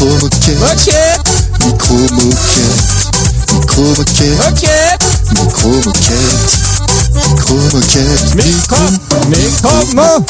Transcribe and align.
Micro 0.00 0.16
moquette. 0.16 0.56
Ok, 0.64 0.88
Micro 1.60 1.94
moquette. 2.14 2.72
Micro 3.52 3.82
moquette. 3.82 4.40
ok. 4.48 4.64
Micro 5.34 5.68
moquette. 5.68 6.40
Micro 7.12 7.54
moquette. 7.74 8.34
Micro, 8.34 8.80
micro, 9.28 9.70
mo. 9.94 10.24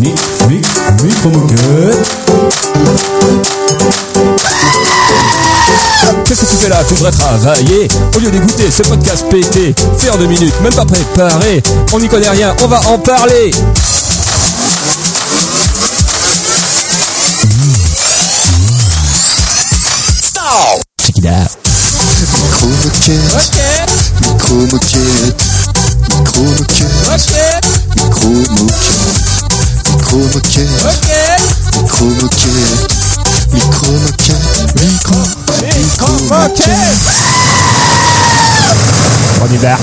Mi, 0.00 0.14
mi, 0.48 0.62
micro-moquette. 1.04 2.08
Qu'est-ce 6.24 6.40
que 6.40 6.46
tu 6.46 6.56
fais 6.56 6.68
là? 6.70 6.82
Tu 6.88 6.94
devrais 6.94 7.10
travailler. 7.10 7.88
Au 8.16 8.18
lieu 8.18 8.30
d'écouter 8.30 8.70
ce 8.70 8.82
podcast 8.82 9.26
pété, 9.28 9.74
fait 9.98 10.08
en 10.08 10.16
deux 10.16 10.26
minutes, 10.26 10.58
même 10.62 10.74
pas 10.74 10.86
préparé. 10.86 11.62
On 11.92 12.00
n'y 12.00 12.08
connaît 12.08 12.30
rien, 12.30 12.56
on 12.64 12.66
va 12.66 12.80
en 12.88 12.98
parler. 12.98 13.52
It 21.18 21.26
out. 21.26 21.50
Micro 22.48 22.68
moquette. 22.68 23.42
Micro 24.20 24.56
moquette. 24.66 25.48
Micro 26.08 26.42
moquette. 26.44 26.98
Micro 27.96 28.30
moquette. 28.58 29.08
Micro 29.84 30.18
moquette. 30.28 30.78
Micro 31.74 32.06
moquette. 32.14 32.86
Micro 33.52 33.90
moquette. 33.92 34.46
Micro. 34.76 35.16
Micro, 35.78 36.12
moquette. 36.24 37.08
On 39.42 39.52
y 39.52 39.56
va. 39.58 39.76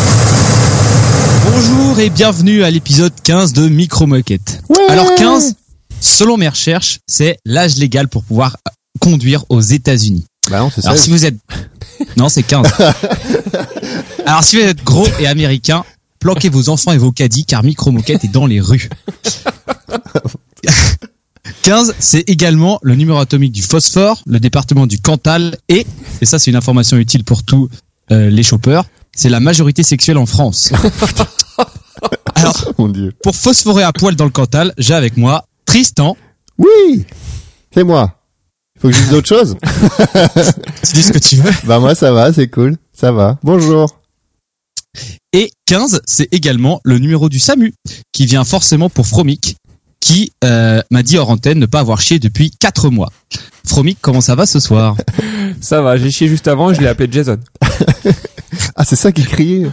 Bonjour 1.51 1.99
et 1.99 2.09
bienvenue 2.09 2.63
à 2.63 2.71
l'épisode 2.71 3.13
15 3.23 3.53
de 3.53 3.67
Micro 3.67 4.07
Moquette. 4.07 4.61
Alors 4.89 5.13
15, 5.15 5.55
selon 5.99 6.37
mes 6.37 6.47
recherches, 6.47 6.99
c'est 7.07 7.37
l'âge 7.45 7.75
légal 7.75 8.07
pour 8.07 8.23
pouvoir 8.23 8.57
conduire 8.99 9.43
aux 9.49 9.61
États-Unis. 9.61 10.25
Bah 10.49 10.59
non, 10.59 10.69
c'est 10.73 10.85
Alors 10.85 10.97
si 10.97 11.09
vous 11.09 11.25
êtes 11.25 11.35
Non, 12.17 12.29
c'est 12.29 12.43
15. 12.43 12.67
Alors 14.25 14.43
si 14.43 14.57
vous 14.57 14.61
êtes 14.63 14.83
gros 14.83 15.07
et 15.19 15.27
américain, 15.27 15.83
planquez 16.19 16.49
vos 16.49 16.69
enfants 16.69 16.91
et 16.91 16.97
vos 16.97 17.11
caddies 17.11 17.45
car 17.45 17.63
Micro 17.63 17.91
Moquette 17.91 18.23
est 18.25 18.31
dans 18.31 18.45
les 18.45 18.59
rues. 18.61 18.89
15, 21.63 21.95
c'est 21.99 22.29
également 22.29 22.79
le 22.83 22.95
numéro 22.95 23.17
atomique 23.19 23.51
du 23.51 23.61
phosphore, 23.61 24.21
le 24.25 24.39
département 24.39 24.87
du 24.87 24.99
Cantal 24.99 25.57
et, 25.69 25.85
et 26.21 26.25
ça 26.25 26.39
c'est 26.39 26.51
une 26.51 26.57
information 26.57 26.97
utile 26.97 27.23
pour 27.23 27.43
tous 27.43 27.69
euh, 28.11 28.29
les 28.29 28.43
choppeurs, 28.43 28.85
c'est 29.15 29.29
la 29.29 29.39
majorité 29.39 29.81
sexuelle 29.83 30.17
en 30.17 30.25
France. 30.25 30.71
Alors, 32.35 32.73
Mon 32.77 32.89
dieu. 32.89 33.13
pour 33.23 33.35
phosphorer 33.35 33.83
à 33.83 33.93
poil 33.93 34.15
dans 34.15 34.25
le 34.25 34.29
Cantal, 34.31 34.73
j'ai 34.77 34.93
avec 34.93 35.17
moi 35.17 35.45
Tristan. 35.65 36.15
Oui. 36.57 37.05
C'est 37.73 37.83
moi. 37.83 38.14
Faut 38.85 38.91
que 38.91 38.97
je 38.97 39.01
dise 39.01 39.13
autre 39.15 39.27
chose 39.27 39.57
Tu 40.85 40.93
dis 40.93 41.01
ce 41.01 41.11
que 41.11 41.17
tu 41.17 41.37
veux. 41.37 41.51
Bah 41.63 41.79
moi 41.79 41.95
ça 41.95 42.11
va, 42.11 42.31
c'est 42.31 42.47
cool. 42.47 42.77
Ça 42.93 43.11
va. 43.11 43.39
Bonjour. 43.41 43.99
Et 45.33 45.49
15, 45.65 46.01
c'est 46.05 46.31
également 46.31 46.81
le 46.83 46.99
numéro 46.99 47.27
du 47.27 47.39
SAMU, 47.39 47.73
qui 48.11 48.27
vient 48.27 48.43
forcément 48.43 48.91
pour 48.91 49.07
Fromic, 49.07 49.55
qui 49.99 50.33
euh, 50.43 50.83
m'a 50.91 51.01
dit 51.01 51.17
hors 51.17 51.31
antenne 51.31 51.57
ne 51.57 51.65
pas 51.65 51.79
avoir 51.79 51.99
chié 51.99 52.19
depuis 52.19 52.51
4 52.51 52.91
mois. 52.91 53.11
Fromic, 53.65 53.97
comment 54.01 54.21
ça 54.21 54.35
va 54.35 54.45
ce 54.45 54.59
soir? 54.59 54.95
Ça 55.61 55.81
va, 55.81 55.97
j'ai 55.97 56.11
chié 56.11 56.27
juste 56.27 56.47
avant, 56.47 56.71
je 56.71 56.79
l'ai 56.81 56.87
appelé 56.87 57.11
Jason. 57.11 57.39
Ah 58.75 58.85
c'est 58.85 58.95
ça 58.95 59.11
qui 59.11 59.23
criait. 59.23 59.67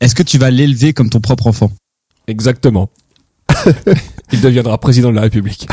Est-ce 0.00 0.14
que 0.14 0.22
tu 0.24 0.38
vas 0.38 0.50
l'élever 0.50 0.92
comme 0.92 1.08
ton 1.08 1.20
propre 1.20 1.46
enfant? 1.46 1.70
Exactement. 2.26 2.90
Il 4.32 4.40
deviendra 4.40 4.78
président 4.78 5.10
de 5.10 5.16
la 5.16 5.22
République. 5.22 5.68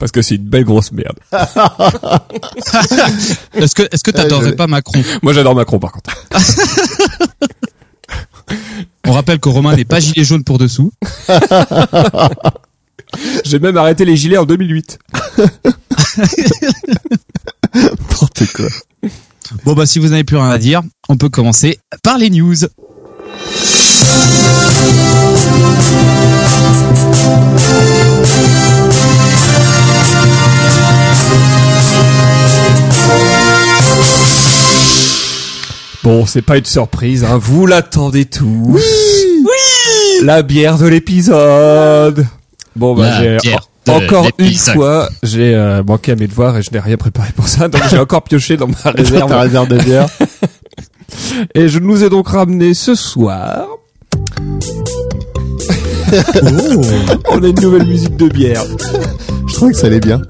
Parce 0.00 0.10
que 0.12 0.22
c'est 0.22 0.34
une 0.36 0.44
belle 0.44 0.64
grosse 0.64 0.92
merde. 0.92 1.18
Est-ce 3.54 3.74
que 3.74 3.82
est-ce 3.92 4.02
que 4.02 4.10
t'adorerais 4.10 4.50
je- 4.50 4.54
pas 4.54 4.66
Macron 4.66 5.00
Moi 5.22 5.32
j'adore 5.32 5.54
Macron 5.54 5.78
par 5.78 5.92
contre. 5.92 6.10
On 9.06 9.12
rappelle 9.12 9.38
que 9.38 9.48
Romain 9.48 9.76
n'est 9.76 9.84
pas 9.84 10.00
gilet 10.00 10.24
jaune 10.24 10.42
pour 10.44 10.58
dessous. 10.58 10.90
J'ai 13.44 13.58
même 13.60 13.76
arrêté 13.76 14.04
les 14.04 14.16
gilets 14.16 14.38
en 14.38 14.44
2008. 14.44 14.98
N'importe 17.74 18.52
quoi. 18.54 18.66
Bon 19.64 19.74
bah 19.74 19.86
si 19.86 19.98
vous 20.00 20.08
n'avez 20.08 20.24
plus 20.24 20.36
rien 20.36 20.50
à 20.50 20.58
dire, 20.58 20.82
on 21.08 21.16
peut 21.16 21.28
commencer 21.28 21.78
par 22.02 22.18
les 22.18 22.30
news. 22.30 22.56
Bon, 36.04 36.26
c'est 36.26 36.42
pas 36.42 36.58
une 36.58 36.64
surprise, 36.66 37.24
hein. 37.24 37.38
vous 37.40 37.66
l'attendez 37.66 38.26
tous. 38.26 38.76
Oui, 38.76 39.50
La 40.22 40.42
bière 40.42 40.76
de 40.78 40.86
l'épisode. 40.86 42.26
Bon, 42.76 42.94
bah, 42.94 43.08
La 43.08 43.20
j'ai 43.22 43.36
bière 43.38 43.60
en- 43.88 43.98
de 44.00 44.04
encore 44.04 44.28
une 44.38 44.54
fois, 44.54 45.08
j'ai 45.22 45.54
euh, 45.54 45.82
manqué 45.82 46.12
à 46.12 46.16
mes 46.16 46.26
devoirs 46.26 46.56
et 46.58 46.62
je 46.62 46.70
n'ai 46.72 46.78
rien 46.78 46.96
préparé 46.96 47.28
pour 47.36 47.48
ça, 47.48 47.68
donc 47.68 47.82
j'ai 47.90 47.98
encore 47.98 48.22
pioché 48.22 48.56
dans 48.58 48.66
ma 48.68 48.74
Ta 48.82 48.90
réserve. 48.92 49.68
de 49.68 49.78
bière. 49.78 50.06
Et 51.54 51.68
je 51.68 51.78
nous 51.78 52.02
ai 52.04 52.08
donc 52.10 52.28
ramené 52.28 52.74
ce 52.74 52.94
soir. 52.94 53.66
On 57.30 57.42
a 57.42 57.46
une 57.46 57.60
nouvelle 57.60 57.86
musique 57.86 58.16
de 58.16 58.28
bière. 58.28 58.62
Je 59.48 59.54
trouvais 59.54 59.72
que 59.72 59.78
ça 59.78 59.86
allait 59.86 60.00
bien. 60.00 60.20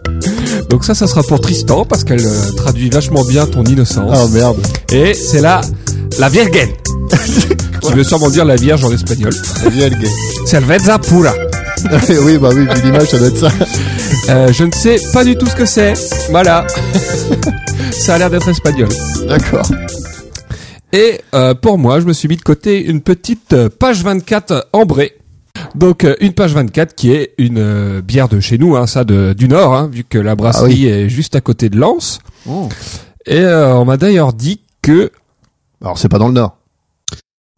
Donc 0.74 0.84
ça, 0.84 0.92
ça 0.92 1.06
sera 1.06 1.22
pour 1.22 1.40
Tristan 1.40 1.84
parce 1.84 2.02
qu'elle 2.02 2.26
euh, 2.26 2.52
traduit 2.56 2.90
vachement 2.90 3.22
bien 3.22 3.46
ton 3.46 3.62
innocence. 3.62 4.12
Oh 4.12 4.26
merde. 4.30 4.56
Et 4.90 5.14
c'est 5.14 5.40
la 5.40 5.60
la 6.18 6.28
Virgen. 6.28 6.68
qui 7.80 7.92
veut 7.94 8.02
sûrement 8.02 8.28
dire 8.28 8.44
la 8.44 8.56
Vierge 8.56 8.84
en 8.84 8.90
espagnol. 8.90 9.32
La 9.62 9.88
gay. 9.88 10.08
Cerveza 10.44 10.98
pura. 10.98 11.32
oui 12.24 12.38
bah 12.38 12.48
oui, 12.52 12.66
vu 12.66 12.82
l'image 12.82 13.08
ça 13.08 13.18
doit 13.18 13.28
être 13.28 13.38
ça. 13.38 13.52
Euh, 14.30 14.52
je 14.52 14.64
ne 14.64 14.72
sais 14.72 15.00
pas 15.12 15.22
du 15.22 15.36
tout 15.36 15.46
ce 15.46 15.54
que 15.54 15.64
c'est. 15.64 15.94
Voilà. 16.30 16.66
ça 17.92 18.16
a 18.16 18.18
l'air 18.18 18.30
d'être 18.30 18.48
espagnol. 18.48 18.88
D'accord. 19.28 19.70
Et 20.92 21.20
euh, 21.36 21.54
pour 21.54 21.78
moi, 21.78 22.00
je 22.00 22.06
me 22.06 22.12
suis 22.12 22.26
mis 22.26 22.36
de 22.36 22.42
côté 22.42 22.84
une 22.84 23.00
petite 23.00 23.68
page 23.78 24.02
24 24.02 24.70
ambrée. 24.72 25.18
Donc 25.74 26.04
euh, 26.04 26.14
une 26.20 26.32
page 26.32 26.54
24 26.54 26.94
qui 26.94 27.12
est 27.12 27.34
une 27.38 27.58
euh, 27.58 28.00
bière 28.00 28.28
de 28.28 28.40
chez 28.40 28.58
nous, 28.58 28.76
hein, 28.76 28.86
ça 28.86 29.04
de, 29.04 29.32
du 29.32 29.48
Nord, 29.48 29.74
hein, 29.74 29.88
vu 29.92 30.04
que 30.04 30.18
la 30.18 30.36
brasserie 30.36 30.86
est 30.86 31.08
juste 31.08 31.34
à 31.36 31.40
côté 31.40 31.68
de 31.68 31.78
Lens. 31.78 32.20
Oh. 32.48 32.68
Et 33.26 33.40
euh, 33.40 33.74
on 33.76 33.84
m'a 33.84 33.96
d'ailleurs 33.96 34.32
dit 34.32 34.60
que 34.82 35.10
Alors 35.82 35.98
c'est 35.98 36.08
pas 36.08 36.18
dans 36.18 36.28
le 36.28 36.34
nord. 36.34 36.56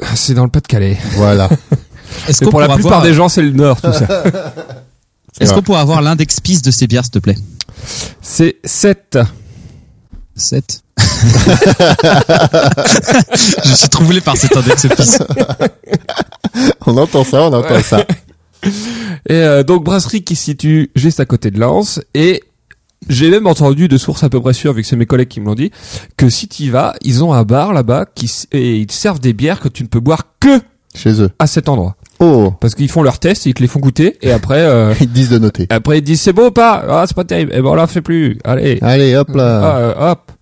Ah, 0.02 0.14
c'est 0.14 0.34
dans 0.34 0.44
le 0.44 0.50
Pas-de-Calais. 0.50 0.98
Voilà. 1.12 1.48
Est-ce 2.28 2.44
qu'on 2.44 2.50
pour 2.50 2.60
la 2.60 2.68
plupart 2.68 2.92
avoir, 2.92 3.02
des 3.02 3.14
gens, 3.14 3.28
c'est 3.28 3.42
le 3.42 3.50
Nord, 3.50 3.80
tout 3.80 3.92
ça. 3.92 4.24
est-ce 5.40 5.52
qu'on 5.52 5.62
pourra 5.62 5.80
avoir 5.80 6.00
l'index 6.02 6.40
piste 6.40 6.64
de 6.64 6.70
ces 6.70 6.86
bières 6.86 7.04
s'il 7.04 7.12
te 7.12 7.18
plaît? 7.18 7.36
C'est 8.22 8.56
7. 8.64 9.18
7. 10.34 10.82
Je 13.64 13.74
suis 13.74 13.88
troublé 13.88 14.20
par 14.20 14.36
cet 14.36 14.56
index 14.56 14.86
piste. 14.96 15.24
on 16.86 16.96
entend 16.96 17.24
ça, 17.24 17.42
on 17.42 17.52
entend 17.52 17.80
ça. 17.82 18.04
Et 19.28 19.32
euh, 19.34 19.62
donc 19.62 19.84
brasserie 19.84 20.22
qui 20.22 20.36
se 20.36 20.44
situe 20.44 20.90
juste 20.96 21.20
à 21.20 21.24
côté 21.24 21.50
de 21.50 21.58
Lens 21.60 22.00
et 22.14 22.42
j'ai 23.08 23.30
même 23.30 23.46
entendu 23.46 23.88
de 23.88 23.96
sources 23.98 24.24
à 24.24 24.28
peu 24.28 24.40
près 24.40 24.52
sûres, 24.54 24.72
vu 24.72 24.82
que 24.82 24.88
c'est 24.88 24.96
mes 24.96 25.06
collègues 25.06 25.28
qui 25.28 25.40
me 25.40 25.46
l'ont 25.46 25.54
dit, 25.54 25.70
que 26.16 26.28
si 26.28 26.48
tu 26.48 26.64
y 26.64 26.70
vas, 26.70 26.94
ils 27.02 27.22
ont 27.22 27.32
un 27.32 27.42
bar 27.44 27.72
là-bas 27.72 28.06
qui 28.14 28.30
et 28.52 28.76
ils 28.76 28.86
te 28.86 28.92
servent 28.92 29.20
des 29.20 29.32
bières 29.32 29.60
que 29.60 29.68
tu 29.68 29.82
ne 29.82 29.88
peux 29.88 30.00
boire 30.00 30.24
que 30.40 30.60
Chez 30.94 31.20
eux. 31.22 31.30
à 31.38 31.46
cet 31.46 31.68
endroit. 31.68 31.96
Oh. 32.18 32.54
Parce 32.60 32.74
qu'ils 32.74 32.88
font 32.88 33.02
leurs 33.02 33.18
tests, 33.18 33.46
ils 33.46 33.54
te 33.54 33.60
les 33.60 33.68
font 33.68 33.78
goûter 33.80 34.16
et 34.22 34.32
après 34.32 34.60
euh, 34.62 34.94
Ils 35.00 35.08
te 35.08 35.12
disent 35.12 35.28
de 35.30 35.38
noter. 35.38 35.66
après 35.70 35.98
ils 35.98 36.02
disent 36.02 36.22
c'est 36.22 36.32
beau 36.32 36.46
ou 36.46 36.50
pas? 36.50 36.84
Ah 36.88 37.04
c'est 37.06 37.14
pas 37.16 37.24
terrible. 37.24 37.52
Et 37.54 37.60
ben 37.60 37.68
on 37.68 37.74
la 37.74 37.86
fait 37.86 38.00
plus. 38.02 38.38
Allez. 38.44 38.78
Allez, 38.80 39.14
hop 39.14 39.28
là. 39.34 39.60
Ah, 39.62 39.76
euh, 39.78 40.12
hop. 40.12 40.32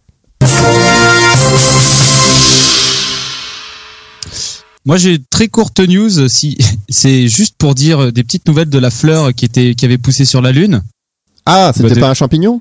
Moi, 4.86 4.98
j'ai 4.98 5.14
une 5.14 5.24
très 5.30 5.48
courte 5.48 5.80
news. 5.80 6.28
Si 6.28 6.58
c'est 6.88 7.28
juste 7.28 7.56
pour 7.58 7.74
dire 7.74 8.12
des 8.12 8.22
petites 8.22 8.46
nouvelles 8.46 8.68
de 8.70 8.78
la 8.78 8.90
fleur 8.90 9.32
qui 9.34 9.44
était 9.44 9.74
qui 9.74 9.84
avait 9.84 9.98
poussé 9.98 10.24
sur 10.24 10.42
la 10.42 10.52
lune. 10.52 10.82
Ah, 11.46 11.72
c'était 11.74 11.94
Bah, 11.94 12.00
pas 12.00 12.10
un 12.10 12.14
champignon? 12.14 12.60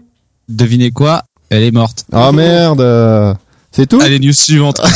Devinez 0.49 0.91
quoi? 0.91 1.23
Elle 1.49 1.63
est 1.63 1.71
morte. 1.71 2.05
Oh 2.11 2.31
merde. 2.31 3.37
C'est 3.71 3.87
tout? 3.87 3.99
Allez, 4.01 4.19
news 4.19 4.33
suivante. 4.33 4.79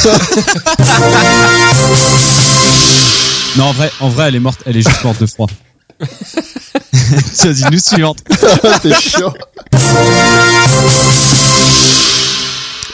non, 3.58 3.66
en 3.66 3.72
vrai, 3.72 3.92
en 4.00 4.10
vrai, 4.10 4.28
elle 4.28 4.36
est 4.36 4.40
morte. 4.40 4.62
Elle 4.66 4.78
est 4.78 4.88
juste 4.88 5.04
morte 5.04 5.20
de 5.22 5.26
froid. 5.26 5.48
Vas-y, 6.02 7.72
news 7.72 7.80
suivante. 7.80 8.20
C'est 8.82 8.94
chiant. 9.00 9.34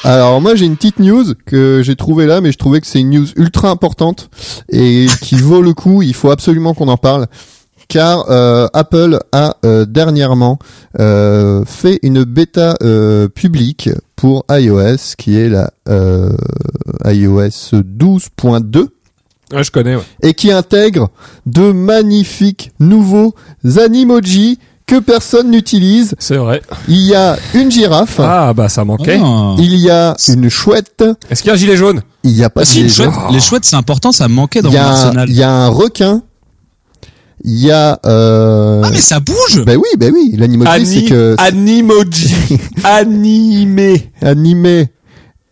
Alors 0.03 0.41
moi 0.41 0.55
j'ai 0.55 0.65
une 0.65 0.75
petite 0.75 0.99
news 0.99 1.23
que 1.45 1.81
j'ai 1.83 1.95
trouvée 1.95 2.25
là, 2.25 2.41
mais 2.41 2.51
je 2.51 2.57
trouvais 2.57 2.81
que 2.81 2.87
c'est 2.87 2.99
une 2.99 3.11
news 3.11 3.27
ultra 3.37 3.69
importante 3.69 4.29
et 4.69 5.05
qui 5.21 5.35
vaut 5.35 5.61
le 5.61 5.73
coup. 5.73 6.01
Il 6.01 6.13
faut 6.13 6.29
absolument 6.31 6.73
qu'on 6.73 6.89
en 6.89 6.97
parle. 6.97 7.27
car 7.87 8.29
euh, 8.29 8.67
Apple 8.73 9.19
a 9.31 9.57
euh, 9.65 9.85
dernièrement 9.85 10.59
euh, 10.99 11.63
fait 11.65 11.99
une 12.03 12.23
bêta 12.25 12.75
euh, 12.83 13.27
publique 13.29 13.89
pour 14.15 14.45
iOS, 14.49 15.15
qui 15.17 15.37
est 15.37 15.49
la 15.49 15.71
euh, 15.89 16.31
iOS 17.05 17.71
12.2 17.81 18.87
Ouais, 19.53 19.63
je 19.63 19.69
connais, 19.71 19.95
ouais. 19.95 20.01
et 20.23 20.33
qui 20.33 20.51
intègre 20.51 21.09
de 21.45 21.71
magnifiques 21.71 22.71
nouveaux 22.79 23.35
animojis 23.77 24.57
que 24.93 24.99
personne 24.99 25.49
n'utilise. 25.51 26.15
C'est 26.19 26.35
vrai. 26.37 26.61
Il 26.87 27.01
y 27.01 27.15
a 27.15 27.37
une 27.53 27.71
girafe, 27.71 28.19
Ah, 28.19 28.53
bah, 28.53 28.69
ça 28.69 28.85
manquait. 28.85 29.19
Ah. 29.23 29.55
il 29.57 29.75
y 29.75 29.89
a 29.89 30.15
une 30.27 30.49
chouette, 30.49 31.03
Est-ce 31.29 31.41
qu'il 31.41 31.47
y 31.49 31.51
a 31.51 31.53
un 31.55 31.57
gilet 31.57 31.77
jaune? 31.77 32.01
Il 32.23 32.31
y 32.31 32.43
a 32.43 32.49
pas 32.49 32.61
Ah 32.61 32.63
de 32.63 32.69
si, 32.69 32.75
gilet 32.75 32.89
jaune. 32.89 33.11
chouettes, 33.13 33.31
les 33.33 33.39
chouettes, 33.41 33.65
c'est 33.65 33.75
important, 33.75 34.11
ça 34.11 34.27
manquait 34.27 34.61
dans 34.61 34.71
mon 34.71 34.77
arsenal. 34.77 35.29
il 35.29 35.35
y 35.35 35.43
a 35.43 35.51
un 35.51 35.67
requin, 35.69 36.21
il 37.43 37.59
y 37.59 37.71
a... 37.71 37.99
Euh... 38.05 38.81
Ah 38.85 38.89
mais 38.91 39.01
ça 39.01 39.19
bouge 39.19 39.63
Ben 39.65 39.77
oui, 39.77 39.87
ben 39.97 40.13
oui, 40.13 40.33
l'animoji 40.37 40.85
c'est 40.85 41.03
que 41.03 41.35
Animoji. 41.39 42.33
Animé. 42.83 44.11
animé. 44.21 44.89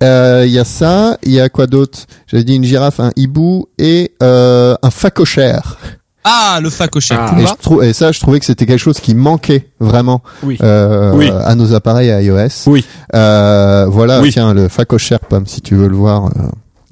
Euh, 0.03 0.43
Il 0.47 0.53
y 0.53 0.59
a 0.59 0.63
ça, 0.65 1.17
il 1.23 1.31
y 1.33 1.39
a 1.39 1.49
quoi 1.49 1.67
d'autre? 1.67 1.99
J'avais 2.27 2.43
dit 2.43 2.55
une 2.55 2.63
girafe, 2.63 2.99
un 2.99 3.11
hibou 3.17 3.65
et 3.77 4.13
euh, 4.23 4.75
un 4.81 4.89
facochère. 4.89 5.77
Ah, 6.23 6.59
le 6.61 6.69
facochère. 6.69 7.19
Ah. 7.35 7.41
Et, 7.41 7.45
je 7.47 7.53
trou- 7.61 7.81
et 7.81 7.93
ça, 7.93 8.11
je 8.11 8.19
trouvais 8.19 8.39
que 8.39 8.45
c'était 8.45 8.65
quelque 8.65 8.79
chose 8.79 8.99
qui 8.99 9.15
manquait 9.15 9.69
vraiment 9.79 10.21
Oui. 10.43 10.57
euh, 10.61 11.13
Oui. 11.15 11.29
à 11.29 11.55
nos 11.55 11.73
appareils 11.73 12.09
iOS. 12.25 12.67
Oui. 12.67 12.85
Euh, 13.15 13.87
voilà, 13.89 14.21
Oui. 14.21 14.31
tiens, 14.31 14.53
le 14.53 14.67
facochère 14.67 15.19
pomme, 15.21 15.47
si 15.47 15.61
tu 15.61 15.75
veux 15.75 15.87
le 15.87 15.95
voir. 15.95 16.25
euh, 16.27 16.29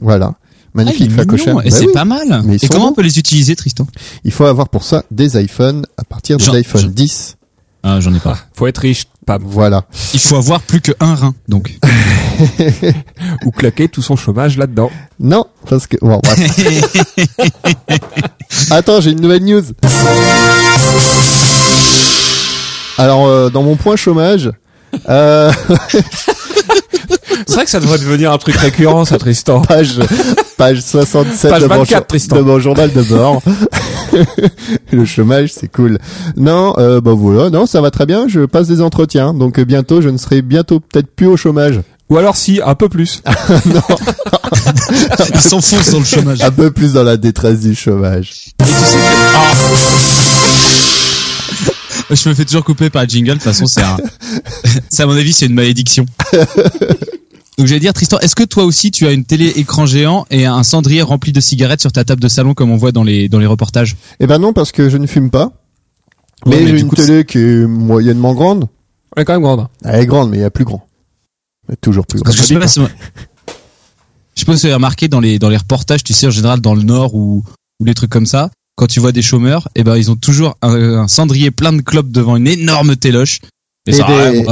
voilà, 0.01 0.33
magnifique 0.73 1.11
Ah, 1.13 1.17
facochère. 1.21 1.59
Et 1.63 1.69
Bah 1.69 1.75
c'est 1.77 1.85
oui. 1.87 1.93
pas 1.93 2.05
mal. 2.05 2.41
Mais 2.45 2.55
Et 2.55 2.67
comment 2.67 2.85
bons. 2.85 2.91
on 2.91 2.93
peut 2.93 3.01
les 3.03 3.19
utiliser, 3.19 3.55
Tristan 3.55 3.85
Il 4.23 4.31
faut 4.31 4.45
avoir 4.45 4.69
pour 4.69 4.83
ça 4.83 5.03
des 5.11 5.39
iPhones 5.41 5.85
à 5.97 6.03
partir 6.03 6.37
de 6.37 6.45
l'iPhone 6.51 6.81
genre- 6.81 6.89
10. 6.91 7.35
Ah, 7.83 7.99
j'en 8.01 8.13
ai 8.13 8.19
pas. 8.19 8.37
Faut 8.53 8.67
être 8.67 8.79
riche, 8.79 9.05
Pam. 9.25 9.41
Voilà. 9.45 9.85
Il 10.13 10.19
faut 10.19 10.35
avoir 10.37 10.59
plus 10.61 10.81
que 10.81 10.91
un 10.99 11.15
rein, 11.15 11.33
donc. 11.47 11.77
Ou 13.45 13.51
claquer 13.51 13.87
tout 13.89 14.01
son 14.01 14.15
chômage 14.15 14.57
là-dedans. 14.57 14.89
Non, 15.19 15.45
parce 15.69 15.85
que 15.87 15.97
bon, 16.01 16.19
bref. 16.23 16.59
Attends, 18.71 19.01
j'ai 19.01 19.11
une 19.11 19.21
nouvelle 19.21 19.43
news. 19.43 19.63
Alors, 22.97 23.27
euh, 23.27 23.49
dans 23.49 23.63
mon 23.63 23.75
point 23.75 23.95
chômage, 23.95 24.51
euh, 25.09 25.51
C'est 27.47 27.55
vrai 27.55 27.65
que 27.65 27.71
ça 27.71 27.79
devrait 27.79 27.97
devenir 27.97 28.31
un 28.31 28.37
truc 28.37 28.55
récurrent, 28.57 29.05
ça, 29.05 29.17
Tristan. 29.17 29.61
page 29.61 29.99
page 30.57 30.81
67 30.81 31.49
Page 31.49 31.61
de, 31.63 31.67
mon 31.67 31.75
24, 31.79 31.87
jour- 31.97 32.07
Tristan. 32.07 32.35
de 32.35 32.41
mon 32.41 32.59
journal 32.59 32.91
de 32.93 33.01
bord. 33.01 33.41
Le 34.91 35.05
chômage, 35.05 35.51
c'est 35.53 35.67
cool. 35.71 35.97
Non, 36.37 36.73
euh, 36.77 37.01
bah 37.01 37.13
voilà, 37.15 37.49
non, 37.49 37.65
ça 37.65 37.81
va 37.81 37.89
très 37.91 38.05
bien. 38.05 38.27
Je 38.27 38.41
passe 38.41 38.67
des 38.67 38.81
entretiens, 38.81 39.33
donc 39.33 39.57
euh, 39.57 39.65
bientôt, 39.65 40.01
je 40.01 40.09
ne 40.09 40.17
serai 40.17 40.41
bientôt 40.41 40.79
peut-être 40.79 41.07
plus 41.07 41.27
au 41.27 41.37
chômage. 41.37 41.79
Ou 42.09 42.17
alors 42.17 42.35
si, 42.35 42.59
un 42.63 42.75
peu 42.75 42.89
plus. 42.89 43.21
Il 45.33 45.39
s'enfonce 45.39 45.91
dans 45.91 45.99
le 45.99 46.05
chômage. 46.05 46.41
Un 46.41 46.51
peu 46.51 46.71
plus 46.71 46.93
dans 46.93 47.03
la 47.03 47.17
détresse 47.17 47.59
du 47.61 47.75
chômage. 47.75 48.53
Je 52.11 52.29
me 52.29 52.33
fais 52.33 52.45
toujours 52.45 52.63
couper 52.63 52.89
par 52.89 53.03
le 53.03 53.09
jingle. 53.09 53.29
De 53.29 53.33
toute 53.35 53.43
façon, 53.43 53.67
c'est 53.67 53.83
un, 53.83 53.97
c'est 54.89 55.03
à 55.03 55.05
mon 55.05 55.15
avis, 55.15 55.33
c'est 55.33 55.45
une 55.45 55.53
malédiction. 55.53 56.05
Donc, 57.57 57.67
j'allais 57.67 57.79
dire, 57.79 57.93
Tristan, 57.93 58.17
est-ce 58.19 58.35
que 58.35 58.43
toi 58.43 58.63
aussi, 58.63 58.89
tu 58.89 59.05
as 59.05 59.11
une 59.11 59.25
télé 59.25 59.47
écran 59.57 59.85
géant 59.85 60.25
et 60.31 60.45
un 60.45 60.63
cendrier 60.63 61.01
rempli 61.01 61.31
de 61.31 61.41
cigarettes 61.41 61.81
sur 61.81 61.91
ta 61.91 62.03
table 62.03 62.21
de 62.21 62.27
salon 62.29 62.53
comme 62.53 62.71
on 62.71 62.77
voit 62.77 62.91
dans 62.91 63.03
les, 63.03 63.29
dans 63.29 63.37
les 63.37 63.45
reportages? 63.45 63.95
Eh 64.19 64.27
ben 64.27 64.39
non, 64.39 64.53
parce 64.53 64.71
que 64.71 64.89
je 64.89 64.97
ne 64.97 65.05
fume 65.05 65.29
pas. 65.29 65.51
Ouais, 66.45 66.55
mais 66.55 66.61
mais 66.61 66.67
j'ai 66.67 66.79
une 66.79 66.87
coup, 66.87 66.95
télé 66.95 67.25
qui 67.25 67.37
est 67.37 67.67
moyennement 67.67 68.33
grande. 68.33 68.67
Elle 69.15 69.21
est 69.21 69.25
quand 69.25 69.33
même 69.33 69.41
grande. 69.41 69.67
Elle 69.83 70.01
est 70.01 70.05
grande, 70.05 70.29
mais 70.31 70.37
il 70.37 70.41
y 70.41 70.45
a 70.45 70.49
plus 70.49 70.63
grand. 70.65 70.87
Toujours 71.81 72.05
plus 72.07 72.19
grand. 72.21 72.31
Que 72.31 72.37
je 72.37 72.43
sais 72.43 72.55
pas 72.59 72.67
si- 72.67 72.79
je 72.81 74.39
sais 74.41 74.45
pas 74.45 74.55
si 74.55 74.61
vous 74.61 74.65
avez 74.65 74.73
remarqué 74.75 75.07
dans 75.07 75.19
les, 75.19 75.37
dans 75.39 75.49
les 75.49 75.57
reportages, 75.57 76.03
tu 76.03 76.13
sais, 76.13 76.27
en 76.27 76.31
général, 76.31 76.61
dans 76.61 76.73
le 76.75 76.83
Nord 76.83 77.13
ou, 77.15 77.43
ou 77.79 77.85
les 77.85 77.93
trucs 77.93 78.09
comme 78.09 78.25
ça, 78.25 78.49
quand 78.75 78.87
tu 78.87 78.99
vois 78.99 79.11
des 79.11 79.21
chômeurs, 79.21 79.67
eh 79.75 79.83
ben, 79.83 79.97
ils 79.97 80.09
ont 80.11 80.15
toujours 80.15 80.57
un, 80.61 80.73
un 80.99 81.07
cendrier 81.07 81.51
plein 81.51 81.73
de 81.73 81.81
clopes 81.81 82.11
devant 82.11 82.37
une 82.37 82.47
énorme 82.47 82.95
téloche. 82.95 83.39
Et, 83.87 83.91
des- 84.07 84.43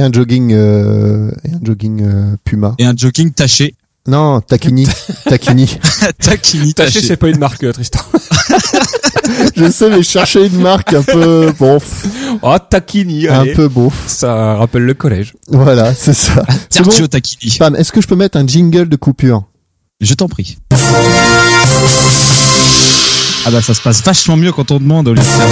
un 0.00 0.12
jogging, 0.12 0.52
euh, 0.52 1.30
et 1.44 1.50
un 1.54 1.60
jogging 1.62 2.02
euh, 2.02 2.36
Puma. 2.44 2.74
et 2.78 2.84
un 2.86 2.96
jogging 2.96 3.30
taché. 3.30 3.74
Non, 4.06 4.40
Takini. 4.40 4.86
Takini. 5.28 5.68
Taquini 6.22 6.74
Taché, 6.74 7.00
c'est 7.02 7.16
pas 7.16 7.28
une 7.28 7.38
marque, 7.38 7.64
euh, 7.64 7.72
Tristan. 7.72 8.00
je 9.56 9.70
sais, 9.70 9.90
mais 9.90 10.02
je 10.02 10.08
cherchais 10.08 10.46
une 10.46 10.60
marque 10.60 10.92
un 10.92 11.02
peu 11.02 11.52
bon, 11.58 11.78
Oh, 12.42 12.56
Takini, 12.70 13.26
un 13.28 13.40
allez. 13.40 13.52
peu 13.54 13.66
beau. 13.68 13.92
Ça 14.06 14.54
rappelle 14.56 14.82
le 14.82 14.94
collège. 14.94 15.34
Voilà, 15.48 15.92
c'est 15.94 16.14
ça. 16.14 16.44
C'est 16.70 16.82
bon. 16.82 16.90
Sergio 16.90 17.06
Taquini. 17.08 17.56
Pam, 17.58 17.74
est-ce 17.76 17.90
que 17.92 18.00
je 18.00 18.06
peux 18.06 18.14
mettre 18.16 18.38
un 18.38 18.46
jingle 18.46 18.88
de 18.88 18.96
coupure 18.96 19.42
Je 20.00 20.14
t'en 20.14 20.28
prie. 20.28 20.56
Ah 23.48 23.50
bah 23.50 23.62
ça 23.62 23.74
se 23.74 23.80
passe 23.80 24.02
vachement 24.02 24.36
mieux 24.36 24.52
quand 24.52 24.70
on 24.72 24.78
demande 24.78 25.06
au 25.08 25.12
lieu 25.14 25.20
de 25.20 25.24
faire- 25.24 25.46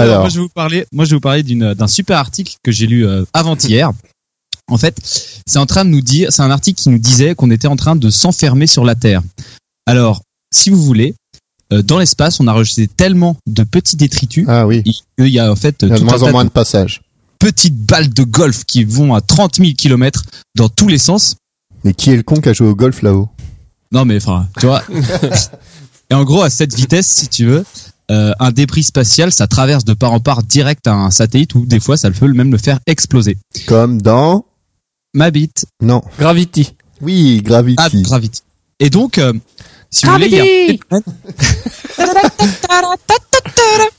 Alors, 0.00 0.20
moi 0.20 0.28
je 0.28 0.34
vais 0.36 0.42
vous 0.42 0.48
parler, 0.48 0.86
moi 0.92 1.04
je 1.04 1.10
vais 1.10 1.16
vous 1.16 1.20
parler 1.20 1.42
d'une 1.42 1.74
d'un 1.74 1.86
super 1.86 2.18
article 2.18 2.54
que 2.62 2.72
j'ai 2.72 2.86
lu 2.86 3.06
euh, 3.06 3.24
avant-hier. 3.32 3.90
En 4.68 4.78
fait, 4.78 4.96
c'est 5.46 5.58
en 5.58 5.66
train 5.66 5.84
de 5.84 5.90
nous 5.90 6.00
dire, 6.00 6.32
c'est 6.32 6.42
un 6.42 6.50
article 6.50 6.80
qui 6.80 6.90
nous 6.90 6.98
disait 6.98 7.34
qu'on 7.34 7.50
était 7.50 7.66
en 7.66 7.76
train 7.76 7.96
de 7.96 8.08
s'enfermer 8.08 8.68
sur 8.68 8.84
la 8.84 8.94
Terre. 8.94 9.20
Alors, 9.86 10.22
si 10.52 10.70
vous 10.70 10.82
voulez, 10.82 11.14
euh, 11.72 11.82
dans 11.82 11.98
l'espace, 11.98 12.40
on 12.40 12.46
a 12.46 12.52
rejeté 12.52 12.86
tellement 12.86 13.36
de 13.46 13.64
petits 13.64 13.96
détritus 13.96 14.44
ah 14.48 14.66
oui, 14.66 14.82
qu'il 14.82 15.28
y 15.28 15.38
a 15.38 15.50
en 15.50 15.56
fait 15.56 15.76
il 15.82 15.88
y 15.88 15.92
a 15.92 15.98
de 15.98 16.04
moins 16.04 16.22
en 16.22 16.30
moins 16.30 16.44
de 16.44 16.48
de 16.48 16.52
passages. 16.52 17.02
petites 17.38 17.76
balles 17.76 18.10
de 18.10 18.22
golf 18.22 18.64
qui 18.64 18.84
vont 18.84 19.14
à 19.14 19.20
30 19.20 19.56
000 19.56 19.70
km 19.76 20.24
dans 20.56 20.68
tous 20.68 20.88
les 20.88 20.98
sens. 20.98 21.36
Mais 21.84 21.94
qui 21.94 22.10
est 22.10 22.16
le 22.16 22.22
con 22.22 22.40
qui 22.40 22.48
a 22.48 22.52
joué 22.52 22.68
au 22.68 22.74
golf 22.74 23.02
là-haut? 23.02 23.28
Non, 23.92 24.04
mais 24.04 24.16
enfin, 24.16 24.46
tu 24.58 24.66
vois. 24.66 24.82
Et 26.10 26.14
en 26.14 26.24
gros, 26.24 26.42
à 26.42 26.50
cette 26.50 26.74
vitesse, 26.74 27.08
si 27.08 27.28
tu 27.28 27.46
veux, 27.46 27.64
euh, 28.10 28.32
un 28.40 28.50
débris 28.50 28.82
spatial, 28.82 29.32
ça 29.32 29.46
traverse 29.46 29.84
de 29.84 29.94
part 29.94 30.12
en 30.12 30.20
part 30.20 30.42
direct 30.42 30.86
à 30.86 30.92
un 30.94 31.10
satellite 31.10 31.54
ou 31.54 31.64
des 31.64 31.80
fois, 31.80 31.96
ça 31.96 32.10
peut 32.10 32.28
même 32.32 32.50
le 32.52 32.58
faire 32.58 32.80
exploser. 32.86 33.38
Comme 33.66 34.02
dans... 34.02 34.44
Ma 35.14 35.30
bite. 35.30 35.66
Non. 35.82 36.02
Gravity. 36.18 36.74
Oui, 37.00 37.40
Gravity. 37.42 37.76
Ah, 37.78 37.88
Gravity. 37.92 38.42
Et 38.78 38.90
donc, 38.90 39.18
euh, 39.18 39.32
si 39.90 40.06
vous 40.06 40.12
voulez, 40.12 40.26
il 40.26 40.32
y 40.32 40.98
a... 40.98 40.98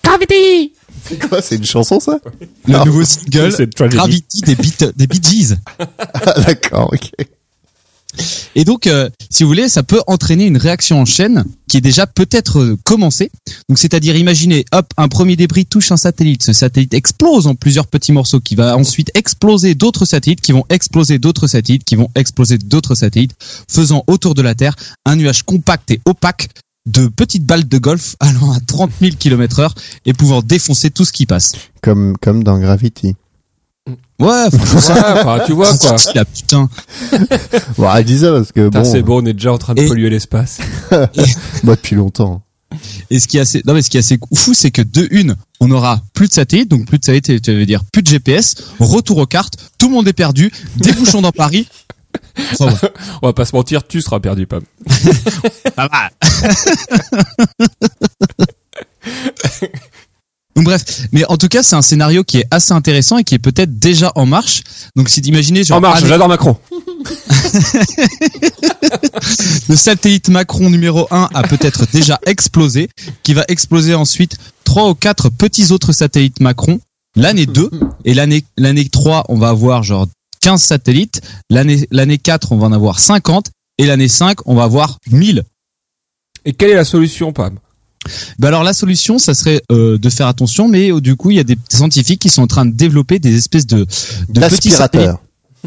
Gravity 0.03 0.74
C'est 1.03 1.27
quoi 1.27 1.41
C'est 1.41 1.56
une 1.56 1.65
chanson 1.65 2.00
ça? 2.00 2.20
Le 2.68 2.86
nouveau 2.86 3.03
single. 3.03 3.51
Gravity 3.89 4.41
des, 4.41 4.56
Beat- 4.56 4.96
des 4.96 5.08
Bee 5.08 5.22
Gees. 5.22 5.56
Ah 6.13 6.39
d'accord, 6.41 6.91
ok. 6.94 7.12
Et 8.56 8.65
donc, 8.65 8.88
euh, 8.88 9.10
si 9.30 9.44
vous 9.44 9.50
voulez, 9.50 9.70
ça 9.70 9.84
peut 9.84 10.01
entraîner 10.08 10.46
une 10.46 10.58
réaction 10.58 11.00
en 11.00 11.06
chaîne 11.06 11.46
qui 11.68 11.77
est 11.77 11.82
déjà 11.82 12.06
peut-être 12.08 12.60
euh, 12.60 12.77
commencée. 12.84 13.32
Donc, 13.70 13.80
c'est-à-dire, 13.80 14.15
imaginez, 14.15 14.65
hop, 14.72 14.88
un 14.98 15.08
premier 15.08 15.36
débris 15.36 15.65
touche 15.65 15.91
un 15.91 15.98
satellite. 15.98 16.44
Ce 16.44 16.53
satellite 16.53 16.94
explose 16.94 17.48
en 17.48 17.56
plusieurs 17.56 17.88
petits 17.88 18.12
morceaux, 18.12 18.39
qui 18.39 18.56
va 18.56 18.75
ensuite 18.75 19.12
exploser 19.13 19.75
d'autres 19.75 20.06
satellites, 20.06 20.41
qui 20.41 20.51
vont 20.51 20.65
exploser 20.70 21.20
d'autres 21.20 21.48
satellites, 21.48 21.84
qui 21.84 21.96
vont 21.96 22.10
exploser 22.15 22.58
d'autres 22.58 22.96
satellites, 22.96 23.36
faisant 23.70 24.03
autour 24.08 24.34
de 24.34 24.41
la 24.41 24.56
Terre 24.56 24.75
un 25.06 25.15
nuage 25.15 25.44
compact 25.44 25.91
et 25.91 26.01
opaque 26.06 26.50
de 26.88 27.08
petites 27.08 27.46
balles 27.46 27.68
de 27.68 27.77
golf 27.77 28.15
allant 28.20 28.51
à 28.51 28.60
30 28.60 28.91
000 29.00 29.15
km 29.18 29.60
heure 29.60 29.75
et 30.06 30.13
pouvant 30.13 30.41
défoncer 30.41 30.89
tout 30.89 31.06
ce 31.06 31.13
qui 31.13 31.25
passe. 31.25 31.53
Comme, 31.82 32.18
comme 32.18 32.44
dans 32.44 32.58
Gravity. 32.60 33.15
Ouais, 34.25 34.46
enfin, 34.54 35.40
tu 35.46 35.54
vois, 35.54 35.75
quoi. 35.78 35.98
c'est 35.98 36.13
la 36.16 36.25
putain. 36.25 36.70
Bon, 37.78 37.90
elle 37.94 38.06
dit 38.06 38.20
ça 38.20 38.32
parce 38.32 38.51
que 38.51 38.66
Putain, 38.68 38.82
bon, 38.82 38.92
c'est 38.92 39.01
bon, 39.01 39.22
on 39.22 39.25
est 39.25 39.34
déjà 39.34 39.51
en 39.54 39.58
train 39.58 39.74
de 39.74 39.82
Et- 39.82 39.88
polluer 39.88 40.10
l'espace. 40.10 40.60
moi 41.63 41.75
depuis 41.75 41.96
longtemps. 41.96 42.42
Et 43.10 43.20
ce 43.20 43.28
qui 43.28 43.38
est 43.38 43.42
assez, 43.42 43.62
non 43.66 43.74
mais 43.74 43.82
ce 43.82 43.90
qui 43.90 43.98
est 43.98 44.00
assez 44.00 44.18
fou, 44.34 44.54
c'est 44.54 44.72
que 44.72 44.82
de 44.82 45.06
une, 45.12 45.36
on 45.60 45.70
aura 45.72 46.00
plus 46.13 46.30
de 46.30 46.34
satellites, 46.34 46.70
donc 46.70 46.86
plus 46.88 47.00
de 47.00 47.04
satellites, 47.06 47.46
ça 47.46 47.51
veut 47.51 47.66
dire 47.66 47.84
plus 47.92 48.01
de 48.01 48.08
GPS, 48.08 48.56
retour 48.80 49.18
aux 49.18 49.25
cartes, 49.25 49.56
tout 49.78 49.88
le 49.90 49.94
monde 49.94 50.08
est 50.08 50.13
perdu, 50.13 50.51
des 50.78 50.94
bouchons 50.94 51.22
dans 51.22 51.34
Paris. 51.34 51.68
Enfin, 52.60 52.74
On 53.22 53.28
va 53.28 53.34
pas 53.34 53.44
se 53.46 53.54
mentir, 53.56 53.86
tu 53.86 54.01
seras 54.01 54.20
perdu, 54.22 54.48
Pam. 54.48 54.62
ça 55.75 55.88
va. 55.92 56.10
Donc 60.55 60.65
bref, 60.65 61.08
mais 61.12 61.25
en 61.25 61.38
tout 61.38 61.48
cas, 61.48 61.63
c'est 61.63 61.75
un 61.75 61.81
scénario 61.81 62.24
qui 62.24 62.39
est 62.39 62.48
assez 62.51 62.74
intéressant 62.74 63.17
et 63.17 63.24
qui 63.24 63.36
est 63.36 63.39
peut-être 63.39 63.79
déjà 63.79 64.12
en 64.15 64.25
marche. 64.25 64.63
Donc 64.96 65.10
si 65.10 65.22
d'imaginer 65.22 65.63
genre 65.63 65.77
En 65.77 65.81
marche, 65.81 66.05
j'adore 66.05 66.27
Macron. 66.27 66.58
le 69.70 69.75
satellite 69.75 70.29
Macron 70.29 70.70
numéro 70.70 71.08
1 71.12 71.29
a 71.34 71.43
peut-être 71.43 71.86
déjà 71.91 72.20
explosé, 72.25 72.89
qui 73.24 73.34
va 73.34 73.43
exploser 73.48 73.96
ensuite 73.96 74.38
trois 74.63 74.89
ou 74.89 74.96
quatre 74.96 75.29
petits 75.29 75.72
autres 75.72 75.93
satellites 75.93 76.41
Macron. 76.41 76.79
L'année 77.15 77.46
2 77.46 77.70
et 78.05 78.13
l'année 78.13 78.46
l'année 78.58 78.88
3, 78.88 79.25
on 79.27 79.38
va 79.38 79.50
avoir 79.50 79.84
genre 79.84 80.08
15 80.41 80.62
satellites, 80.62 81.22
l'année 81.50 81.86
l'année 81.91 82.17
4, 82.17 82.53
on 82.53 82.58
va 82.58 82.67
en 82.67 82.72
avoir 82.72 83.00
50 83.00 83.51
et 83.77 83.86
l'année 83.86 84.08
5, 84.08 84.48
on 84.48 84.55
va 84.55 84.63
avoir 84.63 84.98
1000. 85.12 85.43
Et 86.46 86.53
quelle 86.53 86.72
est 86.72 86.75
la 86.75 86.86
solution, 86.86 87.34
Pam? 87.34 87.60
Bah 88.39 88.48
alors 88.48 88.63
la 88.63 88.74
solution, 88.74 89.17
ça 89.20 89.34
serait 89.34 89.62
euh, 89.72 89.98
de 89.98 90.10
faire 90.10 90.27
attention, 90.27 90.67
mais 90.67 90.91
euh, 90.91 91.00
du 91.01 91.15
coup, 91.15 91.29
il 91.31 91.38
y 91.38 91.39
a 91.39 91.43
des 91.43 91.58
scientifiques 91.70 92.20
qui 92.22 92.29
sont 92.29 92.41
en 92.41 92.48
train 92.48 92.65
de 92.65 92.72
développer 92.72 93.20
des 93.20 93.36
espèces 93.38 93.67
de, 93.67 93.86
de 94.29 94.39
petits 94.50 94.70
satellites- 94.77 95.08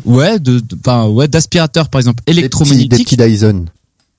Ouais, 0.05 0.41
de, 0.41 0.59
de- 0.59 1.07
ouais, 1.09 1.29
d'aspirateurs 1.29 1.89
par 1.89 2.01
exemple 2.01 2.23
Des 2.27 2.33
petits, 2.33 2.35
des 2.35 2.41
électromagnétiques, 2.41 3.07
petits 3.07 3.17
Dyson. 3.17 3.67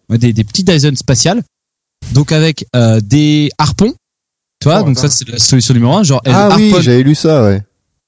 Ouais, 0.10 0.18
des, 0.18 0.32
des 0.32 0.44
petits 0.46 0.64
Dyson 0.64 0.96
spatiales. 0.96 1.44
Donc 2.14 2.32
avec 2.32 2.66
euh, 2.76 3.02
des 3.02 3.52
harpons. 3.58 3.94
Tu 4.62 4.70
vois, 4.70 4.82
Oh, 4.82 4.86
donc 4.86 4.98
ça 4.98 5.10
c'est 5.10 5.28
la 5.28 5.38
solution 5.38 5.74
numéro 5.74 5.94
un. 5.98 6.04
Genre 6.04 6.22
Ah 6.26 6.50
oui, 6.58 6.72
j'avais 6.82 7.04
lu 7.04 7.14
ça, 7.16 7.44
ouais. 7.44 7.62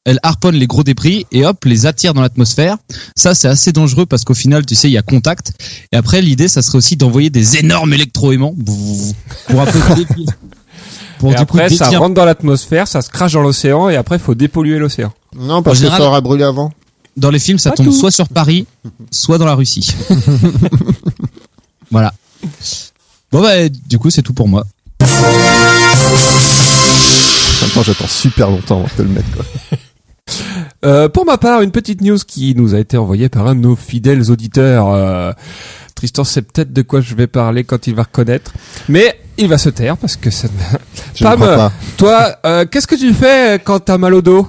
Elle 0.08 0.20
harponne 0.24 0.56
les 0.56 0.68
gros 0.68 0.84
débris 0.84 1.26
et 1.34 1.46
hop 1.46 1.66
les 1.66 1.86
attire 1.86 2.14
dans 2.14 2.22
l'atmosphère. 2.22 2.78
Ça 3.16 3.36
c'est 3.36 3.48
assez 3.50 3.74
dangereux 3.74 4.06
parce 4.06 4.24
qu'au 4.24 4.34
final 4.34 4.66
tu 4.66 4.74
sais 4.74 4.88
il 4.90 4.94
y 4.94 4.98
a 4.98 5.02
contact. 5.02 5.52
Et 5.92 5.98
après 5.98 6.22
l'idée 6.22 6.48
ça 6.48 6.62
serait 6.62 6.78
aussi 6.78 6.96
d'envoyer 6.96 7.30
des 7.30 7.58
énormes 7.58 7.94
électroaimants 7.94 8.56
pour 9.48 9.62
un 9.62 9.66
peu 9.66 9.80
pour 11.20 11.32
Et 11.32 11.36
du 11.36 11.46
coup 11.46 11.58
après, 11.60 11.70
ça 11.70 11.90
rentre 11.90 12.14
dans 12.14 12.26
l'atmosphère, 12.26 12.88
ça 12.88 13.02
se 13.02 13.10
crache 13.10 13.34
dans 13.34 13.42
l'océan, 13.42 13.90
et 13.90 13.96
après, 13.96 14.16
il 14.18 14.22
faut 14.22 14.36
dépolluer 14.36 14.78
l'océan. 14.78 15.12
Non, 15.36 15.64
parce 15.64 15.78
En 15.78 15.82
général- 15.82 15.98
que 15.98 16.04
ça 16.04 16.10
aura 16.10 16.22
brûlé 16.22 16.44
avant. 16.44 16.72
Dans 17.18 17.32
les 17.32 17.40
films, 17.40 17.58
ça 17.58 17.72
Pas 17.72 17.78
tombe 17.78 17.88
tout. 17.88 17.94
soit 17.94 18.12
sur 18.12 18.30
Paris, 18.30 18.68
soit 19.10 19.40
dans 19.40 19.46
la 19.46 19.56
Russie. 19.56 19.96
voilà. 21.92 22.14
Bon 23.32 23.42
bah 23.42 23.68
du 23.68 23.98
coup 23.98 24.10
c'est 24.12 24.22
tout 24.22 24.34
pour 24.34 24.48
moi. 24.48 24.66
Attends, 27.64 27.84
j'attends 27.84 28.08
super 28.08 28.50
longtemps 28.50 28.78
avant 28.78 28.86
de 28.86 28.92
te 28.92 29.02
le 29.02 29.10
mettre, 29.10 29.32
quoi. 29.36 29.46
Euh, 30.86 31.10
pour 31.10 31.26
ma 31.26 31.38
part, 31.38 31.62
une 31.62 31.72
petite 31.72 32.02
news 32.02 32.18
qui 32.26 32.54
nous 32.56 32.76
a 32.76 32.80
été 32.80 32.98
envoyée 32.98 33.30
par 33.30 33.48
un 33.48 33.56
de 33.56 33.62
nos 33.62 33.76
fidèles 33.76 34.30
auditeurs. 34.32 34.90
Euh, 34.94 35.32
Tristan 35.96 36.24
sait 36.24 36.42
peut-être 36.44 36.72
de 36.74 36.82
quoi 36.84 37.02
je 37.02 37.16
vais 37.16 37.28
parler 37.28 37.64
quand 37.64 37.88
il 37.88 37.96
va 37.96 38.04
reconnaître, 38.04 38.54
mais 38.88 39.20
il 39.38 39.48
va 39.48 39.58
se 39.58 39.70
taire 39.70 39.98
parce 39.98 40.16
que 40.16 40.30
ça. 40.30 40.48
ne- 40.48 40.78
Je 41.16 41.24
ne 41.24 41.30
Pam, 41.30 41.40
crois 41.42 41.56
pas. 41.56 41.72
Toi, 41.98 42.36
euh, 42.46 42.66
qu'est-ce 42.66 42.86
que 42.88 42.96
tu 42.96 43.14
fais 43.14 43.60
quand 43.64 43.80
t'as 43.80 43.98
mal 43.98 44.14
au 44.14 44.22
dos? 44.22 44.48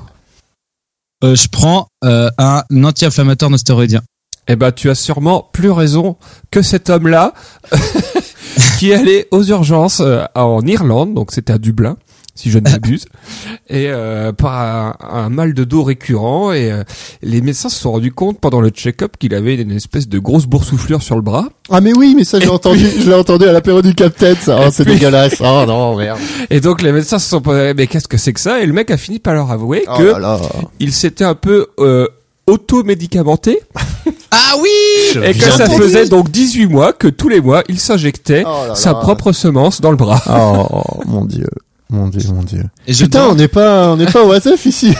Euh, 1.24 1.34
je 1.34 1.48
prends 1.48 1.88
euh, 2.04 2.28
un 2.38 2.62
anti-inflammatoire 2.84 3.50
non 3.50 3.56
stéroïdien. 3.56 4.02
Eh 4.46 4.56
ben, 4.56 4.72
tu 4.72 4.88
as 4.90 4.94
sûrement 4.94 5.48
plus 5.52 5.70
raison 5.70 6.16
que 6.50 6.62
cet 6.62 6.90
homme-là 6.90 7.32
qui 8.78 8.90
est 8.90 8.94
allé 8.94 9.26
aux 9.30 9.42
urgences 9.44 10.02
en 10.34 10.60
Irlande, 10.66 11.14
donc 11.14 11.32
c'était 11.32 11.52
à 11.52 11.58
Dublin, 11.58 11.96
si 12.38 12.50
je 12.50 12.58
ne 12.58 12.70
m'abuse, 12.70 13.04
et 13.68 13.86
euh, 13.88 14.32
par 14.32 14.54
un, 14.54 14.96
un 15.00 15.28
mal 15.28 15.54
de 15.54 15.64
dos 15.64 15.82
récurrent. 15.82 16.52
Et 16.52 16.70
euh, 16.70 16.84
les 17.22 17.40
médecins 17.40 17.68
se 17.68 17.78
sont 17.80 17.92
rendus 17.92 18.12
compte 18.12 18.38
pendant 18.40 18.60
le 18.60 18.70
check-up 18.70 19.16
qu'il 19.18 19.34
avait 19.34 19.56
une 19.56 19.72
espèce 19.72 20.08
de 20.08 20.18
grosse 20.18 20.46
boursouflure 20.46 21.02
sur 21.02 21.16
le 21.16 21.22
bras. 21.22 21.48
Ah 21.70 21.80
mais 21.80 21.92
oui, 21.96 22.14
mais 22.16 22.24
ça 22.24 22.38
j'ai 22.40 22.48
entendu, 22.48 22.86
je 23.00 23.08
l'ai 23.08 23.14
entendu 23.14 23.44
à 23.46 23.52
l'apéro 23.52 23.82
du 23.82 23.94
Captain, 23.94 24.34
ça. 24.36 24.58
Oh, 24.62 24.68
c'est 24.72 24.84
puis- 24.84 24.94
dégueulasse. 24.94 25.34
Oh 25.40 25.64
non, 25.66 25.96
merde. 25.96 26.18
Et 26.50 26.60
donc 26.60 26.80
les 26.82 26.92
médecins 26.92 27.18
se 27.18 27.28
sont 27.28 27.40
posé, 27.40 27.74
mais 27.74 27.86
qu'est-ce 27.86 28.08
que 28.08 28.16
c'est 28.16 28.32
que 28.32 28.40
ça? 28.40 28.60
Et 28.60 28.66
le 28.66 28.72
mec 28.72 28.90
a 28.90 28.96
fini 28.96 29.18
par 29.18 29.34
leur 29.34 29.50
avouer 29.50 29.84
Oh 29.92 29.98
que 29.98 30.02
là 30.04 30.18
là. 30.18 30.38
il 30.80 30.92
s'était 30.92 31.24
un 31.24 31.34
peu 31.34 31.66
euh, 31.80 32.06
auto-médicamenté 32.46 33.60
Ah 34.30 34.54
oui 34.60 35.20
et 35.24 35.32
que 35.32 35.50
ça 35.50 35.68
faisait 35.68 36.08
donc 36.08 36.30
18 36.30 36.66
mois 36.66 36.92
que 36.92 37.08
tous 37.08 37.28
les 37.28 37.40
mois 37.40 37.62
il 37.68 37.78
s'injectait 37.80 38.44
Oh 38.46 38.74
sa 38.74 38.94
propre 38.94 39.32
semence 39.32 39.80
dans 39.80 39.90
le 39.90 39.96
bras. 39.96 40.22
Oh 40.28 41.02
mon 41.06 41.24
dieu. 41.24 41.46
Mon 41.90 42.08
dieu, 42.08 42.20
mon 42.32 42.42
dieu. 42.42 42.64
Et 42.86 42.92
je, 42.92 43.04
Putain, 43.04 43.20
on 43.20 43.22
demande, 43.24 43.38
n'est 43.38 43.48
pas, 43.48 43.90
on 43.92 43.96
n'est 43.96 44.06
pas 44.06 44.22
au 44.24 44.28
WhatsApp 44.28 44.62
ici. 44.66 44.92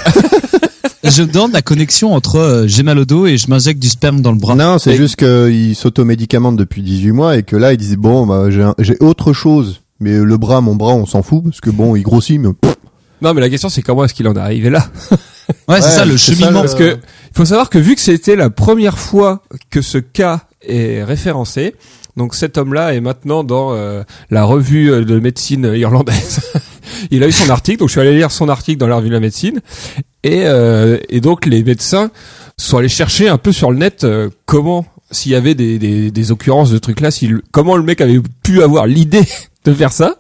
je 1.05 1.23
me 1.23 1.27
demande 1.33 1.53
la 1.53 1.63
connexion 1.63 2.15
entre 2.15 2.37
euh, 2.37 2.65
j'ai 2.67 2.83
mal 2.83 2.99
au 2.99 3.05
dos 3.05 3.27
et 3.27 3.37
je 3.37 3.49
m'injecte 3.51 3.81
du 3.81 3.89
sperme 3.89 4.21
dans 4.23 4.33
le 4.33 4.39
bras. 4.39 4.55
Non, 4.55 4.79
c'est 4.79 4.95
Et- 4.95 4.97
juste 4.97 5.17
qu'il 5.17 5.77
s'automédicamente 5.77 6.57
depuis 6.57 6.83
18 6.83 7.13
mois 7.13 7.37
et 7.37 7.43
que 7.43 7.57
là, 7.57 7.73
il 7.73 7.77
disait 7.77 7.97
bon, 7.97 8.27
bah, 8.27 8.51
j'ai, 8.51 8.63
un- 8.63 8.75
autre 9.01 9.33
chose. 9.33 9.81
Mais 10.01 10.17
le 10.19 10.37
bras, 10.37 10.61
mon 10.61 10.77
bras, 10.77 10.95
on 10.95 11.07
s'en 11.07 11.23
fout 11.23 11.43
parce 11.45 11.61
que 11.61 11.71
bon, 11.71 11.97
il 11.97 12.03
grossit, 12.03 12.41
mais 12.41 12.49
Non 13.21 13.35
mais 13.35 13.41
la 13.41 13.51
question 13.51 13.69
c'est 13.69 13.83
comment 13.83 14.05
est-ce 14.05 14.15
qu'il 14.15 14.29
en 14.29 14.35
est 14.35 14.39
arrivé 14.39 14.71
là? 14.71 14.87
Ouais, 15.11 15.17
c'est 15.67 15.73
Ouais, 15.75 15.81
ça 15.81 16.05
le 16.05 16.17
ça, 16.17 16.33
cheminement. 16.33 16.61
le- 16.63 16.67
Parce 16.69 16.75
que 16.77 16.93
il 16.95 17.37
faut 17.37 17.45
savoir 17.45 17.69
que 17.69 17.79
vu 17.79 17.97
que 17.97 18.01
c'était 18.01 18.37
la 18.37 18.49
première 18.49 18.97
fois 18.99 19.43
que 19.71 19.83
ce 19.83 19.99
cas 19.99 20.43
est 20.63 21.03
référencé, 21.03 21.75
donc 22.17 22.35
cet 22.37 22.59
homme-là 22.59 22.95
est 22.95 23.01
maintenant 23.01 23.43
dans 23.45 23.73
euh, 23.75 24.03
la 24.31 24.45
revue 24.45 24.93
euh, 24.93 25.05
de 25.05 25.19
médecine 25.19 25.71
irlandaise. 25.75 26.41
il 27.11 27.23
a 27.23 27.27
eu 27.29 27.33
son 27.33 27.49
article, 27.51 27.79
donc 27.79 27.89
je 27.89 27.93
suis 27.93 28.01
allé 28.01 28.15
lire 28.15 28.31
son 28.31 28.49
article 28.49 28.79
dans 28.79 28.87
la 28.89 28.97
revue 28.97 29.09
de 29.09 29.15
la 29.15 29.21
médecine, 29.21 29.61
et, 30.25 30.43
euh, 30.47 30.99
et 31.09 31.21
donc 31.21 31.47
les 31.47 31.63
médecins 31.63 32.11
sont 32.57 32.79
allés 32.79 32.89
chercher 32.89 33.29
un 33.29 33.39
peu 33.39 33.53
sur 33.53 33.71
le 33.71 33.79
net 33.79 34.05
euh, 34.05 34.31
comment 34.47 34.85
s'il 35.11 35.33
y 35.33 35.35
avait 35.35 35.55
des, 35.55 35.79
des, 35.79 36.11
des 36.11 36.33
occurrences 36.33 36.71
de 36.71 36.79
trucs 36.79 37.01
là, 37.01 37.11
s'il- 37.11 37.41
comment 37.51 37.77
le 37.77 37.83
mec 37.83 38.01
avait 38.01 38.21
pu 38.43 38.63
avoir 38.63 38.87
l'idée 38.87 39.25
de 39.65 39.73
faire 39.73 39.93
ça, 39.93 40.17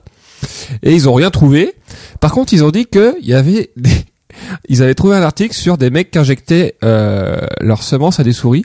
et 0.82 0.94
ils 0.94 1.08
ont 1.08 1.14
rien 1.14 1.30
trouvé. 1.30 1.74
Par 2.20 2.32
contre, 2.32 2.52
ils 2.52 2.62
ont 2.64 2.70
dit 2.70 2.86
que 2.86 3.14
il 3.20 3.26
y 3.28 3.34
avait 3.34 3.70
des, 3.76 3.90
ils 4.68 4.82
avaient 4.82 4.94
trouvé 4.94 5.16
un 5.16 5.22
article 5.22 5.54
sur 5.54 5.76
des 5.78 5.90
mecs 5.90 6.10
qui 6.12 6.18
injectaient 6.18 6.76
euh, 6.84 7.38
leurs 7.60 7.82
semences 7.82 8.20
à 8.20 8.24
des 8.24 8.32
souris. 8.32 8.64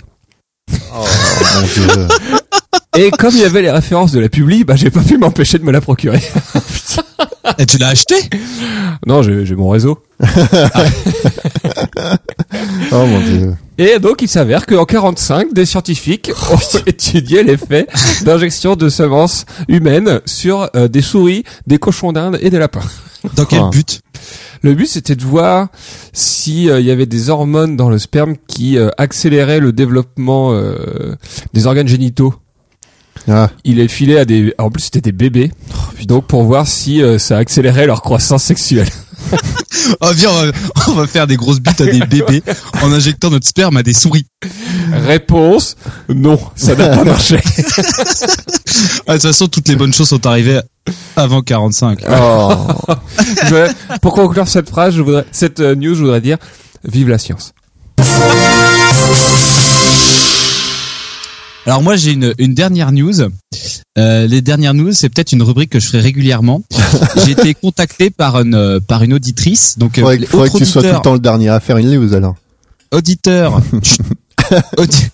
oh 0.94 1.04
mon 1.56 1.62
dieu. 1.68 2.08
Et 2.96 3.10
comme 3.10 3.32
il 3.34 3.40
y 3.42 3.44
avait 3.44 3.64
les 3.64 3.72
références 3.72 4.12
de 4.12 4.20
la 4.20 4.30
publi, 4.30 4.64
bah 4.64 4.76
j'ai 4.76 4.92
pas 4.92 5.02
pu 5.02 5.18
m'empêcher 5.18 5.58
de 5.58 5.64
me 5.64 5.72
la 5.72 5.82
procurer. 5.82 6.22
Et 7.58 7.66
tu 7.66 7.78
l'as 7.78 7.90
acheté? 7.90 8.16
Non, 9.06 9.22
j'ai 9.22 9.56
mon 9.56 9.70
réseau. 9.70 10.00
Oh 12.92 13.06
mon 13.06 13.20
dieu. 13.22 13.56
Et 13.78 14.00
donc 14.00 14.22
il 14.22 14.28
s'avère 14.28 14.66
qu'en 14.66 14.86
45, 14.86 15.54
des 15.54 15.66
scientifiques 15.66 16.32
ont 16.52 16.78
étudié 16.86 17.44
l'effet 17.44 17.88
d'injection 18.24 18.76
de 18.76 18.90
semences 18.90 19.46
humaines 19.68 20.22
sur 20.26 20.70
euh, 20.76 20.88
des 20.88 21.02
souris, 21.02 21.44
des 21.66 21.80
cochons 21.80 22.14
d'Inde 22.14 22.38
et 22.42 22.50
des 22.50 22.60
lapins. 22.60 22.84
Dans 23.36 23.46
quel 23.46 23.70
but? 23.70 24.02
Le 24.62 24.74
but 24.74 24.88
c'était 24.88 25.16
de 25.16 25.24
voir 25.24 25.68
si 26.14 26.70
euh, 26.70 26.80
il 26.80 26.86
y 26.86 26.92
avait 26.92 27.06
des 27.06 27.30
hormones 27.30 27.76
dans 27.76 27.90
le 27.90 28.00
sperme 28.00 28.36
qui 28.48 28.78
euh, 28.78 28.90
accéléraient 28.98 29.60
le 29.60 29.74
développement 29.74 30.54
euh, 30.54 31.16
des 31.54 31.68
organes 31.68 31.88
génitaux. 31.88 32.34
Ah, 33.30 33.50
Il 33.64 33.80
est 33.80 33.88
filé 33.88 34.18
à 34.18 34.26
des, 34.26 34.54
en 34.58 34.70
plus 34.70 34.84
c'était 34.84 35.02
des 35.02 35.12
bébés, 35.14 35.52
donc 36.08 36.26
pour 36.28 36.44
voir 36.44 36.68
si 36.68 37.02
euh, 37.02 37.18
ça 37.20 37.38
accélérait 37.38 37.86
leur 37.88 38.02
croissance 38.02 38.44
sexuelle. 38.44 38.90
Oh 40.02 40.12
viens, 40.14 40.30
on 40.30 40.46
va, 40.46 40.52
on 40.90 40.92
va 40.94 41.08
faire 41.08 41.28
des 41.28 41.36
grosses 41.36 41.60
bites 41.60 41.82
à 41.82 41.86
des 41.86 42.00
bébés 42.02 42.44
en 42.82 42.92
injectant 42.92 43.30
notre 43.30 43.48
sperme 43.48 43.76
à 43.78 43.84
des 43.84 43.94
souris. 43.94 44.26
Réponse 45.08 45.76
non, 46.10 46.40
ça 46.56 46.76
n'a 46.76 46.90
pas 46.96 47.04
marché. 47.04 47.40
Ah, 49.08 49.14
de 49.14 49.18
toute 49.20 49.28
façon, 49.28 49.48
toutes 49.48 49.68
les 49.68 49.76
bonnes 49.76 49.94
choses 49.94 50.10
sont 50.10 50.26
arrivées 50.26 50.60
avant 51.16 51.42
45. 51.42 52.00
oh. 52.10 52.68
Je- 53.48 53.98
pour 54.00 54.14
conclure 54.14 54.48
cette 54.48 54.70
phrase, 54.70 54.96
je 54.96 55.02
voudrais, 55.02 55.26
cette 55.32 55.60
euh, 55.60 55.76
news, 55.76 55.94
je 55.96 56.02
voudrais 56.02 56.22
dire 56.22 56.38
vive 56.84 57.10
la 57.10 57.18
science. 57.18 57.54
Alors 61.66 61.82
moi 61.82 61.96
j'ai 61.96 62.12
une, 62.12 62.34
une 62.40 62.54
dernière 62.54 62.92
news. 62.92 63.14
Euh, 63.98 64.28
les 64.28 64.42
dernières 64.42 64.74
news, 64.74 64.92
c'est 64.92 65.08
peut-être 65.10 65.32
une 65.32 65.44
rubrique 65.44 65.70
que 65.70 65.80
je 65.80 65.88
ferai 65.88 66.02
régulièrement. 66.02 66.62
J'ai 67.26 67.32
été 67.32 67.54
contacté 67.54 68.10
par 68.10 68.42
une 68.42 68.56
euh, 68.56 68.80
par 68.80 69.04
une 69.04 69.14
auditrice. 69.14 69.78
Donc 69.78 69.98
euh, 69.98 70.02
faudrait, 70.02 70.18
les 70.18 70.26
faudrait 70.26 70.50
que 70.50 70.58
tu 70.58 70.66
sois 70.66 70.82
tout 70.82 70.90
le 70.94 71.00
temps 71.02 71.14
le 71.14 71.20
dernier 71.20 71.50
à 71.50 71.60
faire 71.60 71.78
une 71.78 71.90
news 71.92 72.14
alors. 72.14 72.36
auditeurs, 72.92 73.62
chut. 73.84 74.02
Audi- 74.78 75.08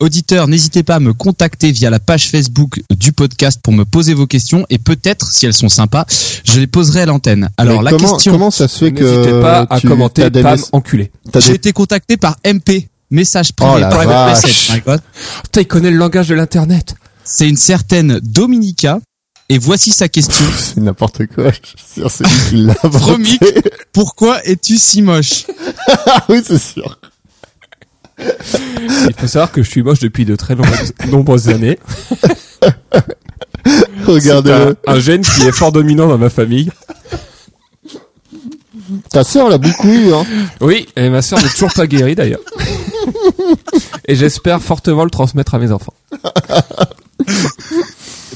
auditeurs, 0.00 0.48
n'hésitez 0.48 0.82
pas 0.82 0.96
à 0.96 1.00
me 1.00 1.12
contacter 1.12 1.70
via 1.70 1.90
la 1.90 2.00
page 2.00 2.28
Facebook 2.28 2.82
du 2.98 3.12
podcast 3.12 3.60
pour 3.62 3.72
me 3.72 3.84
poser 3.84 4.14
vos 4.14 4.26
questions 4.26 4.66
et 4.70 4.78
peut-être, 4.78 5.30
si 5.30 5.46
elles 5.46 5.54
sont 5.54 5.68
sympas, 5.68 6.04
je 6.44 6.58
les 6.60 6.66
poserai 6.66 7.02
à 7.02 7.06
l'antenne. 7.06 7.50
Alors 7.56 7.78
Mais 7.78 7.84
la 7.84 7.90
comment, 7.96 8.12
question, 8.14 8.32
comment 8.32 8.50
ça 8.50 8.66
se 8.68 8.78
fait 8.86 8.92
que 8.92 9.04
N'hésitez 9.04 9.40
pas 9.40 9.66
à 9.70 9.80
commenter 9.80 10.28
Pam 10.30 10.58
enculé. 10.72 11.12
j'ai 11.36 11.54
été 11.54 11.72
contacté 11.72 12.16
par 12.16 12.36
MP, 12.44 12.88
message 13.10 13.52
privé 13.52 13.72
Oh 13.74 13.78
la 13.78 13.88
private 13.88 14.08
vache. 14.08 14.42
message, 14.44 14.70
my 14.74 14.80
God. 14.80 15.00
Putain, 15.44 15.60
il 15.60 15.66
connaît 15.66 15.90
le 15.90 15.96
langage 15.98 16.28
de 16.28 16.34
l'internet. 16.34 16.94
C'est 17.24 17.48
une 17.48 17.56
certaine 17.56 18.20
Dominica 18.22 19.00
et 19.48 19.58
voici 19.58 19.92
sa 19.92 20.08
question. 20.08 20.44
C'est 20.58 20.78
n'importe 20.78 21.26
quoi. 21.26 21.50
Je 21.50 21.68
suis 21.68 21.78
sûr, 21.94 22.10
c'est 22.10 22.24
lui 22.24 22.40
qui 22.48 22.56
l'a. 22.56 22.74
Promis. 22.74 23.38
Pourquoi 23.92 24.42
es-tu 24.44 24.78
si 24.78 25.02
moche 25.02 25.46
oui, 26.28 26.42
c'est 26.46 26.58
sûr. 26.58 26.98
Il 28.18 29.14
faut 29.18 29.26
savoir 29.26 29.50
que 29.52 29.62
je 29.62 29.68
suis 29.70 29.82
moche 29.82 29.98
depuis 29.98 30.24
de 30.24 30.36
très 30.36 30.54
nombreuses, 30.54 30.92
nombreuses 31.08 31.48
années. 31.48 31.78
Regarde, 34.06 34.46
C'est 34.46 34.52
euh, 34.52 34.74
un, 34.86 34.94
un 34.94 35.00
gène 35.00 35.22
qui 35.22 35.42
est 35.42 35.52
fort 35.52 35.72
dominant 35.72 36.06
dans 36.06 36.18
ma 36.18 36.30
famille. 36.30 36.70
Ta 39.10 39.24
sœur 39.24 39.48
l'a 39.48 39.58
beaucoup 39.58 39.88
eu, 39.88 40.12
hein. 40.12 40.24
Oui, 40.60 40.86
et 40.96 41.08
ma 41.08 41.22
sœur 41.22 41.42
n'est 41.42 41.48
toujours 41.48 41.72
pas 41.74 41.86
guérie 41.86 42.14
d'ailleurs. 42.14 42.40
Et 44.08 44.14
j'espère 44.16 44.62
fortement 44.62 45.04
le 45.04 45.10
transmettre 45.10 45.54
à 45.54 45.58
mes 45.58 45.72
enfants. 45.72 45.94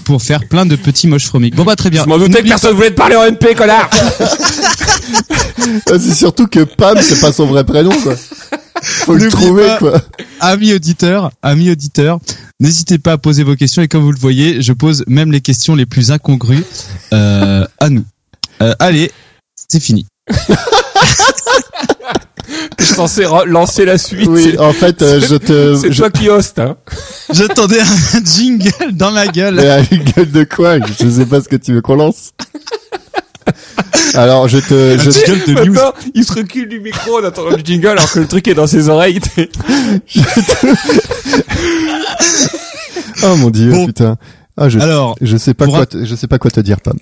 pour 0.04 0.22
faire 0.22 0.46
plein 0.48 0.64
de 0.66 0.76
petits 0.76 1.06
moches 1.06 1.26
fromiques 1.26 1.54
Bon 1.54 1.64
bah 1.64 1.76
très 1.76 1.90
bien. 1.90 2.02
Je 2.04 2.08
m'en 2.08 2.18
doutais 2.18 2.42
que 2.42 2.48
personne 2.48 2.74
voulait 2.74 2.90
te 2.90 2.94
parler 2.94 3.16
en 3.16 3.30
MP, 3.30 3.54
connard 3.54 3.90
C'est 5.86 6.14
surtout 6.14 6.46
que 6.46 6.60
Pam, 6.64 6.98
c'est 7.00 7.20
pas 7.20 7.32
son 7.32 7.46
vrai 7.46 7.64
prénom, 7.64 7.90
quoi. 8.02 8.14
Faut 8.82 9.14
le 9.14 9.28
trouver, 9.28 9.66
pas- 9.66 9.78
quoi. 9.78 10.00
Amis 10.40 10.72
auditeurs, 10.72 11.30
amis 11.42 11.70
auditeurs, 11.70 12.20
N'hésitez 12.60 12.98
pas 12.98 13.12
à 13.12 13.18
poser 13.18 13.44
vos 13.44 13.54
questions 13.54 13.82
et 13.82 13.88
comme 13.88 14.02
vous 14.02 14.10
le 14.10 14.18
voyez, 14.18 14.62
je 14.62 14.72
pose 14.72 15.04
même 15.06 15.30
les 15.30 15.40
questions 15.40 15.76
les 15.76 15.86
plus 15.86 16.10
incongrues 16.10 16.64
euh, 17.12 17.64
à 17.78 17.88
nous. 17.88 18.04
Euh, 18.62 18.74
allez, 18.80 19.12
c'est 19.54 19.78
fini. 19.78 20.06
T'es 22.76 22.84
censé 22.84 23.24
lancer 23.46 23.84
la 23.84 23.98
suite. 23.98 24.28
Oui, 24.28 24.56
en 24.58 24.72
fait, 24.72 25.02
euh, 25.02 25.20
je 25.20 25.34
te... 25.36 25.76
C'est 25.76 25.92
je- 25.92 25.98
toi 25.98 26.10
qui 26.10 26.28
host, 26.30 26.58
hein. 26.58 26.76
J'attendais 27.30 27.80
un 27.80 28.24
jingle 28.24 28.92
dans 28.92 29.10
ma 29.10 29.26
gueule. 29.26 29.60
Une 29.90 30.02
gueule 30.04 30.30
de 30.30 30.44
quoi? 30.44 30.76
Je 31.00 31.08
sais 31.08 31.26
pas 31.26 31.40
ce 31.42 31.48
que 31.48 31.56
tu 31.56 31.74
veux 31.74 31.82
qu'on 31.82 31.96
lance. 31.96 32.32
Alors, 34.14 34.48
je 34.48 34.58
te... 34.58 34.96
Un 34.96 34.98
Je... 35.02 35.10
jingle 35.10 35.44
de 35.46 35.52
news. 35.64 35.72
Maintenant, 35.74 35.92
il 36.14 36.24
se 36.24 36.32
recule 36.32 36.68
du 36.68 36.80
micro 36.80 37.18
en 37.20 37.24
attendant 37.24 37.50
le 37.50 37.58
jingle 37.62 37.88
alors 37.88 38.10
que 38.10 38.18
le 38.20 38.26
truc 38.26 38.48
est 38.48 38.54
dans 38.54 38.66
ses 38.66 38.88
oreilles. 38.88 39.20
t'es- 39.34 39.50
Oh 43.24 43.36
mon 43.36 43.50
dieu, 43.50 43.70
Bon. 43.72 43.86
putain. 43.86 44.16
Ah, 44.56 44.68
je... 44.68 44.78
Alors, 44.78 45.16
Je 45.20 45.36
sais 45.36 45.54
pas 45.54 45.66
quoi, 45.66 45.80
un- 45.80 45.86
te- 45.86 46.04
je 46.04 46.14
sais 46.14 46.26
pas 46.26 46.38
quoi 46.38 46.50
te 46.50 46.60
dire, 46.60 46.80
Pam. 46.80 46.96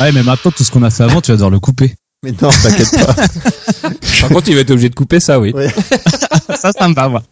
Ouais, 0.00 0.12
mais 0.12 0.22
maintenant 0.22 0.50
tout 0.50 0.64
ce 0.64 0.70
qu'on 0.70 0.82
a 0.82 0.90
fait 0.90 1.04
avant, 1.04 1.20
tu 1.20 1.30
vas 1.30 1.36
devoir 1.36 1.50
le 1.50 1.60
couper. 1.60 1.94
Mais 2.22 2.32
non, 2.32 2.50
t'inquiète 2.50 2.90
pas. 2.90 3.14
Par 4.20 4.28
contre, 4.30 4.48
il 4.48 4.54
va 4.54 4.60
être 4.60 4.70
obligé 4.70 4.90
de 4.90 4.94
couper 4.94 5.20
ça, 5.20 5.40
oui. 5.40 5.52
Ouais. 5.54 5.72
Ça, 6.60 6.72
ça 6.72 6.88
me 6.88 6.94
va, 6.94 7.08
moi. 7.08 7.22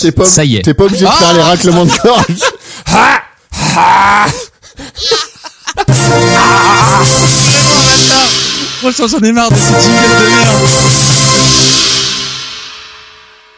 T'es 0.00 0.12
pas, 0.12 0.24
Ça 0.24 0.44
y 0.44 0.56
est. 0.56 0.62
T'es 0.62 0.72
pas 0.74 0.84
obligé 0.84 1.04
de 1.04 1.10
faire 1.10 1.34
les 1.34 1.42
raclements 1.42 1.84
de 1.84 1.92
gorge. 2.02 2.24
Ah 2.86 3.22
Ah 3.76 4.26
Franchement, 8.80 9.06
j'en 9.06 9.20
ai 9.20 9.32
marre 9.32 9.50
de 9.50 9.56
ces 9.56 9.62
jingles 9.62 9.78
de 9.78 10.30
merde. 10.30 10.68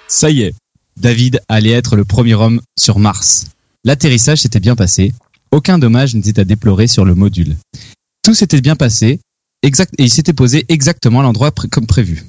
Ça 0.09 0.31
y 0.31 0.43
est, 0.43 0.55
David 0.97 1.41
allait 1.49 1.71
être 1.73 1.97
le 1.97 2.05
premier 2.05 2.35
homme 2.35 2.61
sur 2.79 2.99
Mars. 2.99 3.47
L'atterrissage 3.85 4.41
s'était 4.41 4.61
bien 4.61 4.77
passé. 4.77 5.15
Aucun 5.51 5.79
dommage 5.79 6.15
n'était 6.15 6.41
à 6.41 6.45
déplorer 6.45 6.87
sur 6.87 7.05
le 7.05 7.15
module. 7.15 7.57
Tout 8.23 8.35
s'était 8.35 8.61
bien 8.61 8.77
passé, 8.77 9.21
exact, 9.63 9.93
et 9.99 10.05
il 10.05 10.11
s'était 10.11 10.33
posé 10.33 10.65
exactement 10.69 11.21
à 11.21 11.23
l'endroit 11.23 11.53
comme 11.71 11.87
prévu. 11.87 12.25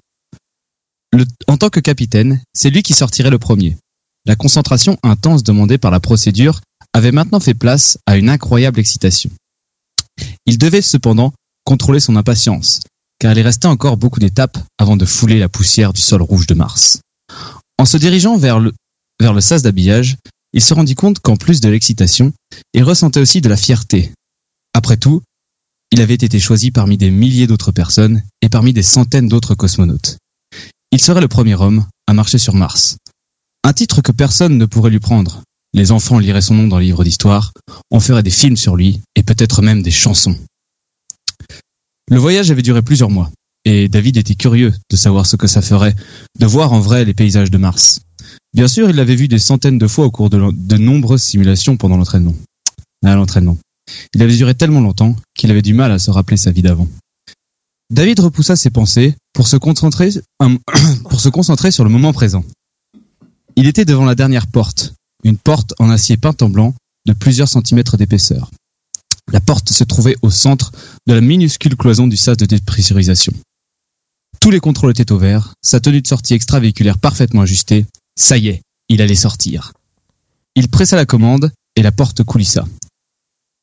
En 1.47 1.57
tant 1.57 1.69
que 1.69 1.79
capitaine, 1.79 2.41
c'est 2.53 2.69
lui 2.69 2.83
qui 2.83 2.93
sortirait 2.93 3.29
le 3.29 3.39
premier. 3.39 3.77
La 4.25 4.35
concentration 4.35 4.97
intense 5.03 5.43
demandée 5.43 5.77
par 5.77 5.91
la 5.91 5.99
procédure 5.99 6.59
avait 6.93 7.11
maintenant 7.11 7.39
fait 7.39 7.53
place 7.53 7.97
à 8.05 8.17
une 8.17 8.29
incroyable 8.29 8.79
excitation. 8.79 9.29
Il 10.45 10.57
devait 10.57 10.81
cependant 10.81 11.33
contrôler 11.63 11.99
son 11.99 12.15
impatience, 12.15 12.81
car 13.19 13.37
il 13.37 13.41
restait 13.41 13.67
encore 13.67 13.97
beaucoup 13.97 14.19
d'étapes 14.19 14.57
avant 14.77 14.97
de 14.97 15.05
fouler 15.05 15.39
la 15.39 15.49
poussière 15.49 15.93
du 15.93 16.01
sol 16.01 16.21
rouge 16.21 16.47
de 16.47 16.53
Mars. 16.53 16.99
En 17.77 17.85
se 17.85 17.97
dirigeant 17.97 18.37
vers 18.37 18.59
le, 18.59 18.73
vers 19.19 19.33
le 19.33 19.41
sas 19.41 19.61
d'habillage, 19.61 20.17
il 20.55 20.63
se 20.63 20.73
rendit 20.73 20.95
compte 20.95 21.19
qu'en 21.19 21.35
plus 21.35 21.59
de 21.59 21.69
l'excitation, 21.69 22.33
il 22.73 22.83
ressentait 22.83 23.19
aussi 23.19 23.41
de 23.41 23.49
la 23.49 23.57
fierté. 23.57 24.11
Après 24.73 24.95
tout, 24.95 25.21
il 25.91 26.01
avait 26.01 26.15
été 26.15 26.39
choisi 26.39 26.71
parmi 26.71 26.97
des 26.97 27.11
milliers 27.11 27.45
d'autres 27.45 27.73
personnes 27.73 28.23
et 28.41 28.49
parmi 28.49 28.71
des 28.71 28.81
centaines 28.81 29.27
d'autres 29.27 29.53
cosmonautes. 29.53 30.17
Il 30.91 31.01
serait 31.01 31.21
le 31.21 31.27
premier 31.27 31.55
homme 31.55 31.85
à 32.07 32.13
marcher 32.13 32.37
sur 32.37 32.55
Mars. 32.55 32.97
Un 33.63 33.73
titre 33.73 34.01
que 34.01 34.13
personne 34.13 34.57
ne 34.57 34.65
pourrait 34.65 34.91
lui 34.91 35.01
prendre. 35.01 35.43
Les 35.73 35.91
enfants 35.91 36.19
liraient 36.19 36.41
son 36.41 36.55
nom 36.55 36.67
dans 36.69 36.79
les 36.79 36.85
livres 36.85 37.03
d'histoire, 37.03 37.51
on 37.91 37.99
ferait 37.99 38.23
des 38.23 38.29
films 38.29 38.55
sur 38.55 38.77
lui 38.77 39.01
et 39.15 39.23
peut-être 39.23 39.61
même 39.61 39.81
des 39.81 39.91
chansons. 39.91 40.37
Le 42.09 42.17
voyage 42.17 42.49
avait 42.49 42.61
duré 42.61 42.81
plusieurs 42.81 43.09
mois, 43.09 43.29
et 43.65 43.89
David 43.89 44.17
était 44.17 44.35
curieux 44.35 44.73
de 44.89 44.95
savoir 44.95 45.25
ce 45.25 45.35
que 45.35 45.47
ça 45.47 45.61
ferait 45.61 45.95
de 46.39 46.45
voir 46.45 46.71
en 46.71 46.79
vrai 46.79 47.03
les 47.03 47.15
paysages 47.15 47.51
de 47.51 47.57
Mars. 47.57 48.01
Bien 48.53 48.67
sûr, 48.67 48.89
il 48.89 48.95
l'avait 48.95 49.15
vu 49.15 49.27
des 49.27 49.39
centaines 49.39 49.79
de 49.79 49.87
fois 49.87 50.05
au 50.05 50.11
cours 50.11 50.29
de, 50.29 50.77
nombreuses 50.77 51.23
simulations 51.23 51.75
pendant 51.75 51.97
l'entraînement. 51.97 52.35
À 53.03 53.15
l'entraînement. 53.15 53.57
Il 54.13 54.21
avait 54.21 54.35
duré 54.35 54.55
tellement 54.55 54.81
longtemps 54.81 55.15
qu'il 55.35 55.51
avait 55.51 55.61
du 55.61 55.73
mal 55.73 55.91
à 55.91 55.99
se 55.99 56.09
rappeler 56.11 56.37
sa 56.37 56.51
vie 56.51 56.61
d'avant. 56.61 56.87
David 57.91 58.19
repoussa 58.19 58.55
ses 58.55 58.69
pensées 58.69 59.15
pour 59.33 59.47
se 59.47 59.57
concentrer, 59.57 60.09
pour 61.09 61.19
se 61.19 61.29
concentrer 61.29 61.71
sur 61.71 61.83
le 61.83 61.89
moment 61.89 62.13
présent. 62.13 62.43
Il 63.55 63.67
était 63.67 63.85
devant 63.85 64.05
la 64.05 64.15
dernière 64.15 64.47
porte, 64.47 64.93
une 65.23 65.37
porte 65.37 65.73
en 65.79 65.89
acier 65.89 66.17
peint 66.17 66.35
en 66.41 66.49
blanc 66.49 66.73
de 67.05 67.13
plusieurs 67.13 67.49
centimètres 67.49 67.97
d'épaisseur. 67.97 68.49
La 69.31 69.39
porte 69.39 69.71
se 69.71 69.83
trouvait 69.83 70.15
au 70.21 70.29
centre 70.29 70.71
de 71.07 71.13
la 71.13 71.21
minuscule 71.21 71.75
cloison 71.75 72.07
du 72.07 72.17
sas 72.17 72.37
de 72.37 72.45
dépressurisation. 72.45 73.33
Tous 74.45 74.51
les 74.51 74.59
contrôles 74.59 74.91
étaient 74.91 75.11
au 75.11 75.17
vert, 75.17 75.55
sa 75.63 75.79
tenue 75.79 76.03
de 76.03 76.07
sortie 76.07 76.35
extravéhiculaire 76.35 76.99
parfaitement 76.99 77.41
ajustée. 77.41 77.87
Ça 78.15 78.37
y 78.37 78.49
est, 78.49 78.61
il 78.89 79.01
allait 79.01 79.15
sortir. 79.15 79.73
Il 80.53 80.69
pressa 80.69 80.95
la 80.95 81.07
commande 81.07 81.51
et 81.75 81.81
la 81.81 81.91
porte 81.91 82.23
coulissa. 82.23 82.63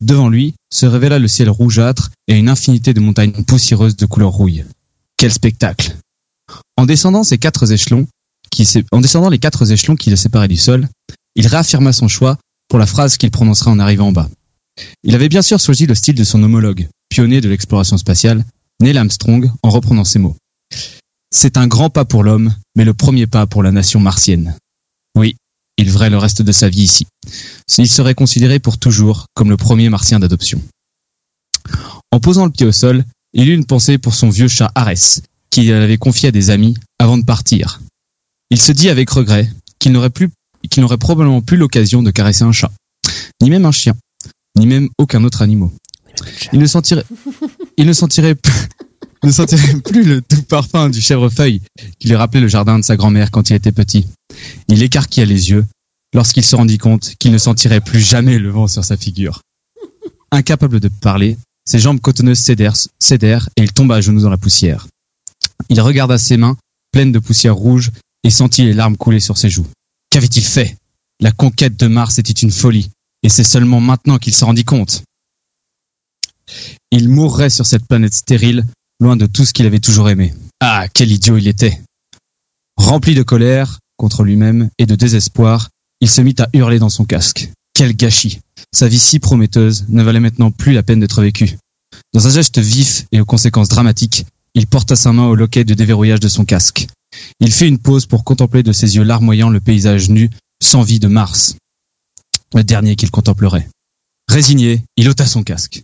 Devant 0.00 0.28
lui 0.28 0.54
se 0.72 0.84
révéla 0.84 1.20
le 1.20 1.28
ciel 1.28 1.50
rougeâtre 1.50 2.10
et 2.26 2.34
une 2.36 2.48
infinité 2.48 2.94
de 2.94 2.98
montagnes 2.98 3.44
poussiéreuses 3.44 3.94
de 3.94 4.06
couleur 4.06 4.30
rouille. 4.30 4.64
Quel 5.16 5.32
spectacle 5.32 5.96
En 6.76 6.84
descendant 6.84 7.22
les 7.22 7.38
quatre 7.38 7.70
échelons 7.70 8.08
qui 8.50 10.10
le 10.10 10.16
séparaient 10.16 10.48
du 10.48 10.56
sol, 10.56 10.88
il 11.36 11.46
réaffirma 11.46 11.92
son 11.92 12.08
choix 12.08 12.38
pour 12.66 12.80
la 12.80 12.86
phrase 12.86 13.18
qu'il 13.18 13.30
prononcera 13.30 13.70
en 13.70 13.78
arrivant 13.78 14.08
en 14.08 14.12
bas. 14.12 14.28
Il 15.04 15.14
avait 15.14 15.28
bien 15.28 15.42
sûr 15.42 15.60
choisi 15.60 15.86
le 15.86 15.94
style 15.94 16.16
de 16.16 16.24
son 16.24 16.42
homologue, 16.42 16.88
pionnier 17.08 17.40
de 17.40 17.48
l'exploration 17.48 17.98
spatiale, 17.98 18.44
Neil 18.80 18.98
Armstrong, 18.98 19.48
en 19.62 19.70
reprenant 19.70 20.02
ces 20.02 20.18
mots. 20.18 20.36
C'est 21.34 21.56
un 21.56 21.66
grand 21.66 21.88
pas 21.88 22.04
pour 22.04 22.22
l'homme, 22.22 22.54
mais 22.76 22.84
le 22.84 22.92
premier 22.92 23.26
pas 23.26 23.46
pour 23.46 23.62
la 23.62 23.72
nation 23.72 24.00
martienne. 24.00 24.54
Oui, 25.16 25.36
il 25.78 25.90
verrait 25.90 26.10
le 26.10 26.18
reste 26.18 26.42
de 26.42 26.52
sa 26.52 26.68
vie 26.68 26.82
ici. 26.82 27.06
Il 27.78 27.88
serait 27.88 28.14
considéré 28.14 28.58
pour 28.58 28.76
toujours 28.76 29.24
comme 29.32 29.48
le 29.48 29.56
premier 29.56 29.88
martien 29.88 30.20
d'adoption. 30.20 30.60
En 32.10 32.20
posant 32.20 32.44
le 32.44 32.52
pied 32.52 32.66
au 32.66 32.72
sol, 32.72 33.04
il 33.32 33.48
eut 33.48 33.54
une 33.54 33.64
pensée 33.64 33.96
pour 33.96 34.14
son 34.14 34.28
vieux 34.28 34.46
chat 34.46 34.70
Arès, 34.74 35.22
qu'il 35.48 35.72
avait 35.72 35.96
confié 35.96 36.28
à 36.28 36.32
des 36.32 36.50
amis 36.50 36.76
avant 36.98 37.16
de 37.16 37.24
partir. 37.24 37.80
Il 38.50 38.60
se 38.60 38.72
dit 38.72 38.90
avec 38.90 39.08
regret 39.08 39.50
qu'il 39.78 39.92
n'aurait 39.92 40.10
plus, 40.10 40.28
qu'il 40.70 40.82
n'aurait 40.82 40.98
probablement 40.98 41.40
plus 41.40 41.56
l'occasion 41.56 42.02
de 42.02 42.10
caresser 42.10 42.44
un 42.44 42.52
chat, 42.52 42.70
ni 43.40 43.48
même 43.48 43.64
un 43.64 43.72
chien, 43.72 43.94
ni 44.58 44.66
même 44.66 44.90
aucun 44.98 45.24
autre 45.24 45.40
animal. 45.40 45.70
Il 46.52 46.58
ne 46.58 46.66
sentirait, 46.66 47.06
il 47.78 47.86
ne 47.86 47.92
sentirait 47.94 48.34
plus, 48.34 48.52
ne 49.22 49.30
sentirait 49.30 49.80
plus 49.84 50.04
le 50.04 50.22
doux 50.28 50.42
parfum 50.42 50.90
du 50.90 51.00
chèvrefeuille 51.00 51.62
qui 51.98 52.08
lui 52.08 52.16
rappelait 52.16 52.40
le 52.40 52.48
jardin 52.48 52.78
de 52.78 52.84
sa 52.84 52.96
grand-mère 52.96 53.30
quand 53.30 53.50
il 53.50 53.56
était 53.56 53.72
petit. 53.72 54.06
Il 54.68 54.82
écarquilla 54.82 55.26
les 55.26 55.50
yeux 55.50 55.66
lorsqu'il 56.14 56.44
se 56.44 56.56
rendit 56.56 56.78
compte 56.78 57.14
qu'il 57.18 57.32
ne 57.32 57.38
sentirait 57.38 57.80
plus 57.80 58.00
jamais 58.00 58.38
le 58.38 58.50
vent 58.50 58.68
sur 58.68 58.84
sa 58.84 58.96
figure. 58.96 59.40
Incapable 60.30 60.80
de 60.80 60.88
parler, 60.88 61.36
ses 61.64 61.78
jambes 61.78 62.00
cotonneuses 62.00 62.38
cédèrent, 62.38 62.76
cédèrent 62.98 63.48
et 63.56 63.62
il 63.62 63.72
tomba 63.72 63.96
à 63.96 64.00
genoux 64.00 64.22
dans 64.22 64.30
la 64.30 64.38
poussière. 64.38 64.86
Il 65.68 65.80
regarda 65.80 66.18
ses 66.18 66.36
mains, 66.36 66.56
pleines 66.92 67.12
de 67.12 67.18
poussière 67.18 67.54
rouge, 67.54 67.90
et 68.24 68.30
sentit 68.30 68.64
les 68.64 68.72
larmes 68.72 68.96
couler 68.96 69.20
sur 69.20 69.38
ses 69.38 69.50
joues. 69.50 69.66
Qu'avait-il 70.10 70.44
fait? 70.44 70.76
La 71.20 71.32
conquête 71.32 71.78
de 71.78 71.86
Mars 71.86 72.18
était 72.18 72.32
une 72.32 72.50
folie, 72.50 72.90
et 73.22 73.28
c'est 73.28 73.44
seulement 73.44 73.80
maintenant 73.80 74.18
qu'il 74.18 74.34
s'en 74.34 74.46
rendit 74.46 74.64
compte. 74.64 75.02
Il 76.90 77.08
mourrait 77.08 77.50
sur 77.50 77.66
cette 77.66 77.86
planète 77.86 78.14
stérile, 78.14 78.64
loin 79.02 79.16
de 79.16 79.26
tout 79.26 79.44
ce 79.44 79.52
qu'il 79.52 79.66
avait 79.66 79.80
toujours 79.80 80.08
aimé. 80.08 80.32
Ah, 80.60 80.86
quel 80.92 81.10
idiot 81.10 81.36
il 81.36 81.48
était 81.48 81.82
Rempli 82.76 83.14
de 83.14 83.22
colère 83.22 83.78
contre 83.96 84.24
lui-même 84.24 84.70
et 84.78 84.86
de 84.86 84.94
désespoir, 84.94 85.68
il 86.00 86.10
se 86.10 86.20
mit 86.20 86.34
à 86.38 86.48
hurler 86.52 86.78
dans 86.78 86.88
son 86.88 87.04
casque. 87.04 87.50
Quel 87.74 87.94
gâchis 87.94 88.40
Sa 88.72 88.88
vie 88.88 88.98
si 88.98 89.18
prometteuse 89.18 89.84
ne 89.88 90.02
valait 90.02 90.20
maintenant 90.20 90.50
plus 90.50 90.72
la 90.72 90.82
peine 90.82 91.00
d'être 91.00 91.22
vécue. 91.22 91.58
Dans 92.12 92.26
un 92.26 92.30
geste 92.30 92.58
vif 92.58 93.04
et 93.12 93.20
aux 93.20 93.24
conséquences 93.24 93.68
dramatiques, 93.68 94.26
il 94.54 94.66
porta 94.66 94.96
sa 94.96 95.12
main 95.12 95.26
au 95.26 95.34
loquet 95.34 95.64
de 95.64 95.74
déverrouillage 95.74 96.20
de 96.20 96.28
son 96.28 96.44
casque. 96.44 96.86
Il 97.40 97.52
fit 97.52 97.68
une 97.68 97.78
pause 97.78 98.06
pour 98.06 98.24
contempler 98.24 98.62
de 98.62 98.72
ses 98.72 98.96
yeux 98.96 99.04
larmoyants 99.04 99.50
le 99.50 99.60
paysage 99.60 100.10
nu, 100.10 100.30
sans 100.62 100.82
vie 100.82 100.98
de 100.98 101.08
Mars. 101.08 101.56
Le 102.54 102.64
dernier 102.64 102.96
qu'il 102.96 103.10
contemplerait. 103.10 103.68
Résigné, 104.28 104.84
il 104.96 105.08
ôta 105.08 105.26
son 105.26 105.42
casque. 105.42 105.82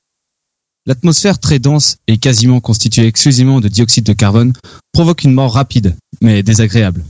L'atmosphère 0.88 1.38
très 1.38 1.58
dense 1.58 1.98
et 2.06 2.16
quasiment 2.16 2.60
constituée 2.60 3.06
exclusivement 3.06 3.60
de 3.60 3.68
dioxyde 3.68 4.06
de 4.06 4.14
carbone 4.14 4.54
provoque 4.90 5.22
une 5.22 5.34
mort 5.34 5.52
rapide, 5.52 5.94
mais 6.22 6.42
désagréable. 6.42 7.04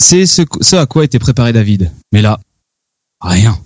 C'est 0.00 0.24
ce, 0.24 0.76
à 0.76 0.86
quoi 0.86 1.04
était 1.04 1.18
préparé 1.18 1.52
David. 1.52 1.92
Mais 2.12 2.22
là, 2.22 2.40
rien. 3.20 3.60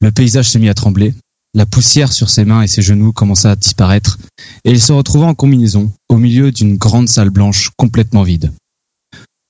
Le 0.00 0.10
paysage 0.10 0.48
se 0.48 0.56
mit 0.56 0.70
à 0.70 0.74
trembler, 0.74 1.14
la 1.52 1.66
poussière 1.66 2.14
sur 2.14 2.30
ses 2.30 2.46
mains 2.46 2.62
et 2.62 2.68
ses 2.68 2.80
genoux 2.80 3.12
commença 3.12 3.50
à 3.50 3.56
disparaître, 3.56 4.16
et 4.64 4.70
il 4.70 4.80
se 4.80 4.92
retrouva 4.92 5.26
en 5.26 5.34
combinaison, 5.34 5.92
au 6.08 6.16
milieu 6.16 6.52
d'une 6.52 6.78
grande 6.78 7.10
salle 7.10 7.30
blanche 7.30 7.70
complètement 7.76 8.22
vide. 8.22 8.50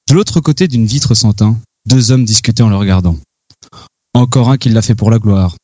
De 0.09 0.14
l'autre 0.14 0.40
côté 0.40 0.66
d'une 0.66 0.87
vitre 0.87 1.14
sans 1.14 1.35
teint, 1.35 1.57
deux 1.87 2.11
hommes 2.11 2.25
discutaient 2.25 2.64
en 2.64 2.68
le 2.68 2.77
regardant. 2.77 3.16
Encore 4.12 4.51
un 4.51 4.57
qui 4.57 4.70
l'a 4.70 4.83
fait 4.83 4.97
pour 4.97 5.12
la 5.12 5.20
gloire. 5.20 5.57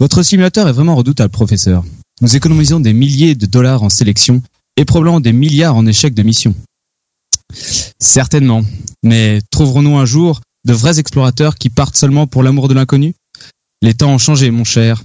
Votre 0.00 0.22
simulateur 0.22 0.68
est 0.68 0.72
vraiment 0.72 0.96
redoutable, 0.96 1.30
professeur. 1.30 1.84
Nous 2.20 2.36
économisons 2.36 2.80
des 2.80 2.92
milliers 2.92 3.34
de 3.34 3.46
dollars 3.46 3.82
en 3.82 3.88
sélection 3.88 4.42
et 4.76 4.84
probablement 4.84 5.20
des 5.20 5.32
milliards 5.32 5.76
en 5.76 5.86
échecs 5.86 6.14
de 6.14 6.22
mission. 6.22 6.54
Certainement. 7.98 8.62
Mais 9.02 9.40
trouverons-nous 9.50 9.96
un 9.96 10.04
jour 10.04 10.40
de 10.64 10.72
vrais 10.72 10.98
explorateurs 10.98 11.56
qui 11.56 11.70
partent 11.70 11.96
seulement 11.96 12.26
pour 12.26 12.42
l'amour 12.42 12.68
de 12.68 12.74
l'inconnu? 12.74 13.14
Les 13.82 13.94
temps 13.94 14.12
ont 14.12 14.18
changé, 14.18 14.50
mon 14.50 14.64
cher. 14.64 15.02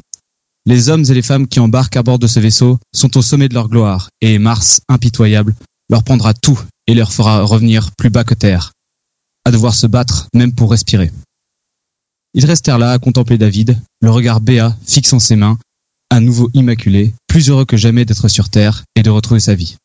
Les 0.66 0.90
hommes 0.90 1.04
et 1.04 1.14
les 1.14 1.22
femmes 1.22 1.48
qui 1.48 1.60
embarquent 1.60 1.98
à 1.98 2.04
bord 2.04 2.20
de 2.20 2.28
ce 2.28 2.40
vaisseau 2.40 2.80
sont 2.94 3.18
au 3.18 3.22
sommet 3.22 3.50
de 3.50 3.54
leur 3.54 3.70
gloire, 3.70 4.10
et 4.22 4.38
Mars, 4.38 4.82
impitoyable, 4.88 5.56
leur 5.90 6.04
prendra 6.04 6.34
tout 6.34 6.60
et 6.86 6.94
leur 6.94 7.12
fera 7.12 7.42
revenir 7.44 7.92
plus 7.98 8.10
bas 8.10 8.24
que 8.24 8.36
terre, 8.36 8.72
à 9.46 9.52
devoir 9.52 9.74
se 9.74 9.88
battre 9.88 10.28
même 10.34 10.54
pour 10.54 10.72
respirer. 10.72 11.12
Ils 12.34 12.46
restèrent 12.46 12.78
là 12.78 12.92
à 12.92 13.00
contempler 13.00 13.38
David, 13.38 13.82
le 14.02 14.12
regard 14.12 14.42
béat 14.42 14.78
fixant 14.86 15.20
ses 15.20 15.36
mains, 15.36 15.58
à 16.10 16.20
nouveau 16.20 16.50
immaculé, 16.54 17.14
plus 17.28 17.50
heureux 17.50 17.66
que 17.66 17.78
jamais 17.78 18.06
d'être 18.06 18.28
sur 18.28 18.50
Terre 18.50 18.84
et 18.96 19.04
de 19.04 19.10
retrouver 19.10 19.40
sa 19.40 19.56
vie. 19.56 19.78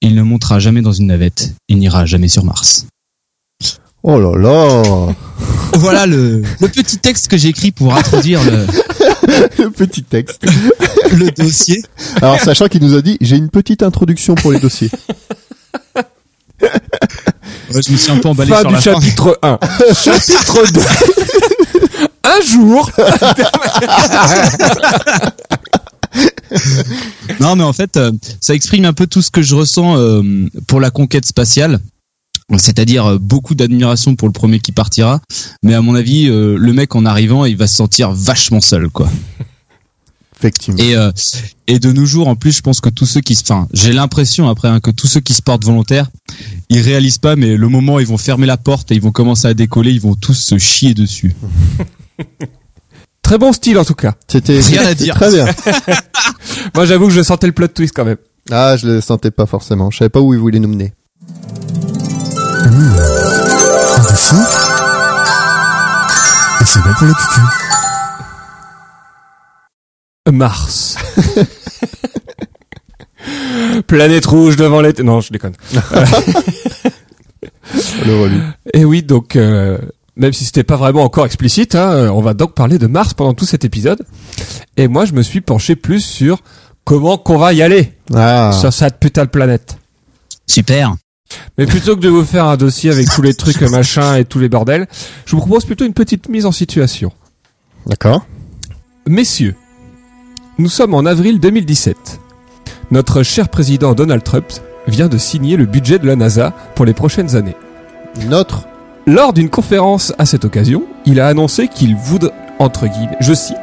Il 0.00 0.14
ne 0.14 0.22
montera 0.22 0.58
jamais 0.58 0.82
dans 0.82 0.92
une 0.92 1.06
navette, 1.06 1.54
il 1.68 1.78
n'ira 1.78 2.06
jamais 2.06 2.28
sur 2.28 2.44
Mars. 2.44 2.86
Oh 4.02 4.18
là 4.18 4.36
là 4.36 5.14
Voilà 5.74 6.06
le, 6.06 6.42
le 6.60 6.68
petit 6.68 6.98
texte 6.98 7.28
que 7.28 7.36
j'ai 7.36 7.48
écrit 7.48 7.70
pour 7.70 7.94
introduire 7.94 8.42
le, 8.44 8.66
Le 9.58 9.70
petit 9.70 10.02
texte. 10.02 10.44
le 11.12 11.30
dossier. 11.30 11.82
Alors, 12.20 12.40
sachant 12.40 12.66
qu'il 12.66 12.82
nous 12.82 12.94
a 12.96 13.02
dit, 13.02 13.16
j'ai 13.20 13.36
une 13.36 13.48
petite 13.50 13.82
introduction 13.82 14.34
pour 14.34 14.50
les 14.52 14.58
dossiers. 14.58 14.90
Ouais, 16.62 17.80
je 17.86 17.92
me 17.92 17.96
suis 17.96 18.10
un 18.12 18.18
peu 18.18 18.28
emballé 18.28 18.50
fin 18.50 18.60
sur 18.60 18.68
du 18.68 18.74
la 18.74 18.80
fin. 18.80 18.92
chapitre 19.00 19.38
1. 19.42 19.58
chapitre 19.94 20.72
2. 20.72 20.80
Un 22.32 22.40
jour, 22.44 22.90
Non, 27.40 27.56
mais 27.56 27.64
en 27.64 27.72
fait, 27.72 27.96
euh, 27.96 28.12
ça 28.40 28.54
exprime 28.54 28.84
un 28.84 28.92
peu 28.92 29.06
tout 29.06 29.22
ce 29.22 29.30
que 29.30 29.40
je 29.42 29.54
ressens 29.54 29.96
euh, 29.96 30.22
pour 30.66 30.80
la 30.80 30.90
conquête 30.90 31.24
spatiale. 31.24 31.80
C'est-à-dire 32.58 33.06
euh, 33.06 33.18
beaucoup 33.18 33.54
d'admiration 33.54 34.14
pour 34.14 34.28
le 34.28 34.32
premier 34.32 34.60
qui 34.60 34.72
partira, 34.72 35.20
mais 35.62 35.72
à 35.74 35.80
mon 35.80 35.94
avis, 35.94 36.26
le 36.26 36.72
mec 36.72 36.94
en 36.94 37.06
arrivant, 37.06 37.46
il 37.46 37.56
va 37.56 37.66
se 37.66 37.76
sentir 37.76 38.12
vachement 38.12 38.60
seul, 38.60 38.88
quoi. 38.90 39.08
Effectivement. 40.42 40.82
Et 40.82 40.96
euh, 40.96 41.12
et 41.68 41.78
de 41.78 41.92
nos 41.92 42.04
jours, 42.04 42.26
en 42.26 42.34
plus, 42.34 42.50
je 42.50 42.62
pense 42.62 42.80
que 42.80 42.88
tous 42.88 43.06
ceux 43.06 43.20
qui 43.20 43.36
se, 43.36 43.42
enfin, 43.42 43.68
j'ai 43.72 43.92
l'impression 43.92 44.48
après 44.48 44.66
hein, 44.66 44.80
que 44.80 44.90
tous 44.90 45.06
ceux 45.06 45.20
qui 45.20 45.34
se 45.34 45.42
portent 45.42 45.64
volontaires, 45.64 46.10
ils 46.68 46.80
réalisent 46.80 47.18
pas, 47.18 47.36
mais 47.36 47.56
le 47.56 47.68
moment 47.68 47.94
où 47.94 48.00
ils 48.00 48.06
vont 48.06 48.18
fermer 48.18 48.46
la 48.46 48.56
porte 48.56 48.90
et 48.90 48.96
ils 48.96 49.00
vont 49.00 49.12
commencer 49.12 49.46
à 49.46 49.54
décoller, 49.54 49.92
ils 49.92 50.00
vont 50.00 50.16
tous 50.16 50.34
se 50.34 50.58
chier 50.58 50.94
dessus. 50.94 51.34
très 53.22 53.38
bon 53.38 53.52
style 53.52 53.78
en 53.78 53.84
tout 53.84 53.94
cas. 53.94 54.14
C'était 54.28 54.58
Rien 54.60 54.86
à 54.86 54.94
dire. 54.94 55.14
très 55.14 55.30
bien. 55.30 55.46
Moi 56.74 56.84
j'avoue 56.86 57.06
que 57.06 57.12
je 57.12 57.22
sentais 57.22 57.46
le 57.46 57.52
plot 57.52 57.68
twist 57.68 57.94
quand 57.94 58.04
même. 58.04 58.16
Ah, 58.50 58.76
je 58.76 58.86
le 58.86 59.00
sentais 59.00 59.30
pas 59.30 59.46
forcément. 59.46 59.90
Je 59.90 59.98
savais 59.98 60.08
pas 60.08 60.20
où 60.20 60.34
il 60.34 60.40
voulait 60.40 60.58
nous 60.58 60.68
mener. 60.68 60.92
Un 62.64 64.02
dossier 64.02 64.38
Et 66.60 66.64
c'est 66.64 66.80
bon 66.80 66.92
pour 66.98 67.06
le 67.06 67.14
cucu. 67.14 67.40
Mars. 70.32 70.96
Planète 73.86 74.26
rouge 74.26 74.56
devant 74.56 74.80
les... 74.80 74.92
Non, 75.02 75.20
je 75.20 75.32
déconne. 75.32 75.54
Le 78.06 78.20
relu. 78.22 78.40
Et 78.74 78.84
oui, 78.84 79.02
donc 79.02 79.36
euh, 79.36 79.78
même 80.16 80.32
si 80.32 80.44
c'était 80.44 80.64
pas 80.64 80.76
vraiment 80.76 81.02
encore 81.04 81.26
explicite, 81.26 81.74
hein, 81.74 82.10
on 82.12 82.20
va 82.20 82.34
donc 82.34 82.54
parler 82.54 82.78
de 82.78 82.86
Mars 82.86 83.14
pendant 83.14 83.34
tout 83.34 83.46
cet 83.46 83.64
épisode. 83.64 84.02
Et 84.76 84.88
moi, 84.88 85.04
je 85.04 85.12
me 85.12 85.22
suis 85.22 85.40
penché 85.40 85.76
plus 85.76 86.00
sur 86.00 86.38
comment 86.84 87.16
qu'on 87.18 87.38
va 87.38 87.52
y 87.52 87.62
aller 87.62 87.92
Ah. 88.14 88.52
sur 88.52 88.72
cette 88.72 88.98
putain 88.98 89.24
de 89.24 89.30
planète. 89.30 89.76
Super. 90.46 90.94
Mais 91.56 91.64
plutôt 91.66 91.96
que 91.96 92.00
de 92.02 92.08
vous 92.10 92.24
faire 92.24 92.44
un 92.46 92.56
dossier 92.58 92.90
avec 92.90 93.08
tous 93.10 93.22
les 93.22 93.32
trucs 93.34 93.60
machin 93.70 94.16
et 94.16 94.24
tous 94.26 94.38
les 94.38 94.48
bordels, 94.50 94.86
je 95.24 95.32
vous 95.34 95.40
propose 95.40 95.64
plutôt 95.64 95.86
une 95.86 95.94
petite 95.94 96.28
mise 96.28 96.44
en 96.44 96.52
situation. 96.52 97.10
D'accord. 97.86 98.26
Messieurs, 99.08 99.56
nous 100.58 100.68
sommes 100.68 100.94
en 100.94 101.06
avril 101.06 101.40
2017. 101.40 102.20
Notre 102.90 103.22
cher 103.22 103.48
président 103.48 103.94
Donald 103.94 104.22
Trump 104.22 104.44
vient 104.86 105.08
de 105.08 105.16
signer 105.16 105.56
le 105.56 105.64
budget 105.64 105.98
de 105.98 106.06
la 106.06 106.16
NASA 106.16 106.52
pour 106.74 106.84
les 106.84 106.92
prochaines 106.92 107.34
années. 107.34 107.56
Notre. 108.26 108.66
Lors 109.06 109.32
d'une 109.32 109.50
conférence 109.50 110.12
à 110.18 110.26
cette 110.26 110.44
occasion, 110.44 110.84
il 111.06 111.18
a 111.18 111.26
annoncé 111.26 111.66
qu'il 111.66 111.96
voudrait, 111.96 112.32
entre 112.60 112.86
guillemets, 112.86 113.16
je 113.20 113.34
cite, 113.34 113.56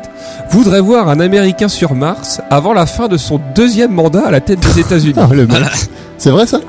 voudrait 0.52 0.82
voir 0.82 1.08
un 1.08 1.22
Américain 1.22 1.70
sur 1.70 1.96
Mars 1.96 2.42
avant 2.50 2.74
la 2.74 2.86
fin 2.86 3.08
de 3.08 3.16
son 3.16 3.40
deuxième 3.56 3.94
mandat 3.94 4.28
à 4.28 4.32
la 4.32 4.42
tête 4.42 4.60
des 4.60 4.82
États-Unis. 4.82 5.16
Ah, 5.18 5.30
le 5.34 5.48
mec. 5.48 5.62
C'est 6.18 6.32
vrai 6.32 6.46
ça? 6.46 6.60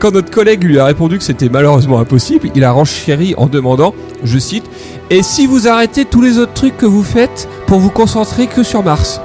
Quand 0.00 0.10
notre 0.12 0.30
collègue 0.32 0.64
lui 0.64 0.80
a 0.80 0.84
répondu 0.84 1.16
que 1.16 1.24
c'était 1.24 1.48
malheureusement 1.48 2.00
impossible, 2.00 2.50
il 2.56 2.64
a 2.64 2.72
renchéri 2.72 3.34
en 3.38 3.46
demandant, 3.46 3.94
je 4.24 4.38
cite, 4.38 4.64
Et 5.10 5.22
si 5.22 5.46
vous 5.46 5.68
arrêtez 5.68 6.04
tous 6.04 6.20
les 6.20 6.38
autres 6.38 6.54
trucs 6.54 6.76
que 6.76 6.86
vous 6.86 7.04
faites 7.04 7.48
pour 7.68 7.78
vous 7.78 7.90
concentrer 7.90 8.48
que 8.48 8.64
sur 8.64 8.82
Mars? 8.82 9.20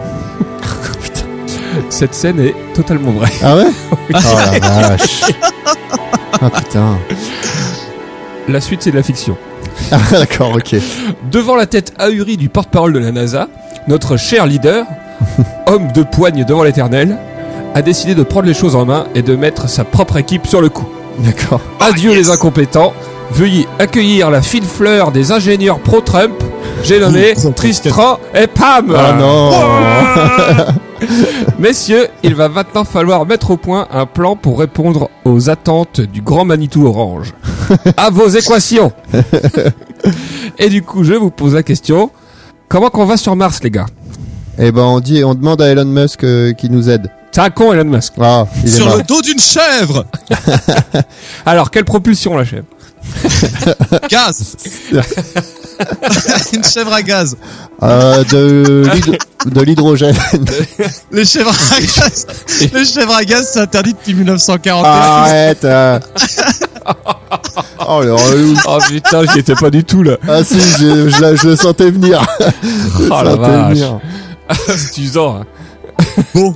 Cette 1.89 2.13
scène 2.13 2.39
est 2.39 2.53
totalement 2.75 3.11
vraie. 3.11 3.31
Ah 3.41 3.55
ouais? 3.55 3.71
Oh 4.13 4.59
la 4.61 4.87
vache. 4.89 5.21
Ah 6.39 6.49
putain. 6.49 6.97
La 8.47 8.61
suite, 8.61 8.81
c'est 8.81 8.91
de 8.91 8.97
la 8.97 9.03
fiction. 9.03 9.37
Ah 9.91 9.97
d'accord, 10.11 10.53
ok. 10.55 10.75
Devant 11.31 11.55
la 11.55 11.65
tête 11.65 11.93
ahurie 11.97 12.37
du 12.37 12.49
porte-parole 12.49 12.93
de 12.93 12.99
la 12.99 13.11
NASA, 13.11 13.47
notre 13.87 14.17
cher 14.17 14.45
leader, 14.45 14.85
homme 15.67 15.91
de 15.91 16.03
poigne 16.03 16.43
devant 16.45 16.63
l'éternel, 16.63 17.17
a 17.73 17.81
décidé 17.81 18.15
de 18.15 18.23
prendre 18.23 18.47
les 18.47 18.53
choses 18.53 18.75
en 18.75 18.85
main 18.85 19.05
et 19.15 19.21
de 19.21 19.35
mettre 19.35 19.69
sa 19.69 19.83
propre 19.83 20.17
équipe 20.17 20.47
sur 20.47 20.61
le 20.61 20.69
coup. 20.69 20.87
D'accord. 21.19 21.61
Adieu 21.79 22.13
les 22.13 22.29
incompétents. 22.29 22.93
Veuillez 23.31 23.65
accueillir 23.79 24.29
la 24.29 24.41
fine 24.41 24.63
fleur 24.63 25.11
des 25.11 25.31
ingénieurs 25.31 25.79
pro-Trump. 25.79 26.33
J'ai 26.83 26.99
nommé 26.99 27.33
Tristan 27.55 28.19
et 28.35 28.47
Pam. 28.47 28.93
Ah 28.97 29.13
non. 29.13 29.51
Messieurs, 31.59 32.07
il 32.23 32.35
va 32.35 32.49
maintenant 32.49 32.83
falloir 32.83 33.25
mettre 33.25 33.51
au 33.51 33.57
point 33.57 33.87
un 33.91 34.05
plan 34.05 34.35
pour 34.35 34.59
répondre 34.59 35.09
aux 35.25 35.49
attentes 35.49 36.01
du 36.01 36.21
grand 36.21 36.45
Manitou 36.45 36.85
Orange. 36.85 37.33
À 37.97 38.09
vos 38.09 38.27
équations. 38.27 38.91
et 40.59 40.69
du 40.69 40.81
coup, 40.83 41.03
je 41.03 41.13
vous 41.13 41.31
pose 41.31 41.53
la 41.55 41.63
question. 41.63 42.11
Comment 42.69 42.89
qu'on 42.89 43.05
va 43.05 43.17
sur 43.17 43.35
Mars, 43.35 43.59
les 43.63 43.71
gars? 43.71 43.87
Eh 44.59 44.71
ben 44.71 44.83
on 44.83 44.99
dit, 44.99 45.23
on 45.23 45.33
demande 45.33 45.61
à 45.61 45.67
Elon 45.69 45.85
Musk 45.85 46.23
euh, 46.23 46.53
qui 46.53 46.69
nous 46.69 46.89
aide. 46.89 47.09
C'est 47.31 47.41
un 47.41 47.49
con, 47.49 47.71
Elon 47.73 47.85
Musk. 47.89 48.13
Ah, 48.19 48.45
il 48.63 48.69
est 48.69 48.71
Sur 48.77 48.97
le 48.97 49.03
dos 49.03 49.21
d'une 49.21 49.39
chèvre. 49.39 50.05
Alors, 51.45 51.71
quelle 51.71 51.85
propulsion, 51.85 52.37
la 52.37 52.43
chèvre? 52.45 52.65
Gaz. 54.09 54.57
Une 56.53 56.63
chèvre 56.63 56.93
à 56.93 57.01
gaz. 57.01 57.35
Euh, 57.81 58.23
de 58.25 58.83
l'hydro- 58.93 59.15
de 59.45 59.61
l'hydrogène. 59.61 60.15
Les 61.11 61.25
chèvres 61.25 61.51
à 61.71 61.79
gaz. 61.79 62.27
Les 62.73 62.85
chèvres 62.85 63.13
à 63.13 63.23
gaz, 63.25 63.49
c'est 63.53 63.59
interdit 63.59 63.93
depuis 63.93 64.13
1941. 64.13 64.89
Arrête. 64.89 65.63
euh. 65.65 65.99
Oh 67.87 68.01
le 68.01 68.13
relou. 68.13 68.55
Oh 68.67 68.77
putain, 68.87 69.21
j'y 69.31 69.39
étais 69.39 69.55
pas 69.55 69.69
du 69.69 69.83
tout, 69.83 70.03
là. 70.03 70.17
Ah 70.27 70.43
si, 70.43 70.59
je, 70.59 71.09
je, 71.09 71.21
la- 71.21 71.35
je 71.35 71.49
le 71.49 71.55
sentais 71.55 71.89
venir. 71.91 72.21
Je 72.39 73.03
le 73.03 73.09
Oh 73.11 73.23
la 73.23 73.31
sentais 73.31 73.41
vache. 73.51 73.69
venir. 73.77 73.99
C'est 74.77 74.97
usant. 75.01 75.41
hein. 75.41 75.45
Bon. 76.33 76.55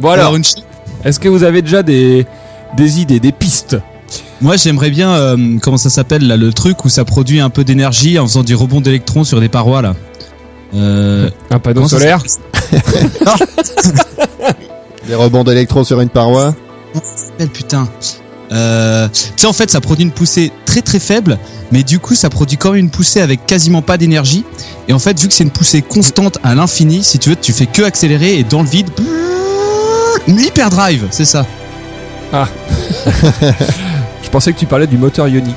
Bon 0.00 0.08
alors, 0.10 0.26
Alors, 0.26 0.36
une 0.36 0.44
chèvre- 0.44 0.64
est-ce 1.04 1.20
que 1.20 1.28
vous 1.28 1.42
avez 1.44 1.62
déjà 1.62 1.82
des, 1.82 2.26
des 2.76 3.00
idées, 3.00 3.20
des 3.20 3.32
pistes? 3.32 3.76
Moi, 4.40 4.56
j'aimerais 4.56 4.90
bien, 4.90 5.10
euh, 5.14 5.58
comment 5.62 5.76
ça 5.76 5.90
s'appelle 5.90 6.26
là, 6.26 6.36
le 6.36 6.52
truc 6.52 6.84
où 6.84 6.88
ça 6.88 7.04
produit 7.04 7.40
un 7.40 7.50
peu 7.50 7.64
d'énergie 7.64 8.18
en 8.18 8.26
faisant 8.26 8.42
du 8.42 8.54
rebond 8.54 8.80
d'électrons 8.80 9.24
sur 9.24 9.40
des 9.40 9.48
parois 9.48 9.82
là. 9.82 9.94
Euh, 10.74 11.30
Un 11.50 11.58
panneau 11.58 11.86
solaire 11.88 12.22
s'appelle 12.26 13.10
Des 15.08 15.14
rebonds 15.14 15.44
d'électrons 15.44 15.84
sur 15.84 16.00
une 16.00 16.08
paroi. 16.08 16.54
putain. 17.52 17.86
Euh, 18.52 19.08
tu 19.12 19.22
sais, 19.36 19.46
en 19.46 19.52
fait, 19.52 19.70
ça 19.70 19.80
produit 19.80 20.04
une 20.04 20.12
poussée 20.12 20.52
très 20.64 20.80
très 20.80 20.98
faible, 21.00 21.38
mais 21.72 21.82
du 21.82 21.98
coup, 21.98 22.14
ça 22.14 22.30
produit 22.30 22.56
quand 22.56 22.70
même 22.70 22.80
une 22.80 22.90
poussée 22.90 23.20
avec 23.20 23.46
quasiment 23.46 23.82
pas 23.82 23.96
d'énergie. 23.98 24.44
Et 24.88 24.92
en 24.92 24.98
fait, 24.98 25.18
vu 25.20 25.28
que 25.28 25.34
c'est 25.34 25.44
une 25.44 25.50
poussée 25.50 25.82
constante 25.82 26.38
à 26.42 26.54
l'infini, 26.54 27.02
si 27.02 27.18
tu 27.18 27.30
veux, 27.30 27.36
tu 27.36 27.52
fais 27.52 27.66
que 27.66 27.82
accélérer 27.82 28.38
et 28.38 28.44
dans 28.44 28.62
le 28.62 28.68
vide, 28.68 28.88
une 30.26 30.40
hyperdrive, 30.40 31.06
c'est 31.10 31.24
ça. 31.24 31.46
Je 34.22 34.30
pensais 34.30 34.52
que 34.52 34.58
tu 34.58 34.66
parlais 34.66 34.86
du 34.86 34.98
moteur 34.98 35.28
ionique. 35.28 35.54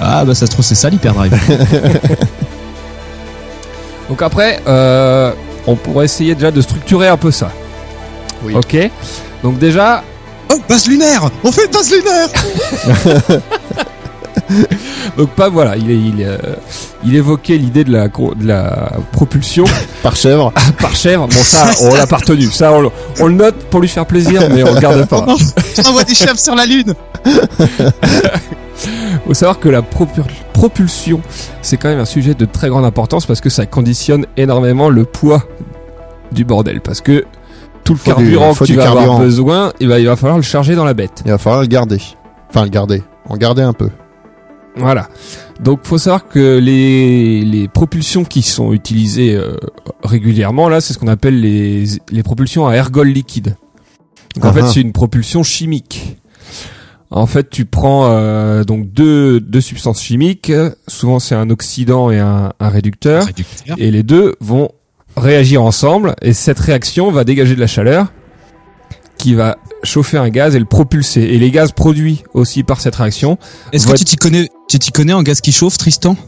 Ah 0.00 0.24
bah 0.24 0.34
ça 0.34 0.46
se 0.46 0.50
trouve 0.50 0.64
c'est 0.64 0.74
ça 0.74 0.90
l'hyperdrive. 0.90 1.32
Donc 4.08 4.22
après, 4.22 4.60
euh, 4.66 5.32
on 5.66 5.76
pourrait 5.76 6.04
essayer 6.04 6.34
déjà 6.34 6.50
de 6.50 6.60
structurer 6.60 7.08
un 7.08 7.16
peu 7.16 7.30
ça. 7.30 7.50
Oui. 8.42 8.54
Ok 8.54 8.76
Donc 9.42 9.58
déjà, 9.58 10.02
oh, 10.50 10.60
base 10.68 10.86
lunaire 10.86 11.30
On 11.42 11.50
fait 11.50 11.64
une 11.66 11.70
base 11.72 11.90
lunaire 11.90 12.28
Donc 15.16 15.30
pas 15.30 15.48
voilà, 15.48 15.76
il, 15.76 15.90
est- 15.90 15.94
il, 15.96 16.22
euh, 16.22 16.36
il 17.04 17.14
évoquait 17.16 17.56
l'idée 17.56 17.82
de 17.84 17.92
la, 17.92 18.08
gro- 18.08 18.34
de 18.34 18.46
la 18.46 18.92
propulsion 19.12 19.64
Par 20.02 20.16
chèvre. 20.16 20.52
par 20.80 20.94
chèvre. 20.94 21.26
Bon 21.28 21.42
ça, 21.42 21.70
on 21.80 21.94
l'a 21.94 22.06
pas 22.06 22.16
retenu. 22.18 22.50
Ça, 22.50 22.72
on, 22.72 22.82
le- 22.82 22.90
on 23.20 23.26
le 23.28 23.34
note 23.34 23.54
pour 23.70 23.80
lui 23.80 23.88
faire 23.88 24.04
plaisir, 24.06 24.42
mais 24.50 24.62
on 24.62 24.74
le 24.74 24.80
garde 24.80 25.06
pas. 25.06 25.24
Non, 25.26 25.36
J'envoie 25.82 26.04
des 26.04 26.14
chefs 26.14 26.38
sur 26.38 26.54
la 26.54 26.66
lune. 26.66 26.94
Faut 29.26 29.34
savoir 29.34 29.58
que 29.58 29.68
la 29.68 29.80
propul- 29.80 30.22
propulsion, 30.52 31.20
c'est 31.62 31.76
quand 31.78 31.88
même 31.88 31.98
un 32.00 32.04
sujet 32.04 32.34
de 32.34 32.44
très 32.44 32.68
grande 32.68 32.84
importance 32.84 33.24
parce 33.26 33.40
que 33.40 33.48
ça 33.50 33.64
conditionne 33.66 34.26
énormément 34.36 34.88
le 34.90 35.04
poids 35.04 35.44
du 36.32 36.44
bordel. 36.44 36.80
Parce 36.82 37.00
que 37.00 37.24
tout 37.84 37.94
le 37.94 37.98
Faut 37.98 38.10
carburant 38.10 38.54
que 38.54 38.64
tu 38.64 38.74
vas 38.74 38.90
avoir 38.90 39.18
besoin, 39.18 39.72
eh 39.80 39.86
ben, 39.86 39.98
il 39.98 40.06
va 40.06 40.16
falloir 40.16 40.36
le 40.36 40.42
charger 40.42 40.74
dans 40.74 40.84
la 40.84 40.94
bête. 40.94 41.22
Il 41.24 41.30
va 41.30 41.38
falloir 41.38 41.62
le 41.62 41.68
garder. 41.68 42.00
Enfin, 42.50 42.64
le 42.64 42.70
garder. 42.70 43.02
En 43.28 43.36
garder 43.36 43.62
un 43.62 43.72
peu. 43.72 43.88
Voilà. 44.76 45.08
Donc 45.60 45.80
faut 45.84 45.98
savoir 45.98 46.26
que 46.28 46.58
les, 46.58 47.42
les 47.42 47.68
propulsions 47.68 48.24
qui 48.24 48.42
sont 48.42 48.72
utilisées 48.72 49.34
euh, 49.36 49.56
régulièrement 50.02 50.68
là, 50.68 50.80
c'est 50.80 50.92
ce 50.92 50.98
qu'on 50.98 51.06
appelle 51.08 51.40
les, 51.40 51.84
les 52.10 52.22
propulsions 52.22 52.66
à 52.66 52.74
ergol 52.74 53.08
liquide. 53.08 53.56
Donc 54.34 54.44
en 54.44 54.52
fait 54.52 54.66
c'est 54.66 54.80
une 54.80 54.92
propulsion 54.92 55.42
chimique. 55.44 56.18
En 57.16 57.26
fait 57.26 57.48
tu 57.48 57.64
prends 57.64 58.08
euh, 58.10 58.64
donc 58.64 58.92
deux, 58.92 59.38
deux 59.40 59.60
substances 59.60 60.02
chimiques, 60.02 60.50
souvent 60.88 61.20
c'est 61.20 61.36
un 61.36 61.48
oxydant 61.48 62.10
et 62.10 62.18
un, 62.18 62.52
un 62.58 62.68
réducteur, 62.68 63.24
Réducteur. 63.26 63.76
et 63.78 63.90
les 63.92 64.02
deux 64.02 64.34
vont 64.40 64.70
réagir 65.16 65.62
ensemble 65.62 66.16
et 66.22 66.32
cette 66.32 66.58
réaction 66.58 67.12
va 67.12 67.22
dégager 67.22 67.54
de 67.54 67.60
la 67.60 67.68
chaleur 67.68 68.08
qui 69.16 69.34
va 69.34 69.58
chauffer 69.84 70.18
un 70.18 70.28
gaz 70.28 70.56
et 70.56 70.58
le 70.58 70.64
propulser. 70.64 71.20
Et 71.22 71.38
les 71.38 71.52
gaz 71.52 71.70
produits 71.70 72.24
aussi 72.34 72.64
par 72.64 72.80
cette 72.80 72.96
réaction 72.96 73.38
Est-ce 73.72 73.86
que 73.86 73.96
tu 73.96 74.04
t'y 74.04 74.16
connais, 74.16 74.48
tu 74.68 74.80
t'y 74.80 74.90
connais 74.90 75.12
en 75.12 75.22
gaz 75.22 75.40
qui 75.40 75.52
chauffe, 75.52 75.78
Tristan? 75.78 76.16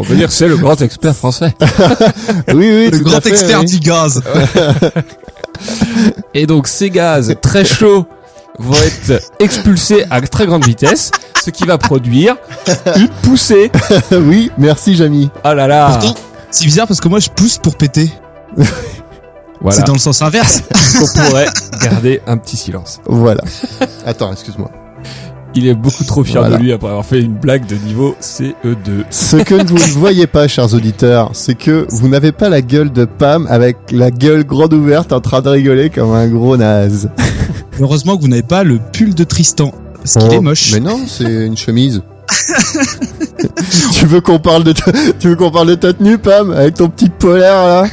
On 0.00 0.02
peut 0.02 0.16
dire 0.16 0.32
c'est 0.32 0.48
le 0.48 0.56
grand 0.56 0.80
expert 0.80 1.14
français. 1.14 1.54
Oui, 2.54 2.54
oui, 2.70 2.88
Le 2.90 2.98
tout 2.98 3.04
grand 3.04 3.18
à 3.18 3.20
fait, 3.20 3.28
expert 3.30 3.60
oui. 3.60 3.66
du 3.66 3.80
gaz. 3.80 4.22
Et 6.34 6.46
donc 6.46 6.68
ces 6.68 6.90
gaz 6.90 7.34
très 7.40 7.64
chauds 7.64 8.06
vont 8.58 8.74
être 8.74 9.22
expulsés 9.38 10.04
à 10.10 10.20
très 10.20 10.46
grande 10.46 10.64
vitesse, 10.64 11.10
ce 11.42 11.50
qui 11.50 11.64
va 11.64 11.78
produire 11.78 12.36
une 12.96 13.08
poussée. 13.22 13.70
oui, 14.12 14.50
merci, 14.58 14.96
Jamy. 14.96 15.30
Oh 15.44 15.52
là 15.54 15.66
là 15.66 16.00
c'est 16.50 16.64
bizarre 16.64 16.86
parce 16.86 17.00
que 17.00 17.08
moi 17.08 17.20
je 17.20 17.28
pousse 17.28 17.58
pour 17.58 17.76
péter. 17.76 18.10
Voilà, 19.60 19.76
C'est 19.76 19.86
dans 19.86 19.92
le 19.92 19.98
sens 19.98 20.22
inverse. 20.22 20.62
qu'on 20.98 21.06
pourrait 21.06 21.48
garder 21.82 22.22
un 22.26 22.36
petit 22.38 22.56
silence. 22.56 23.00
Voilà. 23.06 23.42
Attends, 24.06 24.32
excuse-moi. 24.32 24.70
Il 25.54 25.66
est 25.66 25.74
beaucoup 25.74 26.04
trop 26.04 26.22
fier 26.22 26.40
Voilà. 26.42 26.56
de 26.58 26.62
lui 26.62 26.72
après 26.72 26.88
avoir 26.88 27.04
fait 27.04 27.20
une 27.20 27.32
blague 27.34 27.66
de 27.66 27.74
niveau 27.76 28.10
E 28.20 28.22
CE2. 28.22 29.04
Ce 29.10 29.36
que 29.38 29.54
vous 29.54 29.74
ne 29.76 29.92
voyez 29.98 30.26
pas, 30.26 30.46
chers 30.46 30.72
auditeurs, 30.74 31.30
c'est 31.32 31.54
que 31.56 31.86
vous 31.90 32.08
n'avez 32.08 32.32
pas 32.32 32.48
la 32.48 32.60
gueule 32.62 32.92
de 32.92 33.04
Pam 33.06 33.46
avec 33.50 33.76
la 33.90 34.10
gueule 34.10 34.44
grande 34.44 34.72
ouverte 34.74 35.12
en 35.12 35.20
train 35.20 35.40
de 35.40 35.48
rigoler 35.48 35.90
comme 35.90 36.12
un 36.12 36.28
gros 36.28 36.56
naze. 36.56 37.10
Heureusement 37.80 38.16
que 38.16 38.22
vous 38.22 38.28
n'avez 38.28 38.42
pas 38.42 38.62
le 38.62 38.78
pull 38.92 39.14
de 39.14 39.24
Tristan. 39.24 39.72
Parce 39.96 40.14
qu'il 40.14 40.28
Oh, 40.30 40.34
est 40.34 40.40
moche. 40.40 40.70
Mais 40.74 40.80
non, 40.80 41.00
c'est 41.06 41.46
une 41.46 41.56
chemise. 41.56 42.02
tu 43.92 44.06
veux 44.06 44.20
qu'on 44.20 44.38
parle 44.38 44.64
de 44.64 44.72
ta... 44.72 44.92
tu 45.18 45.28
veux 45.28 45.36
qu'on 45.36 45.50
parle 45.50 45.68
de 45.68 45.74
ta 45.74 45.92
tenue, 45.92 46.18
Pam, 46.18 46.50
avec 46.52 46.74
ton 46.74 46.88
petit 46.88 47.08
polaire 47.08 47.64
là? 47.66 47.84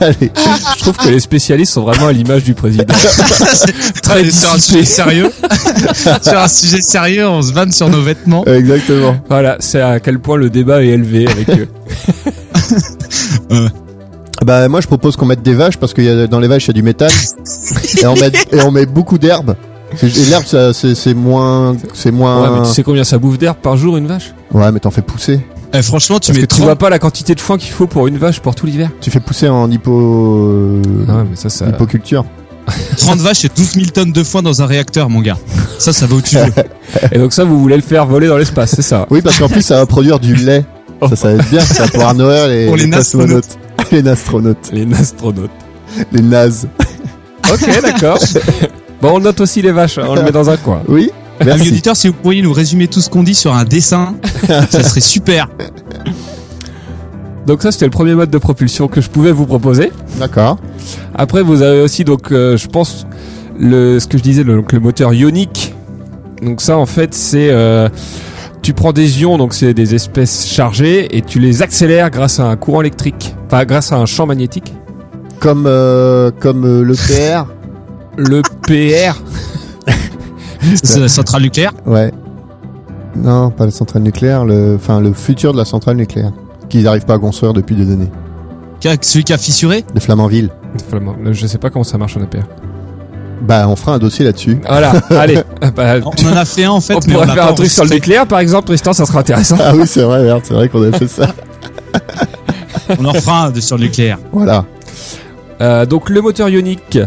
Allez. 0.00 0.30
Je 0.76 0.80
trouve 0.80 0.96
que 0.96 1.08
les 1.08 1.20
spécialistes 1.20 1.72
sont 1.72 1.82
vraiment 1.82 2.08
à 2.08 2.12
l'image 2.12 2.44
du 2.44 2.54
président. 2.54 2.84
Très 4.02 4.30
sur 4.30 4.52
un 4.52 4.58
sujet 4.58 4.84
sérieux. 4.84 5.30
sur 6.22 6.38
un 6.38 6.48
sujet 6.48 6.80
sérieux, 6.80 7.28
on 7.28 7.42
se 7.42 7.52
vanne 7.52 7.72
sur 7.72 7.88
nos 7.88 8.02
vêtements. 8.02 8.44
Exactement. 8.44 9.16
Voilà, 9.28 9.56
c'est 9.60 9.80
à 9.80 10.00
quel 10.00 10.18
point 10.18 10.36
le 10.36 10.50
débat 10.50 10.82
est 10.82 10.88
élevé 10.88 11.26
avec 11.28 11.48
eux. 11.50 11.68
Bah 14.44 14.68
moi 14.68 14.80
je 14.80 14.88
propose 14.88 15.14
qu'on 15.14 15.26
mette 15.26 15.42
des 15.42 15.54
vaches 15.54 15.76
parce 15.76 15.94
que 15.94 16.02
y 16.02 16.08
a, 16.08 16.26
dans 16.26 16.40
les 16.40 16.48
vaches 16.48 16.64
il 16.64 16.68
y 16.68 16.70
a 16.70 16.74
du 16.74 16.82
méthane 16.82 17.12
et 18.00 18.06
on 18.06 18.16
met 18.16 18.32
et 18.50 18.60
on 18.62 18.72
met 18.72 18.86
beaucoup 18.86 19.16
d'herbe. 19.16 19.54
Et 20.02 20.08
l'herbe 20.08 20.42
c'est 20.44 21.14
moins 21.14 21.76
c'est 21.94 22.10
moins 22.10 22.42
Ouais, 22.42 22.58
mais 22.58 22.66
tu 22.66 22.74
sais 22.74 22.82
combien 22.82 23.04
ça 23.04 23.18
bouffe 23.18 23.38
d'herbe 23.38 23.58
par 23.58 23.76
jour 23.76 23.96
une 23.96 24.08
vache? 24.08 24.32
Ouais, 24.52 24.72
mais 24.72 24.80
t'en 24.80 24.90
fais 24.90 25.02
pousser. 25.02 25.40
Eh, 25.74 25.82
franchement, 25.82 26.18
tu 26.18 26.28
Parce 26.32 26.36
mets 26.38 26.42
que 26.46 26.54
tu 26.54 26.56
30, 26.60 26.64
vois 26.66 26.76
pas 26.76 26.90
la 26.90 26.98
quantité 26.98 27.34
de 27.34 27.40
foin 27.40 27.56
qu'il 27.56 27.70
faut 27.72 27.86
pour 27.86 28.06
une 28.06 28.18
vache 28.18 28.40
pour 28.40 28.54
tout 28.54 28.66
l'hiver. 28.66 28.90
Tu 29.00 29.10
fais 29.10 29.20
pousser 29.20 29.48
en 29.48 29.70
hypo 29.70 30.80
Ah 31.08 31.16
ouais, 31.18 31.24
mais 31.30 31.36
ça, 31.36 31.48
ça. 31.48 31.66
hypoculture. 31.68 32.24
30 32.98 33.18
vaches 33.20 33.44
et 33.44 33.48
12 33.54 33.72
000 33.72 33.86
tonnes 33.86 34.12
de 34.12 34.22
foin 34.22 34.42
dans 34.42 34.62
un 34.62 34.66
réacteur, 34.66 35.08
mon 35.10 35.20
gars. 35.20 35.36
Ça, 35.78 35.92
ça 35.92 36.06
va 36.06 36.14
au-dessus. 36.16 36.36
Et 37.12 37.18
donc 37.18 37.32
ça, 37.32 37.42
vous 37.44 37.58
voulez 37.60 37.74
le 37.76 37.82
faire 37.82 38.06
voler 38.06 38.28
dans 38.28 38.36
l'espace, 38.36 38.74
c'est 38.76 38.82
ça 38.82 39.06
Oui, 39.10 39.20
parce 39.22 39.38
qu'en 39.38 39.48
plus 39.48 39.62
ça 39.62 39.76
va 39.78 39.86
produire 39.86 40.20
du 40.20 40.34
lait. 40.36 40.64
Ça 41.08 41.16
ça 41.16 41.28
va 41.28 41.34
être 41.42 41.50
bien, 41.50 41.60
ça 41.60 41.84
va 41.84 41.88
pouvoir 41.88 42.14
nourrir 42.14 42.46
les 42.46 42.66
Pour 42.66 42.76
les 42.76 42.88
cosmonautes. 42.88 43.58
les 43.90 44.06
astronautes, 44.06 44.70
Les 44.72 44.86
astronautes. 44.94 45.50
les 46.12 46.22
nazes. 46.22 46.68
Ok, 47.52 47.66
d'accord. 47.82 48.18
bon, 49.00 49.16
on 49.16 49.20
note 49.20 49.40
aussi 49.40 49.60
les 49.62 49.72
vaches, 49.72 49.98
hein, 49.98 50.04
on 50.08 50.14
le 50.14 50.22
met 50.22 50.30
dans 50.30 50.48
un 50.48 50.56
coin. 50.56 50.82
Oui. 50.86 51.10
Amis 51.50 51.68
auditeurs, 51.68 51.96
si 51.96 52.08
vous 52.08 52.14
pourriez 52.14 52.42
nous 52.42 52.52
résumer 52.52 52.88
tout 52.88 53.00
ce 53.00 53.10
qu'on 53.10 53.22
dit 53.22 53.34
sur 53.34 53.54
un 53.54 53.64
dessin, 53.64 54.14
ça 54.46 54.82
serait 54.82 55.00
super. 55.00 55.48
Donc 57.46 57.62
ça, 57.62 57.72
c'était 57.72 57.86
le 57.86 57.90
premier 57.90 58.14
mode 58.14 58.30
de 58.30 58.38
propulsion 58.38 58.88
que 58.88 59.00
je 59.00 59.10
pouvais 59.10 59.32
vous 59.32 59.46
proposer. 59.46 59.90
D'accord. 60.18 60.58
Après, 61.14 61.42
vous 61.42 61.62
avez 61.62 61.80
aussi, 61.80 62.04
donc, 62.04 62.30
euh, 62.30 62.56
je 62.56 62.68
pense, 62.68 63.06
le, 63.58 63.98
ce 63.98 64.06
que 64.06 64.16
je 64.16 64.22
disais, 64.22 64.44
le, 64.44 64.56
donc, 64.56 64.72
le 64.72 64.80
moteur 64.80 65.12
ionique. 65.12 65.74
Donc 66.42 66.60
ça, 66.60 66.78
en 66.78 66.86
fait, 66.86 67.14
c'est... 67.14 67.50
euh, 67.50 67.88
tu 68.62 68.74
prends 68.74 68.92
des 68.92 69.22
ions, 69.22 69.38
donc 69.38 69.54
c'est 69.54 69.74
des 69.74 69.96
espèces 69.96 70.46
chargées, 70.46 71.16
et 71.16 71.22
tu 71.22 71.40
les 71.40 71.62
accélères 71.62 72.10
grâce 72.10 72.38
à 72.38 72.44
un 72.44 72.56
courant 72.56 72.80
électrique. 72.80 73.34
Enfin, 73.46 73.64
grâce 73.64 73.90
à 73.90 73.96
un 73.96 74.06
champ 74.06 74.24
magnétique. 74.26 74.72
Comme 75.40 75.64
euh, 75.66 76.30
comme 76.38 76.64
euh, 76.64 76.84
le 76.84 76.94
PR. 76.94 77.46
Le 78.16 78.42
PR. 78.66 79.20
C'est 80.82 81.00
la 81.00 81.08
centrale 81.08 81.42
nucléaire. 81.42 81.72
Ouais. 81.86 82.12
Non, 83.16 83.50
pas 83.50 83.64
la 83.66 83.70
centrale 83.70 84.02
nucléaire, 84.02 84.44
le 84.44 84.76
enfin 84.76 85.00
le 85.00 85.12
futur 85.12 85.52
de 85.52 85.58
la 85.58 85.64
centrale 85.64 85.96
nucléaire 85.96 86.32
qu'ils 86.68 86.84
n'arrivent 86.84 87.04
pas 87.04 87.14
à 87.14 87.18
construire 87.18 87.52
depuis 87.52 87.74
des 87.76 87.92
années. 87.92 88.10
Celui 89.02 89.22
qui 89.24 89.32
a 89.32 89.38
fissuré? 89.38 89.84
De 89.94 90.00
Flamanville. 90.00 90.48
Flamand. 90.88 91.14
Je 91.30 91.46
sais 91.46 91.58
pas 91.58 91.68
comment 91.70 91.84
ça 91.84 91.98
marche 91.98 92.16
en 92.16 92.22
APR. 92.22 92.38
Bah, 93.42 93.66
on 93.68 93.76
fera 93.76 93.94
un 93.94 93.98
dossier 93.98 94.24
là-dessus. 94.24 94.58
Voilà, 94.66 94.92
allez. 95.10 95.38
Bah, 95.76 95.96
On 96.04 96.28
en 96.32 96.36
a 96.36 96.44
fait 96.44 96.64
un 96.64 96.70
en 96.70 96.80
fait, 96.80 96.94
on 96.94 97.00
mais 97.06 97.12
pourrait 97.14 97.26
faire 97.28 97.48
un 97.48 97.52
truc 97.52 97.70
sur 97.70 97.84
le 97.84 97.90
nucléaire, 97.90 98.26
par 98.26 98.38
exemple, 98.38 98.66
Tristan, 98.68 98.92
ça 98.92 99.04
sera 99.04 99.20
intéressant. 99.20 99.56
Ah 99.60 99.72
oui, 99.74 99.82
c'est 99.86 100.02
vrai, 100.02 100.22
merde, 100.22 100.40
c'est 100.44 100.54
vrai 100.54 100.68
qu'on 100.68 100.82
a 100.82 100.96
fait 100.96 101.08
ça. 101.08 101.26
On 102.98 103.04
en 103.04 103.12
fera 103.14 103.46
un 103.46 103.50
de- 103.50 103.60
sur 103.60 103.76
le 103.76 103.84
nucléaire. 103.84 104.18
Voilà. 104.32 104.64
Euh, 105.62 105.86
donc 105.86 106.10
le 106.10 106.20
moteur 106.20 106.48
ionique, 106.48 106.98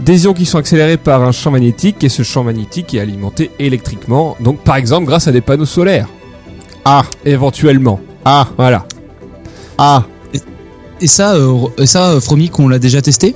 des 0.00 0.24
ions 0.24 0.34
qui 0.34 0.44
sont 0.44 0.58
accélérés 0.58 0.98
par 0.98 1.22
un 1.22 1.32
champ 1.32 1.50
magnétique, 1.50 2.04
et 2.04 2.08
ce 2.10 2.22
champ 2.22 2.44
magnétique 2.44 2.92
est 2.94 3.00
alimenté 3.00 3.50
électriquement, 3.58 4.36
donc 4.40 4.58
par 4.60 4.76
exemple 4.76 5.06
grâce 5.06 5.26
à 5.28 5.32
des 5.32 5.40
panneaux 5.40 5.64
solaires. 5.66 6.06
Ah. 6.84 7.02
Éventuellement. 7.24 7.98
Ah, 8.24 8.46
Voilà. 8.56 8.84
ah. 9.78 10.04
Et 11.00 11.08
ça, 11.08 11.34
euh, 11.34 11.54
et 11.78 11.86
ça, 11.86 12.10
euh, 12.10 12.20
Fromic, 12.20 12.58
on 12.58 12.68
l'a 12.68 12.78
déjà 12.78 13.02
testé? 13.02 13.34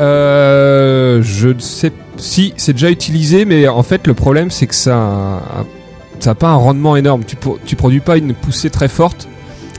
Euh, 0.00 1.20
je 1.22 1.48
ne 1.48 1.58
sais 1.58 1.92
si 2.16 2.54
c'est 2.56 2.72
déjà 2.72 2.90
utilisé, 2.90 3.44
mais 3.44 3.66
en 3.68 3.82
fait 3.82 4.06
le 4.06 4.14
problème 4.14 4.50
c'est 4.50 4.66
que 4.66 4.74
ça, 4.74 4.94
a 4.96 4.98
un- 5.60 5.66
ça 6.20 6.30
n'a 6.30 6.34
pas 6.34 6.48
un 6.48 6.54
rendement 6.56 6.96
énorme. 6.96 7.24
Tu, 7.24 7.36
tu 7.64 7.76
produis 7.76 8.00
pas 8.00 8.16
une 8.16 8.32
poussée 8.34 8.70
très 8.70 8.88
forte, 8.88 9.28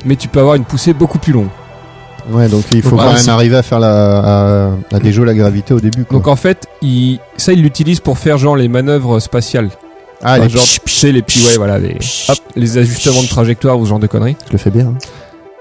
mais 0.06 0.15
tu 0.15 0.28
peux 0.28 0.39
avoir 0.39 0.56
une 0.56 0.65
poussée 0.65 0.93
beaucoup 0.93 1.19
plus 1.19 1.32
longue. 1.34 1.48
Ouais, 2.31 2.47
donc 2.47 2.63
il 2.71 2.81
faut 2.81 2.91
Donc, 2.91 2.99
quand 2.99 3.13
même 3.13 3.29
arriver 3.29 3.55
à 3.57 3.63
faire 3.63 3.79
la, 3.79 4.19
à, 4.19 4.71
à 4.93 4.99
déjouer 4.99 5.25
la 5.25 5.33
gravité 5.33 5.73
au 5.73 5.79
début, 5.79 6.05
quoi. 6.05 6.17
Donc 6.17 6.27
en 6.27 6.36
fait, 6.36 6.67
il, 6.81 7.19
ça 7.38 7.53
il 7.53 7.62
l'utilise 7.62 7.99
pour 7.99 8.17
faire 8.17 8.38
genre 8.38 8.55
les 8.55 8.67
manœuvres 8.67 9.19
spatiales. 9.19 9.69
ah, 10.21 10.33
Enfin, 10.36 10.43
les 10.43 10.49
genre, 10.49 10.63
sais, 10.86 11.12
les 11.12 11.19
ouais, 11.21 11.57
voilà, 11.57 11.79
les, 11.79 11.97
hop, 12.29 12.38
les 12.55 12.77
ajustements 12.77 13.21
de 13.23 13.27
trajectoire 13.27 13.77
ou 13.79 13.86
ce 13.86 13.89
genre 13.89 13.99
de 13.99 14.07
conneries. 14.07 14.38
je 14.47 14.51
le 14.53 14.57
fais 14.57 14.69
bien. 14.71 14.88
hein. 14.88 14.97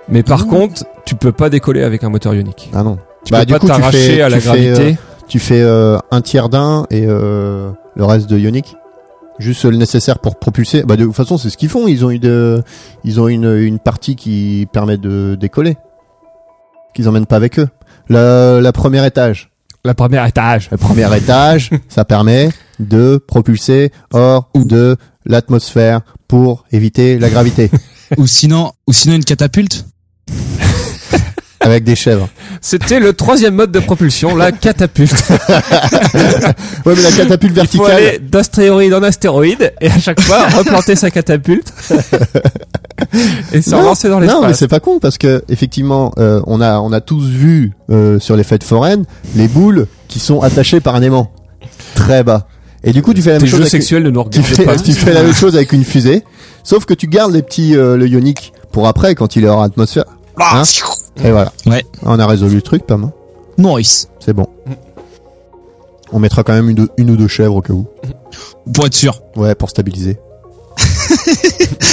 Mais 0.08 0.22
par 0.22 0.46
contre, 0.46 0.84
tu 1.04 1.14
peux 1.14 1.32
pas 1.32 1.48
décoller 1.50 1.82
avec 1.82 2.04
un 2.04 2.08
moteur 2.10 2.34
ionique. 2.34 2.70
Ah 2.74 2.82
non. 2.82 2.98
Tu 3.24 3.32
Bah, 3.32 3.40
peux 3.40 3.46
du 3.46 3.52
pas 3.54 3.58
coup, 3.60 3.66
tu 3.68 3.82
fais- 3.96 4.20
à 4.22 4.28
la 4.28 4.36
tu 4.36 4.42
fais, 4.42 4.48
gravité. 4.48 4.96
Tu 5.28 5.38
fais 5.38 5.60
euh, 5.62 5.98
un 6.10 6.20
tiers 6.20 6.48
d'un 6.48 6.86
et 6.90 7.04
euh, 7.06 7.70
le 7.96 8.04
reste 8.04 8.28
de 8.28 8.36
ionique. 8.38 8.76
Juste 9.38 9.64
le 9.64 9.76
nécessaire 9.76 10.18
pour 10.18 10.36
propulser. 10.36 10.82
Bah 10.82 10.96
de 10.96 11.04
toute 11.04 11.14
façon, 11.14 11.38
c'est 11.38 11.48
ce 11.50 11.56
qu'ils 11.56 11.70
font. 11.70 11.88
Ils 11.88 12.04
ont 12.04 12.10
une, 12.10 12.62
ils 13.04 13.20
ont 13.20 13.28
une, 13.28 13.50
une 13.56 13.78
partie 13.78 14.14
qui 14.14 14.68
permet 14.72 14.98
de 14.98 15.36
décoller. 15.40 15.76
Qu'ils 16.94 17.08
emmènent 17.08 17.26
pas 17.26 17.36
avec 17.36 17.58
eux. 17.58 17.68
Le, 18.08 18.60
la 18.60 18.72
première 18.72 19.04
étage. 19.04 19.50
La 19.84 19.94
première 19.94 20.24
étage. 20.26 20.68
Le 20.70 20.76
premier 20.76 21.16
étage, 21.16 21.70
ça 21.88 22.04
permet 22.04 22.50
de 22.78 23.16
propulser 23.26 23.90
hors 24.12 24.48
de 24.54 24.96
l'atmosphère 25.26 26.00
pour 26.28 26.64
éviter 26.72 27.18
la 27.18 27.30
gravité 27.30 27.70
ou 28.16 28.26
sinon, 28.26 28.72
ou 28.86 28.92
sinon 28.92 29.14
une 29.16 29.24
catapulte 29.24 29.86
avec 31.60 31.84
des 31.84 31.94
chèvres. 31.96 32.28
C'était 32.60 33.00
le 33.00 33.12
troisième 33.12 33.54
mode 33.54 33.72
de 33.72 33.80
propulsion, 33.80 34.36
la 34.36 34.52
catapulte. 34.52 35.12
Ouais, 36.84 36.94
mais 36.96 37.02
la 37.02 37.10
catapulte 37.12 37.56
Il 37.56 37.66
faut 37.68 37.84
verticale. 37.84 37.90
aller 37.90 38.18
d'astéroïde 38.18 38.94
en 38.94 39.02
astéroïde 39.02 39.72
et 39.80 39.88
à 39.88 39.98
chaque 39.98 40.20
fois 40.20 40.48
replanter 40.48 40.96
sa 40.96 41.10
catapulte 41.10 41.72
et 43.52 43.62
se 43.62 43.70
Non, 43.70 43.80
relancer 43.80 44.08
dans 44.08 44.20
Non, 44.20 44.42
mais 44.46 44.54
c'est 44.54 44.68
pas 44.68 44.80
con 44.80 44.98
parce 44.98 45.18
que 45.18 45.42
effectivement, 45.48 46.12
euh, 46.18 46.40
on 46.46 46.60
a 46.60 46.78
on 46.80 46.92
a 46.92 47.00
tous 47.00 47.24
vu 47.26 47.72
euh, 47.90 48.18
sur 48.18 48.36
les 48.36 48.44
fêtes 48.44 48.64
foraines 48.64 49.04
les 49.36 49.48
boules 49.48 49.86
qui 50.08 50.18
sont 50.18 50.40
attachées 50.40 50.80
par 50.80 50.94
un 50.94 51.02
aimant 51.02 51.30
très 51.94 52.22
bas. 52.22 52.46
Et 52.84 52.92
du 52.92 53.02
coup, 53.02 53.14
tu 53.14 53.22
fais 53.22 53.32
la 53.32 53.38
Tes 53.38 53.44
même 53.44 53.54
chose. 53.54 53.68
sexuels 53.68 54.02
ne 54.02 54.10
nous 54.10 54.24
tu 54.28 54.40
regardent 54.40 54.56
fais, 54.56 54.64
pas. 54.64 54.76
tu 54.82 54.92
fais 54.92 55.12
la 55.14 55.22
même 55.22 55.34
chose 55.34 55.54
avec 55.54 55.72
une 55.72 55.84
fusée, 55.84 56.24
sauf 56.64 56.84
que 56.84 56.94
tu 56.94 57.06
gardes 57.06 57.32
les 57.32 57.42
petits 57.42 57.76
euh, 57.76 57.96
le 57.96 58.08
ionique 58.08 58.52
pour 58.72 58.88
après 58.88 59.14
quand 59.14 59.36
il 59.36 59.44
est 59.44 59.48
hors 59.48 59.62
atmosphère. 59.62 60.04
Hein 60.38 60.62
Et 61.24 61.30
voilà. 61.30 61.52
Ouais. 61.66 61.84
On 62.02 62.18
a 62.18 62.26
résolu 62.26 62.56
le 62.56 62.62
truc, 62.62 62.86
pas 62.86 62.96
mal. 62.96 63.10
Nice. 63.58 64.08
C'est 64.18 64.32
bon. 64.32 64.46
On 66.10 66.18
mettra 66.18 66.42
quand 66.42 66.52
même 66.54 66.68
une, 66.68 66.88
une 66.98 67.10
ou 67.10 67.16
deux 67.16 67.28
chèvres 67.28 67.56
au 67.56 67.60
cas 67.60 67.72
où. 67.72 67.86
Pour 68.74 68.86
être 68.86 68.94
sûr. 68.94 69.20
Ouais, 69.36 69.54
pour 69.54 69.70
stabiliser. 69.70 70.18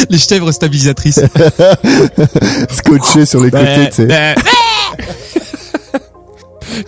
Les 0.09 0.17
chèvres 0.17 0.51
stabilisatrices. 0.51 1.19
Scotché 2.71 3.25
sur 3.25 3.41
les 3.43 3.51
côtés, 3.51 3.89
tu 3.89 3.95
sais. 3.95 4.07
Euh, 4.11 4.33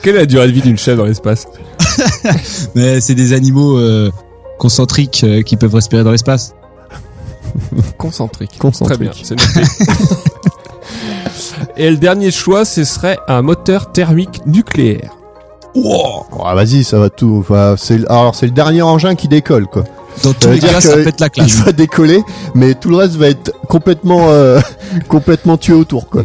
Quelle 0.01 0.15
est 0.15 0.19
la 0.19 0.25
durée 0.25 0.47
de 0.47 0.51
vie 0.53 0.61
d'une 0.61 0.77
chèvre 0.77 0.99
dans 0.99 1.05
l'espace 1.05 1.47
Mais 2.75 3.01
c'est 3.01 3.15
des 3.15 3.33
animaux 3.33 3.77
euh, 3.77 4.11
concentriques 4.59 5.23
euh, 5.23 5.41
qui 5.41 5.57
peuvent 5.57 5.73
respirer 5.75 6.03
dans 6.03 6.11
l'espace. 6.11 6.53
Concentrique. 7.97 8.57
Concentrique. 8.57 8.97
Très 8.97 9.03
bien, 9.05 9.11
c'est 9.23 9.35
noté. 9.35 9.67
Et 11.77 11.89
le 11.89 11.97
dernier 11.97 12.31
choix, 12.31 12.63
ce 12.65 12.83
serait 12.83 13.17
un 13.27 13.41
moteur 13.41 13.91
thermique 13.91 14.41
nucléaire. 14.45 15.11
Oh, 15.75 16.23
vas-y, 16.53 16.83
ça 16.83 16.99
va 16.99 17.09
tout. 17.09 17.37
Enfin, 17.39 17.75
c'est 17.77 17.97
le- 17.99 18.11
alors 18.11 18.35
c'est 18.35 18.45
le 18.45 18.51
dernier 18.51 18.81
engin 18.81 19.15
qui 19.15 19.27
décolle 19.27 19.67
quoi. 19.67 19.83
Dans 20.23 20.33
tous 20.33 20.49
les 20.49 20.59
dire 20.59 20.71
cas, 20.71 20.81
ça 20.81 20.97
pète 20.97 21.19
la 21.19 21.27
Il 21.27 21.31
classe. 21.31 21.51
va 21.65 21.71
décoller, 21.71 22.21
mais 22.55 22.73
tout 22.75 22.89
le 22.89 22.97
reste 22.97 23.15
va 23.15 23.27
être 23.29 23.51
complètement 23.67 24.29
euh, 24.29 24.59
complètement 25.07 25.57
tué 25.57 25.73
autour 25.73 26.07
quoi. 26.09 26.23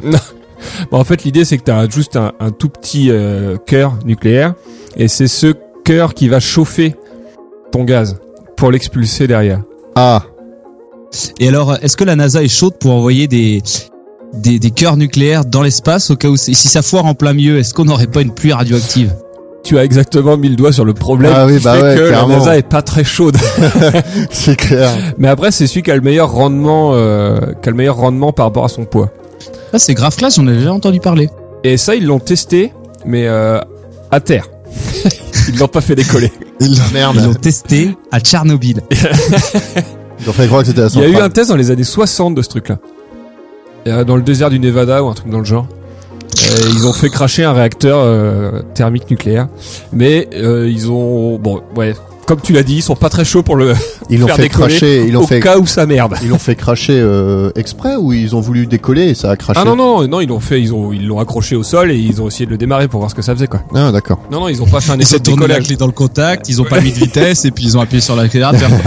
Bon, 0.90 0.99
en 0.99 1.05
fait, 1.05 1.22
l'idée, 1.25 1.44
c'est 1.44 1.59
que 1.59 1.64
tu 1.64 1.70
as 1.70 1.88
juste 1.88 2.16
un, 2.16 2.33
un 2.40 2.51
tout 2.51 2.68
petit 2.68 3.11
euh, 3.11 3.57
cœur 3.66 3.99
nucléaire, 4.05 4.55
et 4.96 5.07
c'est 5.09 5.29
ce 5.29 5.55
cœur 5.85 6.12
qui 6.14 6.29
va 6.29 6.40
chauffer 6.40 6.96
ton 7.72 7.85
gaz 7.85 8.18
pour 8.57 8.70
l'expulser 8.72 9.27
derrière. 9.27 9.62
Ah, 9.94 10.22
Et 11.38 11.49
alors, 11.49 11.77
est-ce 11.83 11.96
que 11.96 12.05
la 12.05 12.16
NASA 12.16 12.42
est 12.42 12.49
chaude 12.49 12.75
pour 12.79 12.92
envoyer 12.92 13.29
des 13.29 13.62
des, 14.35 14.59
des 14.59 14.70
cœurs 14.72 14.96
nucléaires 14.96 15.44
dans 15.44 15.62
l'espace 15.62 16.11
au 16.11 16.16
cas 16.16 16.29
où 16.29 16.37
c'est- 16.37 16.53
si 16.53 16.68
ça 16.68 16.83
foire 16.83 17.07
en 17.07 17.14
plein 17.14 17.33
milieu, 17.33 17.59
est-ce 17.59 17.72
qu'on 17.72 17.85
n'aurait 17.85 18.09
pas 18.09 18.20
une 18.22 18.35
pluie 18.35 18.53
radioactive? 18.53 19.14
Tu 19.66 19.76
as 19.79 19.85
exactement 19.85 20.37
mis 20.37 20.48
le 20.48 20.55
doigt 20.55 20.70
sur 20.70 20.85
le 20.85 20.94
problème 20.94 21.33
Ah 21.35 21.44
oui, 21.44 21.59
qui 21.59 21.64
bah 21.64 21.74
fait 21.74 21.83
ouais, 21.83 21.94
que 21.96 22.07
clairement. 22.09 22.29
la 22.35 22.38
NASA 22.38 22.57
est 22.57 22.68
pas 22.68 22.83
très 22.83 23.02
chaude. 23.02 23.37
c'est 24.31 24.55
clair. 24.55 24.90
Mais 25.18 25.26
après, 25.26 25.50
c'est 25.50 25.66
celui 25.66 25.83
qui 25.83 25.90
a 25.90 25.96
le 25.96 26.02
meilleur 26.02 26.31
rendement, 26.31 26.92
euh, 26.94 27.37
qui 27.61 27.68
a 27.68 27.72
le 27.72 27.76
meilleur 27.76 27.96
rendement 27.96 28.33
par 28.33 28.46
rapport 28.46 28.64
à 28.64 28.68
son 28.68 28.85
poids. 28.85 29.11
Ah, 29.72 29.81
c'est 29.81 29.94
grave 29.94 30.14
classe, 30.14 30.37
j'en 30.37 30.46
ai 30.46 30.52
déjà 30.52 30.72
entendu 30.72 31.00
parler. 31.00 31.31
Et 31.64 31.79
ça, 31.79 31.96
ils 31.96 32.07
l'ont 32.07 32.20
testé, 32.20 32.72
mais 33.05 33.26
euh, 33.26 33.59
à 34.12 34.20
terre. 34.20 34.46
ils 35.48 35.59
l'ont 35.59 35.66
pas 35.66 35.81
fait 35.81 35.96
décoller. 35.96 36.31
Ils 36.61 36.79
l'ont 37.24 37.35
testé 37.35 37.96
à 38.12 38.20
Tchernobyl. 38.20 38.83
Ils 40.20 40.31
ont 40.31 40.33
fait 40.33 40.46
croire 40.46 40.62
que 40.62 40.68
c'était 40.68 40.81
la 40.81 40.87
Il 40.94 41.00
y 41.00 41.05
a 41.05 41.09
eu 41.09 41.16
un 41.16 41.29
test 41.29 41.50
dans 41.50 41.57
les 41.57 41.72
années 41.72 41.83
60 41.85 42.37
de 42.37 42.42
ce 42.42 42.48
truc-là. 42.48 42.79
Euh, 43.88 44.05
Dans 44.05 44.16
le 44.16 44.22
désert 44.22 44.48
du 44.48 44.59
Nevada 44.61 45.02
ou 45.02 45.09
un 45.09 45.12
truc 45.14 45.29
dans 45.29 45.40
le 45.40 45.44
genre. 45.44 45.66
Euh, 46.44 46.70
ils 46.75 46.87
ont 46.87 46.92
fait 46.92 47.09
cracher 47.09 47.44
un 47.44 47.53
réacteur 47.53 47.99
euh, 48.01 48.61
thermique 48.75 49.11
nucléaire, 49.11 49.49
mais 49.92 50.29
euh, 50.35 50.68
ils 50.70 50.90
ont 50.90 51.38
bon 51.38 51.62
ouais 51.77 51.94
comme 52.27 52.40
tu 52.40 52.53
l'as 52.53 52.64
dit 52.64 52.77
ils 52.77 52.83
sont 52.83 52.96
pas 52.96 53.09
très 53.09 53.25
chauds 53.25 53.44
pour 53.44 53.55
le 53.57 53.72
Ils 54.11 54.18
l'ont 54.20 54.27
faire 54.27 54.37
fait 54.37 54.42
décoller 54.42 54.75
cracher. 54.75 55.05
Ils 55.07 55.12
l'ont 55.12 55.22
au 55.22 55.27
fait. 55.27 55.40
cas 55.40 55.59
où 55.59 55.66
ça 55.66 55.87
merde. 55.87 56.16
Ils 56.22 56.29
l'ont 56.29 56.38
fait 56.38 56.57
cracher 56.57 56.99
euh, 57.01 57.51
exprès 57.55 57.94
ou 57.96 58.12
ils 58.12 58.35
ont 58.37 58.40
voulu 58.40 58.66
décoller 58.66 59.05
et 59.11 59.14
ça 59.14 59.31
a 59.31 59.37
craché? 59.37 59.61
Ah 59.62 59.64
non 59.64 59.77
non 59.77 60.07
non 60.09 60.20
ils 60.20 60.29
l'ont 60.29 60.40
fait 60.40 60.61
ils 60.61 60.75
ont 60.75 60.92
ils 60.92 61.07
l'ont 61.07 61.20
accroché 61.20 61.55
au 61.57 61.62
sol 61.62 61.90
et 61.92 61.96
ils 61.96 62.20
ont 62.20 62.27
essayé 62.29 62.44
de 62.46 62.51
le 62.51 62.59
démarrer 62.59 62.88
pour 62.88 62.99
voir 62.99 63.11
ce 63.11 63.14
que 63.14 63.22
ça 63.22 63.33
faisait 63.35 63.46
quoi. 63.46 63.62
Ah 63.75 63.92
d'accord. 63.92 64.18
Non 64.31 64.40
non 64.40 64.49
ils 64.49 64.61
ont 64.61 64.66
pas 64.66 64.81
fait 64.81 64.90
un 64.92 64.96
Ils 64.96 65.03
essai 65.03 65.20
de 65.20 65.31
la 65.31 65.37
décollage. 65.37 65.66
clé 65.68 65.77
dans 65.77 65.87
le 65.87 65.92
contact, 65.92 66.49
ils 66.49 66.61
ont 66.61 66.64
pas 66.64 66.81
mis 66.81 66.90
de 66.92 66.99
vitesse 66.99 67.44
et 67.44 67.51
puis 67.53 67.64
ils 67.64 67.79
ont 67.79 67.81
appuyé 67.81 68.01
sur 68.01 68.16
l'accélérateur. 68.16 68.70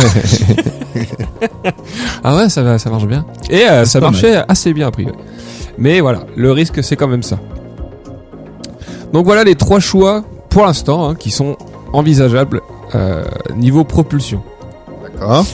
Ah 2.24 2.36
ouais 2.36 2.50
ça 2.50 2.62
va 2.64 2.78
ça 2.78 2.90
marche 2.90 3.06
bien. 3.06 3.26
Et 3.50 3.64
euh, 3.64 3.86
ça 3.86 4.00
marchait 4.02 4.42
assez 4.48 4.74
bien 4.74 4.88
a 4.88 4.92
priori. 4.92 5.16
Mais 5.80 6.00
voilà 6.02 6.26
le 6.36 6.52
risque 6.52 6.84
c'est 6.84 6.96
quand 6.96 7.08
même 7.08 7.24
ça. 7.24 7.40
Donc 9.14 9.26
voilà 9.26 9.44
les 9.44 9.56
trois 9.56 9.80
choix 9.80 10.24
pour 10.50 10.66
l'instant 10.66 11.10
hein, 11.10 11.16
qui 11.16 11.32
sont 11.32 11.58
envisageables 11.94 12.62
euh, 12.96 13.24
niveau 13.56 13.84
propulsion. 13.84 14.44
D'accord. 15.04 15.46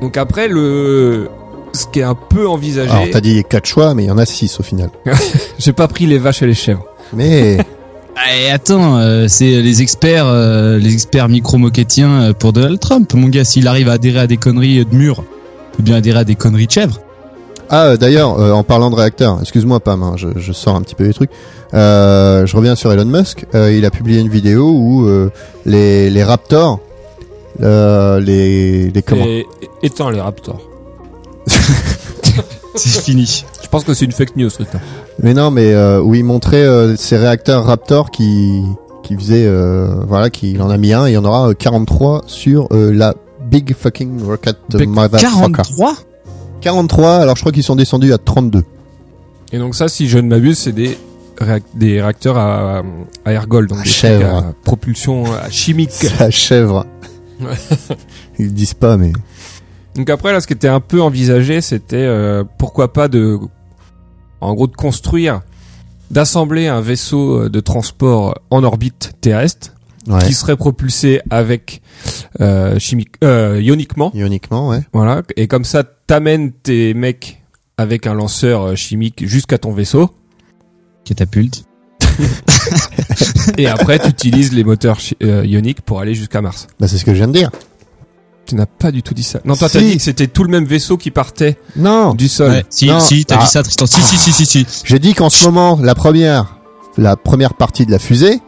Donc 0.00 0.16
après 0.16 0.48
le 0.48 1.28
ce 1.72 1.86
qui 1.86 2.00
est 2.00 2.04
un 2.04 2.14
peu 2.14 2.48
envisagé, 2.48 2.90
Alors 2.90 3.06
t'as 3.12 3.20
dit 3.20 3.44
quatre 3.48 3.66
choix, 3.66 3.92
mais 3.94 4.04
il 4.04 4.06
y 4.06 4.10
en 4.10 4.18
a 4.18 4.24
six 4.24 4.58
au 4.58 4.62
final. 4.62 4.90
j'ai 5.58 5.74
pas 5.74 5.86
pris 5.86 6.06
les 6.06 6.18
vaches 6.18 6.42
et 6.42 6.46
les 6.46 6.54
chèvres. 6.54 6.84
Mais 7.12 7.58
Et 8.40 8.50
attends, 8.50 8.98
euh, 8.98 9.26
c'est 9.28 9.62
les 9.62 9.82
experts, 9.82 10.26
euh, 10.26 10.78
les 10.78 10.92
experts 10.92 11.28
micro-moquettiens 11.28 12.10
euh, 12.22 12.32
pour 12.32 12.52
Donald 12.52 12.78
Trump. 12.78 13.12
Mon 13.14 13.28
gars, 13.28 13.44
s'il 13.44 13.68
arrive 13.68 13.88
à 13.88 13.92
adhérer 13.92 14.20
à 14.20 14.26
des 14.26 14.36
conneries 14.36 14.84
de 14.84 14.94
mur, 14.94 15.24
il 15.72 15.76
peut 15.76 15.82
bien 15.82 15.96
adhérer 15.96 16.20
à 16.20 16.24
des 16.24 16.34
conneries 16.34 16.66
de 16.66 16.72
chèvres. 16.72 17.00
Ah 17.70 17.84
euh, 17.84 17.96
d'ailleurs, 17.96 18.38
euh, 18.40 18.52
en 18.52 18.62
parlant 18.64 18.90
de 18.90 18.94
réacteurs, 18.96 19.38
excuse-moi 19.40 19.80
Pam, 19.80 20.02
hein, 20.02 20.14
je, 20.16 20.28
je 20.36 20.52
sors 20.52 20.74
un 20.76 20.82
petit 20.82 20.94
peu 20.94 21.04
les 21.04 21.14
trucs. 21.14 21.30
Euh, 21.74 22.46
je 22.46 22.56
reviens 22.56 22.74
sur 22.74 22.92
Elon 22.92 23.04
Musk. 23.04 23.46
Euh, 23.54 23.72
il 23.72 23.84
a 23.84 23.90
publié 23.90 24.20
une 24.20 24.28
vidéo 24.28 24.70
où 24.70 25.06
euh, 25.06 25.30
les 25.66 26.08
les 26.10 26.24
Raptors, 26.24 26.80
euh, 27.62 28.20
les 28.20 28.90
les 28.90 29.02
comment 29.02 29.24
Et 29.26 29.46
étant 29.82 30.10
les 30.10 30.20
raptors. 30.20 30.60
C'est 32.74 33.02
fini. 33.02 33.44
Je 33.62 33.68
pense 33.68 33.84
que 33.84 33.92
c'est 33.92 34.04
une 34.04 34.12
fake 34.12 34.36
news 34.36 34.48
ce 34.50 34.56
truc-là. 34.56 34.80
Mais 35.22 35.34
non, 35.34 35.50
mais 35.50 35.72
euh, 35.74 36.00
où 36.00 36.14
il 36.14 36.24
montrait 36.24 36.62
euh, 36.62 36.96
ces 36.96 37.16
réacteurs 37.16 37.64
Raptor 37.64 38.10
qui 38.10 38.62
qui 39.02 39.16
faisaient 39.16 39.46
euh, 39.46 39.88
voilà, 40.06 40.30
qu'il 40.30 40.60
en 40.62 40.70
a 40.70 40.76
mis 40.76 40.92
un, 40.92 41.06
et 41.06 41.10
il 41.10 41.14
y 41.14 41.16
en 41.18 41.24
aura 41.24 41.48
euh, 41.48 41.54
43 41.54 42.22
sur 42.26 42.68
euh, 42.72 42.92
la 42.92 43.14
Big 43.50 43.74
fucking 43.74 44.22
rocket 44.24 44.56
Big- 44.74 44.88
motherfucker. 44.88 45.52
43 45.52 45.94
43, 46.72 47.16
alors 47.16 47.34
je 47.36 47.40
crois 47.40 47.52
qu'ils 47.52 47.62
sont 47.62 47.76
descendus 47.76 48.12
à 48.12 48.18
32. 48.18 48.62
Et 49.52 49.58
donc 49.58 49.74
ça, 49.74 49.88
si 49.88 50.06
je 50.08 50.18
ne 50.18 50.28
m'abuse, 50.28 50.58
c'est 50.58 50.72
des 50.72 50.98
réac- 51.40 51.62
des 51.74 52.00
réacteurs 52.02 52.36
à, 52.36 52.82
à 53.24 53.32
ergol, 53.32 53.66
donc 53.68 53.78
À 53.78 53.82
des 53.84 53.88
chèvre. 53.88 54.34
à 54.36 54.52
propulsion 54.64 55.24
euh, 55.26 55.38
chimique. 55.50 55.92
La 56.20 56.30
chèvre. 56.30 56.84
Ils 58.38 58.52
disent 58.52 58.74
pas, 58.74 58.96
mais 58.98 59.12
Donc 59.94 60.10
après 60.10 60.32
là, 60.32 60.40
ce 60.42 60.46
qui 60.46 60.52
était 60.52 60.68
un 60.68 60.80
peu 60.80 61.00
envisagé, 61.00 61.60
c'était 61.62 61.96
euh, 61.96 62.44
pourquoi 62.58 62.92
pas 62.92 63.08
de, 63.08 63.38
en 64.42 64.54
gros, 64.54 64.66
de 64.66 64.76
construire, 64.76 65.40
d'assembler 66.10 66.66
un 66.66 66.80
vaisseau 66.82 67.44
euh, 67.44 67.48
de 67.48 67.60
transport 67.60 68.34
en 68.50 68.62
orbite 68.64 69.12
terrestre 69.22 69.72
ouais. 70.08 70.18
qui 70.26 70.34
serait 70.34 70.56
propulsé 70.56 71.20
avec 71.30 71.80
euh, 72.40 72.78
chimique, 72.78 73.12
euh, 73.24 73.58
ioniquement, 73.62 74.10
Ioniquement, 74.14 74.68
ouais. 74.68 74.80
voilà. 74.92 75.22
Et 75.36 75.46
comme 75.48 75.64
ça, 75.64 75.84
t'amènes 76.08 76.50
tes 76.50 76.94
mecs 76.94 77.40
avec 77.76 78.08
un 78.08 78.14
lanceur 78.14 78.62
euh, 78.62 78.74
chimique 78.74 79.24
jusqu'à 79.26 79.58
ton 79.58 79.72
vaisseau. 79.72 80.10
Catapulte. 81.04 81.64
Et 83.56 83.68
après, 83.68 83.98
tu 84.00 84.08
utilises 84.08 84.52
les 84.52 84.64
moteurs 84.64 84.98
euh, 85.22 85.46
ioniques 85.46 85.82
pour 85.82 86.00
aller 86.00 86.14
jusqu'à 86.14 86.42
Mars. 86.42 86.66
Bah 86.80 86.88
c'est 86.88 86.98
ce 86.98 87.04
que 87.04 87.12
je 87.12 87.18
viens 87.18 87.28
de 87.28 87.32
dire. 87.32 87.50
Tu 88.46 88.54
n'as 88.54 88.66
pas 88.66 88.90
du 88.90 89.02
tout 89.02 89.14
dit 89.14 89.22
ça. 89.22 89.40
Non, 89.44 89.54
toi, 89.54 89.68
t'as 89.68 89.78
dit 89.80 89.96
que 89.96 90.02
c'était 90.02 90.26
tout 90.26 90.42
le 90.42 90.50
même 90.50 90.64
vaisseau 90.64 90.96
qui 90.96 91.10
partait 91.10 91.58
Non, 91.76 92.14
du 92.14 92.28
sol. 92.28 92.50
Ouais, 92.50 92.64
si, 92.70 92.86
Non. 92.86 92.98
si, 92.98 93.24
t'as 93.26 93.36
Ah. 93.40 93.44
dit 93.44 93.50
ça, 93.50 93.62
Tristan. 93.62 93.86
Si, 93.86 94.00
si, 94.00 94.16
si, 94.16 94.32
si, 94.32 94.46
si. 94.46 94.66
j'ai 94.84 94.98
dit 94.98 95.12
qu'en 95.14 95.28
ce 95.30 95.44
moment, 95.44 95.78
la 95.82 95.94
première, 95.94 96.56
la 96.96 97.16
première 97.16 97.54
partie 97.54 97.84
de 97.84 97.90
la 97.90 97.98
fusée, 97.98 98.40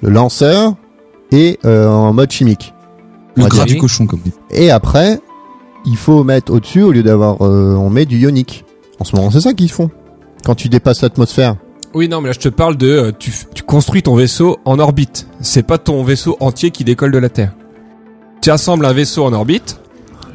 le 0.00 0.08
lanceur 0.10 0.74
est 1.30 1.62
euh, 1.66 1.86
en 1.88 2.12
mode 2.14 2.30
chimique. 2.32 2.72
Le 3.36 3.46
gras 3.46 3.66
du 3.66 3.76
cochon, 3.76 4.06
comme 4.06 4.20
dit. 4.20 4.32
Et 4.50 4.70
après, 4.70 5.20
il 5.84 5.96
faut 5.96 6.24
mettre 6.24 6.52
au-dessus 6.52 6.82
au 6.82 6.92
lieu 6.92 7.02
d'avoir, 7.02 7.42
euh, 7.42 7.74
on 7.74 7.90
met 7.90 8.06
du 8.06 8.18
ionique. 8.18 8.64
En 8.98 9.04
ce 9.04 9.16
moment, 9.16 9.30
c'est 9.30 9.40
ça 9.40 9.52
qu'ils 9.52 9.70
font. 9.70 9.90
Quand 10.44 10.54
tu 10.54 10.68
dépasses 10.68 11.02
l'atmosphère. 11.02 11.56
Oui, 11.94 12.08
non, 12.08 12.20
mais 12.20 12.28
là, 12.28 12.32
je 12.32 12.40
te 12.40 12.48
parle 12.48 12.76
de, 12.76 12.88
euh, 12.88 13.12
tu, 13.16 13.32
tu 13.54 13.62
construis 13.62 14.02
ton 14.02 14.14
vaisseau 14.14 14.58
en 14.64 14.78
orbite. 14.78 15.26
C'est 15.40 15.62
pas 15.62 15.78
ton 15.78 16.02
vaisseau 16.02 16.36
entier 16.40 16.70
qui 16.70 16.84
décolle 16.84 17.12
de 17.12 17.18
la 17.18 17.28
Terre. 17.28 17.52
Tu 18.40 18.50
assembles 18.50 18.86
un 18.86 18.92
vaisseau 18.92 19.24
en 19.24 19.32
orbite, 19.32 19.78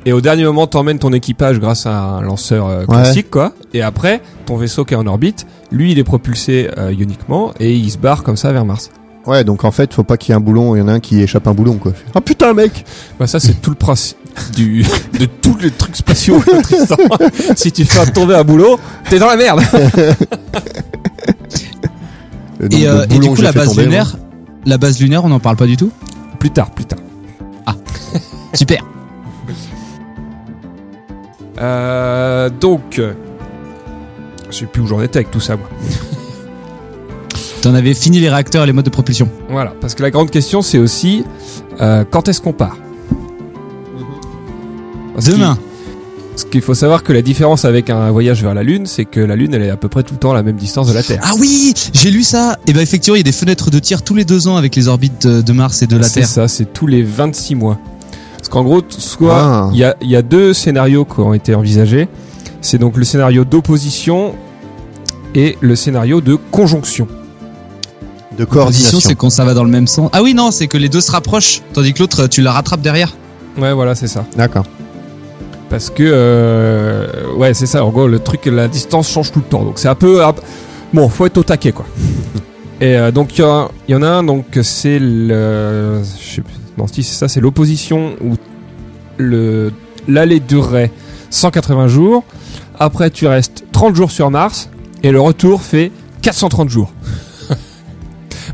et 0.08 0.14
au 0.14 0.22
dernier 0.22 0.46
moment, 0.46 0.68
t'emmènes 0.68 1.00
ton 1.00 1.12
équipage 1.12 1.60
grâce 1.60 1.86
à 1.86 2.00
un 2.00 2.22
lanceur 2.22 2.68
euh, 2.68 2.86
classique, 2.86 3.30
quoi. 3.30 3.52
Et 3.74 3.82
après, 3.82 4.22
ton 4.46 4.56
vaisseau 4.56 4.86
qui 4.86 4.94
est 4.94 4.98
en 4.98 5.06
orbite, 5.06 5.46
lui, 5.70 5.92
il 5.92 6.00
est 6.00 6.06
propulsé 6.06 6.70
euh, 6.78 6.94
ioniquement, 6.94 7.52
et 7.60 7.74
il 7.74 7.92
se 7.92 7.98
barre 7.98 8.24
comme 8.24 8.38
ça 8.38 8.54
vers 8.54 8.64
Mars. 8.64 8.90
Ouais, 9.28 9.44
donc 9.44 9.66
en 9.66 9.72
fait, 9.72 9.94
faut 9.94 10.04
pas 10.04 10.16
qu'il 10.16 10.32
y 10.32 10.34
ait 10.34 10.38
un 10.38 10.40
boulon, 10.40 10.76
il 10.76 10.80
y 10.80 10.82
en 10.82 10.88
a 10.88 10.94
un 10.94 11.00
qui 11.02 11.22
échappe 11.22 11.48
un 11.48 11.54
boulon, 11.54 11.76
quoi. 11.76 11.92
Ah 12.16 12.22
putain, 12.22 12.54
mec 12.54 12.86
Bah 13.20 13.28
ça, 13.28 13.42
c'est 13.42 13.62
tout 13.62 13.70
le 13.70 13.76
principe 13.76 14.18
du, 14.56 14.86
de 15.20 15.26
tous 15.26 15.58
les 15.58 15.70
trucs 15.70 15.98
spatiaux, 15.98 16.42
Tristan. 16.64 16.96
si 17.56 17.72
tu 17.74 17.84
fais 17.84 18.06
tomber 18.12 18.36
un 18.36 18.46
boulot, 18.46 18.80
t'es 19.10 19.20
dans 19.20 19.28
la 19.28 19.36
merde. 19.36 19.62
Et, 22.72 22.88
euh, 22.88 23.04
et 23.04 23.20
du 23.20 23.30
coup, 23.30 23.40
la 23.40 23.52
base 23.52 23.70
tomber, 23.70 23.84
lunaire, 23.84 24.18
la 24.66 24.80
base 24.80 25.00
lunaire, 25.00 25.24
on 25.24 25.30
n'en 25.30 25.40
parle 25.40 25.58
pas 25.58 25.68
du 25.68 25.78
tout? 25.78 25.92
Plus 26.40 26.50
tard, 26.50 26.72
plus 26.72 26.86
tard. 26.86 26.98
Super. 28.54 28.84
Euh, 31.60 32.50
donc, 32.50 33.00
je 34.50 34.56
sais 34.56 34.66
plus 34.66 34.82
où 34.82 34.88
j'en 34.88 35.02
étais 35.04 35.18
avec 35.20 35.30
tout 35.30 35.40
ça, 35.40 35.56
moi. 35.56 35.68
T'en 37.62 37.74
avais 37.74 37.94
fini 37.94 38.20
les 38.20 38.30
réacteurs 38.30 38.64
et 38.64 38.68
les 38.68 38.74
modes 38.74 38.86
de 38.86 38.90
propulsion. 38.90 39.30
Voilà, 39.50 39.74
parce 39.82 39.96
que 39.96 40.04
la 40.04 40.12
grande 40.12 40.30
question, 40.30 40.62
c'est 40.62 40.78
aussi 40.78 41.24
euh, 41.82 42.04
quand 42.10 42.28
est-ce 42.28 42.42
qu'on 42.42 42.54
part? 42.54 42.78
Parce 45.14 45.26
qu'il- 45.26 45.34
Demain. 45.36 45.58
Parce 46.32 46.46
qu'il 46.52 46.62
faut 46.62 46.76
savoir 46.76 47.02
que 47.02 47.12
la 47.14 47.24
différence 47.24 47.66
avec 47.66 47.90
un 47.90 48.12
voyage 48.12 48.44
vers 48.44 48.54
la 48.54 48.62
Lune, 48.62 48.86
c'est 48.86 49.06
que 49.06 49.20
la 49.20 49.36
Lune, 49.36 49.56
elle 49.56 49.64
est 49.64 49.72
à 49.72 49.76
peu 49.76 49.90
près 49.90 50.04
tout 50.04 50.14
le 50.14 50.20
temps 50.20 50.32
à 50.32 50.36
la 50.36 50.44
même 50.44 50.56
distance 50.56 50.88
de 50.88 50.94
la 50.94 51.02
Terre. 51.02 51.22
Ah 51.24 51.32
oui, 51.40 51.74
j'ai 51.94 52.12
lu 52.12 52.22
ça. 52.22 52.58
Et 52.68 52.74
ben 52.74 52.82
effectivement, 52.82 53.16
il 53.16 53.20
y 53.20 53.22
a 53.22 53.24
des 53.24 53.32
fenêtres 53.32 53.72
de 53.72 53.80
tir 53.80 54.04
tous 54.04 54.14
les 54.14 54.24
deux 54.24 54.48
ans 54.48 54.56
avec 54.56 54.76
les 54.76 54.88
orbites 54.88 55.26
de 55.26 55.42
de 55.42 55.52
Mars 55.54 55.82
et 55.82 55.88
de 55.88 55.98
la 55.98 56.04
c'est 56.04 56.20
Terre. 56.20 56.30
ça, 56.30 56.48
c'est 56.48 56.72
tous 56.72 56.86
les 56.86 57.02
26 57.02 57.56
mois. 57.56 57.80
Parce 58.38 58.50
qu'en 58.50 58.64
gros, 58.64 58.82
soit 58.88 59.34
Ah. 59.36 59.70
il 59.74 59.80
y, 59.80 59.84
a, 59.84 59.96
il 60.00 60.12
y 60.12 60.16
a 60.16 60.22
deux 60.22 60.54
scénarios 60.54 61.06
qui 61.06 61.20
ont 61.22 61.34
été 61.34 61.56
envisagés. 61.56 62.08
C'est 62.62 62.78
donc 62.78 62.98
le 62.98 63.04
scénario 63.04 63.44
d'opposition 63.44 64.36
et 65.34 65.58
le 65.60 65.76
scénario 65.76 66.22
de 66.22 66.36
conjonction. 66.52 67.08
De 68.38 68.46
coordination. 68.46 69.00
c'est 69.00 69.16
quand 69.16 69.30
ça 69.30 69.46
va 69.46 69.54
dans 69.54 69.64
le 69.64 69.70
même 69.70 69.88
sens. 69.88 70.10
Ah 70.14 70.22
oui, 70.22 70.34
non, 70.34 70.52
c'est 70.52 70.68
que 70.68 70.78
les 70.78 70.90
deux 70.90 71.02
se 71.02 71.12
rapprochent, 71.12 71.62
tandis 71.74 71.94
que 71.94 72.00
l'autre, 72.00 72.28
tu 72.28 72.42
la 72.42 72.52
rattrapes 72.52 72.82
derrière. 72.82 73.16
Ouais, 73.58 73.74
voilà, 73.74 73.96
c'est 73.96 74.08
ça. 74.08 74.26
D'accord. 74.36 74.66
Parce 75.70 75.90
que, 75.90 76.04
euh, 76.04 77.34
ouais, 77.36 77.54
c'est 77.54 77.66
ça. 77.66 77.84
En 77.84 77.90
gros, 77.90 78.08
le 78.08 78.20
truc, 78.20 78.46
la 78.46 78.68
distance 78.68 79.12
change 79.12 79.32
tout 79.32 79.40
le 79.40 79.46
temps. 79.46 79.64
Donc 79.64 79.80
c'est 79.80 79.88
un 79.88 79.96
peu, 79.96 80.22
bon, 80.94 81.10
faut 81.10 81.26
être 81.26 81.38
au 81.38 81.44
taquet, 81.44 81.72
quoi. 81.72 81.86
Et 82.80 82.96
euh, 82.96 83.12
donc 83.12 83.38
il 83.40 83.42
y, 83.90 83.96
en 83.96 84.04
a 84.04 84.08
un, 84.08 84.24
donc 84.24 84.46
c'est 84.62 85.00
le, 85.00 86.04
je 86.20 86.36
sais 86.36 86.42
plus, 86.42 86.54
non, 86.78 86.86
si 86.86 87.02
c'est 87.02 87.16
ça, 87.16 87.28
c'est 87.28 87.42
l'opposition 87.42 88.14
où 88.22 88.36
le 89.18 89.72
l'aller 90.08 90.40
durerait 90.40 90.92
180 91.32 91.88
jours. 91.88 92.24
Après, 92.80 93.10
tu 93.10 93.26
restes 93.26 93.66
30 93.72 93.96
jours 93.96 94.12
sur 94.12 94.30
Mars 94.30 94.70
et 95.02 95.12
le 95.12 95.20
retour 95.20 95.64
fait 95.64 95.92
430 96.22 96.70
jours. 96.70 96.92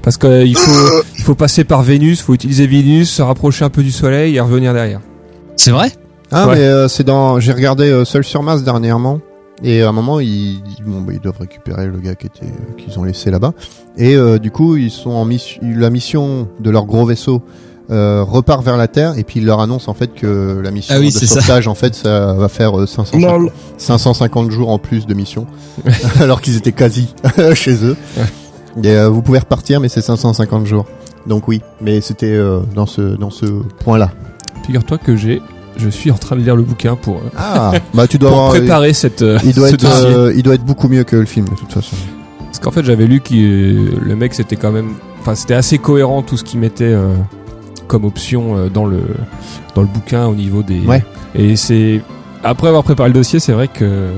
Parce 0.04 0.18
qu'il 0.18 0.56
faut, 0.58 1.02
il 1.18 1.24
faut 1.24 1.34
passer 1.36 1.64
par 1.64 1.82
Vénus, 1.82 2.22
faut 2.22 2.34
utiliser 2.34 2.68
Vénus, 2.68 3.10
se 3.10 3.22
rapprocher 3.22 3.64
un 3.66 3.70
peu 3.70 3.82
du 3.84 3.92
Soleil 3.92 4.36
et 4.36 4.40
revenir 4.42 4.74
derrière. 4.74 5.00
C'est 5.56 5.72
vrai? 5.72 5.92
Ah, 6.32 6.48
Ouais. 6.48 6.56
mais 6.56 6.62
euh, 6.62 6.88
c'est 6.88 7.04
dans. 7.04 7.40
J'ai 7.40 7.54
regardé 7.54 7.90
euh, 7.90 8.06
Seul 8.06 8.24
sur 8.24 8.44
Mars 8.44 8.64
dernièrement. 8.64 9.20
Et 9.64 9.82
à 9.82 9.90
un 9.90 9.92
moment, 9.94 10.20
ils, 10.20 10.62
bon, 10.86 11.02
bah, 11.02 11.14
ils 11.14 11.20
doivent 11.22 11.40
récupérer 11.40 11.86
le 11.88 12.00
gars 12.00 12.16
qui 12.16 12.26
était, 12.26 12.46
euh, 12.48 12.74
qu'ils 12.78 13.00
ont 13.00 13.04
laissé 13.04 13.32
là-bas. 13.32 13.54
Et 13.98 14.16
euh, 14.16 14.40
du 14.40 14.52
coup, 14.52 14.76
ils 14.76 14.92
sont 14.92 15.12
en 15.12 15.24
mission. 15.26 15.62
La 15.64 15.90
mission 15.90 16.48
de 16.60 16.70
leur 16.70 16.86
gros 16.86 17.06
vaisseau 17.06 17.42
euh, 17.92 18.24
repart 18.24 18.64
vers 18.66 18.76
la 18.78 18.88
Terre. 18.90 19.18
Et 19.18 19.24
puis 19.24 19.40
ils 19.40 19.46
leur 19.46 19.62
annoncent 19.62 19.90
en 19.90 19.94
fait 19.94 20.14
que 20.14 20.60
la 20.62 20.72
mission 20.72 20.96
Ah 20.98 21.00
oui, 21.00 21.14
de 21.14 21.18
ça. 21.18 21.28
sauvetage, 21.28 21.68
en 21.70 21.76
fait, 21.76 21.94
ça 21.96 22.34
va 22.34 22.50
faire 22.50 22.78
euh, 22.78 22.88
550, 22.88 23.52
550 23.78 24.52
jours 24.52 24.70
en 24.70 24.80
plus 24.80 25.06
de 25.06 25.14
mission, 25.14 25.46
alors 26.20 26.42
qu'ils 26.42 26.58
étaient 26.58 26.72
quasi 26.74 27.14
chez 27.54 27.76
eux. 27.86 27.96
Et 28.82 28.88
euh, 28.90 29.10
vous 29.10 29.22
pouvez 29.22 29.40
repartir, 29.40 29.80
mais 29.80 29.90
c'est 29.90 30.02
550 30.02 30.66
jours. 30.66 30.86
Donc 31.28 31.48
oui, 31.48 31.62
mais 31.82 32.02
c'était 32.02 32.26
euh, 32.34 32.60
dans 32.76 32.86
ce 32.86 33.02
dans 33.02 33.30
ce 33.30 33.46
point-là. 33.84 34.12
Figure-toi 34.66 34.98
que 34.98 35.16
j'ai, 35.16 35.42
je 35.78 35.90
suis 35.90 36.10
en 36.12 36.18
train 36.18 36.36
de 36.36 36.42
lire 36.42 36.56
le 36.56 36.64
bouquin 36.64 36.96
pour, 36.96 37.16
euh, 37.18 37.30
Ah, 37.38 37.74
bah 37.94 38.08
tu 38.08 38.18
dois 38.18 38.30
pour 38.32 38.40
avoir. 38.40 38.54
préparer 38.54 38.94
cette, 38.94 39.22
euh, 39.22 39.38
Il 39.44 39.54
doit 39.54 39.70
ce 39.70 39.76
être, 39.76 39.86
euh, 40.06 40.34
il 40.36 40.44
doit 40.44 40.56
être 40.56 40.66
beaucoup 40.66 40.88
mieux 40.88 41.04
que 41.04 41.16
le 41.16 41.26
film 41.26 41.48
de 41.48 41.56
toute 41.56 41.72
façon. 41.72 41.96
Parce 42.46 42.60
qu'en 42.60 42.72
fait, 42.72 42.84
j'avais 42.84 43.06
lu 43.08 43.20
que 43.20 43.34
le 43.34 44.16
mec, 44.16 44.34
c'était 44.34 44.56
quand 44.56 44.72
même, 44.72 44.94
enfin, 45.22 45.36
c'était 45.36 45.54
assez 45.56 45.78
cohérent 45.78 46.22
tout 46.22 46.38
ce 46.38 46.44
qu'il 46.44 46.60
mettait 46.60 46.86
euh, 46.86 47.14
comme 47.88 48.06
option 48.06 48.56
euh, 48.58 48.70
dans 48.70 48.86
le 48.86 49.02
dans 49.76 49.82
le 49.82 49.88
bouquin 49.88 50.28
au 50.28 50.36
niveau 50.36 50.62
des. 50.64 50.80
Ouais. 50.82 51.04
Et 51.36 51.56
c'est 51.56 52.02
après 52.44 52.68
avoir 52.68 52.84
préparé 52.84 53.10
le 53.10 53.14
dossier, 53.16 53.40
c'est 53.40 53.54
vrai 53.54 53.68
que 53.70 54.10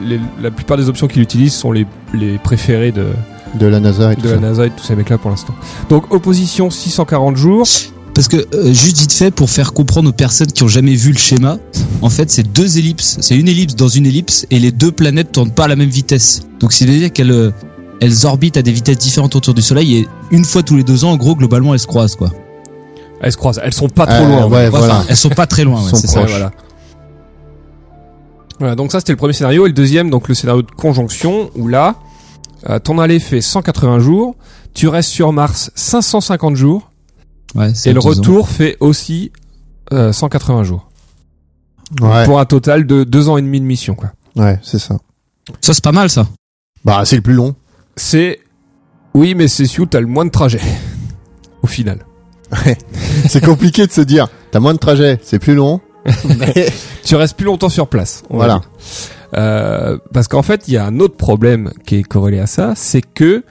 les- 0.00 0.20
la 0.42 0.50
plupart 0.50 0.76
des 0.76 0.88
options 0.88 1.06
qu'il 1.08 1.22
utilise 1.22 1.52
sont 1.54 1.72
les 1.72 1.86
les 2.14 2.38
préférées 2.38 2.92
de 2.92 3.06
De 3.58 3.66
la 3.66 3.80
NASA 3.80 4.12
et 4.12 4.16
tout 4.16 4.22
de 4.22 4.28
ça. 4.28 4.34
la 4.34 4.40
NASA 4.40 4.66
et 4.66 4.70
tous 4.70 4.84
ces 4.84 4.94
mecs-là 4.96 5.18
pour 5.18 5.30
l'instant. 5.30 5.54
Donc 5.88 6.12
opposition 6.14 6.70
640 6.70 7.36
jours. 7.36 7.66
Parce 8.14 8.26
que, 8.26 8.36
euh, 8.54 8.72
juste 8.72 8.98
vite 8.98 9.12
fait, 9.12 9.30
pour 9.30 9.48
faire 9.50 9.72
comprendre 9.72 10.08
aux 10.10 10.12
personnes 10.12 10.48
qui 10.48 10.62
ont 10.64 10.68
jamais 10.68 10.94
vu 10.94 11.12
le 11.12 11.16
schéma, 11.18 11.58
en 12.02 12.10
fait, 12.10 12.28
c'est 12.30 12.42
deux 12.42 12.76
ellipses. 12.76 13.16
C'est 13.20 13.36
une 13.36 13.48
ellipse 13.48 13.76
dans 13.76 13.88
une 13.88 14.04
ellipse 14.04 14.46
et 14.50 14.58
les 14.58 14.72
deux 14.72 14.90
planètes 14.90 15.30
tournent 15.32 15.52
pas 15.52 15.64
à 15.64 15.68
la 15.68 15.76
même 15.76 15.88
vitesse. 15.88 16.42
Donc, 16.58 16.72
c'est 16.72 16.84
veut 16.86 16.98
dire 16.98 17.12
qu'elles 17.12 17.30
euh, 17.30 17.50
elles 18.00 18.26
orbitent 18.26 18.56
à 18.56 18.62
des 18.62 18.72
vitesses 18.72 18.98
différentes 18.98 19.36
autour 19.36 19.54
du 19.54 19.62
Soleil 19.62 19.96
et 19.96 20.08
une 20.32 20.44
fois 20.44 20.62
tous 20.62 20.76
les 20.76 20.82
deux 20.82 21.04
ans, 21.04 21.12
en 21.12 21.16
gros, 21.16 21.36
globalement, 21.36 21.72
elles 21.72 21.80
se 21.80 21.86
croisent, 21.86 22.16
quoi. 22.16 22.30
Elles 23.22 23.32
se 23.32 23.36
croisent. 23.36 23.60
Elles 23.62 23.72
sont 23.74 23.88
pas 23.88 24.06
trop 24.06 24.24
Euh, 24.24 24.28
loin. 24.28 24.46
ouais, 24.48 24.66
Enfin, 24.68 24.78
voilà. 24.78 25.04
elles 25.08 25.16
sont 25.16 25.28
pas 25.30 25.46
très 25.46 25.64
loin, 25.64 25.80
ouais, 25.82 25.90
c'est 25.94 26.08
ça. 26.08 26.22
Voilà. 26.24 26.50
Voilà, 28.58 28.74
donc 28.74 28.92
ça 28.92 28.98
c'était 29.00 29.12
le 29.12 29.16
premier 29.18 29.32
scénario. 29.32 29.64
Et 29.66 29.68
le 29.68 29.74
deuxième, 29.74 30.10
donc 30.10 30.28
le 30.28 30.34
scénario 30.34 30.62
de 30.62 30.70
conjonction, 30.70 31.50
où 31.56 31.68
là, 31.68 31.94
euh, 32.68 32.78
ton 32.78 32.98
aller 32.98 33.18
fait 33.20 33.40
180 33.40 33.98
jours, 34.00 34.36
tu 34.74 34.88
restes 34.88 35.10
sur 35.10 35.32
Mars 35.32 35.70
550 35.74 36.56
jours, 36.56 36.90
Ouais, 37.54 37.72
c'est 37.74 37.90
et 37.90 37.92
le 37.92 38.00
ans. 38.00 38.04
retour 38.04 38.48
fait 38.48 38.76
aussi 38.80 39.32
euh, 39.92 40.12
180 40.12 40.62
jours. 40.64 40.88
Ouais, 42.00 42.24
Pour 42.24 42.38
un 42.38 42.44
total 42.44 42.86
de 42.86 43.02
deux 43.02 43.28
ans 43.28 43.36
et 43.36 43.42
demi 43.42 43.60
de 43.60 43.64
mission, 43.66 43.94
quoi. 43.96 44.12
ouais, 44.36 44.58
c'est 44.62 44.78
ça. 44.78 44.98
Ça, 45.60 45.74
c'est 45.74 45.82
pas 45.82 45.90
mal, 45.90 46.08
ça. 46.10 46.28
Bah, 46.84 47.02
c'est 47.04 47.16
le 47.16 47.22
plus 47.22 47.32
long. 47.34 47.56
C'est... 47.96 48.38
Oui, 49.14 49.34
mais 49.34 49.48
c'est 49.48 49.66
celui 49.66 49.82
où 49.82 49.86
t'as 49.86 50.00
le 50.00 50.06
moins 50.06 50.24
de 50.24 50.30
trajet. 50.30 50.60
Au 51.62 51.66
final. 51.66 52.06
c'est 53.28 53.44
compliqué 53.44 53.86
de 53.86 53.92
se 53.92 54.00
dire, 54.00 54.28
t'as 54.52 54.60
moins 54.60 54.74
de 54.74 54.78
trajet, 54.78 55.18
c'est 55.22 55.38
plus 55.40 55.54
long. 55.56 55.80
mais 56.38 56.68
Tu 57.04 57.16
restes 57.16 57.36
plus 57.36 57.46
longtemps 57.46 57.68
sur 57.68 57.88
place. 57.88 58.22
voilà. 58.30 58.60
Euh, 59.36 59.98
parce 60.12 60.28
qu'en 60.28 60.42
fait, 60.42 60.64
il 60.68 60.74
y 60.74 60.76
a 60.76 60.84
un 60.84 60.98
autre 61.00 61.16
problème 61.16 61.70
qui 61.86 61.96
est 61.96 62.02
corrélé 62.02 62.38
à 62.40 62.46
ça, 62.46 62.72
c'est 62.76 63.02
que 63.02 63.44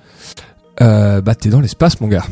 euh, 0.82 1.20
bah 1.20 1.36
t'es 1.36 1.50
dans 1.50 1.60
l'espace, 1.60 2.00
mon 2.00 2.08
gars. 2.08 2.24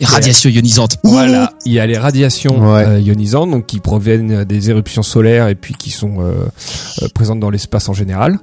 Et 0.00 0.04
radiation 0.04 0.50
ionisante. 0.50 0.98
Voilà, 1.04 1.52
il 1.64 1.72
y 1.72 1.78
a 1.80 1.86
les 1.86 1.96
radiations 1.96 2.58
Ouais. 2.74 2.84
euh, 2.86 3.00
ionisantes, 3.00 3.50
donc 3.50 3.64
qui 3.66 3.80
proviennent 3.80 4.44
des 4.44 4.68
éruptions 4.70 5.02
solaires 5.02 5.48
et 5.48 5.54
puis 5.54 5.74
qui 5.74 5.90
sont 5.90 6.20
euh, 6.20 6.32
euh, 7.02 7.08
présentes 7.14 7.40
dans 7.40 7.48
l'espace 7.50 7.88
en 7.88 7.94
général. 7.94 8.38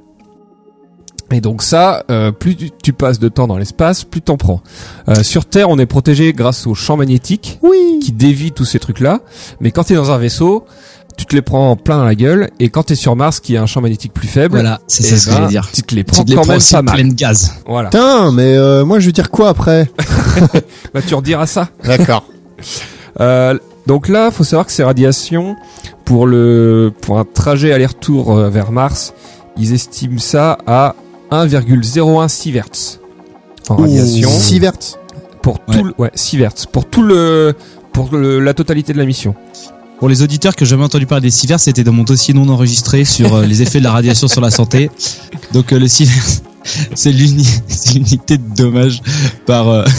Et 1.33 1.39
donc 1.39 1.61
ça, 1.63 2.03
euh, 2.11 2.31
plus 2.31 2.55
tu, 2.57 2.71
tu 2.83 2.91
passes 2.91 3.19
de 3.19 3.29
temps 3.29 3.47
dans 3.47 3.57
l'espace, 3.57 4.03
plus 4.03 4.21
t'en 4.21 4.35
prends. 4.35 4.61
Euh, 5.07 5.23
sur 5.23 5.45
Terre, 5.45 5.69
on 5.69 5.79
est 5.79 5.85
protégé 5.85 6.33
grâce 6.33 6.67
au 6.67 6.73
champ 6.73 6.97
magnétique 6.97 7.57
Oui. 7.61 7.99
qui 8.01 8.11
dévie 8.11 8.51
tous 8.51 8.65
ces 8.65 8.79
trucs-là. 8.79 9.21
Mais 9.61 9.71
quand 9.71 9.83
t'es 9.85 9.95
dans 9.95 10.11
un 10.11 10.17
vaisseau, 10.17 10.65
tu 11.17 11.25
te 11.25 11.35
les 11.35 11.41
prends 11.41 11.71
en 11.71 11.75
plein 11.75 11.97
dans 11.97 12.05
la 12.05 12.15
gueule. 12.15 12.49
Et 12.59 12.69
quand 12.69 12.83
t'es 12.83 12.95
sur 12.95 13.15
Mars, 13.15 13.39
qui 13.39 13.55
a 13.57 13.61
un 13.61 13.65
champ 13.65 13.81
magnétique 13.81 14.13
plus 14.13 14.27
faible, 14.27 14.55
Voilà, 14.55 14.79
c'est 14.87 15.03
eh 15.03 15.07
ça 15.07 15.17
ce 15.17 15.25
que 15.25 15.29
ben, 15.31 15.35
j'allais 15.37 15.47
dire. 15.49 15.69
tu 15.73 15.81
te 15.83 15.95
les 15.95 16.03
prends 16.03 16.23
te 16.23 16.29
les 16.29 16.35
quand 16.35 16.41
prends 16.43 16.51
même 16.53 16.61
pas 16.71 16.81
mal. 16.81 16.95
plein 16.95 17.07
de 17.07 17.13
gaz. 17.13 17.53
Voilà. 17.67 17.89
Putain, 17.89 18.31
mais 18.31 18.55
euh, 18.55 18.83
moi 18.85 18.99
je 18.99 19.05
veux 19.07 19.11
dire 19.11 19.29
quoi 19.31 19.49
après? 19.49 19.89
Bah 20.93 21.01
tu 21.05 21.13
rediras 21.15 21.45
ça. 21.47 21.69
D'accord. 21.85 22.25
Euh, 23.19 23.57
donc 23.87 24.07
là, 24.07 24.31
faut 24.31 24.43
savoir 24.43 24.65
que 24.65 24.71
ces 24.71 24.83
radiations, 24.83 25.55
pour 26.05 26.27
le 26.27 26.91
pour 27.01 27.17
un 27.19 27.25
trajet 27.25 27.71
aller-retour 27.73 28.37
euh, 28.37 28.49
vers 28.49 28.71
Mars, 28.71 29.13
ils 29.57 29.73
estiment 29.73 30.19
ça 30.19 30.57
à 30.67 30.95
1,01 31.31 32.27
sieverts 32.27 32.65
en 33.69 33.75
radiation 33.77 34.29
Sivert. 34.29 34.73
pour 35.41 35.59
tout 35.59 35.83
le, 35.83 35.93
ouais 35.97 36.11
sieverts 36.15 36.53
pour 36.71 36.85
tout 36.89 37.01
le 37.03 37.53
pour 37.93 38.09
le- 38.15 38.39
la 38.39 38.53
totalité 38.53 38.93
de 38.93 38.97
la 38.97 39.05
mission. 39.05 39.35
Pour 40.01 40.09
les 40.09 40.21
auditeurs 40.23 40.55
que 40.55 40.65
j'ai 40.65 40.71
jamais 40.71 40.83
entendu 40.83 41.05
parler 41.05 41.21
des 41.21 41.29
sivers, 41.31 41.59
c'était 41.59 41.83
dans 41.83 41.91
mon 41.93 42.01
dossier 42.03 42.33
non 42.33 42.49
enregistré 42.49 43.05
sur 43.05 43.35
euh, 43.35 43.45
les 43.45 43.61
effets 43.61 43.77
de 43.77 43.83
la 43.83 43.91
radiation 43.91 44.27
sur 44.27 44.41
la 44.41 44.49
santé. 44.49 44.89
Donc 45.53 45.71
euh, 45.71 45.77
le 45.79 45.87
sivers, 45.87 46.23
c'est 46.95 47.11
l'uni- 47.11 47.45
c'est 47.67 47.93
l'unité 47.93 48.39
de 48.39 48.55
dommage 48.55 48.99
par 49.45 49.69
euh, 49.69 49.85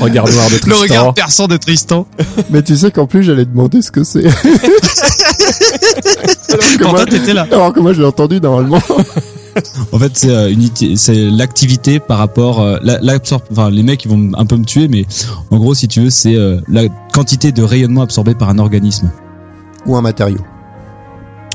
Regard 0.00 0.28
noir 0.28 0.48
de 0.48 0.54
le 0.54 0.60
Tristan. 0.60 0.80
regard 0.82 1.14
perçant 1.14 1.46
de 1.46 1.56
Tristan. 1.56 2.04
Mais 2.50 2.62
tu 2.62 2.76
sais 2.76 2.90
qu'en 2.90 3.06
plus 3.06 3.22
j'allais 3.22 3.44
demander 3.44 3.80
ce 3.80 3.92
que 3.92 4.02
c'est. 4.02 4.24
alors, 4.26 4.34
que 6.78 6.84
moi, 6.84 7.04
là. 7.32 7.46
alors 7.52 7.72
que 7.72 7.78
moi 7.78 7.92
je 7.92 8.00
l'ai 8.00 8.06
entendu 8.06 8.40
normalement. 8.40 8.82
En 9.92 9.98
fait, 9.98 10.12
c'est 10.16 10.30
euh, 10.30 10.52
c'est 10.96 11.14
l'activité 11.30 12.00
par 12.00 12.18
rapport, 12.18 12.60
euh, 12.60 12.78
la, 12.82 12.98
l'absor- 13.00 13.42
enfin 13.50 13.70
les 13.70 13.82
mecs 13.82 14.04
ils 14.04 14.10
vont 14.10 14.30
un 14.38 14.46
peu 14.46 14.56
me 14.56 14.64
tuer, 14.64 14.88
mais 14.88 15.04
en 15.50 15.58
gros 15.58 15.74
si 15.74 15.88
tu 15.88 16.00
veux 16.02 16.10
c'est 16.10 16.34
euh, 16.36 16.60
la 16.68 16.84
quantité 17.12 17.52
de 17.52 17.62
rayonnement 17.62 18.02
absorbé 18.02 18.34
par 18.34 18.48
un 18.48 18.58
organisme. 18.58 19.10
Ou 19.86 19.96
un 19.96 20.00
matériau. 20.02 20.38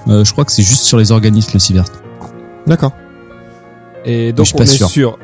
Euh, 0.07 0.23
je 0.23 0.31
crois 0.31 0.45
que 0.45 0.51
c'est 0.51 0.63
juste 0.63 0.83
sur 0.83 0.97
les 0.97 1.11
organismes 1.11 1.51
le 1.53 1.59
sivert. 1.59 1.85
D'accord. 2.67 2.91
Et 4.05 4.31
donc 4.33 4.47
on 4.53 4.59
est 4.63 4.65
sûr. 4.67 4.89
sur 4.89 5.17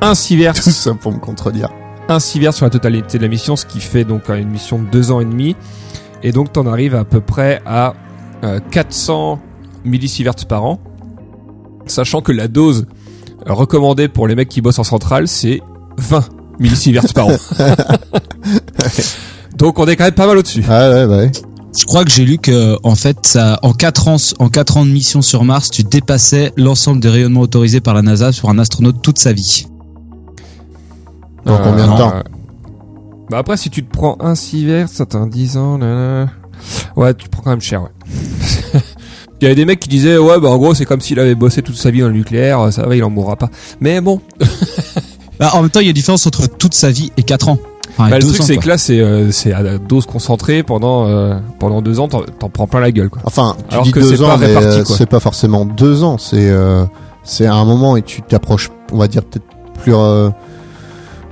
un 0.00 0.14
sievert, 0.14 0.54
Tout 0.62 0.70
ça 0.70 0.94
pour 0.94 1.12
me 1.12 1.18
contredire. 1.18 1.70
un 2.08 2.20
sievert 2.20 2.52
sur 2.52 2.66
la 2.66 2.70
totalité 2.70 3.18
de 3.18 3.22
la 3.22 3.28
mission, 3.28 3.56
ce 3.56 3.64
qui 3.66 3.80
fait 3.80 4.04
donc 4.04 4.28
une 4.28 4.50
mission 4.50 4.78
de 4.80 4.88
deux 4.90 5.10
ans 5.10 5.20
et 5.20 5.24
demi. 5.24 5.56
Et 6.22 6.32
donc 6.32 6.52
t'en 6.52 6.66
arrives 6.66 6.94
à 6.94 7.04
peu 7.04 7.20
près 7.20 7.62
à 7.66 7.94
euh, 8.44 8.60
400 8.70 9.40
millisieverts 9.84 10.34
par 10.48 10.64
an, 10.64 10.78
sachant 11.86 12.20
que 12.20 12.32
la 12.32 12.48
dose 12.48 12.86
euh, 13.46 13.52
recommandé 13.52 14.08
pour 14.08 14.26
les 14.26 14.34
mecs 14.34 14.48
qui 14.48 14.60
bossent 14.60 14.78
en 14.78 14.84
centrale, 14.84 15.28
c'est 15.28 15.60
20 15.98 16.24
millisieverts 16.58 17.12
par 17.14 17.28
an. 17.28 17.36
Donc 19.58 19.78
on 19.78 19.86
est 19.86 19.96
quand 19.96 20.04
même 20.04 20.14
pas 20.14 20.26
mal 20.26 20.38
au-dessus. 20.38 20.64
Ah 20.68 20.90
ouais, 20.90 21.04
ouais. 21.04 21.32
Je 21.76 21.84
crois 21.84 22.04
que 22.04 22.10
j'ai 22.10 22.24
lu 22.24 22.38
que 22.38 22.76
en 22.82 22.94
fait, 22.94 23.18
ça, 23.26 23.58
en 23.62 23.72
quatre 23.72 24.08
ans, 24.08 24.16
en 24.38 24.48
quatre 24.48 24.78
ans 24.78 24.86
de 24.86 24.90
mission 24.90 25.20
sur 25.20 25.44
Mars, 25.44 25.70
tu 25.70 25.84
dépassais 25.84 26.52
l'ensemble 26.56 27.00
des 27.00 27.10
rayonnements 27.10 27.40
autorisés 27.40 27.80
par 27.80 27.94
la 27.94 28.02
NASA 28.02 28.32
sur 28.32 28.48
un 28.48 28.58
astronaute 28.58 29.02
toute 29.02 29.18
sa 29.18 29.32
vie. 29.32 29.66
Dans 31.44 31.58
combien 31.58 31.86
de 31.86 31.96
temps 31.96 32.14
euh, 32.16 32.22
Bah 33.30 33.38
après, 33.38 33.56
si 33.56 33.70
tu 33.70 33.84
te 33.84 33.92
prends 33.92 34.16
un 34.20 34.34
sievert, 34.34 34.88
ça 34.88 35.06
t'as 35.06 35.26
10 35.26 35.56
ans, 35.58 35.78
là, 35.78 35.94
là. 35.94 36.26
Ouais, 36.96 37.14
tu 37.14 37.28
prends 37.28 37.42
quand 37.42 37.50
même 37.50 37.60
cher, 37.60 37.82
ouais. 37.82 38.80
Il 39.40 39.44
y 39.44 39.46
avait 39.46 39.54
des 39.54 39.64
mecs 39.66 39.80
qui 39.80 39.88
disaient, 39.88 40.16
ouais, 40.18 40.40
bah 40.40 40.48
en 40.48 40.56
gros, 40.56 40.72
c'est 40.74 40.84
comme 40.86 41.00
s'il 41.00 41.20
avait 41.20 41.34
bossé 41.34 41.60
toute 41.62 41.76
sa 41.76 41.90
vie 41.90 42.00
dans 42.00 42.06
le 42.08 42.14
nucléaire, 42.14 42.72
ça 42.72 42.86
va, 42.86 42.96
il 42.96 43.04
en 43.04 43.10
mourra 43.10 43.36
pas. 43.36 43.50
Mais 43.80 44.00
bon, 44.00 44.20
Bah, 45.38 45.50
en 45.52 45.60
même 45.60 45.70
temps, 45.70 45.80
il 45.80 45.84
y 45.84 45.88
a 45.88 45.90
une 45.90 45.94
différence 45.94 46.26
entre 46.26 46.46
toute 46.46 46.72
sa 46.72 46.90
vie 46.90 47.12
et 47.18 47.22
quatre 47.22 47.50
ans. 47.50 47.58
Enfin, 47.98 48.08
bah, 48.10 48.18
le 48.18 48.24
truc 48.26 48.42
c'est 48.42 48.56
que 48.56 48.68
là, 48.68 48.78
c'est 48.78 48.98
euh, 49.00 49.30
c'est 49.30 49.52
à 49.52 49.76
dose 49.78 50.06
concentrée 50.06 50.62
pendant 50.62 51.06
euh, 51.06 51.34
pendant 51.58 51.82
deux 51.82 52.00
ans, 52.00 52.08
t'en 52.08 52.22
t'en 52.22 52.48
prends 52.48 52.66
plein 52.66 52.80
la 52.80 52.90
gueule, 52.90 53.10
quoi. 53.10 53.20
Enfin, 53.24 53.54
tu 53.68 53.74
Alors 53.74 53.84
dis 53.84 53.92
que 53.92 54.00
deux 54.00 54.16
c'est 54.16 54.22
ans, 54.24 54.28
pas 54.28 54.36
mais 54.38 54.54
euh, 54.56 54.82
quoi. 54.84 54.96
c'est 54.96 55.06
pas 55.06 55.20
forcément 55.20 55.64
deux 55.66 56.02
ans. 56.04 56.16
C'est 56.18 56.48
euh, 56.50 56.84
c'est 57.22 57.46
à 57.46 57.54
un 57.54 57.64
moment 57.66 57.96
et 57.96 58.02
tu 58.02 58.22
t'approches, 58.22 58.70
on 58.92 58.98
va 58.98 59.08
dire 59.08 59.22
peut-être 59.24 59.44
plus. 59.82 59.94
euh, 59.94 60.30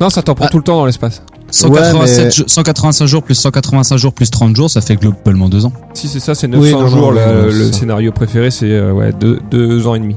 Non, 0.00 0.10
ça 0.10 0.22
t'en 0.22 0.34
prend 0.34 0.46
Ah. 0.46 0.50
tout 0.50 0.58
le 0.58 0.64
temps 0.64 0.76
dans 0.76 0.86
l'espace. 0.86 1.22
187 1.54 2.24
mais- 2.24 2.30
jours- 2.30 2.44
185 2.48 3.06
jours 3.06 3.22
plus 3.22 3.34
185 3.34 3.96
jours 3.96 4.12
plus 4.12 4.30
30 4.30 4.56
jours, 4.56 4.70
ça 4.70 4.80
fait 4.80 4.96
globalement 4.96 5.48
deux 5.48 5.64
ans. 5.66 5.72
Si 5.94 6.08
c'est 6.08 6.20
ça, 6.20 6.34
c'est 6.34 6.48
900 6.48 6.62
Oui, 6.62 6.72
non, 6.72 6.80
non, 6.82 6.88
jours. 6.88 7.12
non, 7.12 7.44
le 7.46 7.72
scénario 7.72 8.12
préféré, 8.12 8.50
c'est 8.50 8.70
euh, 8.70 8.92
ouais 8.92 9.12
deux, 9.12 9.38
deux 9.50 9.86
ans 9.86 9.94
et 9.94 10.00
demi. 10.00 10.16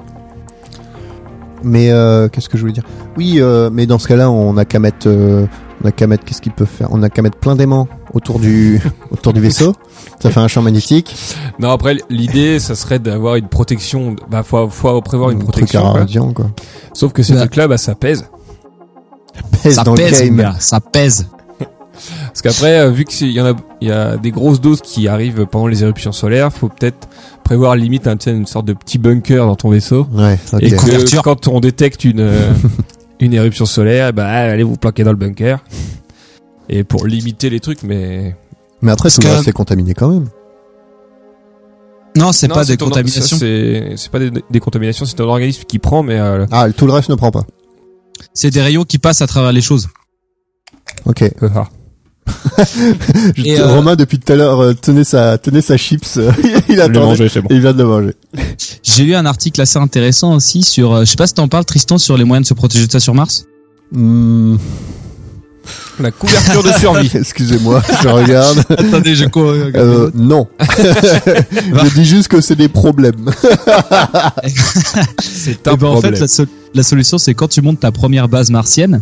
Mais 1.64 1.92
euh, 1.92 2.28
qu'est-ce 2.30 2.50
que 2.50 2.58
je 2.58 2.62
voulais 2.62 2.74
dire? 2.74 2.84
Oui, 3.18 3.38
euh, 3.40 3.70
mais 3.72 3.86
dans 3.88 3.98
ce 3.98 4.08
cas-là, 4.08 4.30
on 4.30 4.58
a 4.58 4.66
qu'à 4.66 4.80
mettre, 4.80 5.08
euh, 5.08 5.46
on 5.84 5.88
a 5.88 5.92
qu'à 5.92 6.06
mettre, 6.08 6.24
qu'est-ce 6.24 6.42
qu'ils 6.42 6.52
peuvent 6.52 6.68
faire? 6.68 6.88
On 6.92 7.02
a 7.02 7.10
qu'à 7.10 7.22
mettre 7.24 7.38
plein 7.38 7.56
d'aimants 7.56 7.88
autour 8.14 8.40
du 8.40 8.80
autour 9.12 9.34
du 9.34 9.42
vaisseau. 9.42 9.74
Ça 10.22 10.30
fait 10.30 10.40
un 10.40 10.48
champ 10.48 10.62
magnétique. 10.62 11.16
Non, 11.60 11.72
après 11.72 11.98
l'idée, 12.10 12.60
ça 12.60 12.76
serait 12.76 13.00
d'avoir 13.00 13.36
une 13.36 13.48
protection. 13.48 14.16
Bah, 14.30 14.44
faut, 14.44 14.70
faut 14.70 15.02
prévoir 15.02 15.32
une 15.32 15.38
Un 15.38 15.42
truc 15.42 15.52
protection. 15.54 15.82
quoi. 15.82 15.92
radiant, 16.00 16.32
quoi. 16.34 16.46
Sauf 16.94 17.12
que 17.12 17.24
ces 17.24 17.34
Bah. 17.34 17.40
trucs-là, 17.42 17.68
bah, 17.68 17.78
ça 17.78 17.96
pèse. 17.96 18.26
Pèse 19.68 19.76
ça 19.76 19.84
dans 19.84 19.94
le 19.94 19.98
pèse, 19.98 20.22
game. 20.24 20.38
gars, 20.38 20.56
ça 20.60 20.80
pèse. 20.80 21.28
Parce 22.28 22.42
qu'après, 22.42 22.80
euh, 22.80 22.90
vu 22.92 23.06
qu'il 23.06 23.32
y 23.32 23.42
en 23.42 23.46
a, 23.46 23.54
il 23.82 23.88
y 23.88 23.92
a 23.92 24.18
des 24.18 24.32
grosses 24.32 24.62
doses 24.62 24.82
qui 24.82 25.08
arrivent 25.08 25.46
pendant 25.46 25.68
les 25.68 25.84
éruptions 25.84 26.12
solaires, 26.12 26.52
faut 26.54 26.70
peut-être 26.70 27.08
prévoir 27.44 27.76
limite 27.76 28.08
un, 28.08 28.18
une 28.18 28.46
sorte 28.46 28.66
de 28.66 28.74
petit 28.74 28.98
bunker 28.98 29.46
dans 29.46 29.56
ton 29.56 29.70
vaisseau. 29.70 30.08
Ouais. 30.14 30.38
Et 30.60 30.72
que 30.72 31.22
quand 31.22 31.48
on 31.48 31.60
détecte 31.60 32.04
une 32.04 32.20
euh, 32.20 32.52
une 33.20 33.34
éruption 33.34 33.66
solaire, 33.66 34.14
bah 34.14 34.28
allez 34.28 34.64
vous 34.64 34.76
planquer 34.78 35.04
dans 35.04 35.12
le 35.12 35.18
bunker. 35.18 35.60
Et 36.70 36.84
pour 36.84 37.08
limiter 37.08 37.50
les 37.50 37.60
trucs, 37.60 37.82
mais 37.84 38.36
Mais 38.82 38.92
après, 38.92 39.10
tout 39.10 39.22
le 39.22 39.30
reste 39.30 39.48
est 39.48 39.54
contaminé 39.54 39.94
quand 39.94 40.10
même. 40.10 40.28
Non, 42.16 42.32
c'est 42.32 42.48
Non, 42.48 42.56
pas 42.56 42.66
des 42.66 42.78
contaminations. 42.78 43.38
C'est 43.38 44.12
pas 44.12 44.20
des, 44.20 44.32
des 44.50 44.60
contaminations, 44.60 45.06
c'est 45.06 45.16
ton 45.16 45.30
organisme 45.30 45.64
qui 45.68 45.78
prend, 45.80 46.04
mais 46.04 46.20
euh, 46.20 46.46
Ah, 46.52 46.68
tout 46.76 46.88
le 46.88 46.94
reste 46.94 47.10
ne 47.10 47.16
prend 47.16 47.32
pas. 47.32 47.46
C'est 48.34 48.50
des 48.50 48.62
rayons 48.62 48.84
qui 48.84 48.98
passent 48.98 49.22
à 49.22 49.28
travers 49.28 49.52
les 49.52 49.62
choses. 49.62 49.88
Ok. 51.06 51.22
euh, 51.24 51.50
ah. 51.56 51.68
Je- 53.36 53.44
Et, 53.46 53.60
euh, 53.60 53.68
Romain 53.68 53.96
depuis 53.96 54.20
tout 54.20 54.32
à 54.34 54.36
l'heure 54.36 54.60
euh, 54.60 54.74
tenait 54.74 55.04
sa 55.04 55.38
tenait 55.38 55.62
sa 55.62 55.78
chips. 55.78 56.20
il 56.70 56.76
mangé, 56.94 57.30
bon. 57.42 57.48
Il 57.50 57.62
vient 57.62 57.74
de 57.74 57.78
le 57.78 57.86
manger. 57.86 58.14
J'ai 58.84 59.04
lu 59.06 59.16
un 59.16 59.26
article 59.26 59.62
assez 59.62 59.80
intéressant 59.80 60.36
aussi 60.36 60.64
sur, 60.64 60.94
euh, 60.94 61.00
je 61.02 61.06
sais 61.06 61.16
pas 61.16 61.28
si 61.28 61.34
t'en 61.36 61.48
parles 61.48 61.66
Tristan, 61.66 61.98
sur 61.98 62.18
les 62.18 62.24
moyens 62.26 62.46
de 62.46 62.50
se 62.50 62.54
protéger 62.54 62.88
de 62.88 62.92
ça 62.92 63.00
sur 63.00 63.14
Mars. 63.14 63.46
Hmm. 63.92 64.58
La 66.00 66.12
couverture 66.12 66.64
de 66.64 66.72
survie. 66.74 67.12
Excusez-moi, 67.16 67.82
je 68.04 68.08
regarde. 68.08 68.64
Attendez, 68.70 69.16
je 69.16 69.26
Euh, 69.36 70.12
non. 70.14 70.48
je 70.78 71.94
dis 71.94 72.06
juste 72.06 72.28
que 72.28 72.42
c'est 72.42 72.56
des 72.56 72.68
problèmes. 72.70 73.32
C'est 75.22 75.60
Eh 75.66 75.70
un 75.70 75.76
ben, 75.76 75.88
en 75.88 75.92
problème. 75.94 76.14
fait, 76.16 76.20
la, 76.22 76.28
so- 76.28 76.46
la 76.74 76.84
solution, 76.84 77.18
c'est 77.18 77.34
quand 77.34 77.48
tu 77.48 77.62
montes 77.62 77.80
ta 77.80 77.92
première 77.92 78.28
base 78.28 78.50
martienne, 78.50 79.02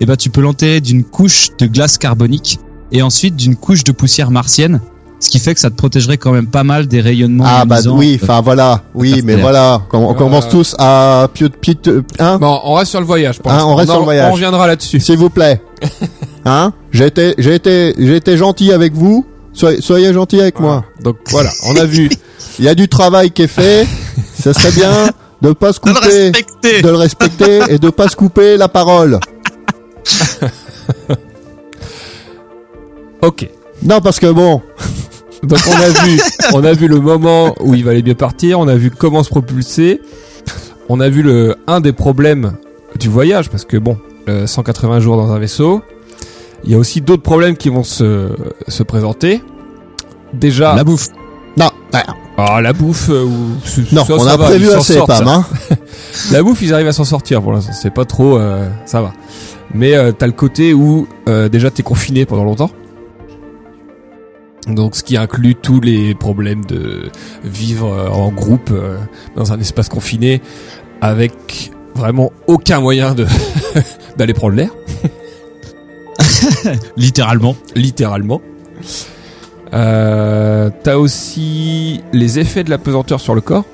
et 0.00 0.06
ben, 0.06 0.16
tu 0.16 0.30
peux 0.30 0.40
l'enterrer 0.40 0.80
d'une 0.80 1.04
couche 1.04 1.50
de 1.58 1.66
glace 1.66 1.98
carbonique 1.98 2.58
et 2.92 3.02
ensuite 3.02 3.36
d'une 3.36 3.56
couche 3.56 3.84
de 3.84 3.92
poussière 3.92 4.30
martienne, 4.30 4.80
ce 5.24 5.30
qui 5.30 5.38
fait 5.38 5.54
que 5.54 5.60
ça 5.60 5.70
te 5.70 5.74
protégerait 5.76 6.18
quand 6.18 6.32
même 6.32 6.46
pas 6.46 6.64
mal 6.64 6.86
des 6.86 7.00
rayonnements. 7.00 7.44
Ah 7.46 7.64
bah 7.64 7.78
oui, 7.86 8.18
enfin 8.22 8.40
voilà, 8.42 8.82
oui, 8.94 9.22
mais 9.24 9.36
voilà, 9.36 9.80
on, 9.92 9.98
on 10.10 10.14
commence 10.14 10.44
Euh. 10.46 10.50
tous 10.50 10.76
à 10.78 11.28
pied 11.32 11.48
de 11.82 12.04
hein, 12.18 12.36
Bon, 12.38 12.60
on 12.64 12.74
reste 12.74 12.90
sur 12.90 13.00
le 13.00 13.06
voyage. 13.06 13.38
pour 13.40 13.50
Hein, 13.50 13.64
on 13.66 13.74
reste 13.74 13.88
en- 13.90 13.94
sur 13.94 14.00
le 14.00 14.04
voyage. 14.04 14.28
On 14.30 14.34
reviendra 14.34 14.66
là-dessus. 14.66 15.00
s'il 15.00 15.16
vous 15.16 15.30
plaît, 15.30 15.62
hein, 16.44 16.72
j'ai 16.92 17.06
été, 17.06 17.34
j'ai 17.38 17.54
été, 17.54 17.94
j'ai 17.98 18.16
été 18.16 18.36
gentil 18.36 18.70
avec 18.72 18.92
vous, 18.92 19.24
soyez, 19.54 19.80
soyez 19.80 20.12
gentil 20.12 20.40
avec 20.40 20.60
moi. 20.60 20.84
Donc 21.02 21.16
voilà, 21.30 21.50
on 21.68 21.76
a 21.76 21.84
vu. 21.86 22.10
Il 22.58 22.64
y 22.66 22.68
a 22.68 22.74
du 22.74 22.88
travail 22.88 23.30
qui 23.30 23.42
est 23.42 23.48
fait, 23.48 23.86
ça 24.38 24.52
serait 24.52 24.72
bien 24.72 25.08
de 25.40 25.52
pas 25.52 25.72
se 25.72 25.80
De 25.80 25.88
le 25.88 25.94
couper, 25.94 26.08
respecter. 26.08 26.82
de 26.82 26.88
le 26.88 26.96
respecter 26.96 27.60
et 27.70 27.78
de 27.78 27.88
pas 27.90 28.08
se 28.08 28.16
couper 28.16 28.56
la 28.58 28.68
parole. 28.68 29.18
Ok. 33.22 33.48
Non, 33.82 34.00
parce 34.00 34.20
que 34.20 34.26
bon, 34.30 34.62
Donc 35.46 35.58
on 35.68 35.80
a 35.82 35.88
vu, 36.06 36.20
on 36.54 36.64
a 36.64 36.72
vu 36.72 36.88
le 36.88 37.00
moment 37.00 37.54
où 37.60 37.74
il 37.74 37.84
valait 37.84 38.02
bien 38.02 38.14
partir. 38.14 38.58
On 38.58 38.68
a 38.68 38.74
vu 38.76 38.90
comment 38.90 39.22
se 39.22 39.30
propulser. 39.30 40.00
On 40.88 41.00
a 41.00 41.08
vu 41.08 41.22
le 41.22 41.56
un 41.66 41.80
des 41.80 41.92
problèmes 41.92 42.52
du 42.98 43.08
voyage 43.08 43.48
parce 43.50 43.64
que 43.64 43.76
bon, 43.76 43.96
euh, 44.28 44.46
180 44.46 45.00
jours 45.00 45.16
dans 45.16 45.32
un 45.32 45.38
vaisseau. 45.38 45.82
Il 46.64 46.70
y 46.70 46.74
a 46.74 46.78
aussi 46.78 47.00
d'autres 47.00 47.22
problèmes 47.22 47.56
qui 47.56 47.68
vont 47.68 47.84
se 47.84 48.28
se 48.68 48.82
présenter. 48.82 49.42
Déjà, 50.32 50.74
La 50.74 50.82
bouffe. 50.84 51.08
non, 51.56 51.68
ah, 52.36 52.60
la 52.60 52.72
bouffe. 52.72 53.08
euh, 53.10 53.22
ou- 53.24 53.50
non, 53.92 54.04
ça, 54.04 54.14
on 54.14 54.18
ça 54.18 54.32
a 54.32 54.36
va, 54.36 54.46
prévu 54.46 54.68
assez, 54.72 54.94
sortent, 54.94 55.12
ça. 55.12 55.22
hein. 55.24 55.44
La 56.32 56.42
bouffe, 56.42 56.60
ils 56.62 56.74
arrivent 56.74 56.88
à 56.88 56.92
s'en 56.92 57.04
sortir 57.04 57.40
pour 57.42 57.52
l'instant. 57.52 57.72
C'est 57.72 57.92
pas 57.94 58.04
trop, 58.04 58.36
euh, 58.38 58.66
ça 58.86 59.00
va. 59.02 59.12
Mais 59.72 59.94
euh, 59.94 60.10
t'as 60.10 60.26
le 60.26 60.32
côté 60.32 60.74
où 60.74 61.06
euh, 61.28 61.48
déjà 61.48 61.70
t'es 61.70 61.82
confiné 61.84 62.24
pendant 62.26 62.42
longtemps. 62.44 62.70
Donc, 64.68 64.96
ce 64.96 65.02
qui 65.02 65.16
inclut 65.16 65.54
tous 65.54 65.80
les 65.80 66.14
problèmes 66.14 66.64
de 66.64 67.10
vivre 67.44 67.92
euh, 67.92 68.08
en 68.08 68.30
groupe 68.30 68.70
euh, 68.72 68.96
dans 69.36 69.52
un 69.52 69.60
espace 69.60 69.88
confiné 69.88 70.40
avec 71.00 71.70
vraiment 71.94 72.32
aucun 72.46 72.80
moyen 72.80 73.14
de 73.14 73.26
d'aller 74.16 74.32
prendre 74.34 74.54
l'air, 74.56 74.70
Littéralement. 76.96 77.56
littéralement. 77.74 78.40
Euh, 79.72 80.70
t'as 80.82 80.96
aussi 80.96 82.02
les 82.12 82.38
effets 82.38 82.64
de 82.64 82.70
la 82.70 82.78
pesanteur 82.78 83.20
sur 83.20 83.34
le 83.34 83.40
corps. 83.40 83.64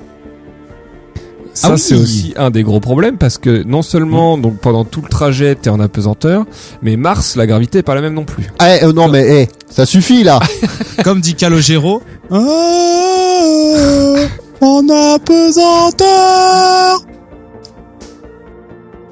Ça, 1.53 1.67
Ah 1.67 1.71
oui. 1.73 1.79
c'est 1.79 1.95
aussi 1.95 2.33
un 2.37 2.49
des 2.49 2.63
gros 2.63 2.79
problèmes 2.79 3.17
parce 3.17 3.37
que 3.37 3.63
non 3.63 3.81
seulement 3.81 4.37
donc 4.37 4.57
pendant 4.59 4.85
tout 4.85 5.01
le 5.01 5.09
trajet 5.09 5.55
t'es 5.55 5.69
en 5.69 5.81
apesanteur, 5.81 6.45
mais 6.81 6.95
Mars, 6.95 7.35
la 7.35 7.45
gravité 7.45 7.79
est 7.79 7.83
pas 7.83 7.95
la 7.95 7.99
même 8.01 8.13
non 8.13 8.23
plus. 8.23 8.49
Eh, 8.61 8.85
euh, 8.85 8.93
non, 8.93 9.09
mais 9.09 9.43
eh, 9.43 9.49
ça 9.69 9.85
suffit 9.85 10.23
là. 10.23 10.39
Comme 11.03 11.19
dit 11.19 11.35
Calogero. 11.35 12.01
Ah, 12.31 12.37
en 14.61 14.87
apesanteur. 15.15 17.01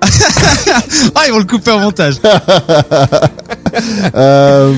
ah, 1.16 1.22
ils 1.28 1.32
vont 1.32 1.40
le 1.40 1.46
couper 1.46 1.72
en 1.72 1.80
montage. 1.80 2.16
Euh, 4.15 4.72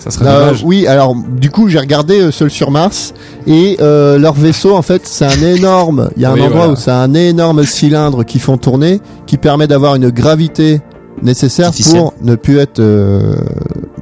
Ça 0.00 0.10
serait 0.10 0.26
Euh, 0.26 0.40
dommage. 0.46 0.62
oui, 0.64 0.86
alors 0.86 1.14
du 1.14 1.50
coup 1.50 1.68
j'ai 1.68 1.78
regardé 1.78 2.20
euh, 2.20 2.30
Seul 2.30 2.50
sur 2.50 2.70
Mars 2.70 3.14
et 3.46 3.76
euh, 3.80 4.18
leur 4.18 4.34
vaisseau 4.34 4.74
en 4.74 4.82
fait 4.82 5.02
c'est 5.06 5.24
un 5.24 5.42
énorme. 5.54 6.10
Il 6.16 6.22
y 6.22 6.24
a 6.24 6.30
un 6.30 6.34
Oui, 6.34 6.42
endroit 6.42 6.56
voilà. 6.58 6.72
où 6.72 6.76
c'est 6.76 6.90
un 6.90 7.14
énorme 7.14 7.64
cylindre 7.64 8.24
qui 8.24 8.38
font 8.38 8.56
tourner, 8.56 9.00
qui 9.26 9.38
permet 9.38 9.66
d'avoir 9.66 9.94
une 9.94 10.10
gravité 10.10 10.80
nécessaire 11.22 11.70
pour 11.92 12.12
ne 12.22 12.34
plus 12.34 12.58
être 12.58 12.80
euh, 12.80 13.34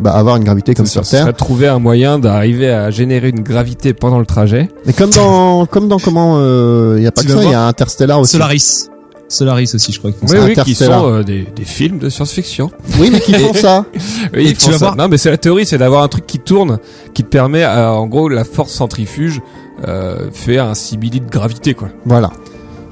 bah, 0.00 0.12
avoir 0.12 0.36
une 0.36 0.44
gravité 0.44 0.74
comme 0.74 0.86
sur 0.86 1.04
ça, 1.04 1.18
Terre. 1.18 1.26
de 1.26 1.32
trouver 1.32 1.68
un 1.68 1.78
moyen 1.78 2.18
d'arriver 2.18 2.70
à 2.70 2.90
générer 2.90 3.28
une 3.28 3.42
gravité 3.42 3.92
pendant 3.92 4.18
le 4.18 4.26
trajet. 4.26 4.68
Et 4.86 4.92
comme 4.92 5.10
dans 5.10 5.66
comme 5.66 5.88
dans 5.88 5.98
comment 5.98 6.36
euh, 6.38 6.94
il 6.96 7.04
y 7.04 7.06
a 7.06 7.12
pas 7.12 7.20
Tu 7.20 7.28
que 7.28 7.34
ça, 7.34 7.42
il 7.44 7.50
y 7.50 7.54
a 7.54 7.66
Interstellar 7.66 8.18
aussi. 8.18 8.32
Solaris. 8.32 8.88
Solaris 9.32 9.70
aussi, 9.74 9.92
je 9.92 9.98
crois. 9.98 10.12
qu'ils 10.12 10.20
font 10.20 10.26
Oui, 10.34 10.38
ça. 10.38 10.44
oui, 10.44 10.54
qui 10.64 10.74
sont 10.74 11.12
euh, 11.12 11.22
des, 11.22 11.46
des 11.56 11.64
films 11.64 11.98
de 11.98 12.08
science-fiction. 12.08 12.70
Oui, 12.98 13.08
mais 13.12 13.20
qui 13.20 13.32
font 13.34 13.54
ça. 13.54 13.84
Oui, 14.34 14.44
ils 14.48 14.56
tu 14.56 14.64
font 14.66 14.70
vas 14.72 14.78
ça. 14.78 14.84
voir- 14.86 14.96
Non, 14.96 15.08
mais 15.08 15.16
c'est 15.18 15.30
la 15.30 15.36
théorie, 15.38 15.66
c'est 15.66 15.78
d'avoir 15.78 16.02
un 16.02 16.08
truc 16.08 16.26
qui 16.26 16.38
tourne, 16.38 16.78
qui 17.14 17.24
te 17.24 17.28
permet, 17.28 17.62
à, 17.62 17.92
en 17.92 18.06
gros, 18.06 18.28
la 18.28 18.44
force 18.44 18.72
centrifuge 18.72 19.40
euh, 19.88 20.30
fait 20.32 20.58
un 20.58 20.74
simili 20.74 21.20
de 21.20 21.28
gravité, 21.30 21.74
quoi. 21.74 21.88
Voilà. 22.04 22.30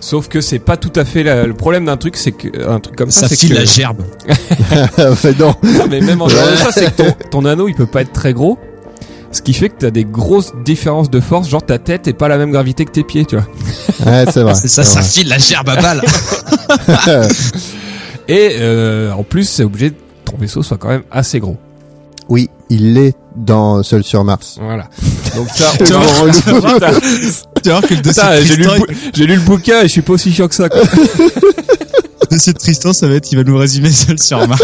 Sauf 0.01 0.29
que 0.29 0.41
c'est 0.41 0.59
pas 0.61 0.79
tout 0.79 0.93
à 0.99 1.05
fait 1.05 1.23
la- 1.23 1.47
le 1.47 1.53
problème 1.53 1.85
d'un 1.85 1.99
truc, 1.99 2.17
c'est 2.17 2.33
que 2.33 2.49
un 2.67 2.81
truc 2.81 2.97
comme 2.97 3.11
ça, 3.11 3.23
Ça 3.23 3.29
c'est 3.29 3.37
file 3.37 3.51
que 3.51 3.55
la 3.59 3.65
gerbe. 3.67 4.03
Mais 5.25 5.33
non. 5.39 5.55
Non, 5.63 5.87
mais 5.91 6.01
même 6.01 6.23
en 6.23 6.27
de 6.27 6.31
ça, 6.33 6.73
c'est 6.73 6.97
que 6.97 7.03
ton, 7.03 7.15
ton 7.31 7.45
anneau 7.45 7.69
il 7.69 7.75
peut 7.75 7.85
pas 7.87 8.01
être 8.03 8.13
très 8.13 8.33
gros, 8.33 8.59
ce 9.33 9.43
qui 9.43 9.53
fait 9.55 9.69
que 9.69 9.77
t'as 9.79 9.91
des 9.91 10.05
grosses 10.05 10.53
différences 10.65 11.11
de 11.11 11.21
force, 11.21 11.49
genre 11.49 11.63
ta 11.65 11.79
tête 11.79 12.09
est 12.09 12.13
pas 12.13 12.29
la 12.29 12.37
même 12.39 12.51
gravité 12.51 12.85
que 12.85 12.91
tes 12.91 13.05
pieds, 13.05 13.25
tu 13.25 13.37
vois. 13.37 13.47
Ouais, 14.07 14.25
c'est 14.33 14.43
vrai. 14.43 14.55
Ça, 14.67 14.67
c'est 14.67 14.85
ça 14.85 15.01
vrai. 15.01 15.09
file 15.09 15.29
la 15.29 15.39
gerbe 15.39 15.69
à 15.69 15.77
balle. 15.77 16.03
Et 18.29 18.57
euh, 18.61 19.13
en 19.13 19.23
plus, 19.25 19.45
c'est 19.45 19.65
obligé 19.65 19.91
que 19.91 19.97
ton 20.25 20.37
vaisseau 20.37 20.63
soit 20.63 20.77
quand 20.79 20.89
même 20.89 21.03
assez 21.11 21.41
gros. 21.41 21.57
oui, 22.29 22.49
il 22.69 22.95
l'est 22.95 23.15
dans 23.37 23.83
Seul 23.83 24.03
sur 24.05 24.23
Mars. 24.25 24.59
Voilà. 24.61 24.89
Donc 25.37 25.49
ça, 25.55 25.71
on 25.79 25.79
Tu 25.79 25.93
vois 27.71 27.83
que 27.83 27.95
j'ai 28.45 28.57
lu, 28.57 28.67
j'ai 29.15 29.27
lu 29.27 29.35
le 29.37 29.41
bouquin 29.41 29.81
et 29.81 29.83
je 29.85 29.89
suis 29.89 30.03
pas 30.03 30.13
aussi 30.15 30.33
chiant 30.33 30.49
que 30.49 30.55
ça. 30.55 30.69
quoi. 30.69 30.81
le 30.81 32.27
dossier 32.31 32.53
de 32.53 32.59
Tristan, 32.59 32.93
ça 32.93 33.07
va 33.09 33.15
être, 33.15 33.31
il 33.33 33.37
va 33.37 33.45
nous 33.45 33.57
résumer 33.57 33.91
seul 33.93 34.19
sur 34.19 34.47
Mars. 34.49 34.63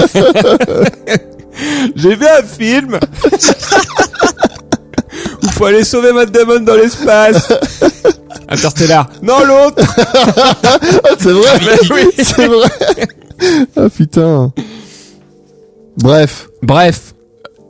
J'ai 1.97 2.15
vu 2.15 2.27
un 2.27 2.43
film 2.45 2.99
faut 5.57 5.65
aller 5.65 5.85
sauver 5.85 6.13
Matt 6.13 6.31
Damon 6.31 6.61
dans 6.61 6.75
l'espace. 6.75 7.53
Interstellar. 8.49 9.09
Non, 9.23 9.39
l'autre. 9.45 9.83
c'est 11.19 11.33
vrai, 11.33 11.59
oui. 11.91 12.09
c'est 12.23 12.47
vrai. 12.47 13.09
Ah 13.77 13.89
putain. 13.89 14.53
Bref, 15.99 16.49
Bref. 16.63 17.15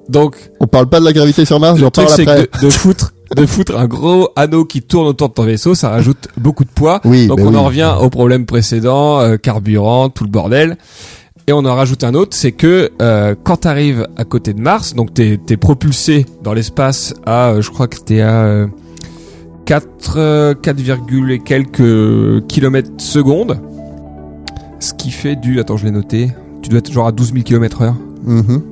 Donc, 0.09 0.37
on 0.61 0.67
parle 0.67 0.89
pas 0.89 1.01
de 1.01 1.05
la 1.05 1.13
gravité 1.13 1.45
sur 1.45 1.59
Mars, 1.59 1.79
j'en 1.79 1.87
le 1.87 1.91
truc, 1.91 2.07
parle 2.07 2.17
c'est 2.17 2.29
après. 2.29 2.47
que 2.47 2.61
de, 2.61 2.67
de 2.67 2.71
foutre, 2.71 3.13
de 3.35 3.45
foutre 3.45 3.77
un 3.77 3.87
gros 3.87 4.29
anneau 4.37 4.65
qui 4.65 4.83
tourne 4.83 5.09
autour 5.09 5.31
de 5.31 5.35
ton 5.35 5.43
vaisseau, 5.45 5.75
ça 5.75 5.89
rajoute 5.89 6.29
beaucoup 6.37 6.65
de 6.65 6.71
poids. 6.71 7.01
Oui, 7.05 7.27
Donc 7.27 7.41
on 7.41 7.49
oui. 7.49 7.57
en 7.57 7.65
revient 7.65 7.93
au 8.01 8.09
problème 8.09 8.47
précédent, 8.47 9.21
euh, 9.21 9.37
carburant, 9.37 10.09
tout 10.09 10.23
le 10.23 10.31
bordel. 10.31 10.77
Et 11.49 11.53
on 11.53 11.65
en 11.65 11.77
rajoute 11.77 12.03
un 12.03 12.15
autre, 12.15 12.37
c'est 12.37 12.51
que 12.51 12.91
euh, 13.01 13.37
quand 13.45 13.59
t'arrives 13.59 14.09
à 14.17 14.25
côté 14.25 14.53
de 14.53 14.61
Mars, 14.61 14.95
donc 14.95 15.15
t'es 15.15 15.39
es 15.49 15.57
propulsé 15.57 16.27
dans 16.43 16.53
l'espace 16.53 17.15
à, 17.25 17.51
euh, 17.51 17.63
je 17.63 17.71
crois 17.71 17.87
que 17.87 17.99
t'es 17.99 18.21
à 18.21 18.43
euh, 18.47 18.67
4, 19.65 19.87
euh, 20.17 20.55
4, 20.55 20.77
virgule 20.81 21.31
et 21.31 21.39
quelques 21.39 22.45
kilomètres 22.49 22.91
secondes. 22.99 23.61
Ce 24.81 24.93
qui 24.93 25.13
fait 25.13 25.37
du, 25.37 25.61
attends 25.61 25.77
je 25.77 25.85
l'ai 25.85 25.93
noté, 25.93 26.31
tu 26.63 26.69
dois 26.69 26.81
être 26.81 26.93
genre 26.93 27.07
à 27.07 27.13
12 27.13 27.33
000 27.33 27.45
km 27.45 27.83
heure. 27.83 27.95
Mhm. 28.25 28.63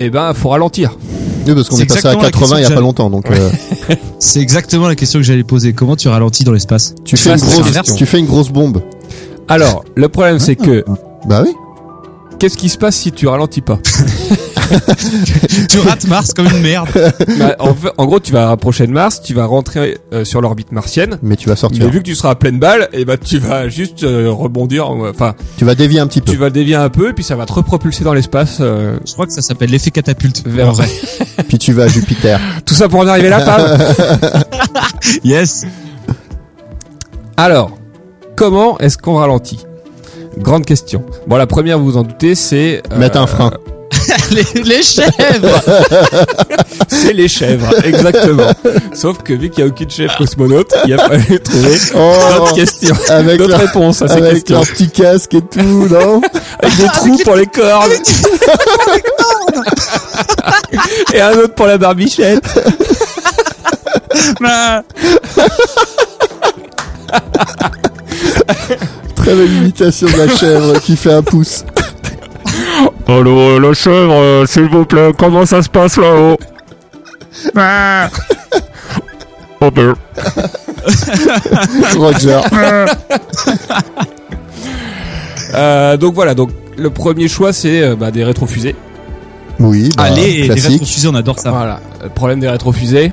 Et 0.00 0.10
ben 0.10 0.34
faut 0.34 0.48
ralentir. 0.48 0.98
Oui, 1.46 1.54
parce 1.54 1.68
qu'on 1.68 1.76
C'est 1.76 1.82
est 1.84 1.86
passé 1.86 2.08
à 2.08 2.14
exactement 2.14 2.22
la 2.24 2.30
80 2.30 2.46
il 2.46 2.50
y 2.50 2.54
a 2.54 2.58
question 2.58 2.74
pas 2.74 2.80
que 2.80 2.84
longtemps, 2.84 3.10
donc 3.10 3.30
euh, 3.30 3.50
C'est 4.18 4.40
exactement 4.40 4.88
la 4.88 4.96
question 4.96 5.20
que 5.20 5.24
j'allais 5.24 5.44
poser. 5.44 5.72
Comment 5.72 5.94
tu 5.94 6.08
ralentis 6.08 6.42
dans 6.42 6.50
l'espace? 6.50 6.96
Tu 7.04 7.16
fais 7.16 7.36
Ça, 7.38 7.46
une 7.46 7.62
grosse, 7.62 7.94
tu 7.94 8.06
fais 8.06 8.18
une 8.18 8.26
grosse 8.26 8.50
bombe. 8.50 8.82
Alors, 9.46 9.84
le 9.94 10.08
problème 10.08 10.40
c'est 10.40 10.56
que, 10.56 10.84
Bah 11.28 11.42
oui. 11.44 11.52
Qu'est-ce 12.38 12.56
qui 12.56 12.68
se 12.68 12.78
passe 12.78 12.96
si 12.96 13.12
tu 13.12 13.26
ralentis 13.26 13.60
pas 13.60 13.78
Tu 15.68 15.78
rates 15.78 16.06
Mars 16.08 16.32
comme 16.34 16.46
une 16.46 16.60
merde. 16.60 16.88
Bah, 17.38 17.54
en, 17.58 18.06
gros, 18.06 18.18
tu 18.18 18.32
vas 18.32 18.46
rapprocher 18.48 18.86
de 18.86 18.92
Mars, 18.92 19.20
tu 19.22 19.34
vas 19.34 19.44
rentrer 19.46 19.98
euh, 20.12 20.24
sur 20.24 20.40
l'orbite 20.40 20.72
martienne. 20.72 21.18
Mais 21.22 21.36
tu 21.36 21.46
vas 21.48 21.52
Mais 21.54 21.56
sortir. 21.60 21.88
vu 21.90 21.98
que 21.98 22.04
tu 22.04 22.14
seras 22.14 22.30
à 22.30 22.34
pleine 22.34 22.58
balle, 22.58 22.88
et 22.92 23.04
bah 23.04 23.16
tu 23.18 23.38
vas 23.38 23.68
juste 23.68 24.02
euh, 24.04 24.30
rebondir. 24.32 24.88
en- 24.90 25.08
Enfin, 25.08 25.34
Tu 25.58 25.64
vas 25.64 25.74
dévier 25.74 26.00
un 26.00 26.06
petit 26.06 26.20
peu. 26.20 26.32
tu 26.32 26.38
vas 26.38 26.50
dévier 26.50 26.74
un 26.76 26.88
peu, 26.88 27.10
et 27.10 27.12
puis 27.12 27.22
ça 27.24 27.36
va 27.36 27.44
te 27.46 27.52
repropulser 27.52 28.04
dans 28.04 28.14
l'espace. 28.14 28.58
euh, 28.60 28.98
Je 29.06 29.12
crois 29.12 29.26
que 29.26 29.32
ça 29.32 29.42
s'appelle 29.42 29.70
l'effet 29.70 29.90
catapulte. 29.90 30.42
Vers- 30.46 30.72
vrai. 30.72 30.88
Puis 31.48 31.58
tu 31.58 31.72
vas 31.72 31.84
à 31.84 31.88
Jupiter. 31.88 32.40
Tout 32.64 32.74
ça 32.74 32.88
pour 32.88 33.00
en 33.00 33.06
arriver 33.06 33.28
là, 33.28 33.40
Pam 33.44 33.78
Yes. 35.24 35.64
Alors, 37.36 37.76
comment 38.34 38.78
est-ce 38.78 38.96
qu'on 38.98 39.16
ralentit? 39.16 39.58
Grande 40.38 40.64
question. 40.64 41.04
Bon, 41.26 41.36
la 41.36 41.46
première, 41.46 41.78
vous 41.78 41.86
vous 41.86 41.96
en 41.96 42.02
doutez, 42.02 42.34
c'est 42.34 42.82
euh, 42.92 42.98
Mettre 42.98 43.18
un 43.18 43.26
frein. 43.26 43.50
les, 44.30 44.62
les 44.62 44.82
chèvres. 44.82 45.10
C'est 46.88 47.12
les 47.12 47.28
chèvres, 47.28 47.72
exactement. 47.84 48.50
Sauf 48.94 49.18
que 49.22 49.32
vu 49.32 49.50
qu'il 49.50 49.64
n'y 49.64 49.70
a 49.70 49.72
aucune 49.72 49.90
chèvre 49.90 50.16
cosmonaute, 50.16 50.72
il 50.86 50.94
a 50.94 50.98
fallu 50.98 51.40
trouver 51.40 51.70
d'autres 51.70 52.50
Oh, 52.50 52.54
questions, 52.54 52.94
avec 53.08 53.38
d'autres 53.38 53.56
réponses 53.56 54.02
à 54.02 54.08
ces 54.08 54.14
avec 54.14 54.32
questions, 54.34 54.56
leur 54.56 54.66
petit 54.66 54.88
casque 54.90 55.34
et 55.34 55.42
tout, 55.42 55.60
non 55.90 56.20
avec 56.60 56.76
des 56.76 56.86
trous 56.94 57.18
pour 57.24 57.36
les 57.36 57.46
cornes, 57.46 57.90
et 61.12 61.20
un 61.20 61.32
autre 61.32 61.54
pour 61.54 61.66
la 61.66 61.78
barbichette. 61.78 62.44
Très 69.26 69.34
belle 69.34 69.52
imitation 69.54 70.06
de 70.06 70.16
la 70.18 70.28
chèvre 70.36 70.80
qui 70.80 70.94
fait 70.96 71.12
un 71.12 71.22
pouce. 71.22 71.64
Allô, 73.08 73.58
la 73.58 73.72
chèvre, 73.74 74.12
euh, 74.14 74.46
s'il 74.46 74.68
vous 74.68 74.84
plaît, 74.84 75.10
comment 75.18 75.44
ça 75.44 75.62
se 75.64 75.68
passe 75.68 75.96
là-haut 75.96 76.36
Oh 79.60 79.70
ben, 79.72 79.94
Roger. 81.98 82.40
euh, 85.54 85.96
donc 85.96 86.14
voilà, 86.14 86.34
donc 86.34 86.50
le 86.76 86.90
premier 86.90 87.26
choix 87.26 87.52
c'est 87.52 87.82
euh, 87.82 87.96
bah, 87.96 88.12
des 88.12 88.22
rétrofusées. 88.22 88.76
Oui, 89.58 89.88
bah, 89.96 90.04
Allez, 90.04 90.46
les 90.46 90.54
rétrofusées, 90.54 91.08
on 91.08 91.14
adore 91.16 91.40
ça. 91.40 91.50
Voilà, 91.50 91.80
le 92.04 92.10
problème 92.10 92.38
des 92.38 92.48
rétrofusées, 92.48 93.10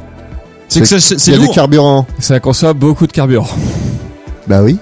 C'est 0.68 0.82
que 0.82 0.86
ça- 0.86 1.00
c'est 1.00 1.16
Il 1.26 1.32
y 1.34 1.36
a 1.38 1.40
du 1.40 1.46
lourd. 1.46 1.56
carburant. 1.56 2.06
ça 2.20 2.40
consomme 2.40 2.78
beaucoup 2.78 3.08
de 3.08 3.12
carburant. 3.14 3.50
Bah 4.48 4.62
oui. 4.62 4.78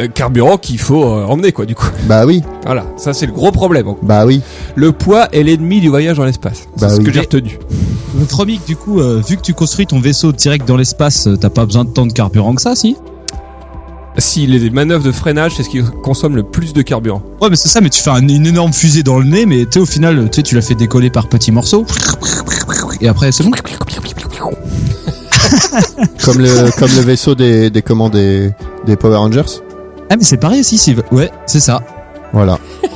Euh, 0.00 0.08
carburant 0.08 0.56
qu'il 0.56 0.78
faut 0.78 1.04
euh, 1.04 1.24
emmener 1.26 1.52
quoi 1.52 1.66
du 1.66 1.74
coup. 1.74 1.86
Bah 2.04 2.24
oui. 2.24 2.42
Voilà, 2.64 2.86
ça 2.96 3.12
c'est 3.12 3.26
le 3.26 3.32
gros 3.32 3.52
problème. 3.52 3.84
Donc, 3.84 3.98
Bah 4.02 4.24
oui. 4.24 4.40
Le 4.74 4.90
poids 4.92 5.28
est 5.32 5.42
l'ennemi 5.42 5.80
du 5.80 5.88
voyage 5.90 6.16
dans 6.16 6.24
l'espace. 6.24 6.66
C'est 6.76 6.80
Bah 6.80 6.88
ce 6.88 6.98
oui. 6.98 7.04
que 7.04 7.12
j'ai 7.12 7.20
retenu. 7.20 7.58
Votre 8.14 8.36
Romic, 8.38 8.64
du 8.66 8.74
coup, 8.76 9.00
euh, 9.00 9.20
vu 9.26 9.36
que 9.36 9.42
tu 9.42 9.52
construis 9.54 9.86
ton 9.86 10.00
vaisseau 10.00 10.32
direct 10.32 10.66
dans 10.66 10.76
l'espace, 10.78 11.26
euh, 11.26 11.36
t'as 11.36 11.50
pas 11.50 11.66
besoin 11.66 11.84
de 11.84 11.90
tant 11.90 12.06
de 12.06 12.12
carburant 12.12 12.54
que 12.54 12.62
ça, 12.62 12.74
si? 12.74 12.96
Si 14.18 14.46
les 14.46 14.68
manœuvres 14.70 15.04
de 15.04 15.12
freinage, 15.12 15.52
c'est 15.56 15.62
ce 15.62 15.70
qui 15.70 15.80
consomme 16.02 16.36
le 16.36 16.42
plus 16.42 16.72
de 16.74 16.82
carburant. 16.82 17.22
Ouais, 17.40 17.48
mais 17.50 17.56
c'est 17.56 17.68
ça, 17.68 17.80
mais 17.80 17.88
tu 17.90 18.02
fais 18.02 18.10
un- 18.10 18.26
une 18.28 18.46
énorme 18.46 18.72
fusée 18.72 19.02
dans 19.02 19.18
le 19.18 19.24
nez, 19.26 19.46
mais 19.46 19.64
tu 19.64 19.72
sais, 19.72 19.78
au 19.80 19.86
final, 19.86 20.28
tu 20.30 20.36
sais, 20.36 20.42
tu 20.42 20.54
la 20.54 20.60
fais 20.62 20.74
décoller 20.74 21.08
par 21.10 21.28
petits 21.28 21.52
morceaux. 21.52 21.84
Et 23.00 23.08
après, 23.08 23.32
c'est 23.32 23.44
bon. 23.44 23.50
Comme 26.24 26.38
le, 26.38 26.70
comme 26.78 26.90
le 26.90 27.00
vaisseau 27.02 27.34
des, 27.34 27.70
des 27.70 27.82
comment 27.82 28.08
des, 28.10 28.50
des 28.86 28.96
Power 28.96 29.16
Rangers. 29.16 29.42
Ah, 30.12 30.16
mais 30.18 30.24
c'est 30.24 30.36
pareil 30.36 30.60
aussi, 30.60 30.76
c'est, 30.76 30.94
ouais, 31.10 31.30
c'est 31.46 31.60
ça. 31.60 31.82
Voilà. 32.34 32.58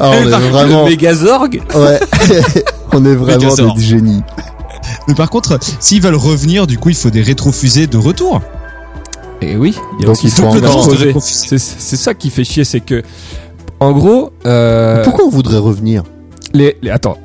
ah, 0.00 0.10
on 0.12 0.26
est 0.26 0.30
vraiment, 0.50 0.84
Le 0.84 0.90
Megazorg 0.90 1.60
ouais. 1.74 2.00
on 2.92 3.04
est 3.04 3.14
vraiment 3.16 3.54
des 3.74 3.80
génies. 3.82 4.22
Mais 5.08 5.14
par 5.14 5.28
contre, 5.28 5.58
s'ils 5.80 6.00
veulent 6.00 6.14
revenir, 6.14 6.68
du 6.68 6.78
coup, 6.78 6.90
il 6.90 6.94
faut 6.94 7.10
des 7.10 7.22
rétrofusées 7.22 7.88
de 7.88 7.96
retour. 7.96 8.40
Et 9.40 9.56
oui, 9.56 9.76
il 9.98 10.02
y 10.02 10.04
a 10.04 10.06
Donc, 10.06 10.16
aussi 10.16 10.26
il 10.26 10.30
faut 10.32 10.42
double 10.42 10.58
encore- 10.58 10.70
transposé. 10.70 11.04
rétrofusées. 11.06 11.46
C'est 11.48 11.58
c'est 11.58 11.96
ça 11.96 12.14
qui 12.14 12.30
fait 12.30 12.44
chier, 12.44 12.64
c'est 12.64 12.78
que, 12.80 13.02
en 13.80 13.90
gros, 13.90 14.30
euh, 14.46 15.02
Pourquoi 15.02 15.24
on 15.24 15.30
voudrait 15.30 15.58
revenir 15.58 16.04
les, 16.54 16.76
les- 16.82 16.90
attends, 16.90 17.18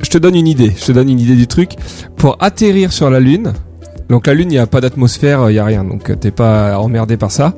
je 0.00 0.08
te 0.08 0.18
donne 0.18 0.36
une 0.36 0.46
idée, 0.46 0.72
je 0.78 0.84
te 0.86 0.92
donne 0.92 1.08
une 1.10 1.18
idée 1.20 1.34
du 1.34 1.48
truc. 1.48 1.72
Pour 2.16 2.36
atterrir 2.40 2.92
sur 2.92 3.10
la 3.10 3.18
Lune, 3.18 3.54
donc 4.10 4.26
la 4.26 4.34
Lune, 4.34 4.48
il 4.50 4.54
n'y 4.54 4.58
a 4.58 4.66
pas 4.66 4.80
d'atmosphère, 4.80 5.48
il 5.50 5.54
n'y 5.54 5.58
a 5.58 5.64
rien, 5.64 5.84
donc 5.84 6.10
euh, 6.10 6.16
t'es 6.16 6.30
pas 6.30 6.78
emmerdé 6.78 7.16
par 7.16 7.30
ça. 7.30 7.54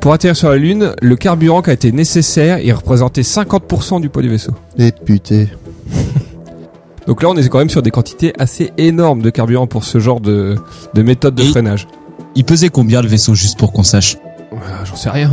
Pour 0.00 0.12
atterrir 0.12 0.36
sur 0.36 0.50
la 0.50 0.56
Lune, 0.56 0.92
le 1.00 1.16
carburant 1.16 1.62
qui 1.62 1.70
a 1.70 1.72
été 1.72 1.92
nécessaire, 1.92 2.58
il 2.58 2.72
représentait 2.72 3.22
50% 3.22 4.00
du 4.00 4.08
poids 4.10 4.22
du 4.22 4.28
vaisseau. 4.28 4.52
Et 4.78 4.90
putain. 4.92 5.46
Donc 7.06 7.22
là, 7.22 7.28
on 7.28 7.36
est 7.36 7.48
quand 7.48 7.58
même 7.58 7.70
sur 7.70 7.82
des 7.82 7.90
quantités 7.90 8.32
assez 8.38 8.72
énormes 8.78 9.20
de 9.20 9.28
carburant 9.30 9.66
pour 9.66 9.84
ce 9.84 9.98
genre 10.00 10.20
de, 10.20 10.56
de 10.94 11.02
méthode 11.02 11.34
de 11.34 11.42
Et- 11.42 11.46
freinage. 11.50 11.86
Il 12.34 12.44
pesait 12.44 12.68
combien 12.70 13.00
le 13.02 13.08
vaisseau, 13.08 13.34
juste 13.34 13.58
pour 13.58 13.72
qu'on 13.72 13.82
sache? 13.82 14.16
Ah, 14.52 14.84
J'en 14.84 14.96
sais 14.96 15.10
rien. 15.10 15.30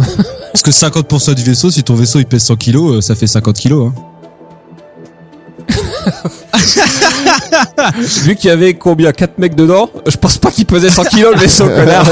Parce 0.52 0.62
que 0.64 0.72
50% 0.72 1.34
du 1.36 1.44
vaisseau, 1.44 1.72
si 1.72 1.82
ton 1.84 1.96
vaisseau 1.96 2.20
il 2.20 2.26
pèse 2.26 2.44
100 2.44 2.58
kilos, 2.58 2.98
euh, 2.98 3.02
ça 3.02 3.16
fait 3.16 3.26
50 3.28 3.56
kilos. 3.56 3.92
Hein. 3.96 4.02
Vu 8.24 8.36
qu'il 8.36 8.48
y 8.50 8.52
avait 8.52 8.74
combien 8.74 9.12
4 9.12 9.38
mecs 9.40 9.56
dedans, 9.56 9.90
je 10.08 10.16
pense 10.18 10.38
pas 10.38 10.52
qu'il 10.52 10.66
pesait 10.66 10.90
100 10.90 11.04
kilos 11.06 11.34
le 11.36 11.40
vaisseau, 11.42 11.68
connard. 11.68 12.06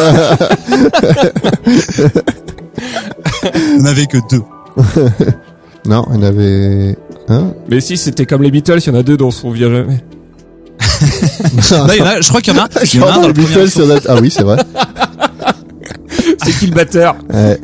On 3.80 3.86
avait 3.86 4.06
que 4.06 4.18
deux. 4.30 4.42
Non, 5.86 6.06
il 6.10 6.16
y 6.16 6.18
en 6.20 6.24
avait 6.24 6.98
un. 7.30 7.54
Mais 7.70 7.80
si, 7.80 7.96
c'était 7.98 8.26
comme 8.26 8.44
les 8.44 8.52
Beatles, 8.52 8.80
il 8.86 8.94
y 8.94 8.96
en 8.96 9.00
a 9.00 9.04
deux 9.04 9.16
dont 9.16 9.28
on 9.28 9.32
se 9.32 9.40
souvient 9.42 9.70
jamais. 9.72 10.04
Là, 11.72 11.88
il 11.96 12.00
y 12.00 12.02
en 12.02 12.06
a- 12.06 12.20
je 12.22 12.28
crois 12.28 12.42
qu'il 12.42 12.54
y 12.54 12.60
en 12.60 12.64
a, 12.64 12.68
il 12.84 13.00
y 13.00 13.02
en 13.02 13.08
a 13.08 13.10
un 13.10 13.14
Genre, 13.14 13.22
dans 13.22 13.28
le 13.30 13.34
premier 13.34 13.48
Beatles, 13.48 13.64
vaisseau. 13.64 13.84
il 13.86 13.90
y 13.90 13.94
en 13.94 13.96
a- 13.96 14.00
Ah 14.10 14.16
oui, 14.22 14.30
c'est 14.30 14.44
vrai. 14.44 14.58
C'est 16.44 16.52
qui 16.60 16.68
le 16.68 16.76
batteur? 16.76 17.16
Ouais. 17.34 17.60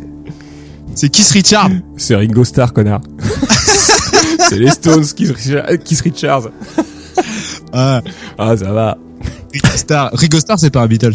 C'est 0.95 1.09
Kiss 1.09 1.29
Richard. 1.31 1.69
C'est 1.97 2.15
Ringo 2.15 2.43
Starr, 2.45 2.71
connard. 2.73 3.01
C'est 4.49 4.59
les 4.59 4.69
Stones, 4.69 5.05
Keith 5.15 5.31
Richards. 5.35 5.65
Keith 5.83 6.01
Richards. 6.01 6.49
Ah, 7.73 8.01
Ah, 8.37 8.55
ça 8.57 8.71
va. 8.71 8.97
Ringo 9.53 9.77
Starr. 9.77 10.09
Ringo 10.13 10.39
Starr, 10.39 10.59
c'est 10.59 10.69
pas 10.69 10.81
un 10.81 10.87
Beatles. 10.87 11.13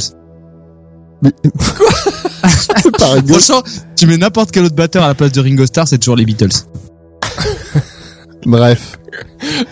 Mais... 1.22 1.30
c'est 2.82 2.90
pas. 2.96 3.16
Franchement, 3.26 3.62
tu 3.96 4.06
mets 4.06 4.16
n'importe 4.16 4.50
quel 4.50 4.64
autre 4.64 4.74
batteur 4.74 5.04
à 5.04 5.08
la 5.08 5.14
place 5.14 5.32
de 5.32 5.40
Ringo 5.40 5.66
Starr, 5.66 5.86
c'est 5.88 5.98
toujours 5.98 6.16
les 6.16 6.24
Beatles. 6.24 6.48
Bref. 8.46 8.98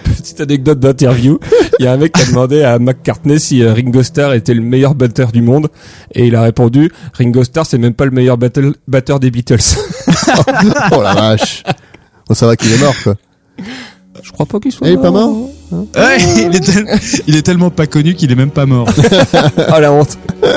Petite 0.04 0.40
anecdote 0.42 0.78
d'interview. 0.80 1.38
Il 1.78 1.84
y 1.84 1.88
a 1.88 1.92
un 1.92 1.96
mec 1.96 2.12
qui 2.12 2.22
a 2.22 2.26
demandé 2.26 2.62
à 2.62 2.78
McCartney 2.78 3.38
si 3.40 3.62
euh, 3.62 3.72
Ringo 3.72 4.02
Starr 4.02 4.34
était 4.34 4.52
le 4.52 4.60
meilleur 4.60 4.94
batteur 4.94 5.32
du 5.32 5.40
monde. 5.40 5.68
Et 6.14 6.26
il 6.26 6.36
a 6.36 6.42
répondu, 6.42 6.92
Ringo 7.14 7.44
Starr, 7.44 7.64
c'est 7.66 7.78
même 7.78 7.94
pas 7.94 8.04
le 8.04 8.10
meilleur 8.10 8.36
battle- 8.36 8.74
batteur 8.86 9.20
des 9.20 9.30
Beatles. 9.30 9.56
Oh 10.92 11.02
la 11.02 11.14
vache. 11.14 11.62
Bon, 12.28 12.34
ça 12.34 12.46
va 12.46 12.56
qu'il 12.56 12.70
est 12.72 12.78
mort, 12.78 12.94
quoi. 13.02 13.14
Je 14.22 14.32
crois 14.32 14.46
pas 14.46 14.58
qu'il 14.58 14.72
soit 14.72 14.88
il 14.88 14.94
est 14.94 14.96
pas 15.00 15.10
mort 15.12 15.30
Ouais, 15.70 16.18
il 16.36 16.56
est, 16.56 16.60
tel- 16.60 16.86
il 17.28 17.36
est 17.36 17.42
tellement 17.42 17.70
pas 17.70 17.86
connu 17.86 18.14
qu'il 18.14 18.32
est 18.32 18.34
même 18.34 18.50
pas 18.50 18.66
mort. 18.66 18.88
Ah 19.68 19.80
la 19.80 19.92
honte. 19.92 20.18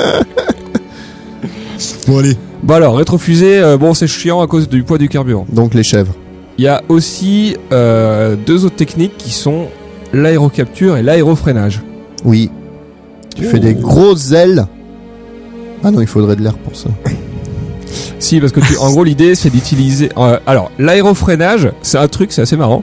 Bon 2.06 2.18
allez. 2.18 2.36
Bon 2.62 2.74
alors, 2.74 2.96
rétrofusée, 2.96 3.58
euh, 3.58 3.76
bon 3.76 3.94
c'est 3.94 4.06
chiant 4.06 4.40
à 4.40 4.46
cause 4.46 4.68
du 4.68 4.82
poids 4.84 4.98
du 4.98 5.08
carburant. 5.08 5.46
Donc 5.52 5.74
les 5.74 5.82
chèvres. 5.82 6.14
Il 6.58 6.64
y 6.64 6.68
a 6.68 6.82
aussi 6.88 7.56
euh, 7.72 8.36
deux 8.36 8.64
autres 8.64 8.76
techniques 8.76 9.16
qui 9.16 9.30
sont 9.30 9.66
l'aérocapture 10.12 10.96
et 10.96 11.02
l'aérofreinage. 11.02 11.80
Oui. 12.24 12.50
Tu 13.34 13.44
fais 13.44 13.58
des 13.58 13.74
grosses 13.74 14.32
ailes. 14.32 14.66
Ah 15.82 15.90
non, 15.90 16.00
il 16.00 16.06
faudrait 16.06 16.36
de 16.36 16.42
l'air 16.42 16.56
pour 16.58 16.76
ça. 16.76 16.88
Si, 18.18 18.40
parce 18.40 18.52
que 18.52 18.60
tu, 18.60 18.76
en 18.76 18.90
gros, 18.90 19.04
l'idée, 19.04 19.34
c'est 19.34 19.50
d'utiliser. 19.50 20.10
euh, 20.16 20.38
alors, 20.46 20.70
l'aérofreinage, 20.78 21.70
c'est 21.82 21.98
un 21.98 22.08
truc, 22.08 22.32
c'est 22.32 22.42
assez 22.42 22.56
marrant. 22.56 22.82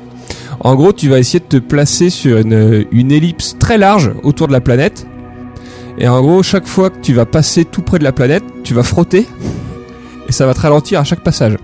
en 0.60 0.74
gros, 0.74 0.92
tu 0.92 1.08
vas 1.08 1.18
essayer 1.18 1.40
de 1.40 1.44
te 1.44 1.56
placer 1.56 2.10
sur 2.10 2.38
une, 2.38 2.86
une 2.90 3.12
ellipse 3.12 3.56
très 3.58 3.78
large 3.78 4.12
autour 4.22 4.48
de 4.48 4.52
la 4.52 4.60
planète. 4.60 5.06
Et 5.98 6.08
en 6.08 6.20
gros, 6.20 6.42
chaque 6.42 6.66
fois 6.66 6.90
que 6.90 7.00
tu 7.00 7.12
vas 7.14 7.26
passer 7.26 7.64
tout 7.64 7.82
près 7.82 7.98
de 7.98 8.04
la 8.04 8.12
planète, 8.12 8.44
tu 8.62 8.74
vas 8.74 8.82
frotter. 8.84 9.26
Et 10.28 10.32
ça 10.32 10.46
va 10.46 10.54
te 10.54 10.60
ralentir 10.60 11.00
à 11.00 11.04
chaque 11.04 11.24
passage. 11.24 11.56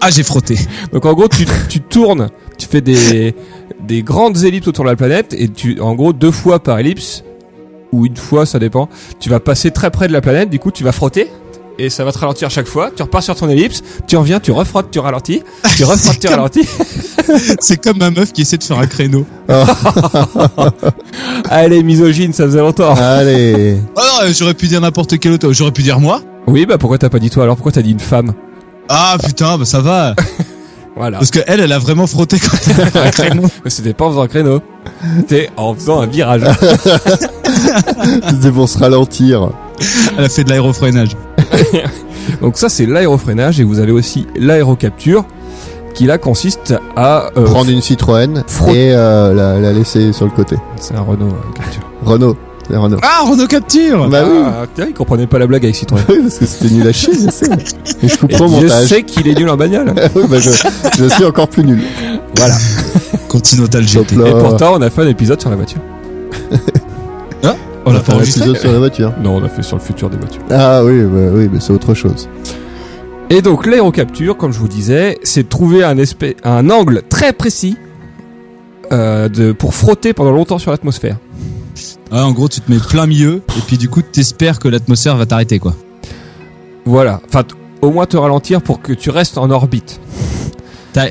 Ah, 0.00 0.10
j'ai 0.10 0.22
frotté. 0.22 0.56
Donc 0.92 1.04
en 1.06 1.12
gros, 1.14 1.28
tu, 1.28 1.46
tu 1.68 1.80
tournes, 1.80 2.28
tu 2.56 2.66
fais 2.66 2.80
des, 2.80 3.34
des 3.86 4.02
grandes 4.02 4.44
ellipses 4.44 4.68
autour 4.68 4.84
de 4.84 4.90
la 4.90 4.96
planète, 4.96 5.34
et 5.36 5.48
tu, 5.48 5.80
en 5.80 5.94
gros, 5.94 6.12
deux 6.12 6.30
fois 6.30 6.62
par 6.62 6.78
ellipse, 6.78 7.24
ou 7.92 8.06
une 8.06 8.16
fois, 8.16 8.46
ça 8.46 8.58
dépend, 8.58 8.88
tu 9.18 9.28
vas 9.30 9.40
passer 9.40 9.70
très 9.70 9.90
près 9.90 10.06
de 10.06 10.12
la 10.12 10.20
planète, 10.20 10.50
du 10.50 10.58
coup, 10.58 10.70
tu 10.70 10.84
vas 10.84 10.92
frotter, 10.92 11.28
et 11.80 11.88
ça 11.88 12.04
va 12.04 12.12
te 12.12 12.18
ralentir 12.18 12.46
à 12.46 12.50
chaque 12.50 12.66
fois, 12.66 12.90
tu 12.94 13.02
repars 13.02 13.22
sur 13.22 13.34
ton 13.34 13.48
ellipse, 13.48 13.82
tu 14.06 14.16
reviens, 14.16 14.38
tu 14.38 14.52
refrottes, 14.52 14.90
tu 14.90 14.98
ralentis, 14.98 15.42
tu 15.76 15.84
refrottes, 15.84 16.18
tu 16.20 16.28
ralentis. 16.28 16.68
C'est 17.60 17.82
comme 17.82 17.98
ma 17.98 18.10
meuf 18.10 18.32
qui 18.32 18.42
essaie 18.42 18.58
de 18.58 18.64
faire 18.64 18.78
un 18.78 18.86
créneau. 18.86 19.24
Allez, 21.48 21.82
misogyne, 21.82 22.32
ça 22.32 22.44
faisait 22.44 22.60
longtemps. 22.60 22.94
Allez. 22.94 23.78
Oh 23.96 24.24
non, 24.24 24.32
j'aurais 24.32 24.54
pu 24.54 24.66
dire 24.66 24.80
n'importe 24.80 25.18
quel 25.18 25.32
autre. 25.32 25.52
J'aurais 25.52 25.72
pu 25.72 25.82
dire 25.82 26.00
moi. 26.00 26.20
Oui, 26.46 26.66
bah 26.66 26.78
pourquoi 26.78 26.98
t'as 26.98 27.08
pas 27.08 27.18
dit 27.18 27.30
toi? 27.30 27.44
Alors 27.44 27.56
Pourquoi 27.56 27.72
t'as 27.72 27.82
dit 27.82 27.92
une 27.92 28.00
femme? 28.00 28.32
Ah 28.88 29.16
putain, 29.22 29.56
bah 29.58 29.64
ça 29.64 29.80
va. 29.80 30.14
Voilà. 30.96 31.18
Parce 31.18 31.30
que 31.30 31.38
elle, 31.46 31.60
elle 31.60 31.72
a 31.72 31.78
vraiment 31.78 32.06
frotté 32.06 32.38
quand 32.38 32.56
elle 32.66 32.80
a 32.82 32.86
fait 32.86 32.98
un 32.98 33.10
créneau. 33.10 33.48
Mais 33.64 33.70
c'était 33.70 33.94
pas 33.94 34.06
en 34.06 34.10
faisant 34.10 34.22
un 34.22 34.28
créneau, 34.28 34.60
c'était 35.18 35.50
en 35.56 35.74
faisant 35.74 36.00
un 36.00 36.06
virage. 36.06 36.42
C'était 38.28 38.50
pour 38.50 38.68
se 38.68 38.78
ralentir. 38.78 39.50
Elle 40.18 40.24
a 40.24 40.28
fait 40.28 40.44
de 40.44 40.50
l'aérofreinage. 40.50 41.16
Donc 42.40 42.56
ça, 42.56 42.68
c'est 42.68 42.86
l'aérofreinage, 42.86 43.60
et 43.60 43.64
vous 43.64 43.78
avez 43.78 43.92
aussi 43.92 44.26
l'aérocapture, 44.36 45.24
qui 45.94 46.06
là 46.06 46.18
consiste 46.18 46.74
à... 46.96 47.30
euh, 47.36 47.44
Prendre 47.44 47.70
une 47.70 47.80
Citroën 47.82 48.38
et 48.68 48.92
euh, 48.94 49.34
la, 49.34 49.58
la 49.58 49.72
laisser 49.72 50.12
sur 50.12 50.24
le 50.26 50.30
côté. 50.30 50.56
C'est 50.76 50.94
un 50.94 51.00
Renault 51.00 51.26
euh, 51.26 51.52
Capture. 51.54 51.82
Renault. 52.04 52.36
C'est 52.68 52.76
Renault. 52.76 52.98
Ah, 53.02 53.24
Renault 53.28 53.48
Capture 53.48 54.08
Bah 54.08 54.22
oui. 54.24 54.38
Ah, 54.46 54.64
tiens, 54.72 54.86
il 54.88 54.94
comprenait 54.94 55.26
pas 55.26 55.38
la 55.40 55.46
blague 55.48 55.64
avec 55.64 55.74
Citroën. 55.74 56.00
Oui, 56.08 56.18
parce 56.22 56.38
que 56.38 56.46
c'était 56.46 56.72
nul 56.72 56.86
à 56.86 56.92
chier, 56.92 57.14
je 57.14 57.30
sais. 57.30 57.46
Et 58.02 58.08
je 58.08 58.86
sais 58.86 59.02
qu'il 59.02 59.26
est 59.26 59.34
nul 59.34 59.48
en 59.48 59.56
bagnole. 59.56 59.92
oui, 60.14 60.22
bah 60.28 60.38
je, 60.38 60.50
je 60.96 61.08
suis 61.08 61.24
encore 61.24 61.48
plus 61.48 61.64
nul. 61.64 61.82
Voilà. 62.36 62.54
Continental 63.28 63.82
GT. 63.86 64.14
Et 64.14 64.30
pourtant, 64.40 64.74
on 64.76 64.82
a 64.82 64.90
fait 64.90 65.02
un 65.02 65.08
épisode 65.08 65.40
sur 65.40 65.50
la 65.50 65.56
voiture. 65.56 65.80
On 67.86 67.92
va 67.92 68.00
faire 68.00 68.16
enregistré 68.16 68.40
l'épisode 68.40 68.60
sur 68.60 68.72
la 68.72 68.78
voiture. 68.78 69.12
Non, 69.22 69.36
on 69.36 69.44
a 69.44 69.48
fait 69.48 69.62
sur 69.62 69.76
le 69.76 69.82
futur 69.82 70.10
des 70.10 70.16
voitures. 70.16 70.42
Ah 70.50 70.84
oui, 70.84 71.02
bah, 71.02 71.30
oui, 71.32 71.48
mais 71.52 71.60
c'est 71.60 71.72
autre 71.72 71.94
chose. 71.94 72.28
Et 73.30 73.42
donc, 73.42 73.66
l'aérocapture, 73.66 74.36
comme 74.36 74.52
je 74.52 74.58
vous 74.58 74.68
disais, 74.68 75.18
c'est 75.22 75.44
de 75.44 75.48
trouver 75.48 75.84
un, 75.84 75.96
un 76.44 76.70
angle 76.70 77.02
très 77.08 77.32
précis 77.32 77.76
euh, 78.92 79.28
de, 79.28 79.52
pour 79.52 79.74
frotter 79.74 80.12
pendant 80.12 80.32
longtemps 80.32 80.58
sur 80.58 80.72
l'atmosphère. 80.72 81.16
Ah, 82.10 82.26
en 82.26 82.32
gros, 82.32 82.48
tu 82.48 82.60
te 82.60 82.70
mets 82.70 82.78
plein 82.78 83.06
milieu, 83.06 83.36
et 83.56 83.60
puis 83.66 83.78
du 83.78 83.88
coup, 83.88 84.02
t'espères 84.02 84.58
que 84.58 84.66
l'atmosphère 84.68 85.16
va 85.16 85.26
t'arrêter, 85.26 85.60
quoi. 85.60 85.74
Voilà. 86.84 87.20
Enfin, 87.28 87.44
au 87.82 87.90
moins 87.90 88.06
te 88.06 88.16
ralentir 88.16 88.62
pour 88.62 88.82
que 88.82 88.92
tu 88.92 89.10
restes 89.10 89.38
en 89.38 89.48
orbite. 89.50 90.00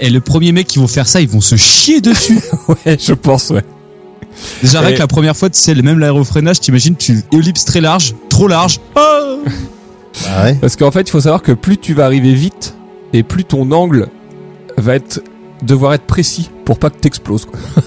Et 0.01 0.09
le 0.09 0.19
premier 0.19 0.51
mec 0.51 0.67
qui 0.67 0.79
vont 0.79 0.87
faire 0.87 1.07
ça, 1.07 1.21
ils 1.21 1.29
vont 1.29 1.41
se 1.41 1.55
chier 1.55 2.01
dessus. 2.01 2.39
Ouais, 2.67 2.97
je 2.99 3.13
pense, 3.13 3.49
ouais. 3.49 3.63
Déjà, 4.61 4.79
rien 4.81 4.89
Et- 4.89 4.93
que 4.95 4.99
la 4.99 5.07
première 5.07 5.35
fois, 5.37 5.49
tu 5.49 5.59
sais, 5.59 5.73
le- 5.73 5.81
même 5.83 5.99
l'aérofreinage, 5.99 6.59
t'imagines, 6.59 6.95
tu 6.95 7.21
ellipse 7.33 7.65
très 7.65 7.81
large, 7.81 8.15
trop 8.29 8.47
large. 8.47 8.79
Ah 8.95 9.19
Ah 10.27 10.43
ouais. 10.45 10.55
Parce 10.59 10.75
qu'en 10.75 10.91
fait, 10.91 11.01
il 11.01 11.09
faut 11.11 11.21
savoir 11.21 11.41
que 11.41 11.51
plus 11.53 11.77
tu 11.77 11.93
vas 11.93 12.05
arriver 12.05 12.33
vite, 12.33 12.75
et 13.13 13.23
plus 13.23 13.45
ton 13.45 13.71
angle 13.71 14.07
va 14.77 14.95
être 14.95 15.21
devoir 15.63 15.93
être 15.93 16.03
précis 16.05 16.49
pour 16.65 16.77
pas 16.79 16.89
que 16.89 16.97
t'exploses. 16.97 17.45
quoi. 17.45 17.59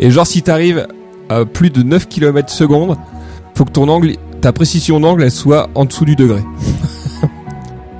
Et 0.00 0.10
genre, 0.10 0.26
si 0.26 0.42
t'arrives 0.42 0.86
à 1.28 1.44
plus 1.44 1.70
de 1.70 1.82
9 1.82 2.08
km 2.08 2.50
secondes, 2.50 2.96
faut 3.54 3.64
que 3.64 3.70
ton 3.70 3.88
angle, 3.88 4.14
ta 4.40 4.52
précision 4.52 4.98
d'angle, 5.00 5.22
elle 5.24 5.30
soit 5.30 5.68
en 5.74 5.84
dessous 5.84 6.04
du 6.04 6.16
degré. 6.16 6.42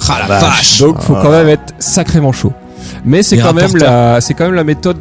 Ah 0.08 0.26
la 0.28 0.38
vache 0.38 0.80
Donc, 0.80 1.00
faut 1.00 1.14
quand 1.14 1.30
même 1.30 1.48
être 1.48 1.72
sacrément 1.78 2.32
chaud. 2.32 2.52
Mais 3.04 3.22
c'est 3.22 3.36
Et 3.36 3.40
quand 3.40 3.54
même 3.54 3.64
rapporteur. 3.66 3.90
la, 3.90 4.20
c'est 4.20 4.34
quand 4.34 4.44
même 4.44 4.54
la 4.54 4.64
méthode 4.64 4.98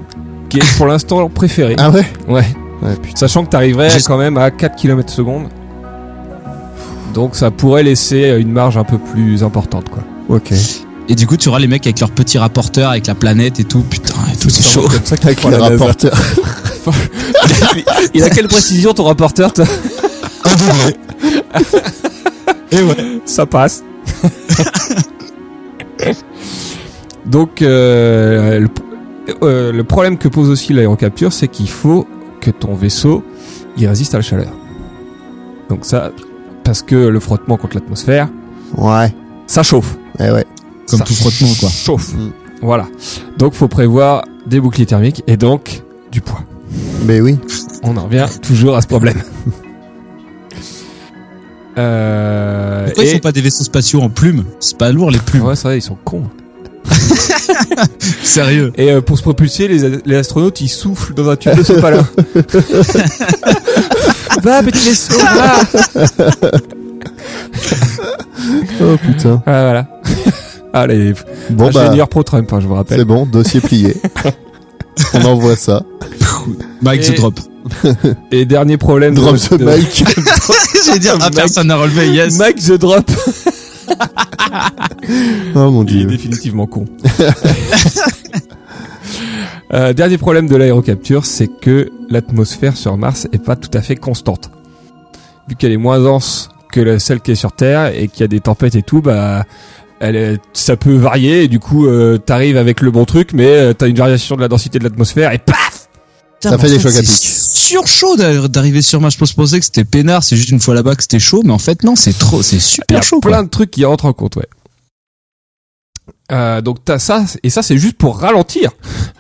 qui 0.53 0.59
est 0.59 0.77
pour 0.77 0.85
l'instant 0.85 1.27
préférée. 1.29 1.75
Ah 1.79 1.89
ouais 1.89 2.05
Ouais. 2.27 2.45
Ouais, 2.83 2.95
putain. 3.01 3.21
Sachant 3.21 3.43
que 3.43 3.49
t'arriverais 3.49 3.89
quand 4.05 4.17
même 4.17 4.37
à 4.37 4.51
4 4.51 4.75
km 4.75 5.11
secondes. 5.11 5.47
Donc 7.15 7.35
ça 7.35 7.49
pourrait 7.49 7.81
laisser 7.81 8.35
une 8.39 8.51
marge 8.51 8.77
un 8.77 8.83
peu 8.83 8.99
plus 8.99 9.43
importante 9.43 9.89
quoi. 9.89 10.03
Ok. 10.29 10.53
Et 11.09 11.15
du 11.15 11.25
coup, 11.25 11.37
tu 11.37 11.49
auras 11.49 11.59
les 11.59 11.67
mecs 11.67 11.85
avec 11.87 11.99
leur 11.99 12.11
petit 12.11 12.37
rapporteur, 12.37 12.91
avec 12.91 13.07
la 13.07 13.15
planète 13.15 13.59
et 13.59 13.63
tout. 13.63 13.81
Putain, 13.81 14.13
et 14.31 14.37
tout, 14.37 14.49
c'est 14.49 14.63
chaud. 14.63 14.87
Comme 14.87 15.03
ça 15.03 15.15
Avec 15.23 15.43
la 15.43 15.49
NASA. 15.49 15.69
rapporteurs. 15.69 16.17
Il 18.13 18.23
a 18.23 18.29
quelle 18.29 18.47
précision 18.47 18.93
ton 18.93 19.05
rapporteur 19.05 19.53
toi? 19.53 19.65
Et 22.71 22.81
ouais. 22.81 23.21
Ça 23.25 23.45
passe. 23.47 23.83
Donc 27.25 27.61
euh, 27.61 28.59
le, 28.59 28.69
euh, 29.43 29.71
le 29.71 29.83
problème 29.83 30.17
que 30.17 30.27
pose 30.27 30.49
aussi 30.49 30.73
l'aérocapture, 30.73 31.31
c'est 31.33 31.47
qu'il 31.47 31.69
faut 31.69 32.07
que 32.41 32.51
ton 32.51 32.73
vaisseau 32.75 33.23
il 33.77 33.87
résiste 33.87 34.13
à 34.13 34.17
la 34.17 34.21
chaleur. 34.21 34.51
Donc 35.69 35.85
ça, 35.85 36.11
parce 36.63 36.81
que 36.83 36.95
le 36.95 37.19
frottement 37.19 37.57
contre 37.57 37.75
l'atmosphère, 37.75 38.29
Ouais. 38.77 39.13
ça 39.47 39.63
chauffe. 39.63 39.97
Eh 40.19 40.29
ouais. 40.31 40.45
Comme 40.89 40.99
Ça 40.99 41.05
tout 41.05 41.13
frottement, 41.13 41.53
quoi. 41.59 41.69
Chauffe. 41.69 42.13
Mm. 42.13 42.31
Voilà. 42.61 42.87
Donc 43.37 43.53
faut 43.53 43.67
prévoir 43.67 44.23
des 44.45 44.59
boucliers 44.59 44.85
thermiques 44.85 45.23
et 45.27 45.37
donc 45.37 45.83
du 46.11 46.21
poids. 46.21 46.41
Mais 47.05 47.21
oui. 47.21 47.37
On 47.83 47.97
en 47.97 48.03
revient 48.05 48.25
toujours 48.41 48.75
à 48.75 48.81
ce 48.81 48.87
problème. 48.87 49.21
Euh, 51.77 52.85
Pourquoi 52.85 53.03
et- 53.03 53.07
ils 53.07 53.13
font 53.13 53.19
pas 53.19 53.31
des 53.31 53.41
vaisseaux 53.41 53.63
spatiaux 53.63 54.01
en 54.01 54.09
plumes 54.09 54.43
C'est 54.59 54.77
pas 54.77 54.91
lourd, 54.91 55.09
les 55.09 55.17
plumes. 55.19 55.43
Ouais, 55.43 55.55
c'est 55.55 55.63
vrai, 55.67 55.77
ils 55.79 55.81
sont 55.81 55.97
cons. 56.03 56.23
Sérieux. 58.23 58.71
Et 58.77 58.91
euh, 58.91 59.01
pour 59.01 59.17
se 59.17 59.23
propulser, 59.23 59.67
les, 59.67 59.99
les 60.05 60.15
astronautes, 60.15 60.61
ils 60.61 60.69
soufflent 60.69 61.13
dans 61.13 61.29
un 61.29 61.35
tube 61.35 61.55
de 61.55 61.63
sopalin. 61.63 62.07
va, 64.43 64.63
petit 64.63 64.89
vaisseau, 64.89 65.17
va 65.19 66.51
Oh 68.81 68.95
putain. 69.01 69.41
Ah, 69.45 69.61
voilà. 69.63 69.87
Allez, 70.73 71.13
Bon 71.51 71.69
bah, 71.71 71.85
ingénieur 71.87 72.09
pro-Trump, 72.09 72.51
hein, 72.51 72.59
je 72.59 72.67
vous 72.67 72.73
rappelle. 72.73 72.97
c'est 72.99 73.05
bon, 73.05 73.25
dossier 73.27 73.61
plié. 73.61 73.95
On 75.13 75.23
envoie 75.25 75.55
ça. 75.55 75.83
Mike 76.81 77.01
Et- 77.07 77.13
the 77.13 77.17
drop. 77.17 77.39
Et 78.31 78.45
dernier 78.45 78.77
problème... 78.77 79.13
Drop 79.13 79.35
de- 79.35 79.39
the 79.39 79.53
de- 79.59 79.65
mic. 79.65 80.03
J'allais 80.85 80.99
dire, 80.99 81.13
ah, 81.19 81.25
Mike- 81.25 81.35
personne 81.35 81.67
n'a 81.67 81.75
relevé, 81.77 82.09
yes. 82.09 82.35
Mike 82.37 82.57
the 82.57 82.71
Drop. 82.73 83.09
Oh 85.55 85.69
mon 85.71 85.83
Il 85.85 85.93
est 85.95 85.99
dieu. 85.99 86.05
définitivement 86.09 86.67
con. 86.67 86.85
Euh, 89.73 89.91
dernier 89.91 90.19
problème 90.19 90.47
de 90.47 90.55
l'aérocapture, 90.55 91.25
c'est 91.25 91.47
que 91.47 91.89
l'atmosphère 92.07 92.77
sur 92.77 92.95
Mars 92.95 93.27
est 93.33 93.43
pas 93.43 93.55
tout 93.55 93.75
à 93.75 93.81
fait 93.81 93.95
constante. 93.95 94.51
Vu 95.47 95.55
qu'elle 95.55 95.71
est 95.71 95.77
moins 95.77 95.99
dense 95.99 96.49
que 96.71 96.99
celle 96.99 97.21
qui 97.21 97.31
est 97.31 97.35
sur 97.35 97.53
Terre 97.53 97.87
et 97.87 98.07
qu'il 98.07 98.21
y 98.21 98.23
a 98.23 98.27
des 98.27 98.39
tempêtes 98.39 98.75
et 98.75 98.83
tout, 98.83 99.01
bah, 99.01 99.45
elle 99.99 100.37
ça 100.53 100.75
peut 100.75 100.93
varier 100.95 101.43
et 101.45 101.47
du 101.47 101.59
coup, 101.59 101.87
euh, 101.87 102.19
t'arrives 102.19 102.57
avec 102.57 102.81
le 102.81 102.91
bon 102.91 103.05
truc, 103.05 103.33
mais 103.33 103.47
euh, 103.47 103.73
t'as 103.73 103.87
une 103.87 103.95
variation 103.95 104.35
de 104.35 104.41
la 104.41 104.47
densité 104.47 104.77
de 104.77 104.83
l'atmosphère 104.83 105.31
et 105.31 105.39
paf 105.39 105.72
Ça 106.51 106.57
fait 106.57 106.69
des 106.69 106.79
chocs 106.79 106.95
à 106.95 107.01
pic. 107.01 107.09
Sur 107.09 107.87
chaud 107.87 108.15
d'a- 108.15 108.47
d'arriver 108.47 108.81
sur 108.81 108.99
Mars. 109.01 109.15
Je 109.19 109.33
pensais 109.33 109.59
que 109.59 109.65
c'était 109.65 109.85
peinard, 109.85 110.23
c'est 110.23 110.35
juste 110.37 110.49
une 110.49 110.59
fois 110.59 110.73
là-bas 110.75 110.95
que 110.95 111.01
c'était 111.03 111.19
chaud, 111.19 111.41
mais 111.45 111.51
en 111.53 111.57
fait 111.59 111.83
non, 111.83 111.95
c'est 111.95 112.17
trop, 112.17 112.41
c'est 112.43 112.57
Il 112.57 112.59
y 112.59 112.61
super 112.61 112.97
a 112.99 113.01
chaud. 113.01 113.19
plein 113.19 113.31
Quoi. 113.37 113.43
de 113.43 113.49
trucs 113.49 113.71
qui 113.71 113.85
rentrent 113.85 114.05
en 114.05 114.13
compte, 114.13 114.35
ouais. 114.35 114.47
Euh, 116.31 116.61
donc 116.61 116.83
t'as 116.83 116.99
ça, 116.99 117.25
et 117.43 117.49
ça 117.49 117.61
c'est 117.63 117.77
juste 117.77 117.97
pour 117.97 118.19
ralentir. 118.19 118.71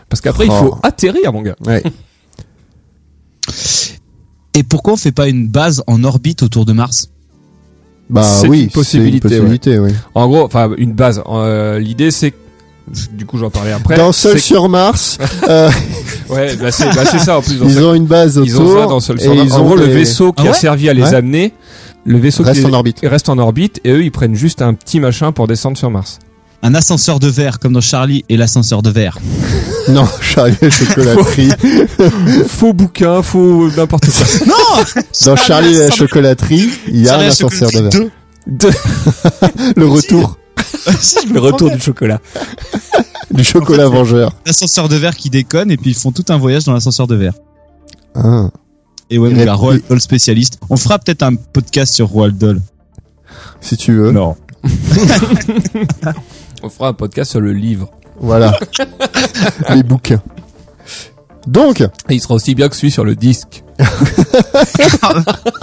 Parce 0.09 0.21
qu'après 0.21 0.45
il 0.45 0.51
Oh. 0.51 0.57
faut 0.59 0.77
atterrir 0.83 1.31
mon 1.33 1.41
gars. 1.41 1.55
Ouais. 1.65 1.81
Et 4.53 4.63
pourquoi 4.63 4.93
on 4.93 4.97
fait 4.97 5.11
pas 5.11 5.27
une 5.27 5.47
base 5.47 5.83
en 5.87 6.03
orbite 6.03 6.43
autour 6.43 6.65
de 6.65 6.73
Mars? 6.73 7.09
Bah 8.09 8.23
C'est 8.23 8.47
oui, 8.47 8.63
une 8.63 8.69
possibilité, 8.69 9.27
une 9.37 9.41
possibilité. 9.47 9.79
En 10.13 10.27
gros, 10.27 10.43
enfin 10.43 10.71
une 10.77 10.93
base. 10.93 11.21
Euh, 11.27 11.79
L'idée 11.79 12.11
c'est 12.11 12.31
que- 12.31 12.37
du 13.13 13.25
coup 13.25 13.37
j'en 13.37 13.49
parlais 13.49 13.71
après. 13.71 13.95
Dans 13.97 14.11
Seul 14.11 14.39
sur 14.39 14.67
Mars, 14.69 15.17
euh, 15.49 15.69
Ouais, 16.29 16.55
bah 16.55 16.71
c'est 16.71 16.93
bah, 16.95 17.03
c'est 17.09 17.19
ça 17.19 17.37
en 17.37 17.41
plus. 17.41 17.57
dans 17.57 17.67
ils 17.67 17.83
ont 17.83 17.93
une 17.93 18.05
base 18.05 18.37
autour. 18.37 18.47
Ils 18.47 18.57
ont 18.61 18.79
ça 18.81 18.87
dans 18.87 18.99
Seul 18.99 19.19
sur 19.21 19.33
Mars. 19.35 19.47
ils 19.49 19.53
En 19.53 19.61
ont 19.61 19.65
gros, 19.65 19.75
le 19.75 19.85
vaisseau 19.85 20.31
qui 20.33 20.47
Ah 20.47 20.51
a 20.51 20.53
servi 20.53 20.89
à 20.89 20.93
les 20.93 21.03
Ouais. 21.03 21.13
amener, 21.15 21.53
le 22.05 22.17
vaisseau 22.17 22.43
reste 22.43 22.61
qui 22.61 22.65
en 22.65 22.73
orbite. 22.73 22.99
reste 23.03 23.29
en 23.29 23.37
orbite, 23.37 23.79
et 23.83 23.91
eux 23.91 24.03
ils 24.03 24.11
prennent 24.11 24.35
juste 24.35 24.61
un 24.61 24.73
petit 24.73 24.99
machin 24.99 25.31
pour 25.31 25.47
descendre 25.47 25.77
sur 25.77 25.89
Mars. 25.91 26.19
Un 26.65 26.75
ascenseur 26.75 27.19
de 27.19 27.27
verre 27.27 27.59
comme 27.59 27.73
dans 27.73 27.81
Charlie 27.81 28.23
et 28.29 28.37
l'ascenseur 28.37 28.81
de 28.81 28.89
verre. 28.89 29.17
Non, 29.89 30.07
Charlie 30.21 30.55
et 30.61 30.65
la 30.65 30.71
chocolaterie. 30.71 31.49
faux 32.47 32.71
bouquin, 32.71 33.21
faux 33.21 33.69
n'importe 33.75 34.05
quoi. 34.09 34.53
Dans 35.25 35.35
Charlie 35.35 35.75
et 35.75 35.79
la 35.79 35.91
chocolaterie, 35.91 36.69
il 36.87 37.01
y 37.01 37.09
a 37.09 37.17
un 37.17 37.27
ascenseur 37.27 37.69
de 37.69 37.79
verre. 37.79 37.91
chocolaterie 37.91 38.11
De- 38.47 38.69
Le 39.75 39.85
retour 39.85 40.37
deux. 40.37 40.42
Si, 40.99 41.17
je 41.23 41.29
me 41.29 41.35
le 41.35 41.39
retour 41.39 41.71
du 41.75 41.79
chocolat. 41.79 42.19
du 43.31 43.43
chocolat 43.43 43.87
vengeur. 43.87 44.33
L'ascenseur 44.45 44.89
de 44.89 44.95
verre 44.95 45.15
qui 45.15 45.29
déconne 45.29 45.71
et 45.71 45.77
puis 45.77 45.91
ils 45.91 45.95
font 45.97 46.11
tout 46.11 46.25
un 46.29 46.37
voyage 46.37 46.65
dans 46.65 46.73
l'ascenseur 46.73 47.07
de 47.07 47.15
verre. 47.15 47.33
Ah. 48.15 48.49
Et 49.09 49.17
ouais, 49.17 49.29
mon 49.29 49.43
gars, 49.43 49.53
Roald 49.53 49.83
Dahl 49.87 50.01
spécialiste. 50.01 50.59
On 50.69 50.77
fera 50.77 50.99
peut-être 50.99 51.23
un 51.23 51.35
podcast 51.35 51.93
sur 51.93 52.07
Roald 52.07 52.37
Dahl. 52.37 52.61
Si 53.61 53.77
tu 53.77 53.93
veux. 53.93 54.11
Non. 54.11 54.35
On 56.63 56.69
fera 56.69 56.89
un 56.89 56.93
podcast 56.93 57.31
sur 57.31 57.41
le 57.41 57.51
livre. 57.51 57.91
Voilà. 58.19 58.57
Les 59.73 59.83
bouquins. 59.83 60.21
Donc, 61.47 61.81
Et 61.81 61.87
il 62.15 62.21
sera 62.21 62.35
aussi 62.35 62.55
bien 62.55 62.69
que 62.69 62.75
celui 62.75 62.91
sur 62.91 63.03
le 63.03 63.15
disque. 63.15 63.62
oh 63.83 63.85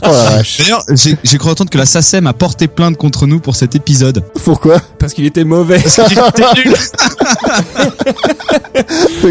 la 0.03 0.11
vache. 0.37 0.59
D'ailleurs, 0.59 0.83
j'ai 0.93 1.17
j'ai 1.23 1.39
cru 1.39 1.51
entendre 1.51 1.71
que 1.71 1.79
la 1.79 1.87
SACEM 1.87 2.27
a 2.27 2.33
porté 2.33 2.67
plainte 2.69 2.97
contre 2.97 3.27
nous 3.27 3.39
pour 3.41 3.55
cet 3.57 3.75
épisode. 3.75 4.25
Pourquoi? 4.45 4.81
Parce 4.99 5.15
qu'il 5.15 5.25
était 5.27 5.45
mauvais. 5.45 5.81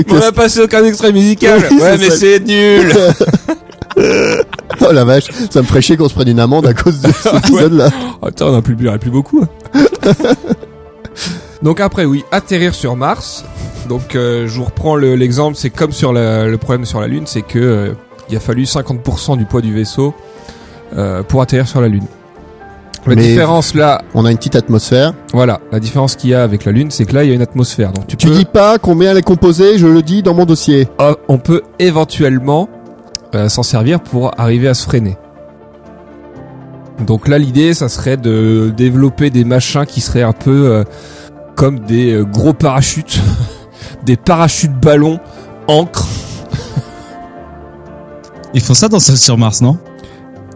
On 0.10 0.18
a 0.22 0.32
passé 0.32 0.62
aucun 0.62 0.84
extrait 0.86 1.12
musical. 1.12 1.62
Oui, 1.72 1.78
ouais, 1.82 1.92
c'est 1.92 1.98
mais 1.98 2.10
ça. 2.10 2.18
c'est 2.18 2.40
nul. 2.40 2.94
Oh 4.82 4.94
la 4.94 5.04
vache, 5.04 5.26
ça 5.50 5.62
me 5.62 5.68
ferait 5.68 5.82
chier 5.82 5.98
qu'on 5.98 6.08
se 6.08 6.14
prenne 6.14 6.30
une 6.30 6.40
amende 6.40 6.66
à 6.66 6.74
cause 6.74 7.02
de 7.02 7.12
cet 7.12 7.34
épisode-là. 7.36 7.90
Attends, 8.22 8.48
on 8.54 8.58
a 8.58 8.62
plus, 8.62 8.78
il 8.80 8.86
y 8.86 8.90
en 8.90 8.94
a 8.94 8.98
plus 8.98 9.12
beaucoup. 9.12 9.44
Donc 11.62 11.82
après, 11.82 12.06
oui, 12.06 12.24
atterrir 12.32 12.74
sur 12.74 12.96
Mars. 12.96 13.44
Donc 13.90 14.16
euh, 14.16 14.48
je 14.48 14.54
vous 14.56 14.64
reprends 14.64 14.96
le- 14.96 15.16
l'exemple, 15.16 15.58
c'est 15.58 15.70
comme 15.70 15.92
sur 15.92 16.14
la- 16.14 16.46
le 16.46 16.58
problème 16.58 16.86
sur 16.86 17.02
la 17.02 17.08
Lune, 17.08 17.24
c'est 17.26 17.42
que 17.42 17.60
euh, 17.60 17.92
il 18.30 18.38
a 18.38 18.40
fallu 18.40 18.64
50% 18.64 19.38
du 19.38 19.46
poids 19.46 19.62
du 19.62 19.74
vaisseau 19.74 20.14
euh, 20.98 21.24
pour 21.24 21.42
atterrir 21.42 21.68
sur 21.68 21.82
la 21.82 21.88
Lune. 21.88 22.06
La 23.06 23.16
Mais- 23.16 23.22
différence 23.22 23.76
là, 23.76 24.02
On 24.14 24.26
a 24.26 24.32
une 24.32 24.38
petite 24.38 24.56
atmosphère. 24.58 25.14
voilà, 25.34 25.62
la 25.72 25.80
différence 25.80 26.16
qu'il 26.16 26.32
y 26.32 26.34
a 26.34 26.44
avec 26.44 26.66
la 26.66 26.72
Lune, 26.72 26.92
c'est 26.92 27.06
que 27.06 27.14
là 27.16 27.24
il 27.24 27.30
y 27.30 27.32
a 27.32 27.36
une 27.36 27.42
atmosphère. 27.42 27.92
Donc 27.94 28.08
tu, 28.08 28.18
Tu 28.18 28.28
peux, 28.28 28.34
dis 28.34 28.46
pas 28.46 28.78
combien 28.78 29.12
elle 29.12 29.18
est 29.18 29.22
composée, 29.22 29.78
je 29.78 29.88
le 29.88 30.02
dis 30.02 30.22
dans 30.22 30.34
mon 30.34 30.46
dossier. 30.46 30.88
euh, 31.00 31.14
on 31.30 31.38
peut 31.38 31.62
éventuellement 31.80 32.68
euh, 33.36 33.48
s'en 33.48 33.64
servir 33.64 34.02
pour 34.02 34.32
arriver 34.40 34.68
à 34.68 34.74
se 34.74 34.84
freiner. 34.86 35.18
Donc 37.06 37.28
là, 37.30 37.38
l'idée, 37.38 37.74
ça 37.74 37.88
serait 37.88 38.18
de 38.18 38.74
développer 38.76 39.30
des 39.30 39.46
machins 39.46 39.86
qui 39.86 40.02
seraient 40.02 40.24
un 40.24 40.34
peu 40.34 40.68
euh, 40.70 40.84
comme 41.56 41.80
des 41.80 42.22
gros 42.30 42.52
parachutes, 42.54 43.22
des 44.06 44.18
parachutes 44.18 44.74
ballons, 44.74 45.20
encre. 45.68 46.06
Ils 48.54 48.62
font 48.62 48.74
ça 48.74 48.88
dans 48.88 49.00
Seul 49.00 49.18
sur 49.18 49.38
Mars, 49.38 49.62
non? 49.62 49.78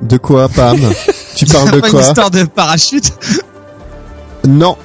De 0.01 0.17
quoi, 0.17 0.49
Pam? 0.49 0.79
Tu 1.35 1.45
parles 1.45 1.71
de 1.71 1.79
Pas 1.79 1.87
une 1.87 1.93
quoi? 1.93 2.01
histoire 2.01 2.29
de 2.31 2.43
parachute 2.43 3.11
Non. 4.47 4.77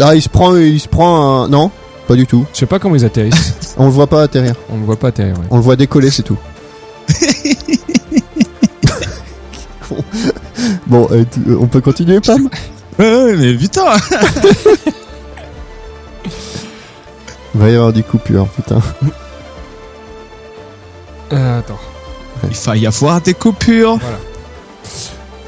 Ah, 0.00 0.14
il 0.14 0.22
se 0.22 0.28
prend, 0.28 0.56
il 0.56 0.78
se 0.80 0.88
prend 0.88 1.42
un... 1.44 1.48
Non, 1.48 1.70
pas 2.06 2.14
du 2.14 2.26
tout. 2.26 2.46
Je 2.52 2.58
sais 2.58 2.66
pas 2.66 2.78
comment 2.78 2.94
ils 2.94 3.04
atterrissent. 3.04 3.54
On 3.76 3.86
le 3.86 3.90
voit 3.90 4.06
pas 4.06 4.22
atterrir. 4.22 4.54
On 4.70 4.76
ne 4.78 4.84
voit 4.84 4.96
pas 4.96 5.08
atterrir. 5.08 5.36
ouais. 5.38 5.44
On 5.50 5.56
le 5.56 5.62
voit 5.62 5.76
décoller, 5.76 6.10
c'est 6.10 6.22
tout. 6.22 6.38
bon, 10.86 11.08
euh, 11.10 11.24
euh, 11.48 11.56
on 11.60 11.66
peut 11.66 11.80
continuer, 11.80 12.20
Pam? 12.20 12.48
Ouais, 12.98 13.24
ouais, 13.24 13.36
mais 13.36 13.54
putain 13.54 13.84
Il 17.54 17.60
va 17.60 17.68
y 17.70 17.74
avoir 17.74 17.92
des 17.92 18.02
coupures, 18.02 18.46
putain. 18.48 18.80
Euh, 21.32 21.58
attends. 21.58 21.78
Il 22.74 22.80
y 22.80 22.86
avoir 22.86 23.20
des 23.20 23.34
coupures 23.34 23.98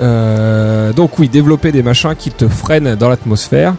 Euh, 0.01 0.93
donc 0.93 1.19
oui, 1.19 1.29
développer 1.29 1.71
des 1.71 1.83
machins 1.83 2.15
qui 2.17 2.31
te 2.31 2.49
freinent 2.49 2.97
dans 2.97 3.09
l'atmosphère. 3.09 3.75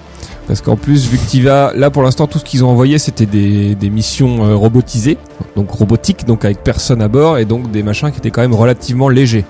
Parce 0.47 0.61
qu'en 0.61 0.75
plus, 0.75 1.07
vu 1.07 1.17
que 1.17 1.29
tu 1.29 1.41
vas, 1.41 1.71
là 1.73 1.89
pour 1.89 2.03
l'instant, 2.03 2.27
tout 2.27 2.37
ce 2.39 2.43
qu'ils 2.43 2.65
ont 2.65 2.69
envoyé, 2.69 2.97
c'était 2.99 3.25
des, 3.25 3.75
des 3.75 3.89
missions 3.89 4.45
euh, 4.45 4.55
robotisées, 4.55 5.17
donc 5.55 5.71
robotiques, 5.71 6.25
donc 6.25 6.43
avec 6.43 6.63
personne 6.63 7.01
à 7.01 7.07
bord, 7.07 7.37
et 7.37 7.45
donc 7.45 7.71
des 7.71 7.81
machins 7.81 8.11
qui 8.11 8.17
étaient 8.17 8.31
quand 8.31 8.41
même 8.41 8.53
relativement 8.53 9.07
légers. 9.07 9.45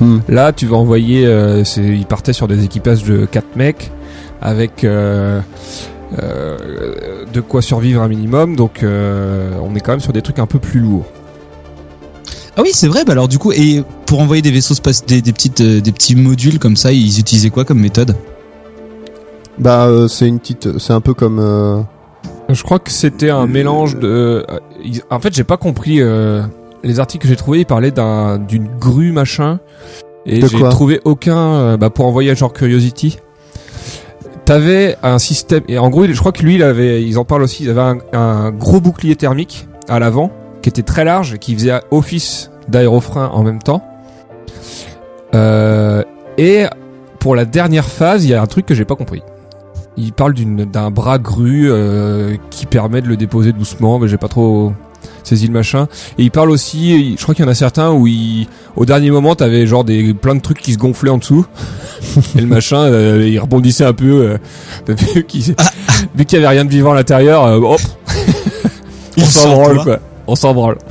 Hmm. 0.00 0.18
Là, 0.28 0.52
tu 0.52 0.66
vas 0.66 0.76
envoyer, 0.76 1.26
euh, 1.26 1.62
ils 1.76 2.06
partaient 2.06 2.32
sur 2.32 2.48
des 2.48 2.64
équipages 2.64 3.04
de 3.04 3.26
4 3.26 3.56
mecs, 3.56 3.90
avec 4.40 4.82
euh, 4.84 5.40
de 7.32 7.40
quoi 7.42 7.60
survivre 7.60 8.00
un 8.00 8.08
minimum, 8.08 8.56
donc 8.56 8.82
on 8.82 9.74
est 9.76 9.80
quand 9.80 9.92
même 9.92 10.00
sur 10.00 10.14
des 10.14 10.22
trucs 10.22 10.38
un 10.38 10.46
peu 10.46 10.58
plus 10.58 10.80
lourds. 10.80 11.04
Ah 12.60 12.62
oui, 12.62 12.72
c'est 12.74 12.88
vrai. 12.88 13.04
Bah 13.06 13.12
alors 13.12 13.26
du 13.26 13.38
coup, 13.38 13.52
et 13.52 13.82
pour 14.04 14.20
envoyer 14.20 14.42
des 14.42 14.50
vaisseaux 14.50 14.74
space, 14.74 15.06
des, 15.06 15.22
des 15.22 15.32
petites, 15.32 15.62
euh, 15.62 15.80
des 15.80 15.92
petits 15.92 16.14
modules 16.14 16.58
comme 16.58 16.76
ça, 16.76 16.92
ils 16.92 17.18
utilisaient 17.18 17.48
quoi 17.48 17.64
comme 17.64 17.80
méthode? 17.80 18.14
Bah, 19.58 19.86
euh, 19.86 20.08
c'est 20.08 20.28
une 20.28 20.38
petite... 20.38 20.78
C'est 20.78 20.92
un 20.92 21.00
peu 21.00 21.14
comme... 21.14 21.38
euh, 21.38 21.80
Je 22.50 22.62
crois 22.62 22.78
que 22.78 22.90
c'était 22.90 23.30
un 23.30 23.46
mélange 23.46 23.96
de. 23.96 24.44
euh, 24.46 24.58
ils- 24.84 25.00
En 25.08 25.20
fait, 25.20 25.34
j'ai 25.34 25.42
pas 25.44 25.56
compris. 25.56 26.02
euh, 26.02 26.42
Les 26.84 27.00
articles 27.00 27.22
que 27.22 27.28
j'ai 27.30 27.36
trouvés, 27.36 27.60
ils 27.60 27.66
parlaient 27.66 27.92
d'un 27.92 28.36
d'une 28.36 28.68
grue 28.78 29.10
machin, 29.12 29.58
et 30.26 30.40
De 30.40 30.46
j'ai 30.46 30.58
quoi? 30.58 30.68
trouvé 30.68 31.00
aucun. 31.06 31.38
euh, 31.38 31.76
Bah, 31.78 31.88
pour 31.88 32.04
envoyer 32.04 32.34
genre 32.36 32.52
Curiosity. 32.52 33.18
T'avais 34.44 34.96
un 35.02 35.18
système 35.18 35.62
et 35.68 35.78
en 35.78 35.88
gros, 35.90 36.04
je 36.06 36.18
crois 36.18 36.32
que 36.32 36.42
lui, 36.42 36.56
il 36.56 36.62
avait. 36.62 37.02
Ils 37.02 37.18
en 37.18 37.24
parlent 37.24 37.42
aussi. 37.42 37.62
Il 37.64 37.70
avait 37.70 37.80
un, 37.80 37.98
un 38.12 38.50
gros 38.50 38.80
bouclier 38.80 39.16
thermique 39.16 39.66
à 39.88 39.98
l'avant 39.98 40.30
qui 40.62 40.68
était 40.68 40.82
très 40.82 41.04
large, 41.04 41.38
qui 41.38 41.54
faisait 41.54 41.80
office 41.90 42.50
d'aérofrein 42.68 43.28
en 43.32 43.42
même 43.42 43.62
temps. 43.62 43.82
Euh, 45.34 46.02
et 46.38 46.66
pour 47.18 47.34
la 47.36 47.44
dernière 47.44 47.86
phase, 47.86 48.24
il 48.24 48.30
y 48.30 48.34
a 48.34 48.42
un 48.42 48.46
truc 48.46 48.66
que 48.66 48.74
j'ai 48.74 48.84
pas 48.84 48.96
compris. 48.96 49.22
Il 49.96 50.12
parle 50.12 50.34
d'un 50.34 50.90
bras 50.90 51.18
grue 51.18 51.70
euh, 51.70 52.36
qui 52.50 52.66
permet 52.66 53.02
de 53.02 53.08
le 53.08 53.16
déposer 53.16 53.52
doucement, 53.52 53.98
mais 53.98 54.08
j'ai 54.08 54.16
pas 54.16 54.28
trop 54.28 54.72
saisi 55.24 55.46
le 55.46 55.52
machin. 55.52 55.88
Et 56.18 56.24
il 56.24 56.30
parle 56.30 56.50
aussi, 56.50 57.16
je 57.16 57.22
crois 57.22 57.34
qu'il 57.34 57.44
y 57.44 57.48
en 57.48 57.50
a 57.50 57.54
certains 57.54 57.90
où 57.92 58.06
il, 58.06 58.46
au 58.76 58.84
dernier 58.84 59.10
moment, 59.10 59.34
t'avais 59.34 59.66
genre 59.66 59.84
des 59.84 60.14
plein 60.14 60.34
de 60.34 60.40
trucs 60.40 60.58
qui 60.58 60.72
se 60.72 60.78
gonflaient 60.78 61.10
en 61.10 61.18
dessous. 61.18 61.46
et 62.36 62.40
le 62.40 62.46
machin, 62.46 62.78
euh, 62.78 63.26
il 63.28 63.38
rebondissait 63.38 63.84
un 63.84 63.92
peu. 63.92 64.38
Euh, 64.88 64.94
vu 64.94 65.24
qu'il 65.24 65.42
vu 66.14 66.24
qu'il 66.24 66.38
y 66.38 66.44
avait 66.44 66.48
rien 66.48 66.64
de 66.64 66.70
vivant 66.70 66.92
à 66.92 66.94
l'intérieur, 66.94 67.44
euh, 67.44 67.58
hop, 67.58 67.80
on 68.08 69.20
Il 69.20 69.26
s'en 69.26 69.52
branle 69.52 69.82
quoi. 69.84 69.98
On 70.26 70.34
s'en 70.36 70.54
branle. 70.54 70.78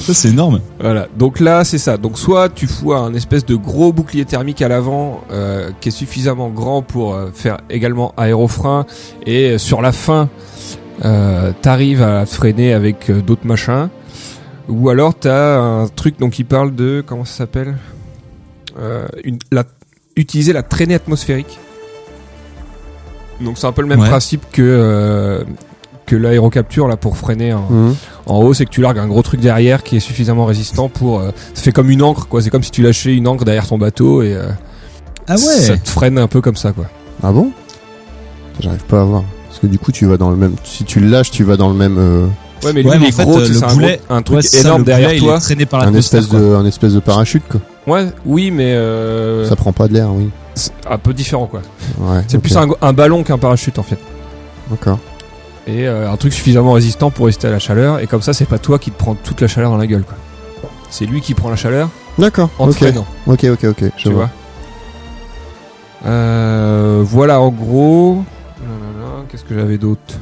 Ça 0.00 0.14
c'est 0.14 0.28
énorme. 0.30 0.60
Voilà. 0.78 1.08
Donc 1.16 1.40
là, 1.40 1.62
c'est 1.62 1.78
ça. 1.78 1.96
Donc 1.96 2.18
soit 2.18 2.48
tu 2.48 2.66
fous 2.66 2.94
un 2.94 3.12
espèce 3.14 3.44
de 3.44 3.54
gros 3.54 3.92
bouclier 3.92 4.24
thermique 4.24 4.62
à 4.62 4.68
l'avant 4.68 5.22
euh, 5.30 5.70
qui 5.80 5.90
est 5.90 5.92
suffisamment 5.92 6.48
grand 6.48 6.80
pour 6.80 7.14
euh, 7.14 7.30
faire 7.32 7.58
également 7.68 8.14
aérofrein 8.16 8.86
et 9.26 9.50
euh, 9.50 9.58
sur 9.58 9.82
la 9.82 9.92
fin, 9.92 10.28
t'arrives 11.62 12.02
à 12.02 12.26
freiner 12.26 12.72
avec 12.72 13.10
d'autres 13.10 13.46
machins. 13.46 13.88
Ou 14.68 14.88
alors 14.88 15.14
t'as 15.14 15.58
un 15.58 15.88
truc 15.88 16.18
donc 16.18 16.38
il 16.38 16.44
parle 16.44 16.74
de 16.74 17.02
comment 17.06 17.24
ça 17.24 17.38
s'appelle? 17.38 17.76
Une, 19.24 19.38
la, 19.50 19.64
utiliser 20.16 20.52
la 20.52 20.62
traînée 20.62 20.94
atmosphérique. 20.94 21.58
Donc 23.40 23.58
c'est 23.58 23.66
un 23.66 23.72
peu 23.72 23.82
le 23.82 23.88
même 23.88 24.00
Ouais. 24.00 24.08
principe 24.08 24.44
que 24.52 24.62
euh, 24.62 25.42
que 26.06 26.16
l'aérocapture 26.16 26.88
là 26.88 26.96
pour 26.96 27.16
freiner 27.16 27.52
un, 27.52 27.58
hmm. 27.60 27.94
en 28.26 28.38
haut, 28.42 28.52
c'est 28.54 28.64
que 28.64 28.70
tu 28.70 28.80
largues 28.80 28.98
un 28.98 29.06
gros 29.06 29.22
truc 29.22 29.40
derrière 29.40 29.82
qui 29.82 29.96
est 29.96 30.00
suffisamment 30.00 30.44
résistant 30.44 30.88
pour. 30.88 31.20
euh, 31.20 31.30
ça 31.54 31.62
fait 31.62 31.72
comme 31.72 31.90
une 31.90 32.02
encre, 32.02 32.26
quoi. 32.28 32.42
C'est 32.42 32.50
comme 32.50 32.62
si 32.64 32.70
tu 32.72 32.82
lâchais 32.82 33.14
une 33.14 33.28
encre 33.28 33.44
derrière 33.44 33.66
ton 33.66 33.78
bateau 33.78 34.22
et 34.22 34.34
euh, 34.34 34.48
Ah 35.28 35.36
ça 35.36 35.72
ouais. 35.72 35.78
te 35.78 35.88
freine 35.88 36.18
un 36.18 36.26
peu 36.26 36.40
comme 36.40 36.56
ça, 36.56 36.72
quoi. 36.72 36.86
Ah 37.22 37.30
bon? 37.32 37.50
J'arrive 38.60 38.84
pas 38.84 39.00
à 39.00 39.04
voir. 39.04 39.22
Parce 39.48 39.60
que 39.60 39.66
du 39.66 39.78
coup, 39.78 39.92
tu 39.92 40.06
vas 40.06 40.16
dans 40.16 40.30
le 40.30 40.36
même... 40.36 40.54
Si 40.64 40.84
tu 40.84 41.00
le 41.00 41.08
lâches, 41.08 41.30
tu 41.30 41.44
vas 41.44 41.56
dans 41.56 41.68
le 41.70 41.74
même... 41.76 41.96
euh, 41.98 42.26
Ouais, 42.64 42.72
mais 42.74 42.82
lui, 42.82 42.90
Ouais, 42.90 42.96
il 43.00 43.04
est 43.04 43.08
en 43.08 43.16
fait, 43.16 43.22
gros, 43.24 43.38
le 43.38 43.44
c'est 43.46 43.64
un, 43.64 43.68
boulet- 43.74 44.00
gros- 44.06 44.16
un 44.16 44.22
truc 44.22 44.36
Ouais, 44.36 44.42
ça, 44.42 44.60
énorme 44.60 44.84
derrière 44.84 45.08
boulet, 45.08 45.18
toi. 45.20 45.34
Il 45.34 45.36
est 45.36 45.40
traîné 45.40 45.66
par 45.66 45.82
un 45.82 45.94
espèce 45.94 46.28
de, 46.28 46.54
un 46.54 46.64
espèce 46.66 46.92
de 46.92 47.00
parachute, 47.00 47.42
quoi. 47.48 47.60
Ouais, 47.86 48.06
oui, 48.26 48.50
mais 48.50 48.72
euh, 48.74 49.48
Ça 49.48 49.56
prend 49.56 49.72
pas 49.72 49.88
de 49.88 49.94
l'air, 49.94 50.08
oui. 50.12 50.28
C'est 50.54 50.72
un 50.88 50.98
peu 50.98 51.14
différent 51.14 51.46
quoi. 51.46 51.62
Ouais. 51.98 52.22
C'est 52.28 52.38
plus 52.38 52.56
un, 52.56 52.68
un 52.80 52.92
ballon 52.92 53.22
qu'un 53.22 53.38
parachute 53.38 53.78
en 53.78 53.82
fait. 53.82 53.98
D'accord. 54.70 54.98
Et 55.66 55.86
euh, 55.86 56.10
un 56.10 56.16
truc 56.16 56.32
suffisamment 56.32 56.72
résistant 56.72 57.10
pour 57.10 57.26
résister 57.26 57.48
à 57.48 57.50
la 57.50 57.58
chaleur. 57.58 58.00
Et 58.00 58.06
comme 58.06 58.22
ça, 58.22 58.32
c'est 58.32 58.46
pas 58.46 58.58
toi 58.58 58.78
qui 58.78 58.90
te 58.90 58.98
prends 58.98 59.14
toute 59.14 59.40
la 59.40 59.48
chaleur 59.48 59.70
dans 59.70 59.76
la 59.76 59.86
gueule 59.86 60.04
quoi. 60.04 60.16
C'est 60.90 61.06
lui 61.06 61.20
qui 61.20 61.34
prend 61.34 61.50
la 61.50 61.56
chaleur 61.56 61.88
D'accord. 62.18 62.50
en 62.58 62.72
te 62.72 62.84
Ok. 62.84 62.94
Ok, 63.26 63.44
ok, 63.44 63.64
ok. 63.64 63.84
Je 63.96 64.02
tu 64.02 64.10
vois. 64.10 64.30
Euh, 66.06 67.02
voilà 67.04 67.40
en 67.40 67.50
gros. 67.50 68.24
Qu'est-ce 69.30 69.44
que 69.44 69.54
j'avais 69.54 69.78
d'autre? 69.78 70.18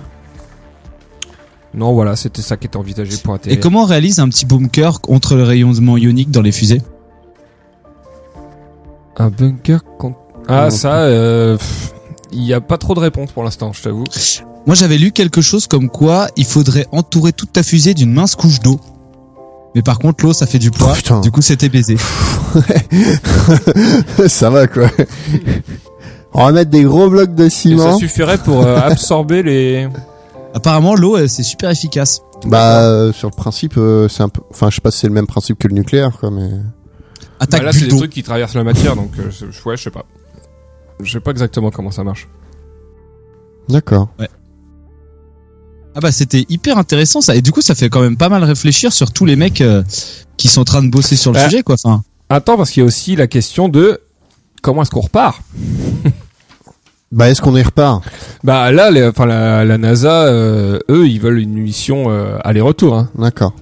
Non, 1.72 1.94
voilà, 1.94 2.14
c'était 2.16 2.42
ça 2.42 2.56
qui 2.56 2.66
était 2.66 2.76
envisagé 2.76 3.16
pour 3.22 3.34
un 3.34 3.38
Et 3.46 3.58
comment 3.58 3.82
on 3.82 3.86
réalise 3.86 4.20
un 4.20 4.28
petit 4.28 4.44
bunker 4.44 5.00
contre 5.00 5.34
le 5.34 5.44
rayonnement 5.44 5.96
ionique 5.96 6.30
dans 6.30 6.42
les 6.42 6.52
fusées? 6.52 6.82
Un 9.18 9.30
bunker 9.30 9.80
contre... 9.98 10.18
Ah, 10.48 10.70
ça, 10.70 11.02
euh, 11.02 11.56
il 12.32 12.44
y 12.44 12.54
a 12.54 12.60
pas 12.60 12.78
trop 12.78 12.94
de 12.94 13.00
réponses 13.00 13.32
pour 13.32 13.44
l'instant, 13.44 13.72
je 13.72 13.82
t'avoue. 13.82 14.04
Moi, 14.66 14.74
j'avais 14.74 14.98
lu 14.98 15.12
quelque 15.12 15.40
chose 15.40 15.66
comme 15.66 15.88
quoi 15.90 16.28
il 16.36 16.46
faudrait 16.46 16.86
entourer 16.92 17.32
toute 17.32 17.52
ta 17.52 17.62
fusée 17.62 17.94
d'une 17.94 18.12
mince 18.12 18.34
couche 18.34 18.60
d'eau. 18.60 18.80
Mais 19.74 19.82
par 19.82 19.98
contre, 19.98 20.24
l'eau, 20.24 20.32
ça 20.32 20.46
fait 20.46 20.58
du 20.58 20.70
poids. 20.70 20.88
Oh, 20.92 20.96
putain. 20.96 21.20
du 21.20 21.30
coup, 21.30 21.42
c'était 21.42 21.68
baisé. 21.68 21.96
ça 24.28 24.50
va 24.50 24.66
quoi. 24.66 24.88
On 26.32 26.46
va 26.46 26.52
mettre 26.52 26.70
des 26.70 26.82
gros 26.82 27.08
blocs 27.10 27.34
de 27.34 27.46
Et 27.46 27.50
ça 27.50 27.56
ciment. 27.56 27.98
suffirait 27.98 28.38
pour 28.38 28.64
euh, 28.64 28.78
absorber 28.78 29.42
les... 29.42 29.88
Apparemment, 30.54 30.94
l'eau, 30.94 31.16
euh, 31.16 31.28
c'est 31.28 31.42
super 31.42 31.70
efficace. 31.70 32.22
Bah 32.46 32.82
euh, 32.82 33.12
sur 33.12 33.28
le 33.28 33.36
principe, 33.36 33.74
euh, 33.76 34.08
c'est 34.08 34.22
un 34.22 34.28
peu. 34.28 34.40
Enfin, 34.50 34.70
je 34.70 34.76
sais 34.76 34.80
pas 34.80 34.90
si 34.90 35.00
c'est 35.00 35.06
le 35.08 35.12
même 35.12 35.26
principe 35.26 35.58
que 35.58 35.68
le 35.68 35.74
nucléaire, 35.74 36.12
quoi, 36.18 36.30
mais. 36.30 36.48
Attaque 37.40 37.60
Bah 37.60 37.66
là, 37.66 37.72
c'est 37.72 37.86
des 37.86 37.96
trucs 37.96 38.10
qui 38.12 38.22
traversent 38.22 38.54
la 38.54 38.64
matière, 38.64 38.96
donc 38.96 39.12
euh, 39.18 39.30
je- 39.30 39.46
ouais, 39.68 39.76
je 39.76 39.82
sais 39.84 39.90
pas. 39.90 40.04
Je 41.00 41.12
sais 41.12 41.20
pas 41.20 41.30
exactement 41.30 41.70
comment 41.70 41.90
ça 41.92 42.02
marche. 42.04 42.26
D'accord. 43.68 44.08
Ah 45.94 46.00
bah, 46.00 46.12
c'était 46.12 46.44
hyper 46.48 46.78
intéressant 46.78 47.20
ça. 47.20 47.34
Et 47.36 47.42
du 47.42 47.50
coup, 47.52 47.60
ça 47.60 47.74
fait 47.74 47.88
quand 47.88 48.00
même 48.00 48.16
pas 48.16 48.28
mal 48.28 48.44
réfléchir 48.44 48.92
sur 48.92 49.12
tous 49.12 49.24
les 49.24 49.36
mecs 49.36 49.60
euh, 49.60 49.82
qui 50.36 50.48
sont 50.48 50.60
en 50.60 50.64
train 50.64 50.82
de 50.82 50.88
bosser 50.90 51.16
sur 51.16 51.32
le 51.32 51.38
Ouais. 51.38 51.44
sujet, 51.44 51.62
quoi. 51.62 51.76
Enfin, 51.82 52.02
Attends, 52.28 52.56
parce 52.56 52.70
qu'il 52.70 52.82
y 52.82 52.84
a 52.84 52.86
aussi 52.86 53.16
la 53.16 53.26
question 53.26 53.68
de 53.68 54.00
comment 54.62 54.82
est-ce 54.82 54.90
qu'on 54.90 55.00
repart? 55.00 55.40
Bah 57.10 57.30
est-ce 57.30 57.40
qu'on 57.40 57.56
y 57.56 57.62
repart? 57.62 58.04
Bah 58.44 58.70
là, 58.70 58.90
les- 58.90 59.06
enfin 59.06 59.24
la, 59.24 59.64
la 59.64 59.78
NASA, 59.78 60.24
euh, 60.26 60.78
eux, 60.90 61.08
ils 61.08 61.18
veulent 61.20 61.38
une 61.38 61.54
mission 61.54 62.10
euh, 62.10 62.36
aller-retour. 62.44 62.94
Hein. 62.96 63.08
D'accord. 63.16 63.54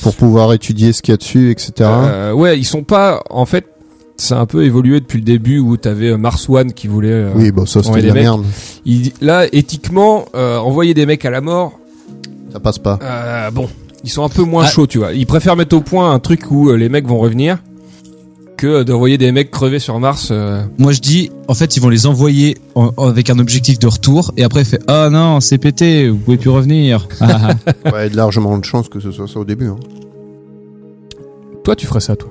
Pour 0.00 0.14
pouvoir 0.14 0.52
étudier 0.52 0.92
ce 0.92 1.02
qu'il 1.02 1.12
y 1.12 1.14
a 1.14 1.16
dessus, 1.18 1.50
etc. 1.50 1.72
Euh, 1.80 2.32
ouais, 2.32 2.58
ils 2.58 2.64
sont 2.64 2.82
pas. 2.82 3.22
En 3.30 3.46
fait, 3.46 3.66
c'est 4.16 4.34
un 4.34 4.46
peu 4.46 4.64
évolué 4.64 5.00
depuis 5.00 5.18
le 5.18 5.24
début 5.24 5.58
où 5.58 5.76
t'avais 5.76 6.08
euh, 6.08 6.16
Mars 6.16 6.48
One 6.48 6.72
qui 6.72 6.86
voulait. 6.88 7.10
euh, 7.10 7.30
oui, 7.34 7.50
bon, 7.52 7.66
ça 7.66 7.82
c'était 7.82 8.02
de 8.02 8.08
la 8.08 8.14
mecs. 8.14 8.22
merde. 8.24 8.44
il- 8.84 9.12
là, 9.20 9.46
éthiquement, 9.52 10.24
euh, 10.34 10.58
envoyer 10.58 10.94
des 10.94 11.06
mecs 11.06 11.24
à 11.24 11.30
la 11.30 11.40
mort, 11.40 11.78
Ça 12.52 12.58
passe 12.60 12.78
pas. 12.78 12.98
euh, 13.02 13.50
bon, 13.50 13.68
ils 14.04 14.10
sont 14.10 14.24
un 14.24 14.28
peu 14.28 14.42
moins 14.42 14.64
Ah. 14.66 14.68
chauds, 14.70 14.86
tu 14.86 14.98
vois. 14.98 15.12
Ils 15.12 15.26
préfèrent 15.26 15.56
mettre 15.56 15.76
au 15.76 15.80
point 15.80 16.12
un 16.12 16.18
truc 16.18 16.50
où 16.50 16.70
euh, 16.70 16.76
les 16.76 16.88
mecs 16.88 17.06
vont 17.06 17.18
revenir 17.18 17.58
que 18.62 18.84
d'envoyer 18.84 19.18
des 19.18 19.32
mecs 19.32 19.50
crever 19.50 19.80
sur 19.80 19.98
Mars. 19.98 20.28
euh. 20.30 20.62
moi, 20.78 20.92
je 20.92 21.00
dis, 21.00 21.30
en 21.48 21.54
fait, 21.54 21.76
ils 21.76 21.80
vont 21.80 21.88
les 21.88 22.06
envoyer 22.06 22.58
en- 22.76 22.92
en- 22.96 23.08
avec 23.08 23.28
un 23.28 23.40
objectif 23.40 23.80
de 23.80 23.88
retour. 23.88 24.32
Et 24.36 24.44
après, 24.44 24.60
il 24.60 24.66
fait, 24.66 24.80
ah 24.86 25.08
non, 25.10 25.40
c'est 25.40 25.58
pété, 25.58 26.08
vous 26.08 26.16
pouvez 26.18 26.36
plus 26.36 26.50
revenir. 26.50 27.08
Ah, 27.20 27.54
ah. 27.86 27.90
Ouais, 27.92 28.08
de 28.08 28.16
largement 28.16 28.56
de 28.56 28.64
chance 28.64 28.88
que 28.88 29.00
ce 29.00 29.10
soit 29.10 29.26
ça 29.26 29.40
au 29.40 29.44
début. 29.44 29.66
Hein. 29.66 29.78
Toi, 31.64 31.74
tu 31.74 31.86
ferais 31.88 31.98
ça, 32.00 32.14
toi 32.14 32.30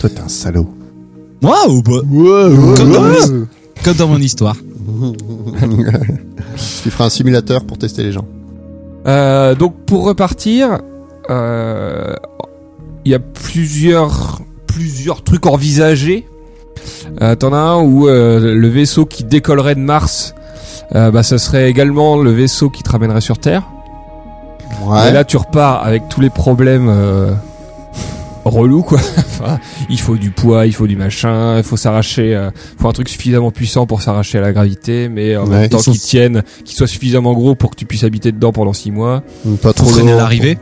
Toi, 0.00 0.10
t'es 0.10 0.20
un 0.20 0.28
salaud. 0.28 0.68
Waouh, 1.42 1.82
bah, 1.82 1.92
Comme 2.76 2.92
dans- 2.92 3.46
comme 3.84 3.96
dans 3.96 4.06
mon 4.08 4.18
histoire. 4.18 4.56
tu 6.82 6.90
feras 6.90 7.06
un 7.06 7.10
simulateur 7.10 7.64
pour 7.64 7.78
tester 7.78 8.04
les 8.04 8.12
gens. 8.12 8.26
Euh, 9.08 9.56
donc 9.56 9.74
pour 9.86 10.04
repartir, 10.04 10.78
euh, 11.30 12.14
il 13.04 13.10
y 13.10 13.14
a 13.16 13.18
plusieurs 13.18 14.40
plusieurs 14.74 15.22
trucs 15.22 15.46
envisagés. 15.46 16.26
Euh, 17.20 17.34
T'en 17.36 17.52
as 17.52 17.56
un 17.58 17.80
où 17.82 18.08
euh, 18.08 18.54
le 18.54 18.68
vaisseau 18.68 19.06
qui 19.06 19.24
décollerait 19.24 19.74
de 19.74 19.80
Mars, 19.80 20.34
euh, 20.94 21.10
bah 21.10 21.22
ça 21.22 21.38
serait 21.38 21.68
également 21.70 22.16
le 22.16 22.30
vaisseau 22.32 22.70
qui 22.70 22.82
te 22.82 22.90
ramènerait 22.90 23.20
sur 23.20 23.38
Terre. 23.38 23.62
Ouais. 24.84 25.08
Et 25.08 25.12
là 25.12 25.24
tu 25.24 25.36
repars 25.36 25.84
avec 25.84 26.08
tous 26.08 26.20
les 26.20 26.30
problèmes 26.30 26.88
euh, 26.88 27.32
relous 28.44 28.82
quoi. 28.82 28.98
Enfin, 29.18 29.58
il 29.90 29.98
faut 30.00 30.16
du 30.16 30.30
poids, 30.30 30.66
il 30.66 30.72
faut 30.74 30.86
du 30.86 30.96
machin, 30.96 31.56
il 31.58 31.62
faut 31.64 31.76
s'arracher, 31.76 32.34
euh, 32.34 32.50
faut 32.78 32.88
un 32.88 32.92
truc 32.92 33.08
suffisamment 33.08 33.50
puissant 33.50 33.86
pour 33.86 34.02
s'arracher 34.02 34.38
à 34.38 34.40
la 34.40 34.52
gravité, 34.52 35.08
mais 35.08 35.36
en 35.36 35.44
Ouais. 35.44 35.50
même 35.60 35.68
temps 35.68 35.78
Il 35.78 35.84
faut- 35.84 35.92
qui 35.92 35.98
tienne, 35.98 36.42
qui 36.64 36.74
soit 36.74 36.86
suffisamment 36.86 37.32
gros 37.34 37.54
pour 37.54 37.70
que 37.70 37.76
tu 37.76 37.84
puisses 37.86 38.04
habiter 38.04 38.30
dedans 38.32 38.52
pendant 38.52 38.72
six 38.72 38.90
mois. 38.92 39.22
Pas 39.60 39.68
Faut 39.68 39.72
trop 39.72 39.86
freiner 39.90 40.12
à 40.12 40.16
l'arrivée. 40.16 40.58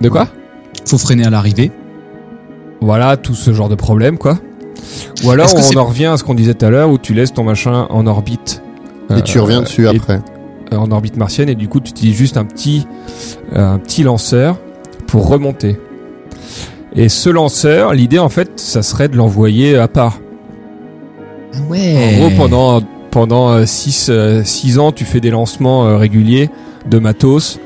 De 0.00 0.08
quoi? 0.08 0.28
Faut 0.86 0.98
freiner 0.98 1.26
à 1.26 1.30
l'arrivée. 1.30 1.70
Voilà, 2.82 3.16
tout 3.16 3.34
ce 3.34 3.52
genre 3.54 3.68
de 3.68 3.74
problème, 3.76 4.18
quoi. 4.18 4.38
Ou 5.24 5.30
alors, 5.30 5.48
on 5.54 5.76
en 5.78 5.84
revient 5.84 6.06
à 6.06 6.16
ce 6.16 6.24
qu'on 6.24 6.34
disait 6.34 6.54
tout 6.54 6.66
à 6.66 6.70
l'heure, 6.70 6.90
où 6.90 6.98
tu 6.98 7.14
laisses 7.14 7.32
ton 7.32 7.44
machin 7.44 7.86
en 7.90 8.06
orbite. 8.06 8.62
Et 9.16 9.22
tu 9.22 9.38
euh, 9.38 9.42
reviens 9.42 9.62
dessus 9.62 9.86
et- 9.86 9.96
après. 9.96 10.20
euh, 10.72 10.76
en 10.76 10.90
orbite 10.90 11.16
martienne, 11.16 11.48
et 11.48 11.54
du 11.54 11.68
coup, 11.68 11.80
tu 11.80 11.90
utilises 11.90 12.16
juste 12.16 12.36
un 12.36 12.44
petit, 12.44 12.86
euh, 13.54 13.74
un 13.74 13.78
petit 13.78 14.02
lanceur 14.02 14.56
pour 15.06 15.28
remonter. 15.28 15.78
Et 16.94 17.08
ce 17.08 17.30
lanceur, 17.30 17.94
l'idée, 17.94 18.18
en 18.18 18.28
fait, 18.28 18.50
ça 18.58 18.82
serait 18.82 19.08
de 19.08 19.16
l'envoyer 19.16 19.76
à 19.78 19.88
part. 19.88 20.18
En 21.54 21.70
Ouais. 21.70 22.16
gros, 22.18 22.30
pendant, 22.36 22.80
pendant 23.10 23.64
6 23.66 24.10
ans, 24.78 24.92
tu 24.92 25.04
fais 25.04 25.20
des 25.20 25.30
lancements 25.30 25.86
euh, 25.86 25.96
réguliers 25.96 26.50
de 26.90 26.98
matos 26.98 27.60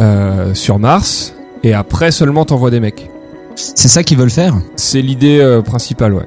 euh, 0.00 0.52
sur 0.54 0.78
Mars, 0.78 1.34
et 1.62 1.72
après 1.72 2.10
seulement 2.10 2.44
t'envoies 2.44 2.70
des 2.70 2.80
mecs. 2.80 3.08
C'est 3.56 3.88
ça 3.88 4.02
qu'ils 4.02 4.18
veulent 4.18 4.30
faire. 4.30 4.54
C'est 4.76 5.00
l'idée 5.02 5.40
euh, 5.40 5.62
principale, 5.62 6.14
ouais. 6.14 6.26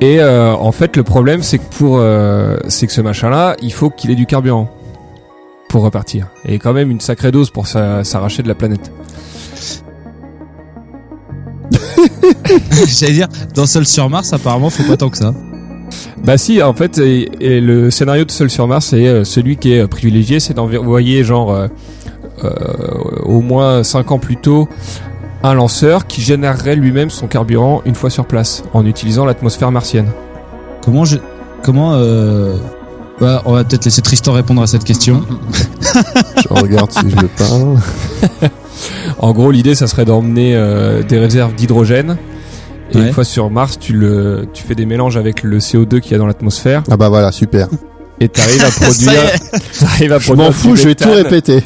Et 0.00 0.20
euh, 0.20 0.54
en 0.54 0.72
fait, 0.72 0.96
le 0.96 1.02
problème, 1.02 1.42
c'est 1.42 1.58
que 1.58 1.74
pour, 1.76 1.98
euh, 1.98 2.56
c'est 2.68 2.86
que 2.86 2.92
ce 2.92 3.00
machin-là, 3.02 3.56
il 3.60 3.72
faut 3.72 3.90
qu'il 3.90 4.10
ait 4.10 4.14
du 4.14 4.24
carburant 4.26 4.70
pour 5.68 5.82
repartir. 5.82 6.28
Et 6.46 6.58
quand 6.58 6.72
même 6.72 6.90
une 6.90 7.00
sacrée 7.00 7.30
dose 7.32 7.50
pour 7.50 7.66
s'a- 7.66 8.02
s'arracher 8.04 8.42
de 8.42 8.48
la 8.48 8.54
planète. 8.54 8.90
J'allais 12.88 13.12
dire, 13.12 13.28
dans 13.54 13.66
Seul 13.66 13.86
sur 13.86 14.08
Mars, 14.08 14.32
apparemment, 14.32 14.70
faut 14.70 14.84
pas 14.84 14.96
tant 14.96 15.10
que 15.10 15.18
ça. 15.18 15.34
Bah 16.24 16.38
si, 16.38 16.62
en 16.62 16.72
fait, 16.74 16.98
et, 16.98 17.28
et 17.40 17.60
le 17.60 17.90
scénario 17.90 18.24
de 18.24 18.30
Seul 18.30 18.50
sur 18.50 18.66
Mars, 18.68 18.86
c'est 18.86 19.06
euh, 19.06 19.24
celui 19.24 19.56
qui 19.56 19.72
est 19.72 19.80
euh, 19.80 19.86
privilégié, 19.86 20.40
c'est 20.40 20.54
d'envoyer 20.54 21.24
genre 21.24 21.52
euh, 21.52 21.68
euh, 22.44 22.50
au 23.24 23.40
moins 23.40 23.82
5 23.82 24.12
ans 24.12 24.18
plus 24.18 24.36
tôt 24.36 24.68
un 25.42 25.54
lanceur 25.54 26.06
qui 26.06 26.20
générerait 26.20 26.76
lui-même 26.76 27.10
son 27.10 27.26
carburant 27.26 27.82
une 27.86 27.94
fois 27.94 28.10
sur 28.10 28.26
place 28.26 28.62
en 28.74 28.84
utilisant 28.86 29.24
l'atmosphère 29.24 29.70
martienne. 29.72 30.08
Comment 30.84 31.04
je, 31.04 31.16
comment, 31.62 31.92
euh, 31.94 32.54
ouais, 33.20 33.36
on 33.44 33.52
va 33.54 33.64
peut-être 33.64 33.84
laisser 33.84 34.02
Tristan 34.02 34.32
répondre 34.32 34.62
à 34.62 34.66
cette 34.66 34.84
question. 34.84 35.22
Je 36.42 36.48
regarde 36.48 36.90
si 36.92 37.08
je 37.10 37.16
le 37.16 37.28
parle. 37.28 37.78
En 39.18 39.32
gros, 39.32 39.50
l'idée, 39.50 39.74
ça 39.74 39.86
serait 39.86 40.06
d'emmener 40.06 40.54
euh, 40.56 41.02
des 41.02 41.18
réserves 41.18 41.54
d'hydrogène. 41.54 42.16
Et 42.92 42.96
Ouais. 42.96 43.06
une 43.08 43.12
fois 43.12 43.24
sur 43.24 43.50
Mars, 43.50 43.78
tu 43.78 43.92
le, 43.92 44.46
tu 44.54 44.62
fais 44.62 44.74
des 44.74 44.86
mélanges 44.86 45.18
avec 45.18 45.42
le 45.42 45.58
CO2 45.58 46.00
qu'il 46.00 46.12
y 46.12 46.14
a 46.14 46.18
dans 46.18 46.26
l'atmosphère 46.26 46.82
Ah 46.90 46.96
bah 46.96 47.08
voilà, 47.10 47.30
super. 47.30 47.68
et 48.20 48.28
t'arrives 48.30 48.64
à 48.64 48.70
produire. 48.84 49.20
t'arrives 49.78 50.12
à 50.14 50.18
Je 50.18 50.24
produire 50.24 50.44
m'en 50.46 50.50
du 50.50 50.56
fous, 50.56 50.76
je 50.76 50.84
vais 50.88 50.94
tout 50.94 51.10
répéter. 51.12 51.62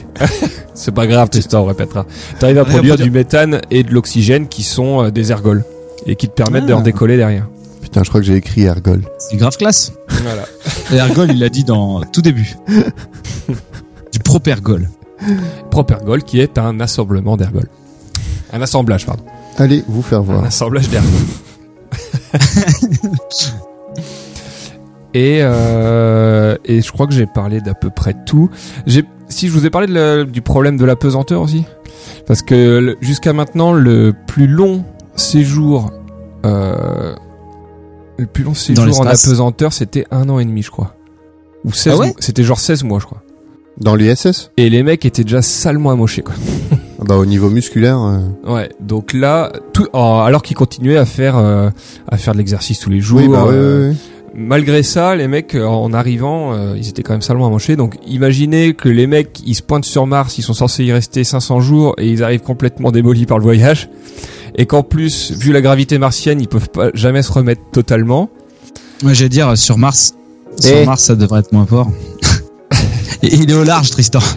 C'est 0.74 0.92
pas 0.92 1.06
grave, 1.06 1.28
Tristan, 1.30 1.62
on 1.62 1.66
répétera. 1.66 2.04
T'arrives 2.40 2.58
à 2.58 2.64
produire 2.64 2.96
du 2.96 3.10
méthane 3.10 3.60
et 3.70 3.82
de 3.84 3.92
l'oxygène 3.92 4.48
qui 4.48 4.62
sont 4.62 5.04
euh, 5.04 5.10
des 5.10 5.30
ergols 5.30 5.64
et 6.06 6.16
qui 6.16 6.28
te 6.28 6.32
permettent 6.34 6.66
de 6.66 6.72
Ah. 6.72 6.78
redécoller 6.78 7.16
derrière. 7.16 7.46
Putain, 7.80 8.02
je 8.02 8.08
crois 8.08 8.20
que 8.20 8.26
j'ai 8.26 8.34
écrit 8.36 8.62
Ergol. 8.62 9.02
C'est 9.18 9.36
grave 9.36 9.56
classe. 9.56 9.92
Voilà. 10.22 10.44
Et 10.92 10.96
Ergol, 10.96 11.30
il 11.30 11.38
l'a 11.38 11.48
dit 11.48 11.64
dans 11.64 12.00
tout 12.02 12.22
début. 12.22 12.56
Du 14.12 14.18
propergol. 14.20 14.88
Propergol 15.70 16.22
qui 16.22 16.38
est 16.40 16.56
un 16.58 16.78
assemblement 16.80 17.36
d'ergols. 17.36 17.68
Un 18.52 18.62
assemblage, 18.62 19.06
pardon. 19.06 19.24
Allez 19.58 19.82
vous 19.88 20.02
faire 20.02 20.18
Un 20.20 20.22
voir. 20.22 20.44
assemblage 20.44 20.88
d'ergols. 20.88 21.10
et, 25.14 25.38
euh, 25.42 26.56
et 26.64 26.80
je 26.80 26.92
crois 26.92 27.06
que 27.06 27.12
j'ai 27.12 27.26
parlé 27.26 27.60
d'à 27.60 27.74
peu 27.74 27.90
près 27.90 28.14
tout. 28.26 28.50
J'ai, 28.86 29.04
si 29.34 29.48
je 29.48 29.52
vous 29.52 29.66
ai 29.66 29.70
parlé 29.70 29.86
de 29.86 29.94
la- 29.94 30.24
du 30.24 30.40
problème 30.42 30.76
de 30.76 30.84
la 30.84 30.96
pesanteur 30.96 31.42
aussi, 31.42 31.64
parce 32.26 32.42
que 32.42 32.96
jusqu'à 33.00 33.32
maintenant 33.32 33.72
le 33.72 34.14
plus 34.26 34.46
long 34.46 34.84
séjour, 35.16 35.90
euh, 36.46 37.14
le 38.16 38.26
plus 38.26 38.44
long 38.44 38.54
séjour 38.54 39.00
en 39.00 39.06
apesanteur, 39.06 39.72
c'était 39.72 40.06
un 40.10 40.28
an 40.28 40.38
et 40.38 40.44
demi, 40.44 40.62
je 40.62 40.70
crois. 40.70 40.94
Ou 41.64 41.72
16 41.72 41.92
Ah 41.94 41.98
ouais 41.98 42.06
mois. 42.08 42.16
C'était 42.20 42.44
genre 42.44 42.60
16 42.60 42.84
mois, 42.84 42.98
je 43.00 43.06
crois. 43.06 43.22
Dans 43.80 43.96
l'ISS 43.96 44.50
Et 44.56 44.70
les 44.70 44.82
mecs 44.84 45.04
étaient 45.04 45.24
déjà 45.24 45.42
salement 45.42 45.90
amochés, 45.90 46.22
quoi. 46.22 46.34
Ah 47.00 47.04
Bah 47.06 47.16
au 47.16 47.26
niveau 47.26 47.50
musculaire, 47.50 47.98
euh, 48.00 48.20
Ouais, 48.54 48.68
donc 48.80 49.12
là, 49.12 49.50
tout, 49.72 49.88
oh, 49.92 50.20
alors 50.24 50.42
qu'ils 50.42 50.56
continuaient 50.56 50.96
à 50.96 51.04
faire 51.06 51.36
euh, 51.36 51.70
à 52.08 52.16
faire 52.18 52.34
de 52.34 52.38
l'exercice 52.38 52.78
tous 52.78 52.90
les 52.90 53.00
jours, 53.00 53.18
oui, 53.20 53.28
bah, 53.28 53.46
oui, 53.48 53.56
oui. 53.90 53.96
Malgré 54.34 54.82
ça, 54.82 55.14
les 55.16 55.28
mecs 55.28 55.54
euh, 55.54 55.64
en 55.66 55.92
arrivant, 55.92 56.52
euh, 56.54 56.74
ils 56.76 56.88
étaient 56.88 57.02
quand 57.02 57.12
même 57.14 57.22
salement 57.22 57.46
à 57.46 57.50
manger. 57.50 57.76
Donc 57.76 57.96
imaginez 58.06 58.74
que 58.74 58.88
les 58.88 59.06
mecs, 59.06 59.40
ils 59.46 59.54
se 59.54 59.62
pointent 59.62 59.84
sur 59.84 60.06
Mars, 60.06 60.38
ils 60.38 60.42
sont 60.42 60.54
censés 60.54 60.84
y 60.84 60.92
rester 60.92 61.24
500 61.24 61.60
jours 61.60 61.94
et 61.98 62.08
ils 62.08 62.22
arrivent 62.22 62.42
complètement 62.42 62.90
démolis 62.92 63.26
par 63.26 63.38
le 63.38 63.44
voyage, 63.44 63.88
et 64.56 64.66
qu'en 64.66 64.82
plus, 64.82 65.32
vu 65.32 65.52
la 65.52 65.60
gravité 65.60 65.98
martienne, 65.98 66.40
ils 66.40 66.48
peuvent 66.48 66.68
pas 66.70 66.90
jamais 66.94 67.22
se 67.22 67.32
remettre 67.32 67.62
totalement. 67.72 68.28
Moi, 69.02 69.12
j'allais 69.12 69.28
dire, 69.28 69.56
sur 69.58 69.78
Mars, 69.78 70.14
sur. 70.60 70.84
Mars, 70.86 71.02
ça 71.04 71.14
devrait 71.16 71.40
être 71.40 71.52
moins 71.52 71.66
fort. 71.66 71.90
Et 73.22 73.34
il 73.34 73.50
est 73.50 73.54
au 73.54 73.64
large, 73.64 73.90
Tristan. 73.90 74.20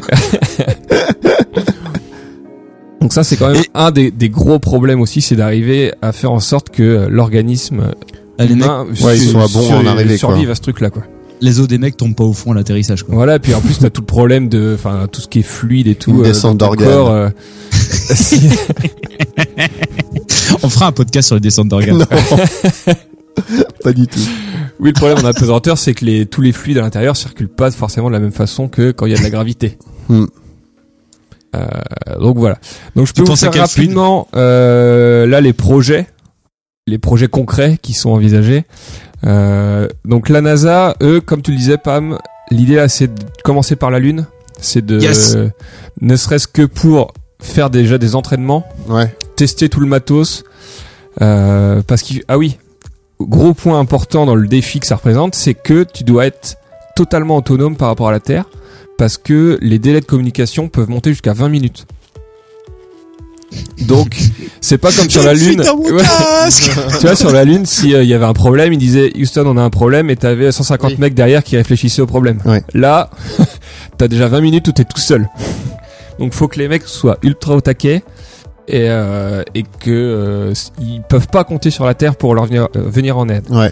Donc 3.01 3.13
ça, 3.13 3.23
c'est 3.23 3.37
quand 3.37 3.51
même 3.51 3.61
Et- 3.61 3.69
un 3.73 3.91
des, 3.91 4.11
des 4.11 4.29
gros 4.29 4.59
problèmes 4.59 5.01
aussi, 5.01 5.21
c'est 5.21 5.35
d'arriver 5.35 5.93
à 6.01 6.11
faire 6.11 6.31
en 6.31 6.39
sorte 6.39 6.69
que 6.69 6.83
euh, 6.83 7.07
l'organisme 7.09 7.91
les, 8.45 8.55
mecs, 8.55 8.67
Ouais, 9.03 9.17
ils 9.17 9.29
sont 9.31 9.39
à 9.39 9.47
bon 9.47 9.61
sur- 9.67 9.77
en 9.77 9.85
arriver, 9.85 10.17
quoi. 10.19 10.35
à 10.35 10.55
ce 10.55 10.61
truc-là, 10.61 10.89
quoi. 10.89 11.03
les 11.41 11.59
os 11.59 11.67
des 11.67 11.77
mecs 11.77 11.97
tombent 11.97 12.15
pas 12.15 12.23
au 12.23 12.33
fond 12.33 12.51
à 12.51 12.55
l'atterrissage, 12.55 13.03
quoi. 13.03 13.15
Voilà, 13.15 13.35
et 13.35 13.39
puis 13.39 13.53
en 13.53 13.61
plus 13.61 13.77
t'as 13.79 13.89
tout 13.89 14.01
le 14.01 14.07
problème 14.07 14.49
de, 14.49 14.73
enfin 14.75 15.07
tout 15.11 15.21
ce 15.21 15.27
qui 15.27 15.39
est 15.39 15.43
fluide 15.43 15.87
et 15.87 15.95
tout. 15.95 16.19
Euh, 16.21 16.23
descente 16.23 16.59
corps, 16.59 17.11
euh, 17.11 17.29
si- 17.71 18.49
On 20.63 20.69
fera 20.69 20.87
un 20.87 20.91
podcast 20.91 21.27
sur 21.27 21.35
les 21.35 21.41
descentes 21.41 21.67
d'organes. 21.69 22.05
Pas 23.83 23.93
du 23.93 24.07
tout. 24.07 24.19
oui, 24.79 24.89
le 24.89 24.93
problème 24.93 25.19
en 25.19 25.25
apesanteur, 25.27 25.77
c'est 25.77 25.93
que 25.93 26.03
les 26.05 26.25
tous 26.25 26.41
les 26.41 26.51
fluides 26.51 26.79
à 26.79 26.81
l'intérieur 26.81 27.15
circulent 27.15 27.47
pas 27.49 27.69
forcément 27.69 28.07
de 28.07 28.13
la 28.13 28.19
même 28.19 28.31
façon 28.31 28.67
que 28.67 28.89
quand 28.91 29.05
il 29.05 29.11
y 29.11 29.15
a 29.15 29.17
de 29.19 29.23
la 29.23 29.29
gravité. 29.29 29.77
Hmm. 30.09 30.25
Euh, 31.55 31.65
donc 32.21 32.37
voilà. 32.37 32.57
Donc 32.95 33.07
je 33.07 33.11
Tu 33.11 33.15
peux 33.17 33.21
vous 33.23 33.27
penses 33.31 33.43
à 33.43 33.51
faire 33.51 33.61
rapidement 33.63 34.27
euh, 34.37 35.25
là 35.25 35.41
les 35.41 35.51
projets, 35.51 36.07
les 36.87 36.97
projets 36.97 37.27
concrets 37.27 37.77
qui 37.81 37.93
sont 37.93 38.09
envisagés. 38.09 38.63
Euh, 39.25 39.87
donc 40.05 40.29
la 40.29 40.41
NASA, 40.41 40.95
eux, 41.01 41.21
comme 41.21 41.41
tu 41.41 41.51
le 41.51 41.57
disais, 41.57 41.77
Pam, 41.77 42.17
l'idée 42.49 42.75
là, 42.75 42.87
c'est 42.87 43.07
de 43.13 43.21
commencer 43.43 43.75
par 43.75 43.91
la 43.91 43.99
Lune, 43.99 44.25
c'est 44.59 44.85
de, 44.85 44.99
Yes. 44.99 45.37
ne 46.01 46.15
serait-ce 46.15 46.47
que 46.47 46.63
pour 46.63 47.13
faire 47.39 47.69
déjà 47.69 47.97
des 47.97 48.15
entraînements, 48.15 48.65
Ouais. 48.87 49.13
tester 49.35 49.69
tout 49.69 49.79
le 49.79 49.87
matos, 49.87 50.43
euh, 51.21 51.81
parce 51.85 52.01
qu'il 52.01 52.23
ah 52.27 52.37
oui, 52.37 52.57
gros 53.19 53.53
point 53.53 53.79
important 53.79 54.25
dans 54.25 54.35
le 54.35 54.47
défi 54.47 54.79
que 54.79 54.87
ça 54.87 54.95
représente, 54.95 55.35
c'est 55.35 55.53
que 55.55 55.83
tu 55.83 56.03
dois 56.03 56.25
être 56.27 56.55
totalement 56.95 57.37
autonome 57.37 57.75
par 57.75 57.89
rapport 57.89 58.07
à 58.09 58.11
la 58.11 58.19
Terre, 58.19 58.45
parce 58.97 59.17
que 59.17 59.57
les 59.61 59.77
délais 59.79 59.99
de 59.99 60.05
communication 60.05 60.69
peuvent 60.69 60.89
monter 60.89 61.11
jusqu'à 61.11 61.33
20 61.33 61.49
minutes. 61.49 61.85
Donc, 63.87 64.17
c'est 64.59 64.77
pas 64.77 64.91
comme 64.91 65.09
sur 65.09 65.23
la 65.23 65.33
Lune. 65.33 65.61
Ouais. 65.61 66.03
tu 66.99 67.05
vois, 67.05 67.15
sur 67.15 67.31
la 67.31 67.45
Lune, 67.45 67.65
si 67.65 67.93
euh, 67.93 68.03
il 68.03 68.09
y 68.09 68.13
avait 68.13 68.25
un 68.25 68.33
problème, 68.33 68.73
il 68.73 68.79
disait 68.79 69.11
Houston, 69.17 69.45
on 69.45 69.57
a 69.57 69.61
un 69.61 69.69
problème, 69.69 70.09
et 70.09 70.15
t'avais 70.15 70.51
150 70.51 70.91
Oui. 70.91 70.97
mecs 70.99 71.13
derrière 71.13 71.43
qui 71.43 71.55
réfléchissaient 71.55 72.01
au 72.01 72.07
problème. 72.07 72.39
Ouais. 72.45 72.63
Là, 72.73 73.09
t'as 73.97 74.07
déjà 74.07 74.27
20 74.27 74.41
minutes 74.41 74.67
où 74.67 74.71
t'es 74.73 74.83
tout 74.83 74.99
seul. 74.99 75.29
Donc, 76.19 76.33
faut 76.33 76.47
que 76.47 76.59
les 76.59 76.67
mecs 76.67 76.83
soient 76.83 77.17
ultra 77.23 77.55
au 77.55 77.61
taquet 77.61 78.03
et, 78.67 78.87
euh, 78.89 79.43
et 79.55 79.63
que 79.63 79.89
euh, 79.89 80.53
ils 80.79 81.01
peuvent 81.01 81.27
pas 81.27 81.43
compter 81.43 81.69
sur 81.71 81.85
la 81.85 81.93
Terre 81.93 82.15
pour 82.15 82.35
leur 82.35 82.45
venir, 82.45 82.67
euh, 82.75 82.81
venir 82.85 83.17
en 83.17 83.29
aide. 83.29 83.49
Ouais. 83.49 83.71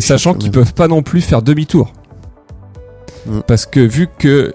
Sachant 0.00 0.34
qu'ils 0.34 0.50
peuvent 0.50 0.74
pas 0.74 0.88
non 0.88 1.02
plus 1.02 1.22
faire 1.22 1.42
demi-tour. 1.42 1.92
Mm. 3.26 3.40
Parce 3.46 3.64
que 3.64 3.80
vu 3.80 4.08
que 4.18 4.52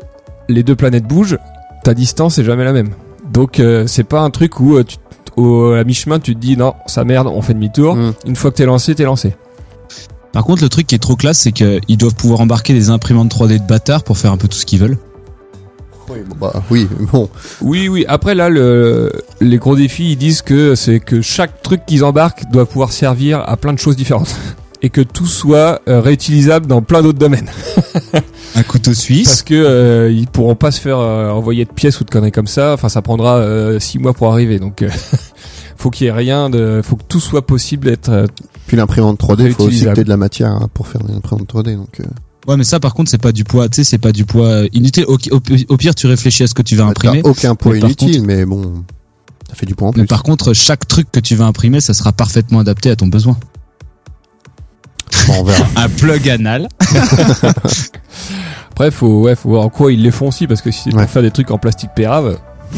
les 0.48 0.64
deux 0.64 0.76
planètes 0.76 1.06
bougent, 1.06 1.40
ta 1.84 1.94
distance 1.94 2.38
est 2.38 2.44
jamais 2.44 2.66
la 2.66 2.74
même. 2.74 2.92
Donc 3.32 3.60
euh, 3.60 3.86
c'est 3.88 4.04
pas 4.04 4.22
un 4.22 4.30
truc 4.30 4.60
où 4.60 4.76
euh, 4.76 4.84
tu, 4.84 4.98
au, 5.38 5.72
à 5.72 5.84
mi-chemin 5.84 6.20
tu 6.20 6.36
te 6.36 6.40
dis 6.40 6.58
non, 6.58 6.74
ça 6.88 7.04
merde, 7.04 7.28
on 7.28 7.42
fait 7.42 7.54
demi-tour. 7.54 7.96
Mm. 7.96 8.14
Une 8.28 8.36
fois 8.36 8.52
que 8.52 8.58
t'es 8.58 8.66
lancé, 8.66 8.96
t'es 8.96 9.04
lancé. 9.04 9.36
Par 10.32 10.44
contre, 10.44 10.62
le 10.62 10.70
truc 10.70 10.88
qui 10.88 10.96
est 10.96 11.00
trop 11.00 11.16
classe, 11.16 11.40
c'est 11.40 11.52
qu'ils 11.52 11.98
doivent 11.98 12.16
pouvoir 12.16 12.42
embarquer 12.42 12.74
des 12.74 12.90
imprimantes 12.90 13.34
3D 13.34 13.60
de 13.60 13.68
bâtards 13.68 14.04
pour 14.04 14.18
faire 14.18 14.32
un 14.32 14.38
peu 14.38 14.48
tout 14.48 14.58
ce 14.58 14.66
qu'ils 14.66 14.80
veulent. 14.80 14.98
Oui, 16.10 16.20
bon, 16.28 16.36
bah, 16.40 16.64
oui, 16.72 16.88
bon. 17.12 17.30
Oui, 17.62 17.88
oui. 17.88 18.06
Après 18.08 18.36
là, 18.36 18.50
le, 18.50 19.12
les 19.42 19.58
gros 19.58 19.76
défis, 19.76 20.12
ils 20.12 20.18
disent 20.18 20.42
que 20.42 20.76
c'est 20.76 21.00
que 21.00 21.22
chaque 21.22 21.62
truc 21.62 21.86
qu'ils 21.86 22.04
embarquent 22.04 22.50
doit 22.52 22.66
pouvoir 22.66 22.92
servir 22.92 23.44
à 23.48 23.58
plein 23.58 23.74
de 23.74 23.80
choses 23.80 23.96
différentes. 23.96 24.36
Et 24.82 24.90
que 24.90 25.02
tout 25.02 25.28
soit 25.28 25.82
euh, 25.90 26.00
réutilisable 26.00 26.66
dans 26.66 26.82
plein 26.82 27.02
d'autres 27.02 27.20
domaines. 27.20 27.50
Un 28.56 28.64
couteau 28.64 28.92
Parce 28.92 29.00
suisse. 29.02 29.44
que 29.44 29.54
euh, 29.54 30.10
ils 30.12 30.28
pourront 30.28 30.56
pas 30.56 30.72
se 30.72 30.80
faire 30.80 31.00
euh, 31.00 31.30
envoyer 31.32 31.66
de 31.66 31.72
pièces 31.72 32.00
ou 32.00 32.06
de 32.06 32.10
conneries 32.10 32.32
comme 32.32 32.48
ça. 32.48 32.74
Enfin, 32.74 32.88
ça 32.88 33.02
prendra 33.02 33.38
euh, 33.38 33.80
six 33.80 34.00
mois 34.00 34.14
pour 34.14 34.32
arriver. 34.32 34.58
Donc, 34.58 34.82
euh, 34.82 34.90
faut 35.76 35.90
qu'il 35.90 36.06
y 36.06 36.08
ait 36.08 36.14
rien 36.14 36.50
de, 36.50 36.82
faut 36.84 36.96
que 36.96 37.04
tout 37.08 37.20
soit 37.20 37.46
possible 37.46 37.88
d'être. 37.88 38.10
euh, 38.10 38.26
Puis 38.68 38.78
l'imprimante 38.78 39.20
3D, 39.20 39.26
faut 39.26 39.34
aussi 39.34 39.38
que 39.38 39.44
Réutilisable. 39.64 39.96
t'aies 39.98 40.04
de 40.06 40.10
la 40.10 40.18
matière 40.18 40.50
hein, 40.52 40.70
pour 40.74 40.88
faire 40.88 41.04
des 41.04 41.14
imprimantes 41.14 41.52
3D. 41.54 41.76
Donc, 41.76 42.00
euh, 42.00 42.06
Ouais, 42.48 42.56
mais 42.56 42.64
ça, 42.64 42.80
par 42.80 42.94
contre, 42.94 43.12
c'est 43.12 43.22
pas 43.22 43.34
du 43.34 43.44
poids, 43.44 43.68
tu 43.68 43.76
sais, 43.76 43.84
c'est 43.84 43.98
pas 43.98 44.14
du 44.14 44.24
poids 44.26 44.62
inutile. 44.72 45.04
Au, 45.08 45.16
au- 45.32 45.42
au 45.68 45.78
pire, 45.78 45.94
tu 45.94 46.08
réfléchis 46.08 46.44
à 46.44 46.48
ce 46.48 46.54
que 46.54 46.62
tu 46.62 46.76
vas 46.78 46.86
t'as 46.86 46.90
imprimer. 46.92 47.22
aucun 47.26 47.54
poids 47.54 47.74
Mais 47.74 47.80
inutile, 47.80 48.16
contre- 48.16 48.26
mais 48.28 48.46
bon, 48.46 48.84
ça 49.50 49.56
fait 49.56 49.66
du 49.66 49.76
poids 49.76 49.90
en 49.90 49.92
Mais 49.92 50.04
plus. 50.04 50.08
par 50.08 50.24
contre, 50.24 50.54
chaque 50.54 50.88
truc 50.88 51.12
que 51.12 51.20
tu 51.20 51.36
vas 51.36 51.46
imprimer, 51.46 51.82
ça 51.82 51.94
sera 51.94 52.12
parfaitement 52.14 52.60
adapté 52.60 52.90
à 52.90 52.96
ton 52.96 53.08
besoin. 53.08 53.38
Bon, 55.28 55.34
on 55.40 55.44
verra. 55.44 55.66
Un 55.76 55.90
plug 55.90 56.30
anal. 56.30 56.68
Après, 58.72 58.92
faut, 58.92 59.22
ouais, 59.22 59.36
faut 59.36 59.50
voir 59.50 59.64
en 59.64 59.70
quoi 59.70 59.92
ils 59.92 60.02
les 60.02 60.12
font 60.12 60.28
aussi, 60.30 60.48
parce 60.48 60.62
que 60.62 60.72
si 60.72 60.82
c'est 60.86 60.94
Ouais. 60.94 61.04
pour 61.04 61.12
faire 61.12 61.22
des 61.22 61.32
trucs 61.32 61.52
en 61.52 61.58
plastique 61.58 61.90
pérave. 61.96 62.38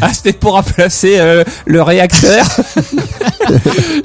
ah, 0.00 0.12
c'était 0.12 0.32
pour 0.32 0.52
remplacer 0.52 1.18
euh, 1.18 1.42
le 1.66 1.80
réacteur. 1.82 2.44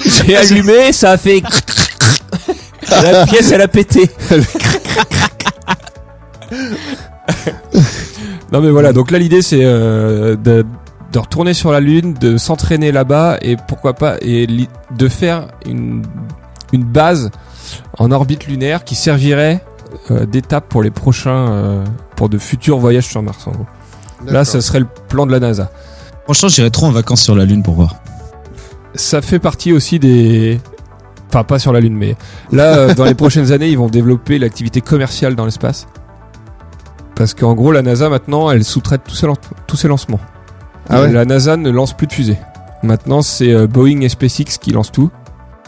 J'ai 0.26 0.36
allumé, 0.38 0.94
ça 0.94 1.12
a 1.12 1.18
fait. 1.18 1.42
La 2.90 3.26
pièce, 3.26 3.52
elle 3.52 3.62
a 3.62 3.68
pété. 3.68 4.10
non 8.52 8.62
mais 8.62 8.70
voilà, 8.70 8.94
donc 8.94 9.12
là 9.12 9.20
l'idée 9.20 9.42
c'est 9.42 9.60
euh, 9.62 10.36
de, 10.36 10.66
de 11.12 11.20
retourner 11.20 11.54
sur 11.54 11.72
la 11.72 11.80
Lune, 11.80 12.14
de 12.14 12.38
s'entraîner 12.38 12.92
là-bas 12.92 13.38
et 13.42 13.58
pourquoi 13.68 13.94
pas 13.94 14.18
et 14.22 14.48
de 14.48 15.08
faire 15.08 15.48
une, 15.66 16.04
une 16.72 16.84
base 16.84 17.32
en 17.98 18.12
orbite 18.12 18.48
lunaire 18.48 18.84
qui 18.84 18.96
servirait 18.96 19.64
euh, 20.12 20.26
d'étape 20.26 20.68
pour 20.70 20.84
les 20.84 20.92
prochains, 20.92 21.52
euh, 21.52 21.86
pour 22.16 22.30
de 22.30 22.38
futurs 22.38 22.78
voyages 22.78 23.08
sur 23.08 23.22
Mars 23.24 23.48
en 23.48 23.52
gros. 23.52 23.66
Là, 24.26 24.44
ça 24.46 24.62
serait 24.62 24.82
le 24.82 24.88
plan 25.08 25.26
de 25.26 25.32
la 25.32 25.40
NASA. 25.40 25.72
Franchement, 26.26 26.50
j'irais 26.50 26.70
trop 26.70 26.86
en 26.86 26.92
vacances 26.92 27.22
sur 27.22 27.36
la 27.36 27.46
Lune 27.46 27.64
pour 27.64 27.74
voir. 27.74 27.96
Ça 28.94 29.22
fait 29.22 29.40
partie 29.40 29.72
aussi 29.72 29.98
des, 29.98 30.60
enfin 31.30 31.44
pas 31.44 31.58
sur 31.58 31.72
la 31.72 31.80
Lune, 31.80 31.96
mais 31.96 32.16
là, 32.52 32.78
euh, 32.78 32.94
dans 32.94 33.06
les 33.06 33.16
prochaines 33.16 33.52
années, 33.52 33.70
ils 33.70 33.78
vont 33.78 33.88
développer 33.88 34.38
l'activité 34.38 34.82
commerciale 34.82 35.36
dans 35.36 35.46
l'espace. 35.46 35.88
Parce 37.16 37.34
qu'en 37.34 37.54
gros, 37.54 37.72
la 37.72 37.82
NASA 37.82 38.10
maintenant, 38.10 38.52
elle 38.52 38.64
sous-traite 38.64 39.02
tous 39.68 39.76
ses 39.78 39.88
lancements. 39.88 40.20
Ah 40.90 41.02
ouais 41.02 41.12
La 41.12 41.26
NASA 41.26 41.58
ne 41.58 41.70
lance 41.70 41.94
plus 41.94 42.08
de 42.08 42.14
fusées. 42.14 42.38
Maintenant, 42.84 43.22
c'est 43.22 43.52
euh, 43.54 43.68
Boeing 43.68 44.02
et 44.02 44.10
SpaceX 44.10 44.58
qui 44.60 44.72
lancent 44.72 44.92
tout. 44.92 45.12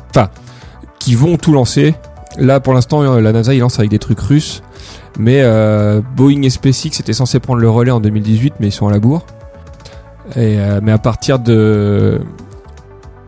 Enfin, 0.10 0.30
qui 1.00 1.16
vont 1.16 1.38
tout 1.38 1.52
lancer. 1.52 1.96
Là, 2.38 2.60
pour 2.60 2.74
l'instant, 2.74 3.02
euh, 3.04 3.20
la 3.22 3.32
NASA, 3.32 3.54
il 3.54 3.60
lance 3.60 3.80
avec 3.80 3.92
des 3.92 4.00
trucs 4.00 4.20
russes. 4.20 4.62
Mais 5.20 5.42
euh, 5.42 6.02
Boeing 6.16 6.42
et 6.44 6.50
SpaceX 6.50 7.00
étaient 7.00 7.14
censés 7.14 7.40
prendre 7.40 7.60
le 7.60 7.70
relais 7.70 7.92
en 7.92 8.00
2018, 8.00 8.56
mais 8.60 8.68
ils 8.68 8.72
sont 8.72 8.88
à 8.88 8.92
la 8.92 9.00
bourre. 9.00 9.26
Et, 10.36 10.60
euh, 10.60 10.80
mais 10.82 10.92
à 10.92 10.98
partir 10.98 11.40
de... 11.40 12.22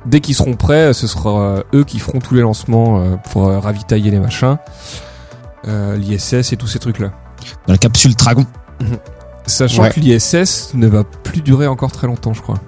Dès 0.05 0.19
qu'ils 0.19 0.35
seront 0.35 0.55
prêts, 0.55 0.93
ce 0.93 1.07
sera 1.07 1.63
eux 1.73 1.83
qui 1.85 1.99
feront 1.99 2.19
tous 2.19 2.35
les 2.35 2.41
lancements 2.41 2.99
euh, 2.99 3.15
pour 3.31 3.47
ravitailler 3.47 4.11
les 4.11 4.19
machins. 4.19 4.57
Euh, 5.67 5.95
L'ISS 5.95 6.51
et 6.51 6.57
tous 6.57 6.67
ces 6.67 6.79
trucs-là. 6.79 7.11
Dans 7.67 7.73
la 7.73 7.77
capsule 7.77 8.15
Dragon. 8.15 8.45
Sachant 9.45 9.83
Ouais. 9.83 9.89
que 9.91 9.99
l'ISS 9.99 10.71
ne 10.73 10.87
va 10.87 11.03
plus 11.03 11.41
durer 11.41 11.67
encore 11.67 11.91
très 11.91 12.07
longtemps, 12.07 12.33
je 12.33 12.41
crois. 12.41 12.59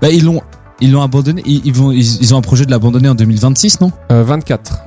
Bah, 0.00 0.08
ils 0.10 0.24
l'ont, 0.24 0.40
ils 0.80 0.92
l'ont 0.92 1.02
abandonné. 1.02 1.42
Ils, 1.46 1.62
ils 1.66 1.72
vont, 1.72 1.90
ils, 1.90 2.22
ils 2.22 2.34
ont 2.34 2.38
un 2.38 2.42
projet 2.42 2.64
de 2.66 2.70
l'abandonner 2.70 3.08
en 3.08 3.14
2026, 3.14 3.80
non? 3.80 3.90
Euh, 4.12 4.22
24. 4.22 4.78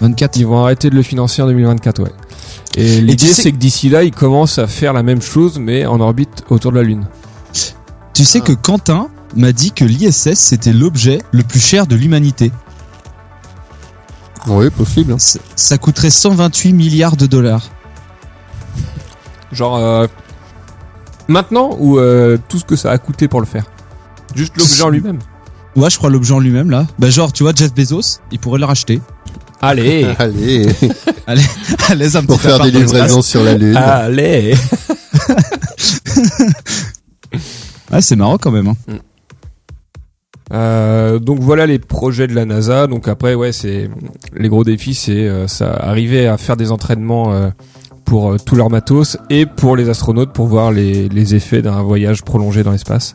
24. 0.00 0.36
Ils 0.38 0.46
vont 0.46 0.62
arrêter 0.62 0.90
de 0.90 0.94
le 0.96 1.02
financer 1.02 1.40
en 1.42 1.46
2024, 1.46 2.02
ouais. 2.02 2.10
Et 2.76 3.00
l'idée, 3.00 3.28
sais- 3.28 3.42
c'est 3.42 3.52
que 3.52 3.56
d'ici 3.56 3.88
là, 3.88 4.02
ils 4.02 4.10
commencent 4.10 4.58
à 4.58 4.66
faire 4.66 4.92
la 4.92 5.02
même 5.02 5.22
chose, 5.22 5.58
mais 5.58 5.86
en 5.86 6.00
orbite 6.00 6.42
autour 6.50 6.72
de 6.72 6.76
la 6.78 6.82
Lune. 6.82 7.06
Tu 8.12 8.24
sais 8.24 8.40
que 8.40 8.52
Quentin 8.52 9.08
m'a 9.36 9.52
dit 9.52 9.72
que 9.72 9.84
l'ISS 9.84 10.34
c'était 10.34 10.72
l'objet 10.72 11.20
le 11.32 11.42
plus 11.42 11.60
cher 11.60 11.86
de 11.86 11.94
l'humanité. 11.96 12.50
Oui, 14.46 14.70
possible. 14.70 15.12
hein. 15.12 15.18
Ça- 15.18 15.38
Ça 15.54 15.78
coûterait 15.78 16.10
128 16.10 16.72
milliards 16.72 17.16
de 17.16 17.26
dollars. 17.26 17.64
Genre, 19.52 19.76
euh, 19.76 20.06
maintenant 21.28 21.76
ou 21.78 21.98
euh, 21.98 22.38
tout 22.48 22.58
ce 22.58 22.64
que 22.64 22.76
ça 22.76 22.90
a 22.90 22.98
coûté 22.98 23.28
pour 23.28 23.40
le 23.40 23.46
faire? 23.46 23.66
Juste 24.34 24.56
l'objet 24.56 24.82
en 24.82 24.88
lui-même? 24.88 25.18
Ouais, 25.76 25.90
je 25.90 25.98
crois 25.98 26.10
l'objet 26.10 26.32
en 26.32 26.40
lui-même 26.40 26.70
là. 26.70 26.86
Bah 26.98 27.10
genre, 27.10 27.32
tu 27.32 27.42
vois, 27.42 27.52
Jeff 27.54 27.74
Bezos, 27.74 28.20
il 28.32 28.38
pourrait 28.38 28.58
le 28.58 28.64
racheter. 28.64 29.00
Allez 29.60 30.06
Allez, 30.18 31.42
Allez, 31.88 32.16
un 32.16 32.24
pour 32.24 32.36
petit 32.36 32.46
faire 32.46 32.56
appart 32.56 32.70
des 32.70 32.78
livraisons 32.78 33.22
sur 33.22 33.42
la 33.42 33.54
Lune. 33.54 33.76
Allez 33.76 34.54
Ah, 37.90 38.00
c'est 38.00 38.16
marrant 38.16 38.38
quand 38.38 38.50
même. 38.50 38.68
Hein. 38.68 38.76
Euh, 40.52 41.18
donc 41.18 41.40
voilà 41.40 41.66
les 41.66 41.78
projets 41.78 42.26
de 42.26 42.34
la 42.34 42.44
NASA. 42.44 42.86
Donc 42.86 43.08
après, 43.08 43.34
ouais, 43.34 43.52
c'est 43.52 43.88
les 44.34 44.48
gros 44.48 44.64
défis, 44.64 44.94
c'est 44.94 45.26
euh, 45.26 45.46
ça 45.48 45.72
arriver 45.72 46.26
à 46.26 46.36
faire 46.36 46.56
des 46.56 46.72
entraînements 46.72 47.32
euh, 47.32 47.50
pour 48.06 48.32
euh, 48.32 48.38
tout 48.38 48.54
leur 48.54 48.70
matos 48.70 49.18
et 49.28 49.44
pour 49.44 49.76
les 49.76 49.90
astronautes 49.90 50.32
pour 50.32 50.46
voir 50.46 50.72
les, 50.72 51.10
les 51.10 51.34
effets 51.34 51.60
d'un 51.60 51.82
voyage 51.82 52.22
prolongé 52.22 52.62
dans 52.62 52.70
l'espace. 52.72 53.14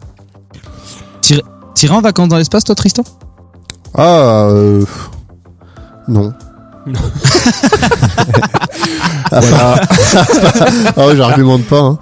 T'irais 1.73 1.95
en 1.95 2.01
vacances 2.01 2.27
dans 2.27 2.37
l'espace, 2.37 2.63
toi, 2.63 2.75
Tristan? 2.75 3.03
Ah, 3.95 4.47
euh... 4.51 4.85
Non. 6.07 6.33
Voilà. 9.31 9.81
Ah 10.97 11.07
ouais, 11.07 11.15
j'argumente 11.15 11.63
pas. 11.63 11.79
Hein. 11.81 11.99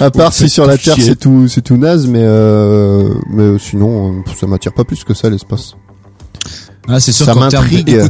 à 0.00 0.10
part 0.10 0.32
si 0.32 0.48
sur 0.48 0.66
la 0.66 0.76
Terre 0.76 0.96
c'est 0.98 1.14
tout, 1.16 1.46
c'est 1.46 1.60
tout 1.60 1.76
naze, 1.76 2.08
mais 2.08 2.22
euh, 2.22 3.14
mais 3.30 3.56
sinon 3.58 4.10
euh, 4.10 4.22
ça 4.38 4.46
m'attire 4.48 4.72
pas 4.72 4.84
plus 4.84 5.04
que 5.04 5.14
ça 5.14 5.30
l'espace. 5.30 5.74
Ah, 6.88 6.98
c'est 6.98 7.12
sûr 7.12 7.26
Ça 7.26 7.34
m'intrigue. 7.34 8.00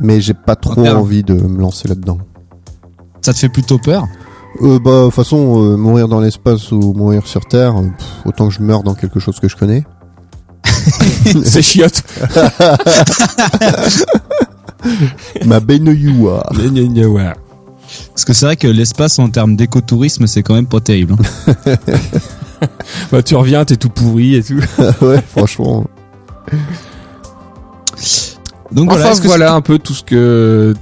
Mais 0.00 0.20
j'ai 0.20 0.34
pas 0.34 0.56
trop 0.56 0.84
envie 0.84 1.22
de 1.22 1.34
me 1.34 1.60
lancer 1.60 1.86
là-dedans. 1.86 2.18
Ça 3.20 3.32
te 3.32 3.38
fait 3.38 3.48
plutôt 3.48 3.78
peur. 3.78 4.06
Euh, 4.62 4.78
bah, 4.78 5.02
de 5.02 5.04
toute 5.06 5.14
façon, 5.14 5.62
euh, 5.62 5.76
mourir 5.76 6.08
dans 6.08 6.20
l'espace 6.20 6.72
ou 6.72 6.92
mourir 6.92 7.26
sur 7.26 7.44
Terre, 7.46 7.76
euh, 7.76 7.82
pff, 7.96 8.06
autant 8.26 8.48
que 8.48 8.54
je 8.54 8.60
meurs 8.60 8.82
dans 8.82 8.94
quelque 8.94 9.20
chose 9.20 9.38
que 9.40 9.48
je 9.48 9.56
connais. 9.56 9.84
c'est 11.44 11.62
chiotte. 11.62 12.02
Ma 15.44 15.60
baignoire. 15.60 16.50
Ouais. 16.58 17.32
Parce 18.14 18.24
que 18.24 18.32
c'est 18.32 18.46
vrai 18.46 18.56
que 18.56 18.66
l'espace 18.66 19.18
en 19.18 19.28
termes 19.28 19.56
d'écotourisme, 19.56 20.26
c'est 20.26 20.42
quand 20.42 20.54
même 20.54 20.66
pas 20.66 20.80
terrible. 20.80 21.14
hein. 21.46 21.54
Bah 23.10 23.22
tu 23.22 23.34
reviens, 23.36 23.64
t'es 23.64 23.76
tout 23.76 23.88
pourri 23.88 24.34
et 24.34 24.42
tout. 24.42 24.60
ouais, 25.00 25.22
franchement. 25.26 25.86
Donc 28.72 28.90
voilà, 28.90 29.10
Enfin 29.10 29.20
que 29.20 29.26
voilà 29.26 29.54
un 29.54 29.62
peu 29.62 29.78
tout 29.78 29.94
ce 29.94 30.02
que 30.02 30.74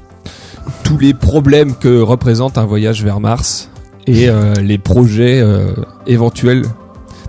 tous 0.85 0.99
les 0.99 1.15
problèmes 1.15 1.74
que 1.77 2.01
représente 2.01 2.59
un 2.59 2.65
voyage 2.66 3.03
vers 3.05 3.20
Mars 3.20 3.70
et 4.07 4.28
euh, 4.28 4.55
les 4.55 4.78
projets 4.78 5.40
euh, 5.40 5.73
éventuels. 6.07 6.65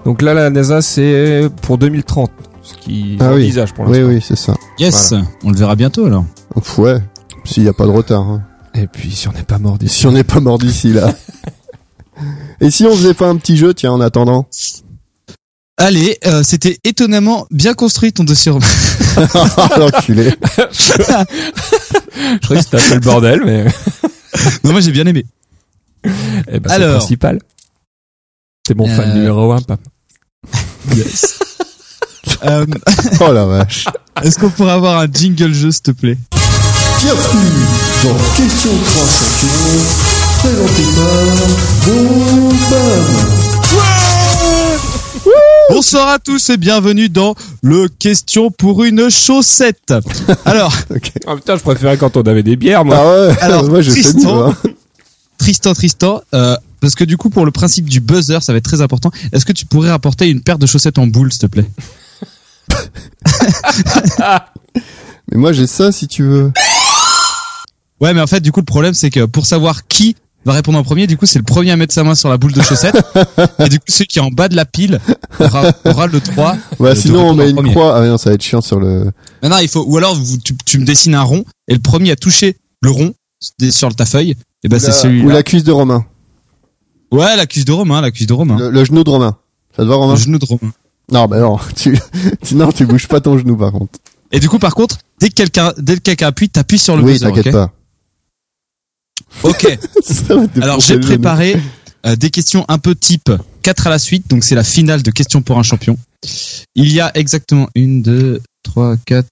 Donc 0.05 0.21
là 0.21 0.33
la 0.33 0.49
NASA 0.49 0.81
c'est 0.81 1.49
pour 1.61 1.77
2030 1.77 2.31
ce 2.61 2.73
qui 2.75 3.17
Ah 3.19 3.27
oui. 3.33 3.43
envisage 3.43 3.73
pour 3.73 3.85
Oui, 3.87 3.97
l'instant. 3.99 4.09
oui, 4.13 4.23
c'est 4.25 4.35
ça. 4.37 4.53
yes, 4.79 5.13
on 5.43 5.51
le 5.51 5.57
verra 5.57 5.75
bientôt 5.75 6.05
alors. 6.05 6.25
Ouais, 6.77 6.99
s'il 7.45 7.63
y 7.63 7.67
a 7.69 7.73
pas 7.73 7.85
de 7.85 7.91
retard. 7.91 8.21
Hein. 8.21 8.43
Et 8.75 8.87
puis 8.87 9.11
si 9.11 9.27
on 9.27 9.31
n'est 9.33 9.43
pas 9.43 9.57
mort 9.59 9.77
d'ici. 9.77 9.99
si 9.99 10.07
on 10.07 10.11
n'est 10.11 10.23
pas 10.23 10.39
mort 10.39 10.57
d'ici 10.59 10.93
là. 10.93 11.13
Et 12.61 12.69
si 12.69 12.85
on 12.85 12.91
faisait 12.91 13.13
pas 13.13 13.27
un 13.29 13.37
petit 13.37 13.55
jeu, 13.55 13.73
tiens, 13.73 13.93
en 13.93 14.01
attendant 14.01 14.45
Allez, 15.81 16.17
euh, 16.27 16.41
c'était 16.43 16.77
étonnamment 16.83 17.47
bien 17.51 17.73
construit 17.73 18.11
ton 18.11 18.25
dossier. 18.25 18.51
Romain. 18.51 18.65
L'enculé. 19.77 20.33
Je 22.19 22.37
croyais 22.45 22.61
que 22.63 22.69
c'était 22.69 22.77
un 22.85 22.89
peu 22.89 22.93
le 22.95 22.99
bordel 23.01 23.41
mais 23.45 23.63
non, 24.63 24.71
moi 24.71 24.81
j'ai 24.81 24.91
bien 24.91 25.05
aimé. 25.05 25.25
eh 26.03 26.59
ben, 26.59 26.69
c'est 26.69 26.79
le 26.79 26.85
Alors. 26.85 26.97
principal. 26.99 27.39
C'est 28.67 28.75
mon 28.75 28.87
fan 28.87 29.09
Euh. 29.11 29.13
numéro 29.15 29.51
un, 29.51 29.61
papa. 29.61 29.83
Yes. 30.95 31.39
Euh, 32.45 32.65
Oh 33.19 33.33
la 33.33 33.45
vache. 33.45 33.85
Est-ce 34.23 34.39
qu'on 34.39 34.49
pourrait 34.49 34.71
avoir 34.71 34.99
un 34.99 35.07
jingle 35.11 35.51
jeu, 35.53 35.71
s'il 35.71 35.81
te 35.81 35.91
plaît? 35.91 36.17
Bienvenue 37.01 37.65
dans 38.03 38.17
Question 38.37 38.71
3 38.85 39.07
champions, 39.07 39.83
présenté 40.37 40.83
par 40.95 41.15
Bombam. 41.85 43.05
Bonsoir 45.69 46.07
à 46.09 46.19
tous 46.19 46.49
et 46.49 46.57
bienvenue 46.57 47.09
dans 47.09 47.35
le 47.61 47.87
question 47.87 48.49
pour 48.51 48.83
une 48.83 49.09
chaussette. 49.09 49.93
Alors. 50.45 50.73
Ah 51.27 51.35
putain, 51.35 51.57
je 51.57 51.61
préférais 51.61 51.97
quand 51.97 52.17
on 52.17 52.21
avait 52.23 52.41
des 52.43 52.55
bières 52.55 52.83
moi. 52.83 52.97
Ah 52.99 53.27
ouais, 53.27 53.37
Alors, 53.41 53.63
moi 53.69 53.81
je 53.81 53.91
mieux. 53.91 54.01
Tristan. 54.01 54.49
hein. 54.49 54.57
Tristan, 55.37 55.73
Tristan, 55.73 56.21
euh, 56.33 56.55
parce 56.81 56.95
que 56.95 57.03
du 57.03 57.17
coup 57.17 57.29
pour 57.29 57.45
le 57.45 57.51
principe 57.51 57.87
du 57.87 57.99
buzzer, 57.99 58.41
ça 58.41 58.51
va 58.51 58.57
être 58.57 58.63
très 58.65 58.81
important. 58.81 59.11
Est-ce 59.31 59.45
que 59.45 59.53
tu 59.53 59.65
pourrais 59.67 59.91
rapporter 59.91 60.27
une 60.29 60.41
paire 60.41 60.57
de 60.57 60.65
chaussettes 60.65 60.97
en 60.97 61.05
boule, 61.07 61.31
s'il 61.31 61.41
te 61.41 61.45
plaît? 61.45 61.69
Mais 65.31 65.37
moi 65.37 65.53
j'ai 65.53 65.67
ça 65.67 65.91
si 65.91 66.07
tu 66.07 66.23
veux. 66.23 66.51
Ouais, 68.01 68.13
mais 68.13 68.21
en 68.21 68.27
fait, 68.27 68.39
du 68.39 68.53
coup, 68.53 68.61
le 68.61 68.65
problème, 68.65 68.93
c'est 68.93 69.09
que 69.09 69.25
pour 69.25 69.45
savoir 69.45 69.85
qui 69.87 70.15
va 70.45 70.53
répondre 70.53 70.77
en 70.79 70.83
premier, 70.83 71.05
du 71.07 71.17
coup, 71.17 71.25
c'est 71.25 71.39
le 71.39 71.43
premier 71.45 71.71
à 71.71 71.75
mettre 71.75 71.93
sa 71.93 72.03
main 72.03 72.15
sur 72.15 72.29
la 72.29 72.37
boule 72.37 72.53
de 72.53 72.61
chaussette. 72.61 72.95
et 73.59 73.69
du 73.69 73.79
coup, 73.79 73.85
celui 73.89 74.07
qui 74.07 74.19
est 74.19 74.21
en 74.21 74.29
bas 74.31 74.47
de 74.47 74.55
la 74.55 74.65
pile 74.65 74.99
aura, 75.39 75.71
aura 75.85 76.07
le 76.07 76.19
3. 76.21 76.57
Bah 76.79 76.95
sinon 76.95 77.29
on 77.29 77.33
met 77.33 77.49
une 77.49 77.55
premier. 77.55 77.71
croix. 77.71 77.97
Ah 77.97 78.07
non, 78.07 78.17
ça 78.17 78.29
va 78.29 78.35
être 78.35 78.41
chiant 78.43 78.61
sur 78.61 78.79
le. 78.79 79.11
Non, 79.43 79.49
non, 79.49 79.57
il 79.61 79.67
faut, 79.67 79.83
ou 79.85 79.97
alors 79.97 80.15
vous- 80.15 80.37
tu, 80.37 80.55
tu 80.65 80.79
me 80.79 80.85
dessines 80.85 81.15
un 81.15 81.23
rond 81.23 81.43
et 81.67 81.73
le 81.73 81.79
premier 81.79 82.11
à 82.11 82.15
toucher 82.15 82.57
le 82.81 82.89
rond 82.91 83.13
sur 83.71 83.95
ta 83.95 84.05
feuille, 84.05 84.35
et 84.63 84.67
ben 84.69 84.79
c'est 84.79 84.91
celui 84.91 85.21
Ou 85.23 85.29
la 85.29 85.43
cuisse 85.43 85.63
de 85.63 85.71
Romain. 85.71 86.05
Ouais, 87.11 87.35
la 87.35 87.45
cuisse 87.45 87.65
de 87.65 87.71
Romain, 87.71 88.01
la 88.01 88.11
cuisse 88.11 88.27
de 88.27 88.33
Romain. 88.33 88.57
Le, 88.57 88.69
le 88.69 88.83
genou 88.85 89.03
de 89.03 89.09
Romain. 89.09 89.35
Ça 89.75 89.83
te 89.83 89.87
va 89.87 89.95
Le 89.95 89.99
Romain 89.99 90.15
genou 90.15 90.37
de 90.39 90.45
Romain. 90.45 90.71
Non, 91.11 91.25
bah 91.25 91.39
non. 91.39 91.57
Tu... 91.75 91.97
tu- 92.45 92.55
non, 92.55 92.71
tu 92.71 92.85
bouges 92.85 93.07
pas 93.07 93.19
ton 93.19 93.37
genou 93.37 93.55
par 93.57 93.71
contre. 93.71 93.99
Et 94.31 94.39
du 94.39 94.47
coup, 94.47 94.59
par 94.59 94.75
contre, 94.75 94.97
dès 95.19 95.29
que 95.29 95.33
quelqu'un, 95.33 95.73
dès 95.77 95.95
que 95.95 96.01
quelqu'un 96.01 96.27
appuie, 96.27 96.49
t'appuies 96.49 96.77
sur 96.77 96.95
le 96.95 97.03
oui, 97.03 97.13
buzzer, 97.13 97.25
t'inquiète 97.27 97.51
pas. 97.51 97.71
Ok. 99.43 99.77
Alors 100.61 100.79
j'ai 100.79 100.99
préparé 100.99 101.55
euh, 102.05 102.15
des 102.15 102.29
questions 102.29 102.65
un 102.67 102.77
peu 102.77 102.95
type 102.95 103.31
4 103.61 103.87
à 103.87 103.89
la 103.89 103.99
suite, 103.99 104.29
donc 104.29 104.43
c'est 104.43 104.55
la 104.55 104.63
finale 104.63 105.03
de 105.03 105.11
questions 105.11 105.41
pour 105.41 105.57
un 105.57 105.63
champion. 105.63 105.97
Il 106.75 106.91
y 106.91 106.99
a 106.99 107.11
exactement 107.15 107.69
une, 107.75 108.01
deux, 108.01 108.41
trois, 108.63 108.97
quatre, 108.97 109.27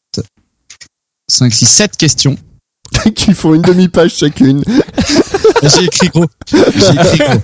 cinq, 1.29 1.53
six, 1.53 1.65
sept 1.65 1.97
questions. 1.97 2.37
qui 3.15 3.33
font 3.33 3.53
une 3.53 3.61
demi-page 3.61 4.15
chacune. 4.15 4.63
J'ai 5.63 5.85
écrit 5.85 6.07
gros. 6.07 6.25
J'ai 6.51 6.93
écrit 6.93 7.17
gros. 7.19 7.41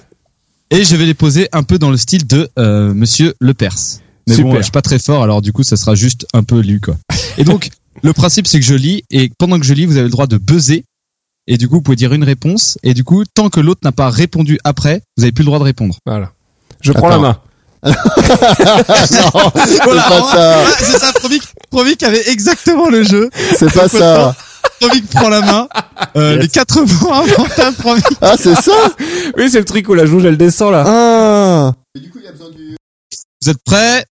Et 0.70 0.84
je 0.84 0.96
vais 0.96 1.06
les 1.06 1.14
poser 1.14 1.50
un 1.52 1.64
peu 1.64 1.78
dans 1.78 1.92
le 1.92 1.98
style 1.98 2.26
de 2.26 2.50
euh, 2.58 2.94
Monsieur 2.94 3.34
Le 3.40 3.54
Perse. 3.54 4.00
Mais 4.28 4.38
bon, 4.38 4.44
Super. 4.44 4.58
je 4.58 4.64
suis 4.64 4.72
pas 4.72 4.82
très 4.82 5.00
fort, 5.00 5.22
alors 5.22 5.42
du 5.42 5.52
coup, 5.52 5.64
ça 5.64 5.76
sera 5.76 5.96
juste 5.96 6.26
un 6.34 6.44
peu 6.44 6.62
lu, 6.62 6.80
quoi. 6.80 6.98
Et 7.38 7.44
donc, 7.44 7.70
le 8.02 8.14
principe, 8.14 8.48
c'est 8.48 8.60
que 8.60 8.66
je 8.66 8.74
lis, 8.74 9.04
et 9.12 9.30
pendant 9.38 9.60
que 9.60 9.66
je 9.66 9.74
lis, 9.74 9.86
vous 9.86 9.98
avez 9.98 10.06
le 10.06 10.12
droit 10.12 10.28
de 10.28 10.38
buzzer. 10.38 10.86
Et 11.48 11.58
du 11.58 11.68
coup, 11.68 11.76
vous 11.76 11.82
pouvez 11.82 11.98
dire 11.98 12.14
une 12.14 12.24
réponse. 12.24 12.78
Et 12.84 12.94
du 12.94 13.04
coup, 13.04 13.24
tant 13.26 13.50
que 13.50 13.60
l'autre 13.60 13.82
n'a 13.84 13.92
pas 13.92 14.10
répondu 14.10 14.60
après, 14.64 15.02
vous 15.18 15.24
avez 15.24 15.32
plus 15.32 15.44
le 15.44 15.48
droit 15.48 15.60
de 15.60 15.64
répondre. 15.66 15.96
Voilà. 16.06 16.32
Je 16.82 16.92
prends 16.94 17.08
Attends. 17.10 17.22
la 17.22 17.30
main. 17.30 17.40
non, 17.86 17.92
c'est 19.66 19.80
pas 19.84 20.22
ça. 20.22 20.56
Ah, 20.64 20.72
c'est 20.80 20.98
ça, 21.00 21.12
Provic, 21.14 21.44
Provic 21.70 22.04
avait 22.04 22.30
exactement 22.30 22.90
le 22.90 23.04
jeu. 23.04 23.30
C'est 23.58 23.74
pas 23.74 23.90
ça. 23.90 24.36
Provic 24.80 25.10
prend 25.10 25.28
la 25.30 25.42
main. 25.42 25.68
Euh, 26.16 26.38
Les 26.38 26.48
quatre 26.48 26.80
mots 26.82 27.12
inventables, 27.14 27.76
Provic. 27.78 28.06
Ah, 28.22 28.36
c'est 28.40 28.56
ça 28.56 28.72
Oui, 29.38 29.50
c'est 29.50 29.60
le 29.60 29.66
truc 29.66 29.90
où 29.90 29.94
la 29.94 30.06
jauge 30.06 30.24
elle 30.26 30.38
descend 30.38 30.72
là. 30.72 30.84
Ah 30.88 31.74
Et 31.96 32.00
du 32.00 32.10
coup, 32.10 32.20
il 32.20 32.26
y 32.26 32.28
a 32.28 32.32
besoin 32.32 32.52
du... 32.52 32.78
Vous 33.42 33.50
êtes 33.50 33.62
prêts? 33.66 34.06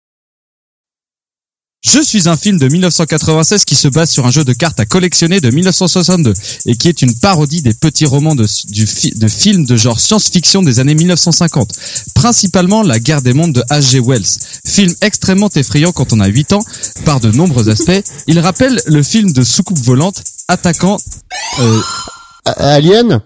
Je 1.81 2.03
suis 2.03 2.29
un 2.29 2.37
film 2.37 2.59
de 2.59 2.67
1996 2.67 3.65
qui 3.65 3.77
se 3.77 3.87
base 3.87 4.11
sur 4.11 4.27
un 4.27 4.33
jeu 4.33 4.43
de 4.45 4.53
cartes 4.53 4.81
à 4.81 4.85
collectionner 4.85 5.41
de 5.41 5.49
1962 5.51 6.35
et 6.67 6.77
qui 6.77 6.89
est 6.89 7.03
une 7.03 7.15
parodie 7.15 7.63
des 7.63 7.73
petits 7.73 8.05
romans 8.05 8.35
de, 8.35 8.47
du 8.69 8.85
fi- 8.85 9.13
de 9.13 9.29
films 9.29 9.65
de 9.65 9.77
genre 9.77 10.01
science-fiction 10.01 10.63
des 10.63 10.81
années 10.81 10.97
1950, 10.97 11.71
principalement 12.15 12.83
La 12.83 12.99
guerre 12.99 13.23
des 13.23 13.33
mondes 13.33 13.53
de 13.53 13.63
H.G. 13.71 14.01
Wells. 14.01 14.27
Film 14.67 14.93
extrêmement 15.03 15.49
effrayant 15.55 15.93
quand 15.93 16.13
on 16.13 16.19
a 16.19 16.27
8 16.27 16.53
ans 16.55 16.65
par 17.05 17.21
de 17.21 17.31
nombreux 17.31 17.69
aspects. 17.69 18.03
Il 18.27 18.41
rappelle 18.41 18.83
le 18.87 19.03
film 19.05 19.33
de 19.33 19.45
soucoupe 19.45 19.79
volante 19.79 20.25
attaquant 20.49 20.97
euh, 21.61 21.81
Alien? 22.45 23.21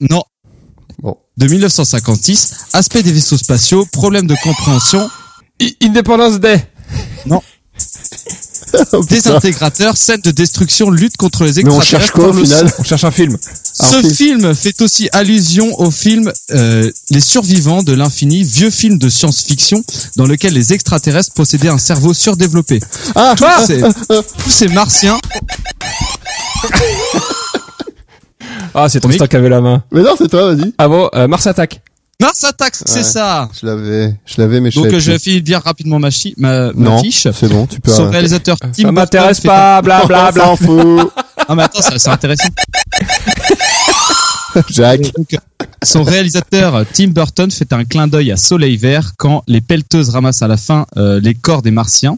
Non. 0.00 0.22
Bon. 0.98 1.16
De 1.38 1.46
1956, 1.46 2.52
aspect 2.74 3.02
des 3.02 3.12
vaisseaux 3.12 3.38
spatiaux, 3.38 3.86
problème 3.86 4.26
de 4.26 4.36
compréhension, 4.42 5.08
I- 5.60 5.74
Independence 5.82 6.38
Day. 6.40 6.62
Oh, 8.92 9.00
désintégrateur, 9.08 9.96
scène 9.96 10.20
de 10.20 10.30
destruction, 10.30 10.90
lutte 10.90 11.16
contre 11.16 11.44
les 11.44 11.62
Mais 11.62 11.70
on 11.70 11.78
extraterrestres. 11.80 11.90
cherche 11.90 12.10
quoi 12.10 12.28
au 12.28 12.32
final 12.32 12.70
On 12.78 12.82
cherche 12.84 13.04
un 13.04 13.10
film. 13.10 13.36
Ce 13.72 14.00
film. 14.02 14.12
film 14.14 14.54
fait 14.54 14.80
aussi 14.82 15.08
allusion 15.12 15.78
au 15.80 15.90
film 15.90 16.30
euh, 16.50 16.90
Les 17.10 17.20
Survivants 17.20 17.82
de 17.82 17.92
l'infini, 17.92 18.42
vieux 18.42 18.70
film 18.70 18.98
de 18.98 19.08
science-fiction 19.08 19.82
dans 20.16 20.26
lequel 20.26 20.52
les 20.52 20.72
extraterrestres 20.72 21.32
possédaient 21.32 21.68
un 21.68 21.78
cerveau 21.78 22.12
surdéveloppé. 22.12 22.80
Ah 23.14 23.34
Tous 23.36 23.66
ces, 23.66 23.80
tous 23.80 24.50
ces 24.50 24.68
martiens, 24.68 25.18
Ah, 28.74 28.88
c'est 28.88 29.00
Tristan 29.00 29.26
qui 29.26 29.36
avait 29.36 29.48
la 29.48 29.60
main. 29.60 29.84
Mais 29.90 30.02
non, 30.02 30.14
c'est 30.18 30.28
toi, 30.28 30.54
vas-y. 30.54 30.74
Ah 30.76 30.88
bon, 30.88 31.08
euh, 31.14 31.26
Mars 31.28 31.46
attaque. 31.46 31.80
Mars 32.20 32.44
attaque, 32.44 32.74
c'est 32.74 32.94
Ouais. 32.98 33.02
ça. 33.02 33.48
Je 33.60 33.66
l'avais, 33.66 34.14
je 34.24 34.40
l'avais, 34.40 34.60
mais 34.60 34.70
je 34.70 34.80
Donc 34.80 34.96
je 34.96 35.10
vais 35.12 35.40
bien 35.40 35.58
rapidement 35.58 35.98
ma, 35.98 36.10
chi- 36.10 36.32
ma, 36.38 36.72
ma 36.72 36.82
Non, 36.90 37.02
fiche. 37.02 37.28
c'est 37.30 37.48
bon, 37.48 37.66
tu 37.66 37.78
peux. 37.78 37.90
Son 37.90 38.02
arrêter. 38.04 38.12
réalisateur 38.16 38.56
Tim 38.58 38.68
Ça 38.68 38.72
Burton 38.82 38.94
m'intéresse 38.94 39.40
pas, 39.42 39.82
bla 39.82 40.06
bla 40.06 40.32
bla. 40.32 40.52
un- 40.52 40.56
Ah 41.48 41.54
mais 41.54 41.62
attends, 41.64 41.82
ça- 41.82 41.98
c'est 41.98 42.08
intéressant. 42.08 42.48
Jacques. 44.70 45.12
Donc, 45.14 45.36
Son 45.82 46.02
réalisateur 46.02 46.84
Tim 46.92 47.08
Burton 47.08 47.50
fait 47.50 47.70
un 47.74 47.84
clin 47.84 48.08
d'œil 48.08 48.32
à 48.32 48.36
Soleil 48.38 48.78
Vert 48.78 49.12
quand 49.18 49.42
les 49.46 49.60
pelleteuses 49.60 50.08
ramassent 50.08 50.40
à 50.42 50.48
la 50.48 50.56
fin 50.56 50.86
euh, 50.96 51.20
les 51.20 51.34
corps 51.34 51.60
des 51.60 51.70
martiens. 51.70 52.16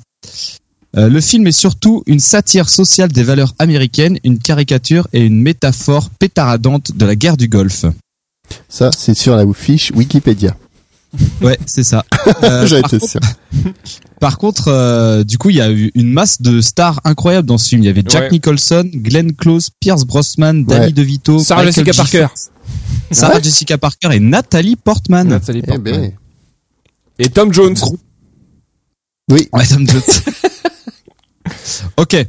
Euh, 0.96 1.08
le 1.08 1.20
film 1.20 1.46
est 1.48 1.52
surtout 1.52 2.04
une 2.06 2.20
satire 2.20 2.68
sociale 2.68 3.10
des 3.10 3.24
valeurs 3.24 3.52
américaines, 3.58 4.18
une 4.24 4.38
caricature 4.38 5.08
et 5.12 5.20
une 5.20 5.42
métaphore 5.42 6.08
pétaradante 6.20 6.96
de 6.96 7.04
la 7.04 7.16
guerre 7.16 7.36
du 7.36 7.48
Golfe. 7.48 7.84
Ça, 8.68 8.90
c'est 8.96 9.14
sur 9.14 9.36
la 9.36 9.44
fiche 9.54 9.92
Wikipédia. 9.94 10.56
Ouais, 11.40 11.58
c'est 11.66 11.84
ça. 11.84 12.04
Euh, 12.42 12.66
été 12.66 12.82
contre- 12.98 13.08
sûr. 13.08 13.20
Par 14.20 14.36
contre, 14.36 14.68
euh, 14.68 15.24
du 15.24 15.38
coup, 15.38 15.48
il 15.50 15.56
y 15.56 15.60
a 15.62 15.70
eu 15.70 15.90
une 15.94 16.12
masse 16.12 16.42
de 16.42 16.60
stars 16.60 17.00
incroyables 17.04 17.48
dans 17.48 17.56
ce 17.56 17.68
film. 17.70 17.82
Il 17.82 17.86
y 17.86 17.88
avait 17.88 18.02
Jack 18.06 18.24
Ouais. 18.24 18.30
Nicholson, 18.32 18.90
Glenn 18.92 19.32
Close, 19.34 19.70
Pierce 19.80 20.04
Brosnan, 20.04 20.64
Danny 20.64 20.86
Ouais. 20.86 20.92
DeVito, 20.92 21.38
Sarah 21.38 21.64
Michael 21.64 21.86
Jessica. 21.86 22.02
Parker. 22.02 22.34
Sarah 23.10 23.40
Jessica 23.40 23.78
Parker 23.78 24.10
et 24.12 24.20
Nathalie 24.20 24.76
Portman. 24.76 25.26
Nathalie 25.28 25.60
Eh 25.64 25.66
Portman. 25.66 25.82
ben, 25.92 26.12
Et 27.18 27.28
Tom 27.30 27.52
Jones. 27.52 27.76
oui. 29.30 29.48
Ouais, 29.52 29.66
Tom 29.66 29.88
Jones. 29.88 30.02
ok. 31.96 32.26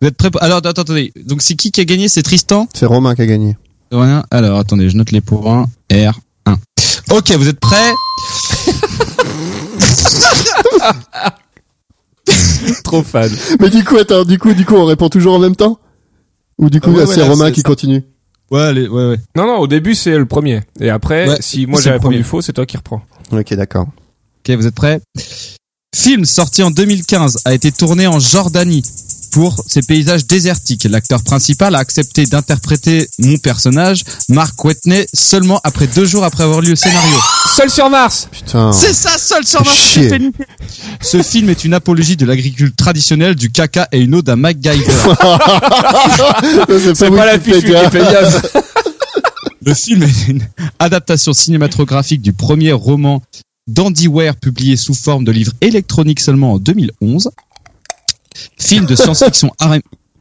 Vous 0.00 0.08
êtes 0.08 0.16
prêts 0.16 0.30
pour- 0.30 0.42
Alors, 0.42 0.58
attends, 0.58 0.70
attendez. 0.70 1.12
Donc, 1.26 1.42
c'est 1.42 1.56
qui 1.56 1.70
qui 1.72 1.80
a 1.80 1.84
gagné? 1.84 2.08
C'est 2.08 2.22
Tristan? 2.22 2.68
C'est 2.74 2.86
Romain 2.86 3.14
qui 3.14 3.22
a 3.22 3.26
gagné. 3.26 3.56
Rien. 3.90 4.24
Alors, 4.30 4.58
attendez, 4.58 4.88
je 4.90 4.96
note 4.96 5.10
les 5.12 5.20
points. 5.20 5.66
R1. 5.90 6.12
Ok, 7.10 7.32
vous 7.32 7.48
êtes 7.48 7.60
prêts 7.60 7.92
Trop 12.84 13.02
fan. 13.02 13.30
Mais 13.60 13.70
du 13.70 13.84
coup, 13.84 13.96
attends, 13.96 14.24
du 14.24 14.38
coup, 14.38 14.52
du 14.52 14.64
coup, 14.64 14.74
on 14.74 14.84
répond 14.84 15.08
toujours 15.08 15.34
en 15.34 15.38
même 15.38 15.56
temps 15.56 15.78
Ou 16.58 16.68
du 16.70 16.80
coup, 16.80 16.90
Ah 16.90 16.92
ouais, 16.92 16.98
là, 17.00 17.06
ouais, 17.06 17.14
c'est 17.14 17.22
Romain 17.22 17.50
qui 17.50 17.60
ça. 17.62 17.68
continue 17.68 18.04
Ouais, 18.50 18.62
allez, 18.62 18.88
ouais, 18.88 19.08
ouais. 19.10 19.18
Non, 19.36 19.46
non, 19.46 19.56
au 19.58 19.66
début, 19.66 19.94
c'est 19.94 20.16
le 20.16 20.26
premier. 20.26 20.62
Et 20.80 20.90
après, 20.90 21.28
Ouais, 21.28 21.36
si 21.40 21.66
moi 21.66 21.80
j'ai 21.80 21.90
le 21.90 21.96
répondu 21.96 22.16
premier. 22.16 22.24
faux, 22.24 22.40
c'est 22.42 22.52
toi 22.52 22.66
qui 22.66 22.76
reprends. 22.76 23.02
Ok, 23.32 23.54
d'accord. 23.54 23.86
Ok, 24.46 24.54
vous 24.56 24.66
êtes 24.66 24.74
prêts 24.74 25.00
Film 25.94 26.24
sorti 26.24 26.62
en 26.62 26.70
2015 26.70 27.38
a 27.44 27.54
été 27.54 27.72
tourné 27.72 28.06
en 28.06 28.18
Jordanie 28.20 28.82
pour 29.30 29.62
ses 29.66 29.82
paysages 29.82 30.26
désertiques. 30.26 30.84
L'acteur 30.84 31.22
principal 31.22 31.74
a 31.74 31.78
accepté 31.78 32.26
d'interpréter 32.26 33.08
mon 33.18 33.38
personnage, 33.38 34.04
Mark 34.28 34.62
Whitney, 34.64 35.06
seulement 35.14 35.60
après 35.64 35.86
deux 35.86 36.04
jours 36.04 36.24
après 36.24 36.44
avoir 36.44 36.60
lu 36.60 36.70
le 36.70 36.76
scénario. 36.76 37.16
Seul 37.56 37.70
sur 37.70 37.90
Mars 37.90 38.28
Putain. 38.30 38.72
C'est 38.72 38.94
ça, 38.94 39.18
seul 39.18 39.46
sur 39.46 39.64
Mars. 39.64 39.98
Ce 41.00 41.22
film 41.22 41.50
est 41.50 41.64
une 41.64 41.74
apologie 41.74 42.16
de 42.16 42.26
l'agriculture 42.26 42.74
traditionnelle, 42.76 43.34
du 43.34 43.50
caca 43.50 43.88
et 43.92 44.00
une 44.00 44.14
ode 44.14 44.28
à 44.28 44.36
MacGyver. 44.36 44.84
c'est 46.68 46.94
C'est 46.94 47.10
pas 47.10 47.26
la 47.26 47.38
fiche 47.38 47.54
Wikipédia. 47.54 48.20
Le 49.64 49.74
film 49.74 50.02
est 50.02 50.28
une 50.28 50.42
adaptation 50.78 51.32
cinématographique 51.32 52.22
du 52.22 52.32
premier 52.32 52.72
roman 52.72 53.22
d'Andy 53.66 54.08
Ware 54.08 54.34
publié 54.34 54.76
sous 54.76 54.94
forme 54.94 55.24
de 55.24 55.32
livre 55.32 55.52
électronique 55.60 56.20
seulement 56.20 56.54
en 56.54 56.58
2011. 56.58 57.30
Film 58.58 58.86
de 58.86 58.94
science-fiction 58.96 59.50
ara- 59.58 59.78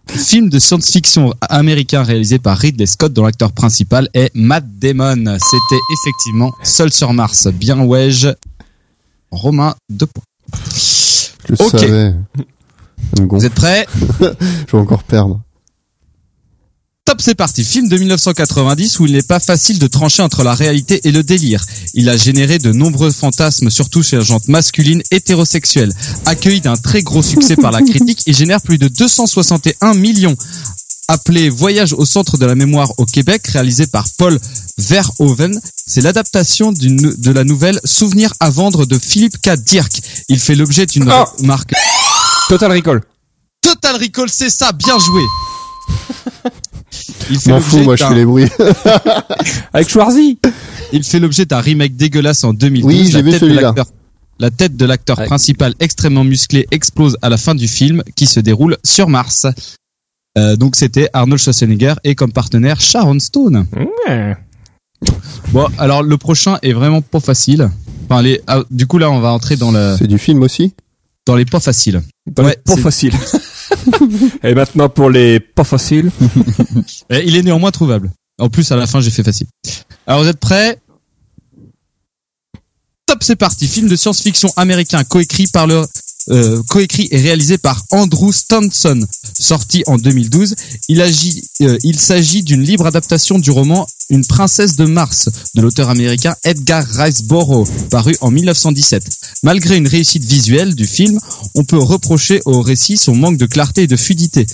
film 0.07 0.49
de 0.49 0.59
science-fiction 0.59 1.33
américain 1.41 2.03
réalisé 2.03 2.39
par 2.39 2.57
Ridley 2.57 2.85
Scott 2.85 3.11
dont 3.13 3.25
l'acteur 3.25 3.51
principal 3.51 4.09
est 4.13 4.31
Matt 4.35 4.65
Damon. 4.79 5.37
C'était 5.39 5.81
effectivement 5.93 6.51
Seul 6.63 6.91
sur 6.93 7.11
Mars. 7.13 7.47
Bien 7.47 7.79
ouais. 7.81 8.09
Romain, 9.31 9.75
deux 9.89 10.05
points. 10.05 10.23
Je 11.45 11.51
le 11.51 11.55
savais. 11.57 12.13
Vous 13.29 13.45
êtes 13.45 13.53
prêts? 13.53 13.85
Je 14.21 14.71
vais 14.71 14.77
encore 14.77 15.03
perdre. 15.03 15.41
Top, 17.07 17.21
c'est 17.21 17.35
parti. 17.35 17.63
Film 17.63 17.87
de 17.87 17.97
1990 17.97 18.99
où 18.99 19.05
il 19.05 19.13
n'est 19.13 19.21
pas 19.21 19.39
facile 19.39 19.79
de 19.79 19.87
trancher 19.87 20.23
entre 20.23 20.43
la 20.43 20.53
réalité 20.53 20.99
et 21.07 21.13
le 21.13 21.23
délire. 21.23 21.63
Il 21.93 22.09
a 22.09 22.17
généré 22.17 22.57
de 22.57 22.73
nombreux 22.73 23.11
fantasmes, 23.11 23.69
surtout 23.69 24.03
chez 24.03 24.17
la 24.17 24.23
gente 24.23 24.49
masculine 24.49 25.01
hétérosexuelle. 25.09 25.93
Accueilli 26.25 26.59
d'un 26.59 26.75
très 26.75 27.03
gros 27.03 27.23
succès 27.23 27.55
par 27.55 27.71
la 27.71 27.81
critique, 27.89 28.23
il 28.27 28.35
génère 28.35 28.61
plus 28.61 28.77
de 28.77 28.89
261 28.89 29.93
millions. 29.93 30.35
Appelé 31.07 31.47
Voyage 31.47 31.93
au 31.93 32.03
centre 32.03 32.37
de 32.37 32.45
la 32.45 32.55
mémoire 32.55 32.91
au 32.97 33.05
Québec, 33.05 33.47
réalisé 33.47 33.87
par 33.87 34.03
Paul 34.17 34.37
Verhoeven, 34.77 35.61
c'est 35.87 36.01
l'adaptation 36.01 36.73
de 36.73 37.31
la 37.31 37.45
nouvelle 37.45 37.79
Souvenir 37.85 38.33
à 38.41 38.49
vendre 38.49 38.85
de 38.85 38.99
Philippe 38.99 39.37
K. 39.41 39.51
Dirk. 39.55 40.01
Il 40.27 40.41
fait 40.41 40.55
l'objet 40.55 40.85
d'une 40.85 41.09
Ah 41.09 41.23
remarque 41.39 41.71
Total 42.49 42.69
Recall. 42.69 43.01
Total 43.61 43.95
Recall, 43.95 44.29
c'est 44.29 44.49
ça, 44.49 44.73
bien 44.73 44.99
joué. 44.99 45.21
Il 47.29 47.37
fait 47.39 47.49
M'en 47.51 47.59
fous, 47.59 47.75
l'objet 47.77 47.85
moi, 47.85 47.95
je 47.95 48.03
d'un- 48.03 48.09
fais 48.09 48.15
les 48.15 48.25
bruits. 48.25 48.47
Avec 49.73 49.89
Schwarzy. 49.89 50.39
Il 50.93 51.03
fait 51.03 51.19
l'objet 51.19 51.45
d'un 51.45 51.59
remake 51.59 51.95
dégueulasse 51.95 52.43
en 52.43 52.53
2012. 52.53 52.85
Oui, 52.93 53.07
j'ai 53.07 53.13
La 53.13 53.21
vu 53.21 53.31
tête 53.31 53.41
de 53.41 53.45
celui-là. 53.47 53.61
l'acteur- 53.61 53.85
La 54.39 54.51
tête 54.51 54.77
de 54.77 54.85
l'acteur 54.85 55.19
Ouais. 55.19 55.25
principal 55.25 55.73
extrêmement 55.79 56.23
musclé 56.23 56.67
explose 56.71 57.17
à 57.21 57.29
la 57.29 57.37
fin 57.37 57.55
du 57.55 57.67
film 57.67 58.03
qui 58.15 58.25
se 58.27 58.39
déroule 58.39 58.77
sur 58.85 59.09
Mars. 59.09 59.45
Euh, 60.37 60.55
donc 60.55 60.75
c'était 60.75 61.09
Arnold 61.13 61.41
Schwarzenegger 61.41 61.95
et 62.03 62.13
comme 62.15 62.31
partenaire 62.31 62.79
Sharon 62.79 63.19
Stone. 63.19 63.65
Bon, 65.51 65.67
alors 65.77 66.03
le 66.03 66.17
prochain 66.17 66.57
est 66.61 66.73
vraiment 66.73 67.01
pas 67.01 67.19
facile. 67.19 67.69
Enfin, 68.09 68.21
les, 68.21 68.41
ah, 68.47 68.61
du 68.71 68.87
coup 68.87 68.97
là 68.97 69.09
on 69.11 69.19
va 69.19 69.31
entrer 69.31 69.55
dans 69.57 69.71
le 69.71 69.95
C'est 69.97 70.07
du 70.07 70.17
film 70.17 70.41
aussi? 70.43 70.73
dans 71.25 71.35
les 71.35 71.45
pas 71.45 71.59
faciles. 71.59 72.01
Dans 72.27 72.43
les 72.43 72.49
Ouais, 72.49 72.57
pas 72.65 72.77
faciles. 72.77 73.13
Et 74.43 74.53
maintenant 74.53 74.89
pour 74.89 75.09
les 75.09 75.39
pas 75.39 75.63
faciles. 75.63 76.11
Eh, 77.09 77.23
il 77.25 77.35
est 77.35 77.43
néanmoins 77.43 77.71
trouvable. 77.71 78.11
En 78.37 78.49
plus 78.49 78.71
à 78.71 78.75
la 78.75 78.85
fin 78.85 79.01
j'ai 79.01 79.09
fait 79.11 79.23
facile. 79.23 79.47
Alors 80.05 80.21
vous 80.23 80.27
êtes 80.27 80.39
prêts? 80.39 80.79
Top, 83.05 83.23
c'est 83.23 83.37
parti. 83.37 83.67
Film 83.67 83.87
de 83.87 83.95
science-fiction 83.95 84.49
américain 84.57 85.03
coécrit 85.05 85.47
par 85.47 85.65
le 85.65 85.81
euh, 86.29 86.61
coécrit 86.69 87.07
et 87.11 87.19
réalisé 87.21 87.57
par 87.57 87.83
Andrew 87.91 88.31
Stanton, 88.31 89.05
sorti 89.39 89.83
en 89.87 89.97
2012. 89.97 90.55
Il, 90.89 91.01
agit, 91.01 91.43
euh, 91.61 91.77
il 91.83 91.99
s'agit 91.99 92.43
d'une 92.43 92.63
libre 92.63 92.85
adaptation 92.85 93.39
du 93.39 93.51
roman 93.51 93.87
Une 94.09 94.25
princesse 94.25 94.75
de 94.75 94.85
Mars 94.85 95.29
de 95.55 95.61
l'auteur 95.61 95.89
américain 95.89 96.35
Edgar 96.43 96.85
Rice 96.85 97.23
Burroughs, 97.23 97.67
paru 97.89 98.15
en 98.21 98.31
1917. 98.31 99.03
Malgré 99.43 99.77
une 99.77 99.87
réussite 99.87 100.23
visuelle 100.23 100.75
du 100.75 100.85
film, 100.87 101.19
on 101.55 101.63
peut 101.63 101.77
reprocher 101.77 102.41
au 102.45 102.61
récit 102.61 102.97
son 102.97 103.15
manque 103.15 103.37
de 103.37 103.45
clarté 103.45 103.83
et 103.83 103.87
de 103.87 103.97
fluidité. 103.97 104.45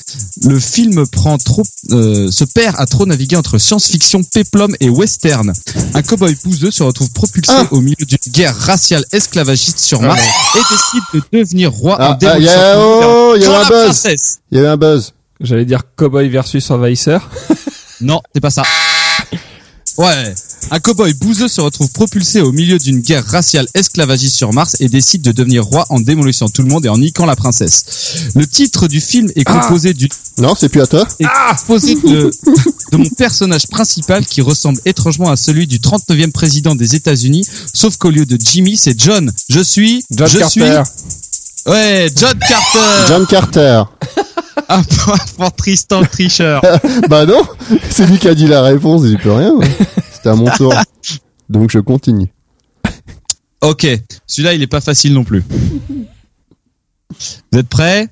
Le 0.44 0.60
film 0.60 1.06
prend 1.08 1.38
trop, 1.38 1.64
euh, 1.92 2.30
se 2.32 2.44
perd 2.44 2.76
à 2.80 2.86
trop 2.86 3.06
naviguer 3.06 3.36
entre 3.36 3.58
science-fiction, 3.58 4.24
péplum 4.24 4.76
et 4.80 4.90
western. 4.90 5.54
Un 5.94 6.02
cowboy 6.02 6.36
bouseux 6.44 6.72
se 6.72 6.84
retrouve 6.84 7.12
propulsé 7.12 7.54
Ah. 7.56 7.68
au 7.72 7.82
milieu 7.82 8.06
d'une 8.08 8.18
guerre 8.32 8.56
raciale 8.58 9.06
esclavagiste 9.12 9.80
sur 9.80 10.02
Mars 10.02 10.22
et 10.56 10.60
décide 10.60 11.04
de 11.32 11.40
devenir 11.40 11.63
roi 11.68 11.98
Ah, 12.00 12.10
en 12.10 12.14
ah, 12.14 12.16
démolissant 12.16 12.52
y 12.52 12.56
a- 12.56 12.74
tout 12.74 12.80
le 12.80 12.86
monde 12.86 13.04
oh, 13.06 13.36
y 13.38 13.44
a 13.44 13.48
eu 13.48 13.50
un 13.50 13.52
la 13.60 13.70
buzz. 13.70 13.84
princesse. 13.86 14.38
Il 14.52 14.58
y 14.58 14.62
a 14.62 14.64
eu 14.64 14.68
un 14.68 14.78
buzz. 14.78 15.14
J'allais 15.42 15.66
dire 15.66 15.82
Cowboy 15.96 16.30
versus 16.30 16.70
Envahisseur. 16.72 17.30
Non, 18.02 18.22
c'est 18.34 18.42
pas 18.42 18.50
ça. 18.50 18.64
Ouais. 19.98 20.34
Un 20.72 20.80
cowboy 20.80 21.14
bouseux 21.14 21.48
se 21.48 21.62
retrouve 21.62 21.90
propulsé 21.92 22.42
au 22.42 22.52
milieu 22.52 22.80
d'une 22.80 23.00
guerre 23.00 23.24
raciale 23.26 23.68
esclavagiste 23.76 24.36
sur 24.36 24.52
Mars 24.52 24.76
et 24.80 24.90
décide 24.90 25.22
de 25.22 25.32
devenir 25.32 25.64
roi 25.64 25.86
en 25.90 26.00
démolissant 26.00 26.50
tout 26.50 26.64
le 26.64 26.68
monde 26.70 26.86
et 26.86 26.90
en 26.90 26.98
niquant 26.98 27.26
la 27.28 27.36
princesse. 27.36 28.32
Le 28.36 28.48
titre 28.48 28.88
du 28.88 29.00
film 29.00 29.30
est 29.36 29.44
Ah. 29.46 29.60
composé 29.60 29.94
du 29.94 30.10
Non, 30.40 30.56
c'est 30.60 30.68
plus 30.70 30.82
à 30.82 30.88
toi. 30.88 31.08
est 31.20 31.26
composé 31.60 31.94
de, 31.96 32.32
de 32.92 32.98
mon 32.98 33.08
personnage 33.10 33.68
principal 33.68 34.26
qui 34.26 34.42
ressemble 34.42 34.82
étrangement 34.86 35.30
à 35.30 35.36
celui 35.38 35.68
du 35.68 35.78
39e 35.80 36.32
président 36.32 36.74
des 36.76 36.96
États-Unis, 36.96 37.46
sauf 37.74 37.98
qu'au 37.98 38.10
lieu 38.10 38.26
de 38.26 38.38
Jimmy, 38.44 38.76
c'est 38.78 39.00
John. 39.00 39.32
Je 39.50 39.60
suis 39.62 40.04
John 40.12 40.28
je 40.28 40.40
Carter. 40.40 40.52
suis 40.52 40.62
ouais, 41.68 42.08
John 42.16 42.38
Carter. 42.40 43.08
John 43.08 43.28
Carter. 43.28 43.84
Un 44.70 44.84
point 44.84 45.18
pour 45.38 45.52
Tristan 45.54 46.04
Tricheur. 46.04 46.62
bah 47.10 47.26
non, 47.26 47.42
c'est 47.90 48.06
lui 48.06 48.18
qui 48.18 48.28
a 48.28 48.36
dit 48.36 48.48
la 48.48 48.62
réponse, 48.62 49.06
j'y 49.06 49.18
peux 49.18 49.32
rien. 49.32 49.54
C'était 50.14 50.30
à 50.30 50.36
mon 50.36 50.50
tour. 50.58 50.74
Donc 51.50 51.72
je 51.72 51.80
continue. 51.80 52.32
OK, 53.62 53.88
celui-là 54.28 54.54
il 54.54 54.62
est 54.62 54.68
pas 54.68 54.82
facile 54.82 55.14
non 55.14 55.24
plus. 55.24 55.44
Vous 57.52 57.60
êtes 57.60 57.70
prêts? 57.70 58.08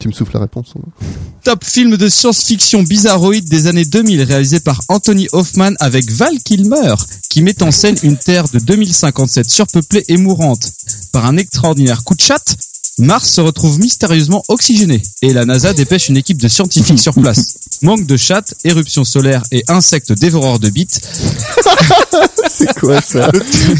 Tu 0.00 0.08
me 0.08 0.12
souffles 0.12 0.32
la 0.34 0.40
réponse 0.40 0.72
Top 1.44 1.62
film 1.62 1.96
de 1.96 2.08
science-fiction 2.08 2.82
bizarroïde 2.82 3.48
des 3.48 3.66
années 3.66 3.84
2000 3.84 4.22
réalisé 4.22 4.58
par 4.60 4.80
Anthony 4.88 5.28
Hoffman 5.32 5.72
avec 5.78 6.10
Val 6.10 6.38
Kilmer 6.42 6.94
qui 7.28 7.42
met 7.42 7.62
en 7.62 7.70
scène 7.70 7.96
une 8.02 8.16
Terre 8.16 8.48
de 8.48 8.58
2057 8.58 9.48
surpeuplée 9.48 10.04
et 10.08 10.16
mourante. 10.16 10.72
Par 11.12 11.26
un 11.26 11.36
extraordinaire 11.36 12.02
coup 12.02 12.14
de 12.14 12.20
chatte, 12.20 12.56
Mars 12.98 13.30
se 13.30 13.40
retrouve 13.42 13.78
mystérieusement 13.78 14.42
oxygéné 14.48 15.02
et 15.20 15.34
la 15.34 15.44
NASA 15.44 15.74
dépêche 15.74 16.08
une 16.08 16.16
équipe 16.16 16.40
de 16.40 16.48
scientifiques 16.48 17.00
sur 17.00 17.14
place. 17.14 17.58
Manque 17.82 18.06
de 18.06 18.16
chatte, 18.16 18.54
éruption 18.64 19.04
solaire 19.04 19.42
et 19.52 19.64
insectes 19.68 20.12
dévoreurs 20.12 20.58
de 20.58 20.70
bites. 20.70 21.00
C'est 22.50 22.78
quoi 22.78 23.00
ça? 23.02 23.30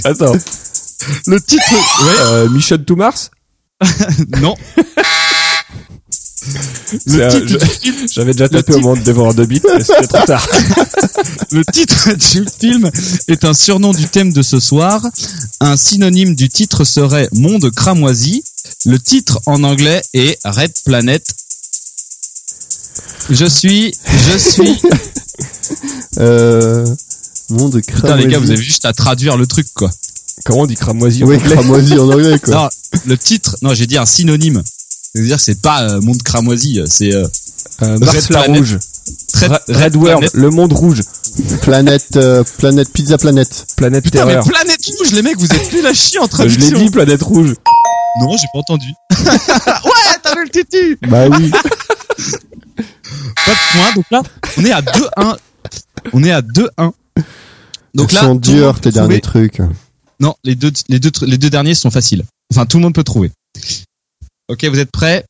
Attends. 0.04 0.36
Le 1.26 1.40
titre... 1.40 1.64
Ouais, 1.70 2.32
Euh, 2.32 2.48
Mission 2.50 2.78
to 2.78 2.94
Mars? 2.96 3.30
Non. 4.40 4.54
J'avais 7.06 8.32
déjà 8.32 8.48
tapé 8.48 8.72
Le 8.72 8.78
au 8.78 8.80
moment 8.80 8.96
de 8.96 9.02
dévoreur 9.02 9.34
de 9.34 9.44
bite, 9.44 9.64
mais 9.76 9.84
c'était 9.84 10.06
trop 10.06 10.24
tard. 10.24 10.46
Le 11.52 11.64
titre 11.72 12.14
du 12.14 12.46
film 12.60 12.90
est 13.28 13.44
un 13.44 13.52
surnom 13.52 13.92
du 13.92 14.08
thème 14.08 14.32
de 14.32 14.42
ce 14.42 14.60
soir. 14.60 15.04
Un 15.60 15.76
synonyme 15.76 16.34
du 16.34 16.48
titre 16.48 16.84
serait 16.84 17.28
Monde 17.32 17.70
cramoisi. 17.70 18.42
Le 18.86 18.98
titre 18.98 19.40
en 19.46 19.64
anglais 19.64 20.00
est 20.14 20.38
Red 20.44 20.72
Planet. 20.84 21.24
Je 23.28 23.46
suis, 23.46 23.92
je 24.30 24.38
suis. 24.38 24.80
Euh, 26.18 26.84
monde 27.48 27.80
cramoisi. 27.80 28.02
Putain 28.02 28.16
les 28.16 28.26
gars, 28.26 28.40
vous 28.40 28.50
avez 28.50 28.60
juste 28.60 28.84
à 28.84 28.92
traduire 28.92 29.36
le 29.36 29.46
truc 29.46 29.68
quoi. 29.72 29.88
Comment 30.44 30.62
on 30.62 30.66
dit 30.66 30.74
cramoisi 30.74 31.22
en 31.22 31.28
Oui, 31.28 31.36
anglais 31.36 31.54
cramoisi 31.54 31.94
en 31.94 32.10
anglais, 32.10 32.38
quoi. 32.38 32.54
Non, 32.54 32.68
le 33.06 33.16
titre, 33.16 33.56
non, 33.62 33.72
j'ai 33.72 33.86
dit 33.86 33.96
un 33.96 34.06
synonyme. 34.06 34.62
C'est-à-dire, 35.14 35.40
c'est 35.40 35.60
pas 35.60 35.82
euh, 35.82 36.00
Monde 36.00 36.22
cramoisi, 36.22 36.80
c'est 36.86 37.12
euh, 37.14 37.26
Euh, 37.82 37.94
Red 37.94 38.04
Mars 38.04 38.28
la 38.30 38.42
rouge. 38.42 38.78
Red, 39.34 39.52
Red 39.68 39.96
World, 39.96 40.30
le 40.34 40.50
monde 40.50 40.72
rouge. 40.72 41.02
Planète, 41.62 42.16
euh, 42.16 42.44
planète, 42.58 42.90
pizza 42.92 43.16
planète. 43.18 43.66
Planète 43.76 44.04
Putain, 44.04 44.24
mais 44.26 44.32
terreur. 44.32 44.46
Planète 44.46 44.80
Rouge, 44.98 45.12
les 45.12 45.22
mecs, 45.22 45.38
vous 45.38 45.46
êtes 45.46 45.68
plus 45.68 45.82
la 45.82 45.94
chier 45.94 46.18
en 46.20 46.24
Je 46.24 46.28
traduction. 46.30 46.78
l'ai 46.78 46.84
dit, 46.84 46.90
planète 46.90 47.22
rouge. 47.22 47.54
Non, 48.20 48.36
j'ai 48.36 48.46
pas 48.52 48.58
entendu. 48.58 48.86
ouais, 49.10 50.18
t'as 50.22 50.34
vu 50.34 50.44
le 50.44 50.50
titu 50.50 50.98
Bah 51.08 51.28
oui. 51.28 51.50
Pas 51.50 53.52
de 53.52 53.72
point, 53.72 53.92
donc 53.94 54.04
là, 54.10 54.22
on 54.58 54.64
est 54.64 54.72
à 54.72 54.82
2-1. 54.82 55.36
On 56.12 56.24
est 56.24 56.32
à 56.32 56.42
2-1. 56.42 56.92
Donc 57.94 58.12
Ils 58.12 58.14
là, 58.16 58.20
sont 58.20 58.34
durs, 58.34 58.80
tes 58.80 58.90
derniers 58.92 59.20
trouver- 59.20 59.48
trucs. 59.50 59.62
Non, 60.20 60.34
les 60.44 60.54
deux, 60.54 60.72
les 60.88 61.00
deux, 61.00 61.10
tr- 61.10 61.24
les 61.26 61.38
deux 61.38 61.50
derniers 61.50 61.74
sont 61.74 61.90
faciles. 61.90 62.24
Enfin, 62.52 62.66
tout 62.66 62.76
le 62.78 62.82
monde 62.84 62.94
peut 62.94 63.04
trouver. 63.04 63.30
Ok, 64.50 64.64
vous 64.64 64.80
êtes 64.80 64.90
prêts? 64.90 65.24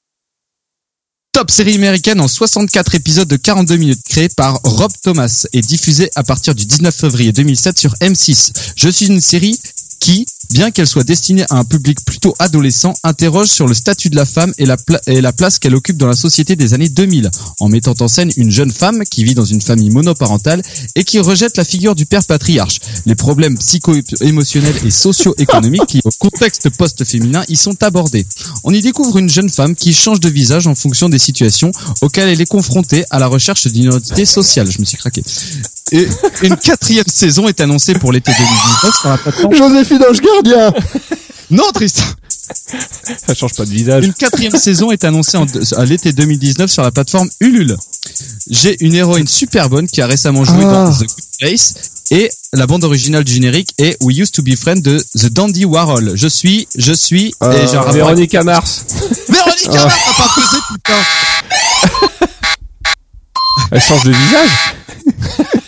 Top 1.32 1.50
série 1.50 1.74
américaine 1.74 2.22
en 2.22 2.26
64 2.26 2.94
épisodes 2.94 3.28
de 3.28 3.36
42 3.36 3.76
minutes 3.76 4.02
créée 4.08 4.30
par 4.30 4.58
Rob 4.64 4.90
Thomas 5.02 5.46
et 5.52 5.60
diffusée 5.60 6.08
à 6.14 6.22
partir 6.22 6.54
du 6.54 6.64
19 6.64 6.94
février 6.94 7.30
2007 7.30 7.78
sur 7.78 7.92
M6. 7.96 8.72
Je 8.76 8.88
suis 8.88 9.08
une 9.08 9.20
série 9.20 9.60
qui, 10.00 10.26
bien 10.52 10.70
qu'elle 10.70 10.86
soit 10.86 11.04
destinée 11.04 11.44
à 11.50 11.56
un 11.56 11.64
public 11.64 11.98
plutôt 12.04 12.34
adolescent, 12.38 12.94
interroge 13.04 13.48
sur 13.48 13.68
le 13.68 13.74
statut 13.74 14.10
de 14.10 14.16
la 14.16 14.24
femme 14.24 14.52
et 14.58 14.66
la, 14.66 15.32
place 15.32 15.58
qu'elle 15.58 15.74
occupe 15.74 15.96
dans 15.96 16.08
la 16.08 16.16
société 16.16 16.56
des 16.56 16.74
années 16.74 16.88
2000, 16.88 17.30
en 17.60 17.68
mettant 17.68 17.94
en 18.00 18.08
scène 18.08 18.30
une 18.36 18.50
jeune 18.50 18.72
femme 18.72 19.04
qui 19.08 19.22
vit 19.22 19.34
dans 19.34 19.44
une 19.44 19.60
famille 19.60 19.90
monoparentale 19.90 20.62
et 20.96 21.04
qui 21.04 21.20
rejette 21.20 21.56
la 21.56 21.64
figure 21.64 21.94
du 21.94 22.06
père 22.06 22.24
patriarche. 22.24 22.80
Les 23.06 23.14
problèmes 23.14 23.58
psycho-émotionnels 23.58 24.76
et 24.84 24.90
socio-économiques 24.90 25.92
liés 25.92 26.00
au 26.04 26.10
contexte 26.18 26.70
post-féminin 26.70 27.44
y 27.48 27.56
sont 27.56 27.80
abordés. 27.82 28.26
On 28.64 28.72
y 28.72 28.80
découvre 28.80 29.18
une 29.18 29.28
jeune 29.28 29.50
femme 29.50 29.76
qui 29.76 29.92
change 29.94 30.20
de 30.20 30.28
visage 30.28 30.66
en 30.66 30.74
fonction 30.74 31.08
des 31.08 31.18
situations 31.18 31.70
auxquelles 32.00 32.28
elle 32.28 32.40
est 32.40 32.46
confrontée 32.46 33.04
à 33.10 33.18
la 33.18 33.26
recherche 33.26 33.66
d'une 33.66 33.84
identité 33.84 34.24
sociale. 34.24 34.70
Je 34.70 34.80
me 34.80 34.84
suis 34.84 34.96
craqué. 34.96 35.22
Et 35.92 36.08
une 36.42 36.56
quatrième 36.56 37.04
saison 37.06 37.48
est 37.48 37.60
annoncée 37.60 37.94
pour 37.94 38.12
l'été 38.12 38.30
2019 38.32 39.00
sur 39.00 39.08
la 39.08 39.18
plateforme... 39.18 39.54
Gardien 39.98 40.72
Non, 41.50 41.64
Tristan 41.74 42.04
Ça 43.26 43.34
change 43.34 43.54
pas 43.54 43.64
de 43.64 43.70
visage. 43.70 44.04
Une 44.06 44.14
quatrième 44.14 44.52
saison 44.56 44.90
est 44.92 45.04
annoncée 45.04 45.36
en- 45.36 45.46
à 45.76 45.84
l'été 45.84 46.12
2019 46.12 46.70
sur 46.70 46.82
la 46.82 46.90
plateforme 46.92 47.28
Ulule. 47.40 47.76
J'ai 48.48 48.76
une 48.84 48.94
héroïne 48.94 49.26
super 49.26 49.68
bonne 49.68 49.86
qui 49.88 50.00
a 50.00 50.06
récemment 50.06 50.44
joué 50.44 50.62
Ah. 50.64 50.72
dans 50.72 50.92
The 50.92 51.00
Good 51.00 51.24
Place 51.40 51.74
et 52.12 52.30
la 52.52 52.66
bande 52.66 52.84
originale 52.84 53.24
du 53.24 53.32
générique 53.32 53.70
est 53.78 53.96
We 54.02 54.18
Used 54.18 54.32
to 54.32 54.42
Be 54.42 54.54
Friends 54.56 54.80
de 54.80 54.98
The 55.18 55.26
Dandy 55.26 55.64
Warhol. 55.64 56.12
Je 56.14 56.28
suis, 56.28 56.66
je 56.76 56.92
suis, 56.92 57.32
Euh, 57.42 57.52
et 57.52 57.66
j'ai 57.68 57.74
un 57.76 57.80
rapport 57.80 57.92
Véronique 57.94 58.34
Mars. 58.34 58.84
Véronique 59.28 59.68
Ah. 59.70 59.88
T'as 60.06 60.14
pas 60.14 60.34
pesé, 60.34 60.56
putain. 60.74 62.28
Elle 63.72 63.80
change 63.80 64.04
de 64.04 64.10
visage. 64.12 64.50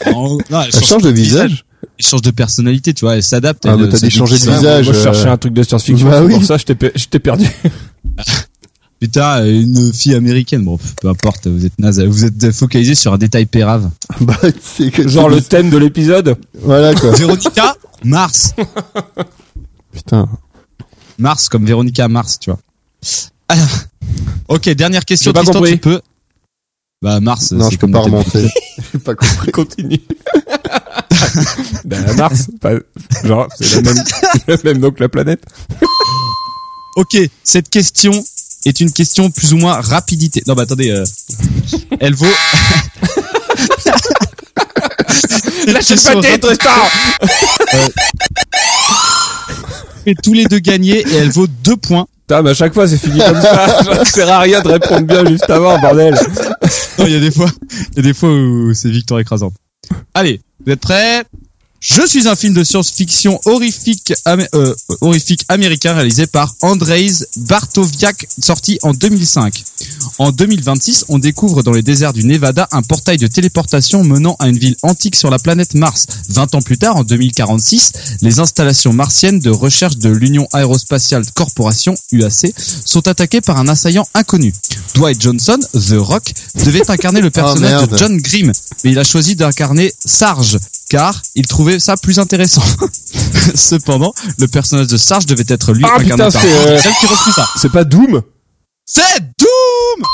Non, 0.06 0.38
non, 0.50 0.60
elle, 0.62 0.70
Elle 0.74 0.84
change 0.84 1.02
de 1.02 1.10
visage 1.10 1.64
Elle 1.98 2.06
change 2.06 2.23
de 2.23 2.31
personnalité, 2.31 2.94
tu 2.94 3.05
vois, 3.05 3.16
elle 3.16 3.23
s'adapte. 3.23 3.66
Ah, 3.66 3.77
mais 3.77 3.89
t'as 3.89 4.09
changer 4.09 4.39
de 4.39 4.51
visage. 4.51 4.86
Moi, 4.86 4.94
je 4.94 5.02
cherchais 5.02 5.27
euh, 5.27 5.32
un 5.32 5.36
truc 5.36 5.52
de 5.52 5.62
science-fiction. 5.62 6.09
bah 6.09 6.23
oui. 6.23 6.35
Pour 6.35 6.44
ça, 6.44 6.56
je 6.56 6.64
t'ai 6.64 7.19
perdu. 7.19 7.47
Putain, 9.01 9.44
une 9.44 9.93
fille 9.93 10.14
américaine, 10.14 10.64
bon, 10.64 10.78
peu 11.01 11.09
importe, 11.09 11.48
vous 11.48 11.66
êtes 11.66 11.77
naze, 11.81 12.01
vous 12.01 12.24
êtes 12.24 12.52
focalisé 12.52 12.94
sur 12.94 13.12
un 13.12 13.19
détail 13.19 13.47
pérave. 13.47 13.90
Bah, 14.20 14.39
c'est 14.62 14.93
que 14.93 15.09
Genre 15.09 15.28
le 15.28 15.40
thème 15.40 15.70
de 15.70 15.77
l'épisode. 15.77 16.36
Voilà, 16.60 16.94
quoi. 16.94 17.10
Véronica 17.16 17.74
Mars. 18.05 18.55
Putain. 19.93 20.28
Mars 21.19 21.48
comme 21.48 21.66
Véronica 21.66 22.06
Mars, 22.06 22.39
tu 22.39 22.51
vois. 22.51 22.60
Alors, 23.48 23.69
ok, 24.48 24.69
dernière 24.70 25.05
question. 25.05 25.32
Pas 25.32 25.43
tu 25.44 25.78
peux? 25.78 26.01
Bah 27.02 27.19
Mars. 27.19 27.51
Non, 27.51 27.70
je 27.70 27.77
peux 27.77 27.81
comme 27.81 27.93
pas 27.93 28.01
remonter. 28.01 28.47
J'ai 28.93 28.98
pas 29.01 29.16
compris. 29.16 29.51
Continue. 29.51 30.01
ben, 31.84 32.16
Mars, 32.16 32.48
pas, 32.60 32.72
genre, 33.24 33.48
c'est 33.59 33.76
le 33.76 33.82
même, 33.82 34.04
le 34.48 34.59
même 34.64 34.78
nom 34.78 34.90
que 34.90 35.00
la 35.00 35.09
planète. 35.09 35.42
Ok, 36.96 37.16
cette 37.42 37.68
question 37.70 38.12
est 38.64 38.80
une 38.80 38.92
question 38.92 39.30
plus 39.30 39.52
ou 39.54 39.56
moins 39.56 39.80
rapidité. 39.80 40.42
Non, 40.46 40.54
bah 40.54 40.62
attendez. 40.62 40.90
euh, 40.90 41.04
Elle 42.00 42.14
vaut. 42.14 42.26
Lâche 45.66 45.90
le 45.90 46.20
pâté, 46.20 46.38
Tristan! 46.38 46.70
fait 50.04 50.14
tous 50.22 50.32
les 50.32 50.46
deux 50.46 50.59
gagner 50.59 50.98
et 51.00 51.14
elle 51.16 51.30
vaut 51.30 51.46
deux 51.46 51.76
points. 51.76 52.06
Putain, 52.26 52.42
mais 52.42 52.50
à 52.50 52.54
chaque 52.54 52.74
fois, 52.74 52.88
c'est 52.88 52.98
fini 52.98 53.20
comme 53.20 53.40
ça. 53.40 53.82
Ça 53.84 54.04
sert 54.04 54.28
à 54.28 54.40
rien 54.40 54.60
de 54.60 54.68
répondre 54.68 55.06
bien 55.06 55.24
juste 55.26 55.48
avant, 55.48 55.78
bordel. 55.78 56.14
Non, 56.98 57.06
il 57.06 57.12
y 57.12 57.16
a 57.16 57.20
des 57.20 57.30
fois, 57.30 57.46
il 57.92 57.96
y 57.96 58.00
a 58.00 58.02
des 58.02 58.14
fois 58.14 58.30
où 58.30 58.72
c'est 58.74 58.90
victoire 58.90 59.20
écrasante. 59.20 59.54
Allez, 60.14 60.40
vous 60.64 60.72
êtes 60.72 60.80
prêts? 60.80 61.24
Je 61.84 62.06
suis 62.06 62.28
un 62.28 62.36
film 62.36 62.54
de 62.54 62.62
science-fiction 62.62 63.40
horrifique, 63.44 64.12
amé- 64.24 64.46
euh, 64.54 64.72
horrifique 65.00 65.44
américain 65.48 65.94
réalisé 65.94 66.28
par 66.28 66.54
Andrzej 66.62 67.24
Bartowiak, 67.38 68.28
sorti 68.40 68.78
en 68.82 68.92
2005. 68.94 69.64
En 70.18 70.30
2026, 70.30 71.06
on 71.09 71.18
découvre 71.18 71.64
dans 71.64 71.72
les 71.72 71.82
déserts 71.82 72.12
du 72.12 72.22
Nevada 72.24 72.68
un 72.70 72.82
portail 72.82 73.16
de 73.16 73.26
téléportation 73.26 74.04
menant 74.04 74.36
à 74.38 74.46
une 74.46 74.59
ville 74.59 74.76
antique 74.82 75.16
sur 75.16 75.28
la 75.28 75.40
planète 75.40 75.74
Mars. 75.74 76.06
20 76.28 76.54
ans 76.54 76.62
plus 76.62 76.78
tard, 76.78 76.94
en 76.98 77.02
2046, 77.02 77.90
les 78.22 78.38
installations 78.38 78.92
martiennes 78.92 79.40
de 79.40 79.50
recherche 79.50 79.96
de 79.96 80.09
l'Union 80.09 80.46
Aérospatiale 80.52 81.24
Corporation, 81.34 81.96
UAC, 82.12 82.54
sont 82.84 83.09
attaquées 83.09 83.40
par 83.40 83.59
un 83.59 83.66
assaillant 83.66 84.06
inconnu. 84.14 84.52
Dwight 84.94 85.20
Johnson, 85.20 85.59
The 85.74 85.94
Rock, 85.98 86.32
devait 86.64 86.88
incarner 86.88 87.20
le 87.20 87.30
personnage 87.32 87.70
merde. 87.72 87.90
de 87.90 87.96
John 87.96 88.16
Grimm, 88.18 88.52
mais 88.84 88.92
il 88.92 88.98
a 89.00 89.04
choisi 89.04 89.34
d'incarner 89.34 89.92
Sarge, 90.04 90.59
car 90.88 91.20
il 91.34 91.46
trouvait 91.46 91.71
ça 91.78 91.96
plus 91.96 92.18
intéressant. 92.18 92.62
Cependant, 93.54 94.12
le 94.38 94.46
personnage 94.48 94.86
de 94.88 94.96
Sarge 94.96 95.26
devait 95.26 95.44
être 95.48 95.72
lui 95.72 95.84
Ah, 95.84 95.94
incarné 95.98 96.10
putain, 96.12 96.30
par 96.30 96.42
c'est, 96.42 96.68
euh, 96.68 96.78
qui. 96.78 97.40
C'est 97.58 97.72
pas 97.72 97.84
Doom? 97.84 98.22
C'est 98.84 99.20
Doom 99.38 100.06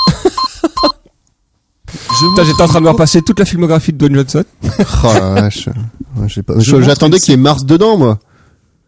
j'étais 2.45 2.61
en 2.61 2.67
train 2.67 2.79
de 2.79 2.85
me 2.85 2.89
repasser 2.91 3.21
toute 3.21 3.39
la 3.39 3.45
filmographie 3.45 3.93
de 3.93 3.97
Dwayne 3.97 4.15
Johnson. 4.15 4.43
Oh 5.03 5.13
la 5.13 5.41
vache. 5.41 5.69
Ouais, 6.17 6.27
J'attendais 6.83 7.19
qu'il 7.19 7.31
y 7.31 7.33
ait 7.33 7.37
Mars 7.37 7.65
dedans, 7.65 7.97
moi. 7.97 8.19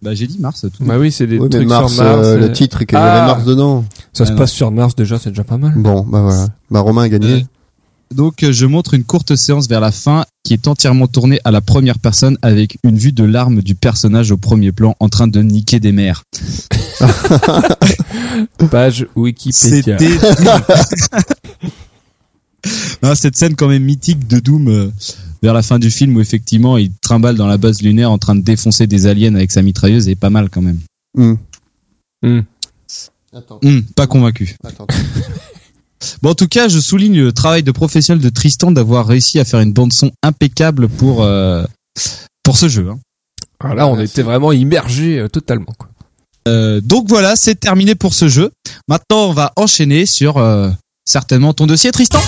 Bah 0.02 0.14
j'ai 0.16 0.26
dit 0.28 0.40
Mars 0.40 0.62
tout. 0.62 0.84
Bah 0.84 0.98
oui, 0.98 1.12
c'est 1.12 1.28
des 1.28 1.38
Oui, 1.38 1.44
mais 1.52 1.58
trucs 1.58 1.68
Mars, 1.68 1.94
sur 1.94 2.04
Mars. 2.04 2.26
euh, 2.26 2.38
le 2.38 2.52
titre, 2.52 2.82
et 2.82 2.86
qu'il 2.88 2.98
y 2.98 3.02
Ah. 3.02 3.14
avait 3.24 3.28
Mars 3.34 3.46
dedans. 3.46 3.86
Ça 4.14 4.26
se 4.26 4.32
Ah, 4.32 4.36
passe 4.36 4.52
sur 4.52 4.72
Mars 4.72 4.96
déjà, 4.96 5.20
c'est 5.20 5.30
déjà 5.30 5.44
pas 5.44 5.58
mal. 5.58 5.74
Bon, 5.76 6.02
bah 6.08 6.22
voilà. 6.22 6.48
Bah 6.72 6.80
Romain 6.80 7.04
a 7.04 7.10
gagné. 7.10 7.46
Donc 8.12 8.44
euh, 8.44 8.52
je 8.52 8.66
montre 8.66 8.94
une 8.94 9.04
courte 9.04 9.36
séance 9.36 9.68
vers 9.68 9.80
la 9.80 9.92
fin 9.92 10.26
qui 10.44 10.54
est 10.54 10.68
entièrement 10.68 11.08
tournée 11.08 11.40
à 11.46 11.52
la 11.52 11.62
première 11.62 11.98
personne 12.00 12.38
avec 12.42 12.78
une 12.84 12.98
vue 12.98 13.12
de 13.12 13.24
l'arme 13.24 13.62
du 13.62 13.76
personnage 13.76 14.32
au 14.32 14.38
premier 14.38 14.72
plan 14.72 14.96
en 15.00 15.08
train 15.10 15.28
de 15.28 15.42
niquer 15.42 15.80
des 15.80 15.92
mères. 15.92 16.24
Page 18.72 19.08
Wikipédia. 19.16 19.98
C'était 19.98 20.18
Non, 23.02 23.16
cette 23.16 23.36
scène 23.38 23.56
quand 23.56 23.68
même 23.68 23.84
mythique 23.84 24.28
de 24.28 24.40
Doom 24.40 24.68
euh, 24.68 24.92
vers 25.42 25.54
la 25.54 25.64
fin 25.64 25.80
du 25.80 25.90
film 25.90 26.16
où 26.16 26.22
effectivement 26.22 26.78
il 26.78 26.92
trimballe 27.02 27.36
dans 27.36 27.48
la 27.48 27.58
base 27.58 27.82
lunaire 27.82 28.12
en 28.12 28.20
train 28.20 28.36
de 28.36 28.42
défoncer 28.42 28.86
des 28.88 29.08
aliens 29.08 29.34
avec 29.34 29.52
sa 29.52 29.64
mitrailleuse 29.64 30.08
est 30.10 30.16
pas 30.16 30.30
mal 30.30 30.50
quand 30.50 30.62
même. 30.62 30.80
Hmm. 31.18 31.36
Hmm. 32.22 32.42
Attends, 33.34 33.60
Hum, 33.64 33.82
pas 33.96 34.06
convaincu. 34.08 34.56
attends. 34.64 34.86
Bon, 36.22 36.32
en 36.32 36.36
tout 36.36 36.48
cas, 36.48 36.68
je 36.68 36.80
souligne 36.80 37.22
le 37.22 37.32
travail 37.32 37.64
de 37.64 37.72
professionnel 37.72 38.24
de 38.24 38.30
Tristan 38.30 38.72
d'avoir 38.72 39.08
réussi 39.08 39.40
à 39.40 39.46
faire 39.46 39.60
une 39.60 39.74
bande 39.74 39.94
son 39.94 40.12
impeccable 40.24 40.88
pour 40.88 41.24
euh, 41.24 41.64
pour 42.44 42.58
ce 42.58 42.68
jeu. 42.70 42.90
hein. 42.90 43.00
Alors 43.60 43.76
là, 43.76 43.88
on 43.88 44.00
était 44.00 44.24
vraiment 44.24 44.52
immergés 44.52 45.20
euh, 45.20 45.28
totalement. 45.28 45.74
Quoi. 45.78 45.90
Euh, 46.48 46.82
donc 46.82 47.08
voilà, 47.08 47.36
c'est 47.36 47.56
terminé 47.56 47.94
pour 47.96 48.14
ce 48.14 48.28
jeu. 48.28 48.52
Maintenant, 48.88 49.30
on 49.30 49.34
va 49.34 49.54
enchaîner 49.56 50.06
sur 50.08 50.38
euh, 50.38 50.70
certainement 51.06 51.54
ton 51.54 51.68
dossier, 51.68 51.92
Tristan. 51.92 52.20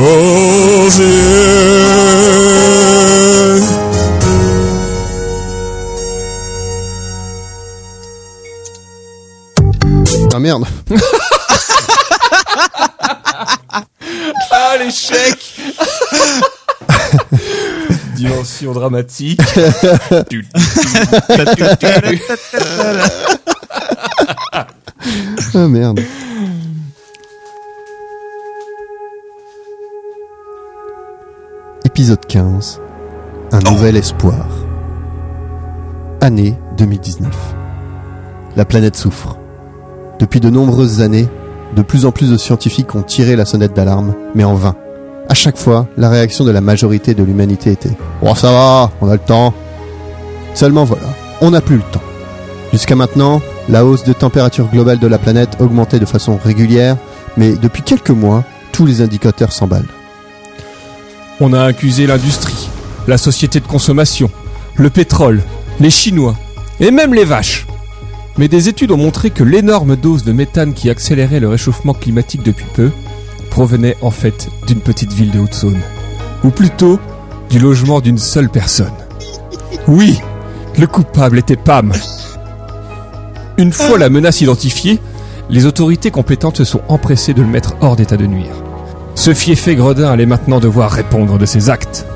Ah 0.00 0.04
merde. 10.38 10.64
ah 14.52 14.76
l'échec. 14.78 15.36
Dimension 18.14 18.72
dramatique. 18.72 19.40
ah 25.54 25.66
merde. 25.66 26.00
Épisode 31.98 32.26
15. 32.26 32.80
Un 33.50 33.58
nouvel 33.58 33.96
espoir. 33.96 34.46
Année 36.20 36.54
2019. 36.76 37.28
La 38.54 38.64
planète 38.64 38.94
souffre. 38.94 39.36
Depuis 40.20 40.38
de 40.38 40.48
nombreuses 40.48 41.00
années, 41.00 41.26
de 41.74 41.82
plus 41.82 42.06
en 42.06 42.12
plus 42.12 42.30
de 42.30 42.36
scientifiques 42.36 42.94
ont 42.94 43.02
tiré 43.02 43.34
la 43.34 43.44
sonnette 43.44 43.74
d'alarme, 43.74 44.14
mais 44.36 44.44
en 44.44 44.54
vain. 44.54 44.76
À 45.28 45.34
chaque 45.34 45.58
fois, 45.58 45.88
la 45.96 46.08
réaction 46.08 46.44
de 46.44 46.52
la 46.52 46.60
majorité 46.60 47.14
de 47.14 47.24
l'humanité 47.24 47.72
était 47.72 47.96
Oh 48.22 48.36
ça 48.36 48.52
va, 48.52 48.92
on 49.00 49.08
a 49.08 49.14
le 49.14 49.18
temps. 49.18 49.52
Seulement 50.54 50.84
voilà, 50.84 51.08
on 51.40 51.50
n'a 51.50 51.60
plus 51.60 51.78
le 51.78 51.90
temps. 51.90 52.02
Jusqu'à 52.70 52.94
maintenant, 52.94 53.40
la 53.68 53.84
hausse 53.84 54.04
de 54.04 54.12
température 54.12 54.68
globale 54.68 55.00
de 55.00 55.08
la 55.08 55.18
planète 55.18 55.56
augmentait 55.58 55.98
de 55.98 56.06
façon 56.06 56.38
régulière, 56.40 56.96
mais 57.36 57.54
depuis 57.54 57.82
quelques 57.82 58.10
mois, 58.10 58.44
tous 58.70 58.86
les 58.86 59.02
indicateurs 59.02 59.50
s'emballent. 59.50 59.97
On 61.40 61.52
a 61.52 61.62
accusé 61.62 62.08
l'industrie, 62.08 62.68
la 63.06 63.16
société 63.16 63.60
de 63.60 63.66
consommation, 63.66 64.28
le 64.74 64.90
pétrole, 64.90 65.42
les 65.78 65.90
Chinois 65.90 66.36
et 66.80 66.90
même 66.90 67.14
les 67.14 67.24
vaches. 67.24 67.66
Mais 68.38 68.48
des 68.48 68.68
études 68.68 68.90
ont 68.90 68.96
montré 68.96 69.30
que 69.30 69.44
l'énorme 69.44 69.94
dose 69.94 70.24
de 70.24 70.32
méthane 70.32 70.74
qui 70.74 70.90
accélérait 70.90 71.40
le 71.40 71.48
réchauffement 71.48 71.94
climatique 71.94 72.42
depuis 72.42 72.66
peu 72.74 72.90
provenait 73.50 73.96
en 74.02 74.10
fait 74.10 74.48
d'une 74.66 74.80
petite 74.80 75.12
ville 75.12 75.30
de 75.30 75.38
Haute-Saône. 75.38 75.80
Ou 76.42 76.50
plutôt, 76.50 76.98
du 77.50 77.60
logement 77.60 78.00
d'une 78.00 78.18
seule 78.18 78.48
personne. 78.48 78.92
Oui, 79.86 80.18
le 80.76 80.86
coupable 80.86 81.38
était 81.38 81.56
Pam. 81.56 81.92
Une 83.58 83.72
fois 83.72 83.98
la 83.98 84.10
menace 84.10 84.40
identifiée, 84.40 85.00
les 85.50 85.66
autorités 85.66 86.10
compétentes 86.10 86.58
se 86.58 86.64
sont 86.64 86.82
empressées 86.88 87.34
de 87.34 87.42
le 87.42 87.48
mettre 87.48 87.74
hors 87.80 87.96
d'état 87.96 88.16
de 88.16 88.26
nuire. 88.26 88.67
Ce 89.18 89.34
fiefé 89.34 89.74
gredin 89.74 90.12
allait 90.12 90.26
maintenant 90.26 90.60
devoir 90.60 90.92
répondre 90.92 91.38
de 91.38 91.44
ses 91.44 91.70
actes. 91.70 92.06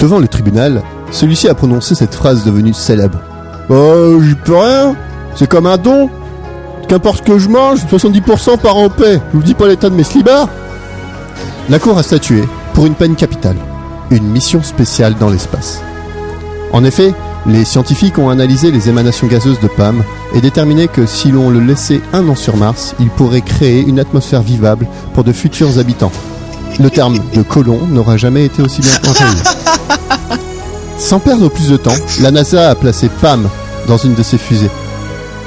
Devant 0.00 0.18
le 0.18 0.26
tribunal, 0.26 0.82
celui-ci 1.12 1.46
a 1.48 1.54
prononcé 1.54 1.94
cette 1.94 2.16
phrase 2.16 2.44
devenue 2.44 2.74
célèbre. 2.74 3.20
Oh, 3.68 4.20
j'y 4.20 4.34
peux 4.34 4.56
rien, 4.56 4.96
c'est 5.36 5.48
comme 5.48 5.66
un 5.66 5.76
don. 5.76 6.10
Qu'importe 6.88 7.18
ce 7.18 7.22
que 7.22 7.38
je 7.38 7.48
mange, 7.48 7.78
70% 7.84 8.58
part 8.58 8.78
en 8.78 8.88
paix. 8.88 9.20
Je 9.30 9.36
vous 9.36 9.44
dis 9.44 9.54
pas 9.54 9.68
l'état 9.68 9.90
de 9.90 9.94
mes 9.94 10.02
slibards. 10.02 10.48
La 11.68 11.78
cour 11.78 11.96
a 11.98 12.02
statué 12.02 12.42
pour 12.74 12.86
une 12.86 12.94
peine 12.96 13.14
capitale, 13.14 13.56
une 14.10 14.26
mission 14.26 14.64
spéciale 14.64 15.14
dans 15.20 15.30
l'espace. 15.30 15.80
En 16.72 16.82
effet, 16.82 17.14
les 17.46 17.64
scientifiques 17.64 18.18
ont 18.18 18.28
analysé 18.28 18.70
les 18.70 18.88
émanations 18.88 19.26
gazeuses 19.26 19.60
de 19.60 19.68
Pam 19.68 20.04
et 20.34 20.40
déterminé 20.40 20.88
que 20.88 21.06
si 21.06 21.30
l'on 21.30 21.48
le 21.48 21.60
laissait 21.60 22.00
un 22.12 22.28
an 22.28 22.34
sur 22.34 22.56
Mars, 22.56 22.94
il 23.00 23.08
pourrait 23.08 23.40
créer 23.40 23.80
une 23.80 23.98
atmosphère 23.98 24.42
vivable 24.42 24.86
pour 25.14 25.24
de 25.24 25.32
futurs 25.32 25.78
habitants. 25.78 26.12
Le 26.78 26.90
terme 26.90 27.18
de 27.34 27.42
colon 27.42 27.80
n'aura 27.88 28.16
jamais 28.16 28.44
été 28.44 28.62
aussi 28.62 28.82
bien 28.82 28.94
employé. 28.96 29.36
Sans 30.98 31.18
perdre 31.18 31.48
plus 31.48 31.68
de 31.68 31.76
temps, 31.76 31.96
la 32.20 32.30
NASA 32.30 32.70
a 32.70 32.74
placé 32.74 33.08
Pam 33.20 33.48
dans 33.88 33.96
une 33.96 34.14
de 34.14 34.22
ses 34.22 34.38
fusées. 34.38 34.70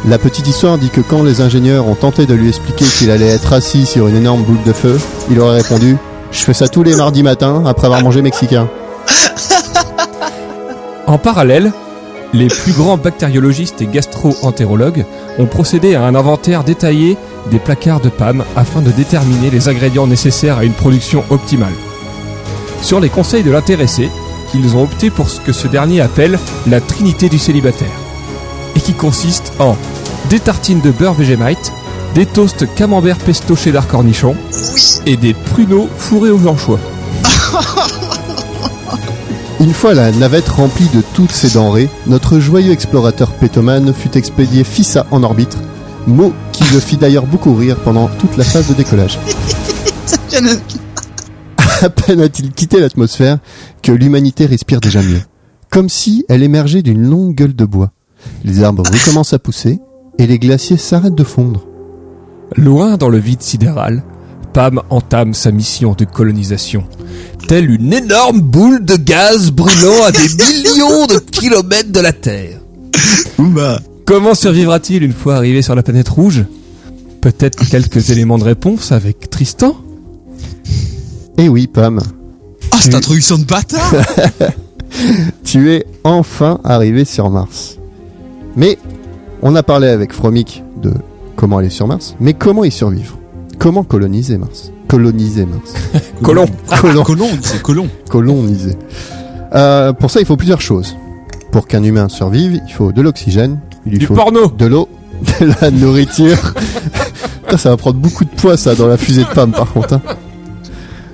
La 0.10 0.18
petite 0.18 0.48
histoire 0.48 0.78
dit 0.78 0.90
que 0.90 1.00
quand 1.00 1.24
les 1.24 1.42
ingénieurs 1.42 1.88
ont 1.88 1.96
tenté 1.96 2.26
de 2.26 2.34
lui 2.34 2.50
expliquer 2.50 2.86
qu'il 2.86 3.12
allait 3.12 3.28
être 3.28 3.54
assis 3.54 3.86
sur 3.86 4.08
une 4.08 4.18
énorme 4.18 4.44
boule 4.44 4.64
de 4.66 4.74
feu, 4.74 5.00
il 5.30 5.40
aurait 5.40 5.62
répondu 5.62 5.98
Je 6.32 6.40
fais 6.40 6.54
ça 6.54 6.68
tous 6.68 6.84
les 6.84 6.96
mardis 6.96 7.24
matins 7.24 7.64
après 7.66 7.86
avoir 7.86 8.02
mangé 8.02 8.22
mexicain. 8.22 8.68
En 11.06 11.18
parallèle, 11.18 11.72
les 12.34 12.48
plus 12.48 12.74
grands 12.74 12.98
bactériologistes 12.98 13.82
et 13.82 13.88
gastro-entérologues 13.88 15.06
ont 15.38 15.46
procédé 15.46 15.96
à 15.96 16.04
un 16.04 16.16
inventaire 16.16 16.64
détaillé 16.64 17.16
des 17.52 17.60
placards 17.60 18.02
de 18.02 18.10
PAM 18.10 18.44
afin 18.56 18.82
de 18.82 18.92
déterminer 18.92 19.50
les 19.50 19.70
ingrédients 19.70 20.08
nécessaires 20.08 20.58
à 20.58 20.64
une 20.64 20.74
production 20.74 21.24
optimale. 21.30 21.74
Sur 22.82 23.00
les 23.00 23.10
conseils 23.10 23.44
de 23.44 23.52
l'intéressé, 23.52 24.10
ils 24.56 24.76
ont 24.76 24.84
opté 24.84 25.10
pour 25.10 25.30
ce 25.30 25.40
que 25.40 25.54
ce 25.54 25.68
dernier 25.68 26.02
appelle 26.02 26.40
la 26.68 26.82
trinité 26.82 27.30
du 27.30 27.38
célibataire, 27.38 27.88
et 28.76 28.80
qui 28.80 28.94
consiste 28.94 29.54
en 29.60 29.78
des 30.30 30.40
tartines 30.40 30.82
de 30.82 30.92
beurre 30.92 31.14
Vegemite, 31.14 31.72
des 32.16 32.26
toasts 32.26 32.66
camembert 32.76 33.18
pesto 33.18 33.56
cheddar 33.56 33.88
cornichon 33.88 34.36
et 35.06 35.18
des 35.18 35.34
pruneaux 35.34 35.90
fourrés 35.98 36.32
aux 36.32 36.48
anchois. 36.48 36.80
Une 39.64 39.74
fois 39.74 39.94
la 39.94 40.12
navette 40.12 40.50
remplie 40.50 40.90
de 40.94 41.02
toutes 41.14 41.32
ces 41.32 41.52
denrées, 41.52 41.88
notre 42.06 42.38
joyeux 42.38 42.74
explorateur 42.74 43.32
pétomane 43.32 43.94
fut 43.94 44.18
expédié 44.18 44.66
FISA 44.66 45.08
en 45.10 45.24
orbite, 45.24 45.58
mot 46.06 46.34
qui 46.52 46.66
le 46.74 46.82
fit 46.82 46.98
d'ailleurs 46.98 47.26
beaucoup 47.26 47.56
rire 47.56 47.78
pendant 47.78 48.10
toute 48.10 48.36
la 48.36 48.44
phase 48.44 48.68
de 48.68 48.74
décollage. 48.74 49.18
À 51.82 51.90
peine 51.90 52.20
a-t-il 52.20 52.52
quitté 52.52 52.82
l'atmosphère 52.82 53.38
que 53.82 53.94
l'humanité 53.94 54.46
respire 54.46 54.82
déjà 54.82 55.02
mieux. 55.02 55.22
Comme 55.70 55.88
si 55.88 56.26
elle 56.28 56.44
émergeait 56.44 56.82
d'une 56.82 57.02
longue 57.02 57.34
gueule 57.34 57.56
de 57.56 57.66
bois. 57.66 57.92
Les 58.44 58.64
arbres 58.64 58.84
recommencent 58.86 59.34
à 59.34 59.40
pousser 59.40 59.80
et 60.18 60.28
les 60.28 60.40
glaciers 60.40 60.76
s'arrêtent 60.76 61.16
de 61.16 61.24
fondre. 61.24 61.66
Loin 62.58 62.98
dans 62.98 63.10
le 63.10 63.18
vide 63.18 63.42
sidéral, 63.42 64.04
Pam 64.54 64.82
entame 64.92 65.34
sa 65.34 65.52
mission 65.52 65.94
de 65.98 66.06
colonisation. 66.06 66.84
Telle 67.48 67.70
une 67.72 67.92
énorme 67.92 68.40
boule 68.42 68.86
de 68.86 68.96
gaz 68.96 69.52
brûlant 69.52 70.04
à 70.06 70.12
des 70.12 70.20
millions 70.20 71.08
de 71.08 71.18
kilomètres 71.18 71.92
de 71.92 72.00
la 72.00 72.14
Terre. 72.14 72.60
Oumba. 73.40 73.80
Comment 74.06 74.36
survivra-t-il 74.36 75.02
une 75.04 75.14
fois 75.14 75.36
arrivé 75.36 75.62
sur 75.62 75.74
la 75.76 75.82
planète 75.82 76.10
rouge? 76.10 76.46
Peut-être 77.22 77.68
quelques 77.68 78.12
éléments 78.12 78.38
de 78.38 78.44
réponse 78.44 78.92
avec 78.92 79.30
Tristan? 79.30 79.76
Eh 81.38 81.50
oui, 81.50 81.66
Pam, 81.68 82.00
Ah, 82.72 82.78
cette 82.80 82.94
introduction 82.94 83.38
de 83.40 83.46
bâtard 83.46 83.94
tu 85.44 85.72
es 85.72 85.86
enfin 86.04 86.60
arrivé 86.64 87.06
sur 87.06 87.30
Mars. 87.32 87.80
Mais 88.56 88.78
on 89.42 89.56
a 89.56 89.64
parlé 89.64 89.88
avec 89.88 90.14
Fromic 90.14 90.64
de 90.82 90.94
comment 91.36 91.58
aller 91.58 91.72
sur 91.72 91.88
Mars, 91.88 92.16
mais 92.20 92.34
comment 92.34 92.64
y 92.64 92.72
survivre? 92.72 93.18
Comment 93.60 93.84
coloniser 93.84 94.38
Mars 94.38 94.72
Coloniser 94.88 95.46
Mars. 95.46 95.74
Colon. 96.24 96.46
Colon. 96.82 97.04
Colon, 97.04 97.30
c'est 97.42 97.62
colon. 97.62 97.88
coloniser. 98.10 98.76
Euh, 99.56 99.94
pour 99.94 100.12
ça, 100.12 100.20
il 100.20 100.26
faut 100.26 100.36
plusieurs 100.38 100.62
choses. 100.62 100.96
Pour 101.52 101.68
qu'un 101.68 101.84
humain 101.84 102.10
survive, 102.10 102.60
il 102.68 102.74
faut 102.74 102.92
de 102.92 103.02
l'oxygène, 103.02 103.60
il 103.86 103.94
lui 103.94 104.00
Du 104.00 104.06
faut 104.08 104.16
porno 104.16 104.48
de 104.48 104.66
l'eau, 104.66 104.90
de 105.40 105.52
la 105.62 105.70
nourriture. 105.72 106.54
Putain, 107.44 107.58
ça 107.58 107.70
va 107.70 107.78
prendre 107.78 107.98
beaucoup 107.98 108.26
de 108.26 108.30
poids, 108.32 108.58
ça, 108.58 108.74
dans 108.76 108.88
la 108.88 108.98
fusée 108.98 109.24
de 109.24 109.30
Pam, 109.30 109.52
par 109.52 109.72
contre. 109.72 109.94
hein. 109.96 110.02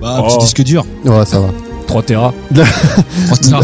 Bah, 0.00 0.20
Oh. 0.22 0.26
petit 0.28 0.38
disque 0.38 0.62
dur. 0.62 0.86
Ouais, 1.04 1.26
ça 1.26 1.40
va. 1.40 1.48
3 1.86 2.02
Tera. 2.04 2.32
Oh, 2.56 2.60
ça. 3.40 3.60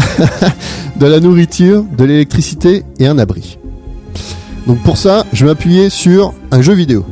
de 0.97 1.05
la 1.07 1.19
nourriture, 1.19 1.83
de 1.97 2.03
l'électricité 2.05 2.83
et 2.99 3.07
un 3.07 3.17
abri. 3.17 3.57
Donc 4.67 4.79
pour 4.83 4.97
ça, 4.97 5.25
je 5.33 5.45
vais 5.45 5.51
m'appuyer 5.51 5.89
sur 5.89 6.33
un 6.51 6.61
jeu 6.61 6.73
vidéo. 6.73 7.05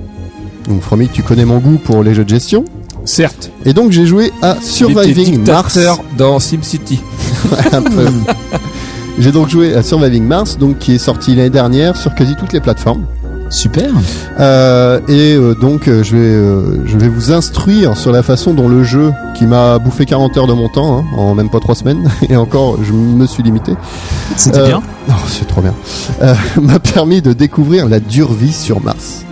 Donc 0.67 0.81
Fromic, 0.81 1.11
tu 1.11 1.23
connais 1.23 1.45
mon 1.45 1.59
goût 1.59 1.77
pour 1.83 2.03
les 2.03 2.13
jeux 2.13 2.23
de 2.23 2.29
gestion. 2.29 2.65
Certes. 3.05 3.51
Et 3.65 3.73
donc 3.73 3.91
j'ai 3.91 4.05
joué 4.05 4.31
à 4.41 4.57
Surviving 4.61 5.45
Mars. 5.45 5.77
dans 6.17 6.39
SimCity. 6.39 7.01
Un 7.71 7.81
peu. 7.81 8.05
J'ai 9.17 9.31
donc 9.31 9.47
joué 9.47 9.73
à 9.73 9.81
Surviving 9.81 10.25
Mars, 10.25 10.57
donc 10.57 10.77
qui 10.79 10.95
est 10.95 10.97
sorti 10.97 11.35
l'année 11.35 11.49
dernière 11.49 11.95
sur 11.95 12.13
quasi 12.15 12.35
toutes 12.35 12.51
les 12.51 12.59
plateformes. 12.59 13.05
Super. 13.49 13.89
Euh, 14.41 14.99
et 15.07 15.35
euh, 15.35 15.53
donc 15.55 15.87
euh, 15.87 16.03
je 16.03 16.11
vais 16.17 16.21
euh, 16.21 16.85
je 16.85 16.97
vais 16.97 17.07
vous 17.07 17.31
instruire 17.31 17.95
sur 17.95 18.11
la 18.11 18.23
façon 18.23 18.53
dont 18.53 18.67
le 18.67 18.83
jeu, 18.83 19.13
qui 19.37 19.45
m'a 19.45 19.77
bouffé 19.79 20.03
40 20.05 20.35
heures 20.35 20.47
de 20.47 20.53
mon 20.53 20.67
temps, 20.67 20.97
hein, 20.99 21.05
en 21.15 21.33
même 21.33 21.49
pas 21.49 21.61
3 21.61 21.75
semaines, 21.75 22.09
et 22.29 22.35
encore 22.35 22.77
je 22.83 22.91
me 22.91 23.25
suis 23.25 23.41
limité. 23.41 23.73
C'était 24.35 24.59
Euh, 24.59 24.67
bien. 24.67 24.81
Oh, 25.07 25.13
c'est 25.29 25.47
trop 25.47 25.61
bien. 25.61 25.75
Euh, 26.21 26.33
m'a 26.61 26.79
permis 26.79 27.21
de 27.21 27.31
découvrir 27.31 27.87
la 27.87 28.01
dure 28.01 28.33
vie 28.33 28.51
sur 28.51 28.81
Mars. 28.81 29.23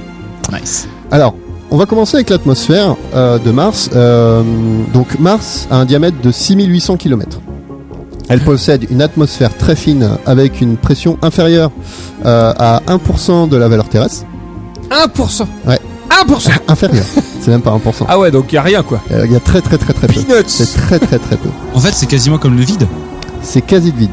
Nice. 0.53 0.87
Alors, 1.13 1.35
on 1.69 1.77
va 1.77 1.85
commencer 1.85 2.17
avec 2.17 2.31
l'atmosphère 2.31 2.95
euh, 3.13 3.37
de 3.37 3.51
Mars. 3.51 3.91
Euh, 3.95 4.41
donc 4.95 5.19
Mars 5.19 5.67
a 5.69 5.77
un 5.77 5.85
diamètre 5.85 6.17
de 6.23 6.31
6800 6.31 6.97
km. 6.97 7.39
Elle 8.29 8.39
possède 8.39 8.87
une 8.89 8.99
atmosphère 8.99 9.55
très 9.55 9.75
fine 9.75 10.09
avec 10.25 10.59
une 10.59 10.75
pression 10.75 11.19
inférieure 11.21 11.69
euh, 12.25 12.51
à 12.57 12.81
1% 12.87 13.47
de 13.47 13.55
la 13.57 13.67
valeur 13.67 13.89
terrestre. 13.89 14.25
1% 14.89 15.45
Ouais. 15.67 15.79
1% 16.09 16.49
Inférieure, 16.67 17.05
c'est 17.41 17.51
même 17.51 17.61
pas 17.61 17.71
1%. 17.77 18.05
Ah 18.07 18.17
ouais, 18.17 18.31
donc 18.31 18.51
y 18.51 18.57
a 18.57 18.63
rien 18.63 18.81
quoi. 18.81 18.99
Il 19.23 19.31
y 19.31 19.35
a 19.35 19.39
très 19.39 19.61
très 19.61 19.77
très 19.77 19.93
très 19.93 20.07
peu. 20.07 20.13
Peanuts 20.13 20.43
C'est 20.47 20.73
très 20.73 20.97
très 20.97 21.19
très 21.19 21.37
peu. 21.37 21.49
En 21.75 21.79
fait, 21.79 21.91
c'est 21.93 22.07
quasiment 22.07 22.39
comme 22.39 22.55
le 22.57 22.63
vide. 22.63 22.87
C'est 23.43 23.61
quasi 23.61 23.91
vide. 23.95 24.09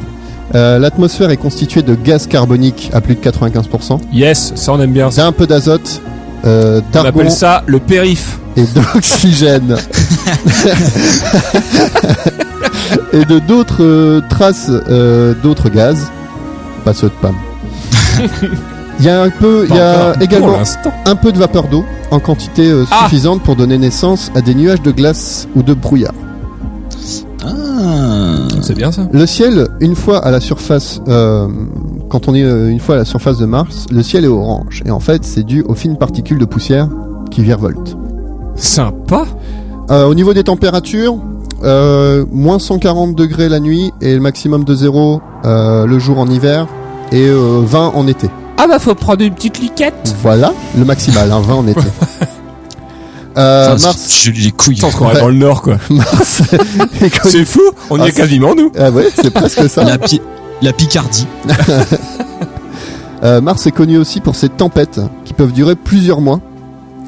Euh, 0.54 0.78
L'atmosphère 0.78 1.30
est 1.30 1.36
constituée 1.38 1.82
de 1.82 1.94
gaz 1.94 2.26
carbonique 2.26 2.90
à 2.92 3.00
plus 3.00 3.14
de 3.14 3.20
95%, 3.20 4.00
Yes, 4.12 4.52
ça 4.56 4.72
on 4.72 4.80
aime 4.80 4.92
bien. 4.92 5.10
ça. 5.10 5.22
d'un 5.22 5.32
peu 5.32 5.46
d'azote 5.46 6.02
euh, 6.44 6.80
On 6.94 7.04
appelle 7.04 7.30
ça 7.30 7.62
le 7.66 7.78
périph. 7.78 8.38
et 8.56 8.64
d'oxygène. 8.64 9.76
et 13.12 13.24
de 13.24 13.38
d'autres 13.38 13.82
euh, 13.82 14.20
traces 14.28 14.70
euh, 14.70 15.34
d'autres 15.42 15.68
gaz, 15.68 16.10
pas 16.84 16.94
ceux 16.94 17.08
de 17.08 17.14
Pam. 17.20 17.34
Il 18.98 19.06
y 19.06 19.08
a 19.08 19.22
un 19.22 19.30
peu, 19.30 19.66
il 19.68 19.74
y 19.74 19.78
a 19.78 20.12
également 20.20 20.58
un 21.06 21.16
peu 21.16 21.32
de 21.32 21.38
vapeur 21.38 21.68
d'eau 21.68 21.84
en 22.10 22.20
quantité 22.20 22.68
euh, 22.68 22.84
Ah 22.90 23.04
suffisante 23.04 23.42
pour 23.42 23.56
donner 23.56 23.78
naissance 23.78 24.30
à 24.34 24.42
des 24.42 24.54
nuages 24.54 24.82
de 24.82 24.90
glace 24.90 25.48
ou 25.56 25.62
de 25.62 25.72
brouillard. 25.72 26.12
Ah. 27.42 28.46
C'est 28.60 28.74
bien 28.74 28.92
ça. 28.92 29.08
Le 29.10 29.24
ciel, 29.26 29.68
une 29.80 29.96
fois 29.96 30.18
à 30.18 30.30
la 30.30 30.40
surface, 30.40 31.00
euh, 31.08 31.48
quand 32.10 32.28
on 32.28 32.34
est 32.34 32.42
euh, 32.42 32.68
une 32.70 32.80
fois 32.80 32.96
à 32.96 32.98
la 32.98 33.04
surface 33.04 33.38
de 33.38 33.46
Mars, 33.46 33.86
le 33.90 34.02
ciel 34.02 34.24
est 34.24 34.28
orange. 34.28 34.82
Et 34.84 34.90
en 34.90 35.00
fait, 35.00 35.24
c'est 35.24 35.42
dû 35.44 35.62
aux 35.62 35.74
fines 35.74 35.96
particules 35.96 36.38
de 36.38 36.44
poussière 36.44 36.88
qui 37.30 37.42
virevoltent. 37.42 37.96
Sympa. 38.56 39.24
Euh, 39.90 40.04
au 40.06 40.14
niveau 40.14 40.34
des 40.34 40.44
températures, 40.44 41.16
euh, 41.64 42.24
moins 42.30 42.58
140 42.58 43.14
degrés 43.14 43.48
la 43.48 43.60
nuit 43.60 43.92
et 44.00 44.14
le 44.14 44.20
maximum 44.20 44.64
de 44.64 44.74
zéro 44.74 45.20
euh, 45.44 45.86
le 45.86 45.98
jour 45.98 46.18
en 46.18 46.26
hiver 46.28 46.66
et 47.12 47.26
euh, 47.26 47.60
20 47.64 47.92
en 47.94 48.06
été. 48.06 48.28
Ah 48.58 48.66
bah 48.68 48.78
faut 48.78 48.94
prendre 48.94 49.22
une 49.22 49.32
petite 49.34 49.58
liquette. 49.58 50.14
Voilà, 50.22 50.52
le 50.76 50.84
maximal, 50.84 51.30
hein, 51.32 51.40
20 51.42 51.54
en 51.54 51.66
été. 51.66 51.80
Euh, 53.38 53.78
Mars, 53.78 54.22
Je 54.24 54.30
lui 54.32 54.44
les 54.46 54.50
couilles. 54.50 54.76
Tant 54.76 54.90
qu'on 54.90 55.08
est 55.10 55.14
Ouais. 55.14 55.20
dans 55.20 55.28
le 55.28 55.34
nord 55.34 55.62
quoi. 55.62 55.76
Mars 55.90 56.42
C'est 57.22 57.44
fou, 57.44 57.60
on 57.88 57.96
y 57.98 58.00
Ah, 58.00 58.04
est 58.08 58.10
c'est- 58.10 58.16
quasiment 58.22 58.56
nous. 58.56 58.72
Ah 58.76 58.90
ouais, 58.90 59.08
c'est 59.14 59.30
presque 59.30 59.70
ça. 59.70 59.84
La, 59.84 59.98
pi- 59.98 60.20
la 60.62 60.72
Picardie. 60.72 61.26
Euh, 63.22 63.42
Mars 63.42 63.66
est 63.66 63.70
connu 63.70 63.98
aussi 63.98 64.18
pour 64.20 64.34
ses 64.34 64.48
tempêtes 64.48 64.98
qui 65.26 65.34
peuvent 65.34 65.52
durer 65.52 65.76
plusieurs 65.76 66.22
mois 66.22 66.40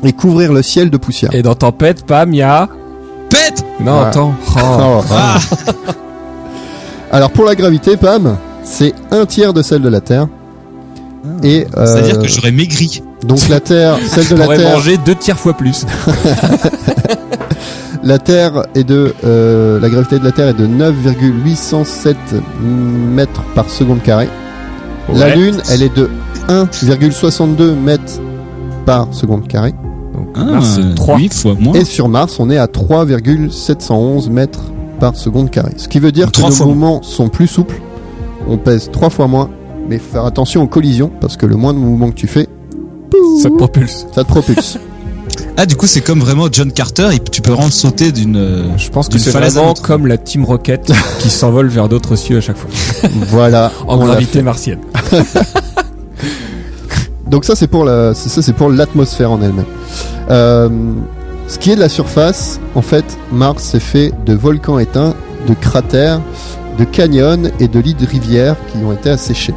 et 0.05 0.13
couvrir 0.13 0.53
le 0.53 0.61
ciel 0.61 0.91
de 0.91 0.99
poussière. 0.99 1.31
Et 1.35 1.41
dans 1.41 1.55
Tempête, 1.55 2.05
Pam, 2.05 2.35
il 2.35 2.37
y 2.37 2.43
a... 2.43 2.69
Pète 3.31 3.65
Non, 3.81 4.01
Ouais. 4.01 4.07
attends. 4.09 4.35
Oh. 4.55 4.61
Oh, 5.01 5.05
Ah 5.11 5.39
Alors 7.13 7.31
pour 7.31 7.47
la 7.47 7.55
gravité, 7.55 7.97
Pam, 7.97 8.37
c'est 8.63 8.93
un 9.11 9.25
tiers 9.25 9.55
de 9.55 9.63
celle 9.63 9.81
de 9.81 9.89
la 9.89 10.03
Terre. 10.03 10.29
Et 11.43 11.67
euh, 11.79 11.87
C'est-à-dire 11.87 12.19
que 12.19 12.29
j'aurais 12.29 12.53
maigri. 12.53 13.03
donc 13.25 13.49
la 13.49 13.61
Terre, 13.61 13.97
celle 14.07 14.29
de 14.29 14.35
la 14.37 14.49
Terre, 14.55 14.75
mangé 14.75 14.99
deux 14.99 15.15
tiers 15.15 15.39
fois 15.39 15.55
plus. 15.55 15.87
La 18.03 18.19
Terre 18.19 18.67
est 18.75 18.85
de 18.85 19.15
euh, 19.25 19.79
la 19.81 19.89
gravité 19.89 20.19
de 20.19 20.25
la 20.25 20.33
Terre 20.33 20.49
est 20.49 20.55
de 20.59 20.67
9,807 20.67 22.17
mètres 22.63 23.43
par 23.55 23.69
seconde 23.71 24.03
carré. 24.03 24.29
La. 25.13 25.35
Lune, 25.35 25.57
elle 25.71 25.83
est 25.83 25.95
de 25.95 26.09
1,62 26.49 27.75
mètres 27.75 28.21
par 28.87 29.13
seconde 29.13 29.47
carré. 29.47 29.73
Donc, 30.15 30.29
Ah, 30.35 30.45
Mars, 30.45 30.77
c'est 30.81 30.95
3. 30.95 31.19
8 31.19 31.35
fois 31.35 31.55
moins. 31.59 31.75
Et 31.75 31.85
sur 31.85 32.09
Mars, 32.09 32.39
on 32.41 32.51
est 32.51 32.59
à 32.59 32.67
3,711 32.67 34.31
mètres 34.31 34.61
par 35.01 35.17
seconde 35.17 35.51
carré. 35.51 35.73
Ce 35.77 35.89
qui 35.89 35.99
veut 35.99 36.13
dire 36.13 36.27
Donc 36.31 36.35
que 36.53 36.59
nos 36.59 36.67
mouvements 36.67 37.03
sont 37.03 37.29
plus 37.29 37.47
souples. 37.47 37.81
On 38.49 38.57
pèse 38.59 38.91
trois 38.93 39.11
fois 39.11 39.27
moins. 39.27 39.51
Mais 39.89 39.99
faut 39.99 40.13
faire 40.13 40.25
attention 40.27 40.63
aux 40.63 40.67
collisions 40.69 41.11
parce 41.21 41.37
que 41.37 41.45
le 41.47 41.57
moins 41.57 41.75
de 41.75 41.79
mouvements 41.79 42.11
que 42.11 42.15
tu 42.17 42.29
fais, 42.29 42.49
Ça 43.43 43.51
te 43.51 43.55
propulse. 43.57 44.07
ça 44.15 44.23
te 44.25 44.29
propulse. 44.29 44.79
Ah, 45.57 45.67
du 45.67 45.77
coup, 45.77 45.87
c'est 45.87 46.01
comme 46.01 46.21
vraiment 46.21 46.49
John 46.51 46.73
Carter. 46.73 47.09
il- 47.13 47.21
Tu 47.21 47.43
peux 47.43 47.53
rendre 47.53 47.73
sauter 47.73 48.11
d'une. 48.13 48.37
euh, 48.37 48.65
Je 48.79 48.89
pense 48.91 49.09
que 49.09 49.19
c'est 49.19 49.31
vraiment 49.31 49.75
comme 49.75 50.07
la 50.07 50.17
Team 50.19 50.45
Rocket 50.45 50.91
qui 51.21 51.29
s'envole 51.31 51.69
vers 51.69 51.89
d'autres 51.89 52.17
cieux 52.17 52.39
à 52.39 52.41
chaque 52.41 52.57
fois. 52.57 52.71
voilà. 53.29 53.71
En 53.87 53.99
gravité 53.99 54.43
martienne. 54.43 54.79
Donc 57.27 57.45
ça 57.45 57.55
c'est 57.55 57.67
pour 57.67 57.85
la, 57.85 58.13
ça 58.15 58.43
c'est 58.43 58.53
pour 58.53 58.69
l'atmosphère 58.71 59.31
en 59.31 59.41
elle-même. 59.41 59.65
Euh, 60.31 60.69
ce 61.49 61.59
qui 61.59 61.71
est 61.71 61.77
de 61.77 61.81
la 61.81 61.89
surface, 61.89 62.61
en 62.75 62.83
fait, 62.83 63.05
Mars 63.33 63.63
c'est 63.73 63.81
fait 63.81 64.13
de 64.27 64.35
volcans 64.35 64.79
éteints, 64.79 65.15
de 65.49 65.55
cratères, 65.55 66.21
de 66.79 66.85
canyons 66.85 67.45
et 67.61 67.69
de 67.69 67.79
lits 67.81 67.95
de 67.95 68.07
rivières 68.07 68.57
qui 68.71 68.79
ont 68.85 68.93
été 68.93 69.11
asséchés. 69.11 69.55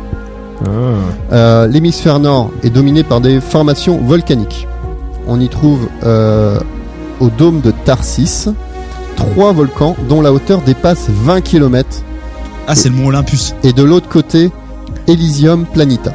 Euh, 1.34 1.68
L'hémisphère 1.68 2.20
nord 2.20 2.52
est 2.64 2.70
dominé 2.70 3.04
par 3.04 3.20
des 3.20 3.42
formations 3.42 3.98
volcaniques. 3.98 4.68
On 5.28 5.40
y 5.40 5.50
trouve 5.50 5.88
euh, 6.04 6.60
au 7.20 7.30
dôme 7.30 7.62
de 7.62 7.72
Tarsis 7.72 8.48
trois 9.16 9.54
volcans 9.54 9.96
dont 10.10 10.22
la 10.22 10.32
hauteur 10.34 10.62
dépasse 10.62 11.08
20 11.10 11.42
km 11.42 11.88
Ah, 12.68 12.76
c'est 12.76 12.90
le 12.90 12.96
mont 12.96 13.08
Olympus. 13.08 13.56
et 13.64 13.74
de 13.74 13.84
l'autre 13.84 14.10
côté 14.10 14.52
Elysium 15.08 15.66
Planeta. 15.66 16.12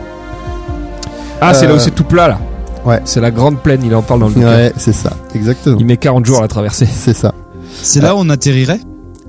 Ah, 1.41 1.55
c'est 1.55 1.67
là 1.67 1.73
Euh, 1.73 1.77
où 1.77 1.79
c'est 1.79 1.91
tout 1.95 2.05
plat 2.05 2.29
là. 2.29 2.39
ouais. 2.85 3.01
C'est 3.05 3.21
la 3.21 3.31
grande 3.31 3.59
plaine, 3.61 3.81
il 3.85 3.95
en 3.95 4.03
parle 4.03 4.21
dans 4.21 4.29
le 4.29 4.35
bouquin. 4.35 4.47
Ouais, 4.47 4.73
c'est 4.77 4.93
ça, 4.93 5.11
exactement. 5.35 5.77
Il 5.79 5.87
met 5.87 5.97
40 5.97 6.25
jours 6.27 6.39
à 6.39 6.43
la 6.43 6.49
traverser. 6.49 6.87
C'est 6.87 7.15
ça. 7.15 7.33
C'est 7.73 8.01
là 8.01 8.15
où 8.15 8.19
on 8.19 8.29
atterrirait? 8.29 8.81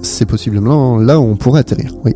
C'est 0.02 0.26
possiblement 0.26 0.98
là 0.98 1.20
où 1.20 1.24
on 1.24 1.36
pourrait 1.38 1.62
atterrir. 1.62 1.94
Oui. 2.04 2.14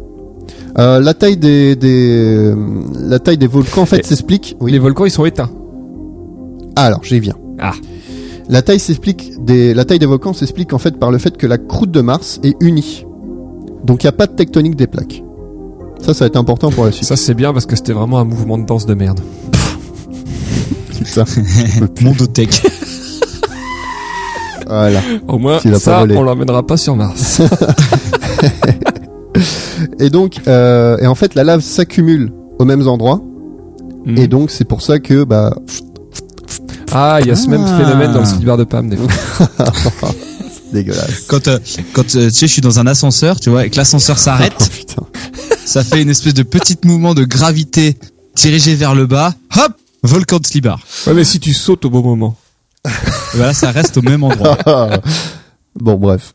Euh, 0.78 1.00
la 1.00 1.14
taille 1.14 1.38
des, 1.38 1.76
des 1.78 2.54
la 3.00 3.20
taille 3.20 3.38
des 3.38 3.48
volcans 3.48 3.84
en 3.84 3.86
fait 3.86 4.06
s'explique. 4.06 4.58
Oui. 4.60 4.72
Les 4.74 4.80
volcans, 4.80 5.06
ils 5.06 5.12
sont 5.12 5.24
éteints. 5.24 5.50
Alors 6.76 7.02
j'y 7.04 7.20
viens. 7.22 7.36
Ah. 7.60 7.74
La 8.50 8.62
taille 8.62 8.80
s'explique 8.80 9.44
des 9.44 9.74
la 9.74 9.86
taille 9.86 10.00
des 10.00 10.06
volcans 10.06 10.34
s'explique 10.34 10.74
en 10.74 10.78
fait 10.78 10.98
par 10.98 11.12
le 11.12 11.18
fait 11.18 11.36
que 11.38 11.48
la 11.48 11.58
croûte 11.58 11.92
de 11.92 12.02
Mars 12.02 12.40
est 12.44 12.56
unie. 12.60 13.06
Donc 13.84 14.04
il 14.04 14.06
n'y 14.06 14.10
a 14.10 14.14
pas 14.14 14.28
de 14.28 14.34
tectonique 14.34 14.76
des 14.76 14.88
plaques. 14.88 15.24
Ça, 16.02 16.14
ça 16.14 16.26
va 16.26 16.28
être 16.28 16.36
important 16.38 16.70
pour 16.70 16.86
la 16.86 16.92
suite. 16.92 17.08
Ça, 17.08 17.16
c'est 17.16 17.34
bien 17.34 17.54
parce 17.54 17.66
que 17.66 17.76
c'était 17.76 17.94
vraiment 17.94 18.20
un 18.20 18.26
mouvement 18.26 18.58
de 18.58 18.66
danse 18.66 18.86
de 18.86 18.94
merde. 18.94 19.22
Ça. 21.06 21.26
Mondotech. 22.02 22.62
Voilà. 24.68 25.00
Au 25.28 25.38
moins, 25.38 25.60
ça, 25.60 26.08
on 26.10 26.24
l'emmènera 26.24 26.66
pas 26.66 26.76
sur 26.76 26.96
Mars. 26.96 27.40
Et 30.00 30.10
donc, 30.10 30.40
euh, 30.48 30.98
et 30.98 31.08
en 31.08 31.16
fait, 31.16 31.36
la 31.36 31.44
lave 31.44 31.62
s'accumule 31.62 32.32
aux 32.60 32.66
mêmes 32.66 32.88
endroits. 32.88 33.22
Hmm. 34.06 34.18
Et 34.18 34.28
donc, 34.28 34.52
c'est 34.52 34.66
pour 34.66 34.82
ça 34.82 35.00
que 35.00 35.24
bah 35.24 35.56
Ah, 36.98 37.18
il 37.22 37.28
y 37.28 37.32
a 37.32 37.36
ce 37.36 37.50
même 37.50 37.66
Ah. 37.68 37.78
phénomène 37.78 38.14
dans 38.14 38.22
le 38.22 38.26
slipbar 38.26 38.56
de 38.58 38.64
Pam, 38.64 38.88
des 38.90 38.96
fois. 38.96 39.08
dégueulasse. 40.72 41.26
Quand, 41.28 41.48
euh, 41.48 41.60
quand 41.94 42.16
euh, 42.16 42.30
tu 42.30 42.32
sais, 42.32 42.48
je 42.48 42.54
suis 42.54 42.62
dans 42.62 42.80
un 42.80 42.88
ascenseur, 42.88 43.40
tu 43.40 43.50
vois, 43.50 43.66
et 43.66 43.70
que 43.70 43.76
l'ascenseur 43.78 44.16
Oh, 44.20 44.22
s'arrête, 44.22 44.70
putain. 44.72 45.04
ça 45.66 45.84
fait 45.84 46.02
une 46.02 46.10
espèce 46.10 46.34
de 46.34 46.44
petit 46.44 46.78
mouvement 46.86 47.14
de 47.14 47.24
gravité 47.26 47.98
dirigé 48.36 48.76
vers 48.76 48.96
le 48.96 49.06
bas. 49.08 49.34
Hop 49.58 49.74
Volcan 50.04 50.38
de 50.38 50.46
Slibar. 50.46 50.80
Ouais, 51.08 51.14
mais 51.14 51.24
si 51.24 51.40
tu 51.40 51.54
sautes 51.54 51.84
au 51.86 51.90
bon 51.90 52.02
moment. 52.02 52.36
Voilà, 53.34 53.54
ça 53.54 53.72
reste 53.72 53.98
au 53.98 54.02
même 54.02 54.24
endroit. 54.24 54.58
bon, 55.76 55.96
bref. 55.96 56.34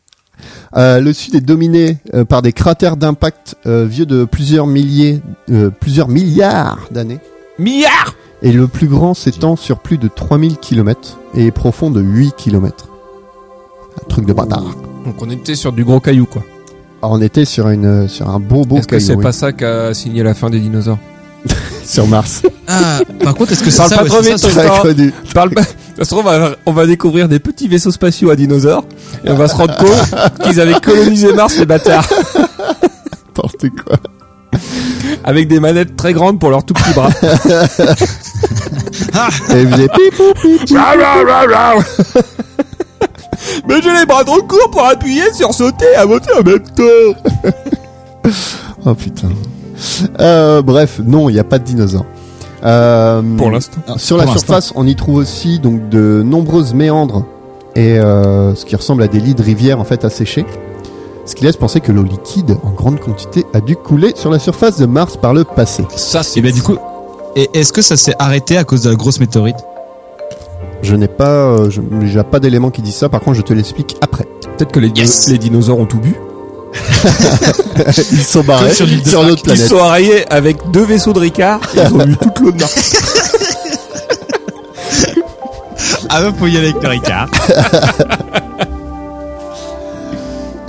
Euh, 0.75 0.99
le 0.99 1.13
sud 1.13 1.35
est 1.35 1.41
dominé 1.41 1.97
euh, 2.13 2.23
par 2.25 2.41
des 2.41 2.51
cratères 2.53 2.97
d'impact 2.97 3.55
euh, 3.65 3.85
vieux 3.85 4.05
de 4.05 4.25
plusieurs 4.25 4.67
milliers, 4.67 5.21
euh, 5.49 5.69
plusieurs 5.69 6.07
milliards 6.07 6.79
d'années. 6.91 7.19
Milliard 7.59 8.13
Et 8.43 8.51
le 8.51 8.67
plus 8.67 8.87
grand 8.87 9.13
s'étend 9.13 9.55
sur 9.55 9.79
plus 9.79 9.97
de 9.97 10.07
3000 10.07 10.57
km 10.57 11.17
et 11.35 11.45
est 11.47 11.51
profond 11.51 11.91
de 11.91 12.01
8 12.01 12.33
km. 12.35 12.87
Un 14.03 14.07
truc 14.09 14.25
de 14.25 14.33
bâtard. 14.33 14.63
Donc 15.05 15.15
on 15.21 15.29
était 15.29 15.55
sur 15.55 15.71
du 15.73 15.83
gros 15.83 15.99
caillou, 15.99 16.25
quoi. 16.25 16.43
Alors, 17.03 17.15
on 17.15 17.21
était 17.21 17.45
sur 17.45 17.69
une 17.69 18.07
sur 18.07 18.29
un 18.29 18.39
beau 18.39 18.63
beau 18.63 18.77
Est-ce 18.77 18.87
que 18.87 18.95
caillou, 18.95 19.07
c'est 19.07 19.15
oui. 19.15 19.23
pas 19.23 19.31
ça 19.31 19.51
qu'a 19.51 19.93
signé 19.93 20.21
la 20.23 20.33
fin 20.35 20.49
des 20.49 20.59
dinosaures 20.59 20.99
sur 21.83 22.07
Mars. 22.07 22.43
Ah, 22.67 22.99
par 23.23 23.33
contre, 23.35 23.51
est-ce 23.53 23.63
que 23.63 23.71
c'est 23.71 23.77
Parle 23.77 23.89
ça 23.89 23.95
pas 23.97 24.03
ouais, 24.03 24.09
trop 24.09 24.21
c'est 24.83 24.93
vite. 24.93 25.13
Parle 25.33 25.49
pas. 25.51 25.63
Ça 25.97 26.03
se 26.05 26.09
trouve, 26.09 26.19
on 26.19 26.23
va, 26.39 26.51
on 26.67 26.71
va 26.71 26.85
découvrir 26.87 27.27
des 27.27 27.39
petits 27.39 27.67
vaisseaux 27.67 27.91
spatiaux 27.91 28.29
à 28.29 28.35
dinosaures 28.35 28.85
et 29.25 29.29
on 29.31 29.35
va 29.35 29.47
se 29.47 29.55
rendre 29.55 29.75
compte 29.75 30.39
qu'ils 30.43 30.59
avaient 30.61 30.79
colonisé 30.79 31.33
Mars, 31.33 31.57
les 31.57 31.65
bâtards, 31.65 32.07
N'importe 33.27 33.65
quoi. 33.83 33.97
avec 35.23 35.47
des 35.47 35.59
manettes 35.59 35.95
très 35.95 36.13
grandes 36.13 36.39
pour 36.39 36.49
leurs 36.49 36.63
tout 36.63 36.73
petits 36.73 36.93
bras. 36.93 37.09
Et 39.53 39.61
il 39.61 39.69
faisait 39.69 39.87
pipou, 39.87 40.33
pipou. 40.41 40.75
Mais 43.67 43.81
j'ai 43.81 43.91
les 43.91 44.05
bras 44.05 44.23
trop 44.23 44.41
courts 44.43 44.69
pour 44.71 44.85
appuyer 44.85 45.33
sur 45.33 45.53
sauter 45.53 45.95
à 45.95 46.05
monter 46.05 46.31
en 46.33 46.43
même 46.43 46.59
temps. 46.59 47.51
Oh 48.83 48.95
putain. 48.95 49.29
Euh, 50.19 50.63
bref, 50.63 50.99
non, 51.05 51.29
il 51.29 51.33
n'y 51.33 51.39
a 51.39 51.43
pas 51.43 51.59
de 51.59 51.63
dinosaures. 51.63 52.05
Euh, 52.63 53.21
Pour 53.37 53.51
l'instant. 53.51 53.79
Sur 53.97 54.17
Pour 54.17 54.25
la 54.25 54.31
surface, 54.31 54.73
on 54.75 54.87
y 54.87 54.95
trouve 54.95 55.15
aussi 55.17 55.59
donc 55.59 55.89
de 55.89 56.23
nombreuses 56.25 56.73
méandres 56.73 57.25
et 57.75 57.99
euh, 57.99 58.55
ce 58.55 58.65
qui 58.65 58.75
ressemble 58.75 59.03
à 59.03 59.07
des 59.07 59.19
lits 59.19 59.35
de 59.35 59.43
rivière 59.43 59.79
en 59.79 59.83
fait 59.83 60.03
asséchés. 60.03 60.45
Ce 61.25 61.35
qui 61.35 61.43
laisse 61.45 61.57
penser 61.57 61.79
que 61.79 61.91
l'eau 61.91 62.03
liquide 62.03 62.57
en 62.63 62.71
grande 62.71 62.99
quantité 62.99 63.45
a 63.53 63.61
dû 63.61 63.75
couler 63.75 64.13
sur 64.15 64.31
la 64.31 64.39
surface 64.39 64.77
de 64.77 64.87
Mars 64.87 65.15
par 65.17 65.33
le 65.35 65.43
passé. 65.43 65.85
Ça, 65.95 66.23
c'est 66.23 66.39
Et 66.39 66.43
ben 66.43 66.51
du 66.51 66.63
coup, 66.63 66.77
et 67.35 67.49
est-ce 67.53 67.71
que 67.73 67.81
ça 67.81 67.97
s'est 67.97 68.15
arrêté 68.19 68.57
à 68.57 68.63
cause 68.63 68.81
de 68.83 68.89
la 68.89 68.95
grosse 68.95 69.19
météorite? 69.19 69.57
Je 70.81 70.95
n'ai 70.95 71.07
pas, 71.07 71.29
euh, 71.29 71.69
je- 71.69 71.81
j'ai 72.05 72.23
pas 72.23 72.39
d'éléments 72.39 72.71
qui 72.71 72.81
disent 72.81 72.95
ça. 72.95 73.07
Par 73.09 73.21
contre, 73.21 73.37
je 73.37 73.41
te 73.43 73.53
l'explique 73.53 73.95
après. 74.01 74.25
peut-être 74.57 74.71
que 74.71 74.79
les, 74.79 74.89
di- 74.89 75.01
Yes. 75.01 75.27
les 75.29 75.37
dinosaures 75.37 75.79
ont 75.79 75.85
tout 75.85 75.99
bu. 75.99 76.15
Ils 78.11 78.23
sont 78.23 78.43
barrés 78.43 78.73
sur 78.73 78.85
sur 79.05 79.23
notre 79.23 79.47
Ils 79.49 79.57
sont 79.57 79.77
arrivés 79.77 80.25
avec 80.29 80.57
deux 80.71 80.83
vaisseaux 80.85 81.13
de 81.13 81.19
Ricard 81.19 81.59
et 81.75 81.79
ils 81.79 81.93
ont 81.93 82.05
bu 82.05 82.15
toute 82.17 82.39
l'eau 82.39 82.51
de 82.51 82.59
Mars. 82.59 82.93
Ah 86.09 86.21
bah 86.21 86.31
faut 86.37 86.47
y 86.47 86.57
aller 86.57 86.69
avec 86.69 86.81
le 86.83 86.89
Ricard. 86.89 87.29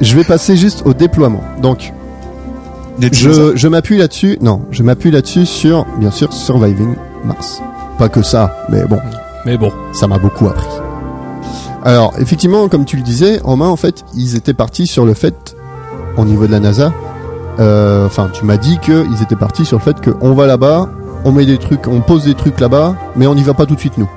Je 0.01 0.16
vais 0.16 0.24
passer 0.24 0.56
juste 0.56 0.82
au 0.84 0.94
déploiement. 0.94 1.43
Donc, 1.60 1.93
je, 3.01 3.52
je 3.56 3.69
m'appuie 3.69 3.98
là-dessus. 3.98 4.39
Non, 4.40 4.62
je 4.70 4.82
m'appuie 4.82 5.10
là-dessus 5.10 5.47
sur, 5.47 5.85
bien 5.98 6.10
sûr, 6.10 6.32
Surviving 6.32 6.94
Mars. 7.24 7.60
Pas 7.98 8.09
que 8.09 8.23
ça, 8.23 8.55
mais 8.69 8.85
bon, 8.85 8.98
Mais 9.47 9.56
bon. 9.56 9.70
ça 9.93 10.06
m'a 10.06 10.19
beaucoup 10.19 10.47
appris. 10.47 10.66
Alors, 11.85 12.12
effectivement, 12.19 12.69
comme 12.69 12.85
tu 12.85 12.97
le 12.97 13.02
disais, 13.02 13.40
en 13.44 13.56
main, 13.56 13.69
en 13.69 13.77
fait, 13.77 14.05
ils 14.14 14.36
étaient 14.36 14.55
partis 14.55 14.86
sur 14.86 15.05
le 15.05 15.14
fait, 15.14 15.56
au 16.16 16.24
niveau 16.24 16.47
de 16.47 16.52
la 16.52 16.60
NASA, 16.60 16.93
euh, 17.60 18.06
enfin, 18.06 18.28
tu 18.32 18.44
m'as 18.44 18.56
dit 18.56 18.78
qu'ils 18.78 19.23
étaient 19.23 19.36
partis 19.36 19.64
sur 19.64 19.78
le 19.78 19.82
fait 19.82 19.97
qu'on 20.01 20.32
va 20.35 20.47
là-bas, 20.47 20.89
on 21.24 21.32
met 21.32 21.44
des 21.44 21.59
trucs, 21.59 21.86
on 21.89 22.01
pose 22.01 22.24
des 22.24 22.35
trucs 22.35 22.59
là-bas, 22.60 22.94
mais 23.16 23.27
on 23.27 23.35
n'y 23.35 23.43
va 23.43 23.55
pas 23.55 23.66
tout 23.66 23.74
de 23.74 23.81
suite 23.81 23.98
nous. 23.98 24.09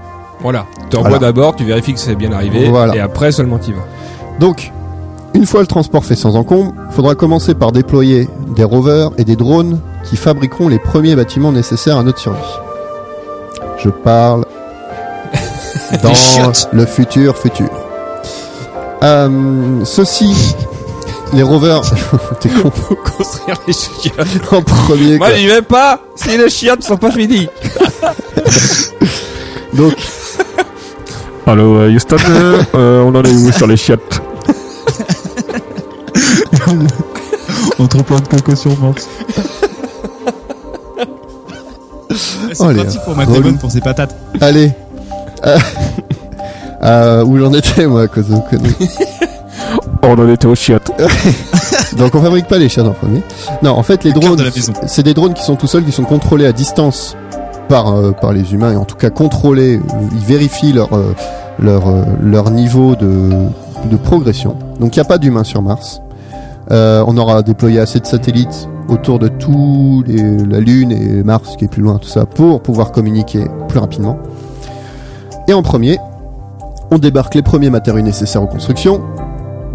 Voilà. 0.41 0.65
Tu 0.89 0.97
envoies 0.97 1.09
Voilà. 1.11 1.25
d'abord, 1.27 1.55
tu 1.55 1.63
vérifies 1.65 1.93
que 1.93 1.99
c'est 1.99 2.15
bien 2.15 2.31
arrivé, 2.31 2.69
Voilà. 2.69 2.95
et 2.95 2.99
après 2.99 3.31
seulement 3.31 3.57
tu 3.57 3.71
y 3.71 3.73
vas. 3.73 3.85
Donc, 4.39 4.71
une 5.35 5.45
fois 5.45 5.59
le 5.59 5.67
transport 5.67 6.05
fait 6.05 6.15
sans 6.15 6.37
encombre, 6.37 6.73
faudra 6.91 7.13
commencer 7.13 7.55
par 7.55 7.73
déployer 7.73 8.29
des 8.55 8.63
rovers 8.63 9.09
et 9.17 9.25
des 9.25 9.35
drones 9.35 9.81
qui 10.05 10.15
fabriqueront 10.15 10.69
les 10.69 10.79
premiers 10.79 11.15
bâtiments 11.15 11.51
nécessaires 11.51 11.97
à 11.97 12.03
notre 12.03 12.19
survie. 12.19 12.39
Je 13.83 13.89
parle 13.89 14.45
dans 16.03 16.13
le 16.71 16.85
futur 16.85 17.37
futur. 17.37 17.69
Euh, 19.03 19.83
ceci, 19.83 20.55
les 21.33 21.43
rovers, 21.43 21.81
t'es 22.39 22.47
con 22.47 22.71
Faut 22.71 22.95
construire 22.95 23.57
les 23.67 23.73
chiottes. 23.73 24.53
en 24.53 24.61
premier. 24.61 25.17
Moi 25.17 25.33
j'y 25.35 25.47
vais 25.47 25.61
pas 25.61 25.99
si 26.15 26.37
les 26.37 26.49
chiottes 26.49 26.83
sont 26.83 26.97
pas 26.97 27.11
finies. 27.11 27.49
Donc, 29.73 29.95
Allô 31.45 31.89
Houston, 31.89 32.15
on 32.73 33.13
en 33.13 33.23
est 33.23 33.33
où 33.33 33.51
sur 33.51 33.67
les 33.67 33.75
chiottes? 33.75 34.21
On 37.79 37.87
trop 37.87 38.03
plein 38.03 38.19
de 38.19 38.27
coco 38.27 38.55
sur 38.55 38.79
Mars. 38.79 39.07
C'est 42.09 42.55
Oh, 42.59 42.73
pratique 42.73 43.01
pour 43.01 43.15
bonnes 43.15 43.57
pour 43.57 43.71
ses 43.71 43.81
patates. 43.81 44.15
allez. 44.39 44.71
Euh, 45.45 45.57
euh, 46.83 47.25
où 47.25 47.37
j'en 47.37 47.53
étais 47.53 47.85
moi 47.85 48.03
à 48.03 48.07
cause 48.07 48.29
de 48.29 48.35
conneries. 48.49 48.89
On 50.03 50.13
en 50.17 50.29
était 50.29 50.47
aux 50.47 50.55
chiottes. 50.55 50.91
Donc 51.97 52.13
on 52.15 52.21
fabrique 52.21 52.47
pas 52.47 52.57
les 52.57 52.69
chiens 52.69 52.85
en 52.85 52.91
premier. 52.91 53.21
Non, 53.63 53.71
en 53.71 53.83
fait 53.83 54.03
les 54.03 54.11
Le 54.11 54.19
drones, 54.19 54.35
de 54.37 54.45
c'est 54.87 55.03
des 55.03 55.13
drones 55.13 55.33
qui 55.33 55.43
sont 55.43 55.55
tout 55.55 55.67
seuls, 55.67 55.83
qui 55.83 55.91
sont 55.91 56.03
contrôlés 56.03 56.45
à 56.45 56.51
distance 56.51 57.15
par 57.67 57.93
euh, 57.93 58.11
par 58.11 58.31
les 58.31 58.53
humains 58.53 58.73
et 58.73 58.75
en 58.75 58.85
tout 58.85 58.95
cas 58.95 59.09
contrôlés. 59.09 59.79
Ils 60.13 60.25
vérifient 60.25 60.73
leur 60.73 60.93
euh, 60.93 61.13
leur 61.59 61.87
euh, 61.87 62.03
leur 62.21 62.51
niveau 62.51 62.95
de 62.95 63.29
de 63.89 63.95
progression. 63.97 64.55
Donc 64.79 64.95
il 64.95 64.99
n'y 64.99 65.05
a 65.05 65.05
pas 65.05 65.17
d'humains 65.17 65.43
sur 65.43 65.61
Mars. 65.61 66.01
Euh, 66.71 67.03
on 67.07 67.17
aura 67.17 67.41
déployé 67.41 67.79
assez 67.79 67.99
de 67.99 68.05
satellites 68.05 68.67
autour 68.89 69.19
de 69.19 69.27
tout 69.27 70.03
les, 70.07 70.37
la 70.37 70.59
Lune 70.59 70.91
et 70.91 71.23
Mars 71.23 71.55
qui 71.57 71.65
est 71.65 71.67
plus 71.67 71.81
loin, 71.81 71.97
tout 71.97 72.07
ça, 72.07 72.25
pour 72.25 72.61
pouvoir 72.61 72.91
communiquer 72.91 73.45
plus 73.67 73.79
rapidement. 73.79 74.17
Et 75.47 75.53
en 75.53 75.61
premier, 75.61 75.99
on 76.91 76.97
débarque 76.97 77.35
les 77.35 77.41
premiers 77.41 77.69
matériaux 77.69 78.01
nécessaires 78.03 78.41
aux 78.41 78.47
constructions. 78.47 79.01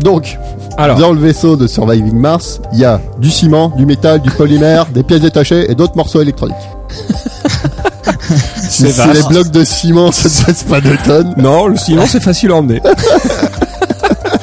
Donc, 0.00 0.38
Alors, 0.78 0.98
dans 0.98 1.12
le 1.12 1.20
vaisseau 1.20 1.56
de 1.56 1.66
Surviving 1.66 2.16
Mars, 2.16 2.60
il 2.72 2.78
y 2.78 2.84
a 2.84 3.00
du 3.18 3.30
ciment, 3.30 3.68
du 3.70 3.86
métal, 3.86 4.20
du 4.20 4.30
polymère, 4.30 4.86
des 4.94 5.02
pièces 5.02 5.20
détachées 5.20 5.70
et 5.70 5.74
d'autres 5.74 5.96
morceaux 5.96 6.22
électroniques. 6.22 6.56
c'est 8.68 8.90
Si 8.90 9.08
les 9.12 9.22
blocs 9.28 9.50
de 9.50 9.64
ciment, 9.64 10.10
ça 10.10 10.28
ne 10.28 10.46
pèse 10.46 10.62
pas 10.64 10.80
de 10.80 10.96
tonnes. 11.04 11.34
Non, 11.36 11.66
le 11.66 11.76
ciment 11.76 12.06
c'est 12.06 12.22
facile 12.22 12.52
à 12.52 12.56
emmener. 12.56 12.80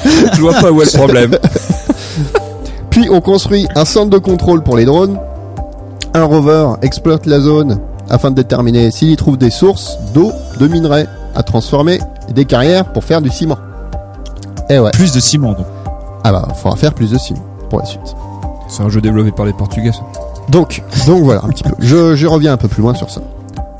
Je 0.34 0.40
vois 0.40 0.54
pas 0.54 0.70
où 0.70 0.82
est 0.82 0.92
le 0.92 0.98
problème. 0.98 1.36
Puis 2.90 3.08
on 3.10 3.20
construit 3.20 3.66
un 3.74 3.84
centre 3.84 4.10
de 4.10 4.18
contrôle 4.18 4.62
pour 4.62 4.76
les 4.76 4.84
drones. 4.84 5.18
Un 6.14 6.24
rover 6.24 6.72
exploite 6.82 7.26
la 7.26 7.40
zone 7.40 7.78
afin 8.10 8.30
de 8.30 8.36
déterminer 8.36 8.90
s'il 8.90 9.10
y 9.10 9.16
trouve 9.16 9.36
des 9.36 9.50
sources 9.50 9.98
d'eau, 10.14 10.32
de 10.58 10.66
minerais 10.66 11.06
à 11.34 11.42
transformer 11.42 11.98
et 12.28 12.32
des 12.32 12.44
carrières 12.44 12.92
pour 12.92 13.04
faire 13.04 13.20
du 13.20 13.30
ciment. 13.30 13.58
Eh 14.70 14.78
ouais. 14.78 14.90
Plus 14.92 15.12
de 15.12 15.20
ciment 15.20 15.52
donc. 15.52 15.66
Ah 16.24 16.32
bah, 16.32 16.48
faudra 16.54 16.76
faire 16.76 16.94
plus 16.94 17.10
de 17.10 17.18
ciment 17.18 17.42
pour 17.70 17.80
la 17.80 17.84
suite. 17.84 18.14
C'est 18.68 18.82
un 18.82 18.88
jeu 18.88 19.00
développé 19.00 19.30
par 19.32 19.46
les 19.46 19.52
Portugais. 19.52 19.92
ça. 19.92 20.00
Donc, 20.48 20.82
donc 21.06 21.22
voilà 21.22 21.42
un 21.44 21.48
petit 21.48 21.62
peu. 21.62 21.74
Je, 21.78 22.14
je 22.16 22.26
reviens 22.26 22.52
un 22.52 22.56
peu 22.56 22.68
plus 22.68 22.82
loin 22.82 22.94
sur 22.94 23.10
ça. 23.10 23.20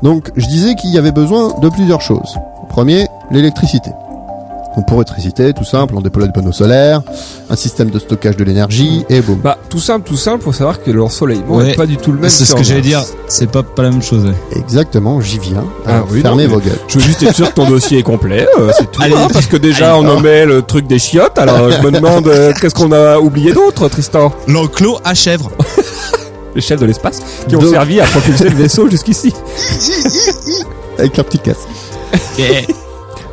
Donc, 0.01 0.31
je 0.35 0.47
disais 0.47 0.75
qu'il 0.75 0.91
y 0.91 0.97
avait 0.97 1.11
besoin 1.11 1.53
de 1.59 1.69
plusieurs 1.69 2.01
choses. 2.01 2.37
Premier, 2.69 3.07
l'électricité. 3.31 3.91
Donc 4.75 4.87
pour 4.87 4.97
l'électricité, 4.97 5.51
tout 5.53 5.63
simple, 5.65 5.95
on 5.97 6.01
déploie 6.01 6.25
des 6.25 6.31
panneaux 6.31 6.51
solaires, 6.51 7.01
un 7.49 7.55
système 7.55 7.89
de 7.89 7.97
stockage 7.99 8.37
de 8.37 8.43
l'énergie, 8.43 9.03
et 9.09 9.19
boum. 9.19 9.39
Bah, 9.39 9.57
tout 9.69 9.79
simple, 9.79 10.07
tout 10.07 10.15
simple, 10.15 10.43
faut 10.43 10.53
savoir 10.53 10.81
que 10.81 10.91
leur 10.91 11.11
soleil 11.11 11.41
Ouais. 11.49 11.71
est 11.71 11.75
pas 11.75 11.85
du 11.87 11.97
tout 11.97 12.11
le 12.11 12.19
même. 12.19 12.29
C'est 12.29 12.45
ce 12.45 12.53
que 12.53 12.63
j'allais 12.63 12.81
dire. 12.81 13.01
C'est 13.27 13.49
pas, 13.49 13.63
pas 13.63 13.81
la 13.83 13.89
même 13.89 14.01
chose. 14.03 14.23
ouais. 14.25 14.33
Exactement, 14.59 15.19
j'y 15.21 15.39
viens. 15.39 15.65
Ah 15.87 16.03
oui, 16.09 16.21
fermez 16.21 16.45
non, 16.47 16.53
vos 16.53 16.59
gueules. 16.59 16.77
Je 16.87 16.99
veux 16.99 17.03
juste 17.03 17.23
être 17.23 17.35
sûr 17.35 17.49
que 17.49 17.55
ton 17.55 17.67
dossier 17.69 17.99
est 17.99 18.03
complet, 18.03 18.47
euh, 18.59 18.71
c'est 18.77 18.89
tout. 18.91 19.01
Allez. 19.01 19.15
hein, 19.15 19.27
parce 19.33 19.47
que 19.47 19.57
déjà 19.57 19.97
on 19.97 20.03
nommait 20.03 20.45
le 20.45 20.61
truc 20.61 20.85
des 20.87 20.99
chiottes, 20.99 21.37
alors 21.39 21.71
je 21.71 21.81
me 21.81 21.91
demande 21.91 22.27
euh, 22.27 22.53
qu'est-ce 22.61 22.75
qu'on 22.75 22.91
a 22.91 23.17
oublié 23.19 23.51
d'autre, 23.53 23.89
Tristan? 23.89 24.31
L'enclos 24.47 24.99
à 25.03 25.13
chèvre. 25.13 25.51
Les 26.55 26.61
chefs 26.61 26.79
de 26.79 26.85
l'espace 26.85 27.19
qui 27.47 27.55
ont 27.55 27.59
Donc- 27.59 27.71
servi 27.71 27.99
à 28.01 28.05
propulser 28.05 28.49
le 28.49 28.55
vaisseau 28.55 28.89
jusqu'ici. 28.89 29.33
Avec 30.97 31.15
leur 31.17 31.25
petit 31.25 31.39
casque. 31.39 31.67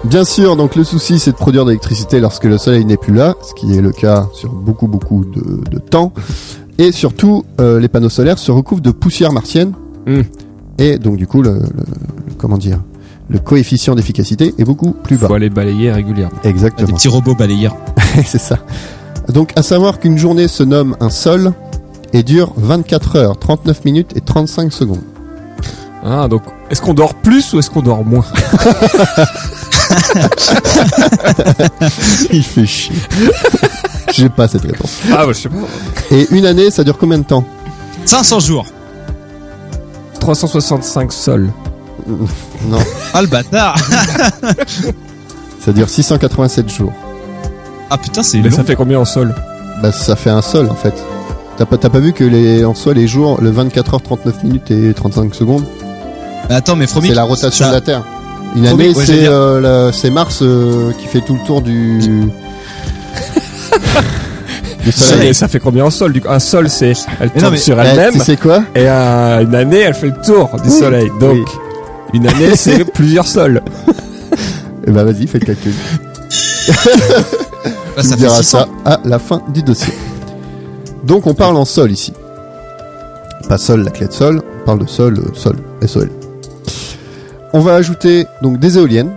Bien 0.08 0.24
sûr, 0.24 0.56
donc 0.56 0.76
le 0.76 0.84
souci 0.84 1.18
c'est 1.18 1.32
de 1.32 1.36
produire 1.36 1.64
de 1.64 1.70
l'électricité 1.70 2.20
lorsque 2.20 2.44
le 2.44 2.58
soleil 2.58 2.84
n'est 2.84 2.96
plus 2.96 3.12
là, 3.14 3.34
ce 3.42 3.54
qui 3.54 3.76
est 3.76 3.80
le 3.80 3.90
cas 3.90 4.28
sur 4.32 4.52
beaucoup 4.52 4.86
beaucoup 4.86 5.24
de, 5.24 5.68
de 5.68 5.78
temps. 5.78 6.12
Et 6.78 6.92
surtout, 6.92 7.44
euh, 7.60 7.80
les 7.80 7.88
panneaux 7.88 8.08
solaires 8.10 8.38
se 8.38 8.52
recouvrent 8.52 8.82
de 8.82 8.90
poussière 8.90 9.32
martienne. 9.32 9.72
Hmm. 10.06 10.20
Et 10.78 10.98
donc 10.98 11.16
du 11.16 11.26
coup, 11.26 11.42
le, 11.42 11.54
le- 11.54 11.58
le- 11.58 12.34
comment 12.38 12.58
dire, 12.58 12.78
le 13.28 13.38
coefficient 13.38 13.94
d'efficacité 13.94 14.54
est 14.58 14.64
beaucoup 14.64 14.92
plus 14.92 15.16
bas. 15.16 15.26
Faut 15.26 15.34
aller 15.34 15.50
balayer 15.50 15.90
régulièrement. 15.90 16.36
des 16.42 16.48
Exactement. 16.50 16.92
petits 16.96 17.08
robots 17.08 17.34
balayeurs. 17.34 17.76
c'est 18.26 18.38
ça. 18.38 18.58
Donc 19.32 19.52
à 19.56 19.62
savoir 19.62 19.98
qu'une 19.98 20.18
journée 20.18 20.46
se 20.48 20.62
nomme 20.62 20.96
un 21.00 21.10
sol 21.10 21.52
et 22.12 22.22
dure 22.22 22.52
24 22.56 23.16
heures, 23.16 23.38
39 23.38 23.84
minutes 23.84 24.12
et 24.14 24.20
35 24.20 24.72
secondes. 24.72 25.00
Ah, 26.08 26.28
donc, 26.28 26.42
est-ce 26.70 26.80
qu'on 26.80 26.94
dort 26.94 27.14
plus 27.14 27.52
ou 27.52 27.58
est-ce 27.58 27.68
qu'on 27.68 27.82
dort 27.82 28.04
moins? 28.04 28.24
Il 32.32 32.42
fait 32.42 32.66
chier. 32.66 32.94
J'ai 34.12 34.28
pas 34.28 34.48
cette 34.48 34.62
réponse. 34.62 34.98
Ah, 35.12 35.26
bah, 35.26 35.28
je 35.28 35.32
sais 35.40 35.48
pas. 35.48 35.56
Et 36.10 36.26
une 36.30 36.46
année, 36.46 36.70
ça 36.70 36.84
dure 36.84 36.96
combien 36.98 37.18
de 37.18 37.24
temps? 37.24 37.44
500 38.04 38.40
jours. 38.40 38.66
365 40.20 41.12
sols. 41.12 41.50
Non, 42.68 42.78
Ah 43.12 43.20
le 43.20 43.28
bâtard. 43.28 43.76
ça 45.64 45.72
dure 45.72 45.88
687 45.88 46.68
jours. 46.72 46.92
Ah 47.90 47.98
putain 47.98 48.22
c'est 48.22 48.38
Mais 48.38 48.48
long. 48.48 48.56
ça 48.56 48.64
fait 48.64 48.74
combien 48.76 48.98
en 48.98 49.04
sol? 49.04 49.34
Bah 49.82 49.92
ça 49.92 50.16
fait 50.16 50.30
un 50.30 50.42
sol 50.42 50.68
en 50.70 50.74
fait. 50.74 50.94
T'as 51.58 51.66
pas, 51.66 51.76
t'as 51.78 51.90
pas 51.90 51.98
vu 52.00 52.12
que 52.12 52.24
les, 52.24 52.64
en 52.64 52.74
soi 52.74 52.94
les 52.94 53.06
jours, 53.06 53.38
le 53.40 53.50
24 53.50 53.94
heures 53.94 54.02
39 54.02 54.42
minutes 54.44 54.70
et 54.70 54.94
35 54.94 55.34
secondes, 55.34 55.64
Mais 56.48 56.54
Attends 56.56 56.76
mais 56.76 56.86
Fromic. 56.86 57.10
c'est 57.10 57.16
la 57.16 57.22
rotation 57.24 57.66
ça- 57.66 57.70
de 57.70 57.74
la 57.76 57.80
Terre. 57.82 58.02
Une 58.56 58.66
année, 58.66 58.94
c'est 58.94 59.26
euh, 59.28 59.92
c'est 59.92 60.10
Mars 60.10 60.40
euh, 60.42 60.92
qui 60.98 61.06
fait 61.06 61.20
tout 61.20 61.34
le 61.34 61.46
tour 61.46 61.60
du. 61.62 61.98
du 64.84 64.92
ça, 64.92 65.04
soleil. 65.06 65.34
ça 65.34 65.48
fait 65.48 65.58
combien 65.60 65.84
en 65.84 65.90
sol 65.90 66.12
du 66.12 66.20
coup? 66.20 66.28
Un 66.30 66.38
sol, 66.38 66.68
c'est 66.70 66.92
elle 67.20 67.28
non, 67.34 67.40
tourne 67.40 67.52
mais- 67.52 67.58
sur 67.58 67.80
Eh, 67.80 67.86
elle-même. 67.86 68.12
tu 68.14 68.20
sais 68.20 68.36
quoi? 68.36 68.62
Et 68.74 68.88
un- 68.88 69.40
une 69.40 69.54
année, 69.54 69.80
elle 69.80 69.94
fait 69.94 70.06
le 70.08 70.20
tour 70.24 70.50
du 70.64 70.70
Oui. 70.70 70.78
soleil. 70.78 71.10
Donc, 71.20 71.32
Oui. 71.32 71.44
une 72.14 72.26
année, 72.26 72.56
c'est 72.56 72.84
plusieurs 72.92 73.26
sols. 73.26 73.60
Eh 74.86 74.90
bah 74.90 75.04
vas-y, 75.04 75.26
fais 75.26 75.38
le 75.38 75.46
calcul. 75.46 75.72
Bah, 77.96 78.02
tu 78.02 78.08
ça 78.08 78.14
me 78.14 78.20
fait 78.20 78.26
diras 78.26 78.36
600. 78.42 78.58
ça 78.58 78.68
à 78.84 79.00
la 79.06 79.18
fin 79.18 79.40
du 79.54 79.62
dossier. 79.62 79.94
Donc 81.04 81.26
on 81.26 81.32
parle 81.32 81.56
en 81.56 81.64
sol 81.64 81.90
ici. 81.90 82.12
Pas 83.48 83.56
sol, 83.56 83.84
la 83.84 83.90
clé 83.90 84.06
de 84.06 84.12
sol, 84.12 84.42
on 84.62 84.66
parle 84.66 84.80
de 84.80 84.86
sol, 84.86 85.18
euh, 85.18 85.30
sol, 85.34 85.56
SOL. 85.86 86.10
On 87.52 87.60
va 87.60 87.74
ajouter 87.74 88.26
donc 88.42 88.58
des 88.58 88.78
éoliennes 88.78 89.12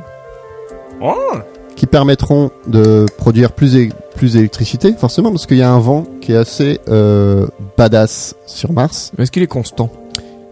qui 1.76 1.86
permettront 1.86 2.52
de 2.68 3.06
produire 3.18 3.52
plus, 3.54 3.90
plus 4.16 4.34
d'électricité, 4.34 4.94
forcément, 4.98 5.32
parce 5.32 5.46
qu'il 5.46 5.58
y 5.58 5.62
a 5.62 5.72
un 5.72 5.80
vent 5.80 6.06
qui 6.22 6.34
est 6.34 6.36
assez 6.38 6.80
euh, 6.90 7.48
badass 7.78 8.36
sur 8.46 8.74
Mars. 8.74 9.12
Est-ce 9.18 9.32
qu'il 9.32 9.44
est 9.44 9.48
constant? 9.48 9.90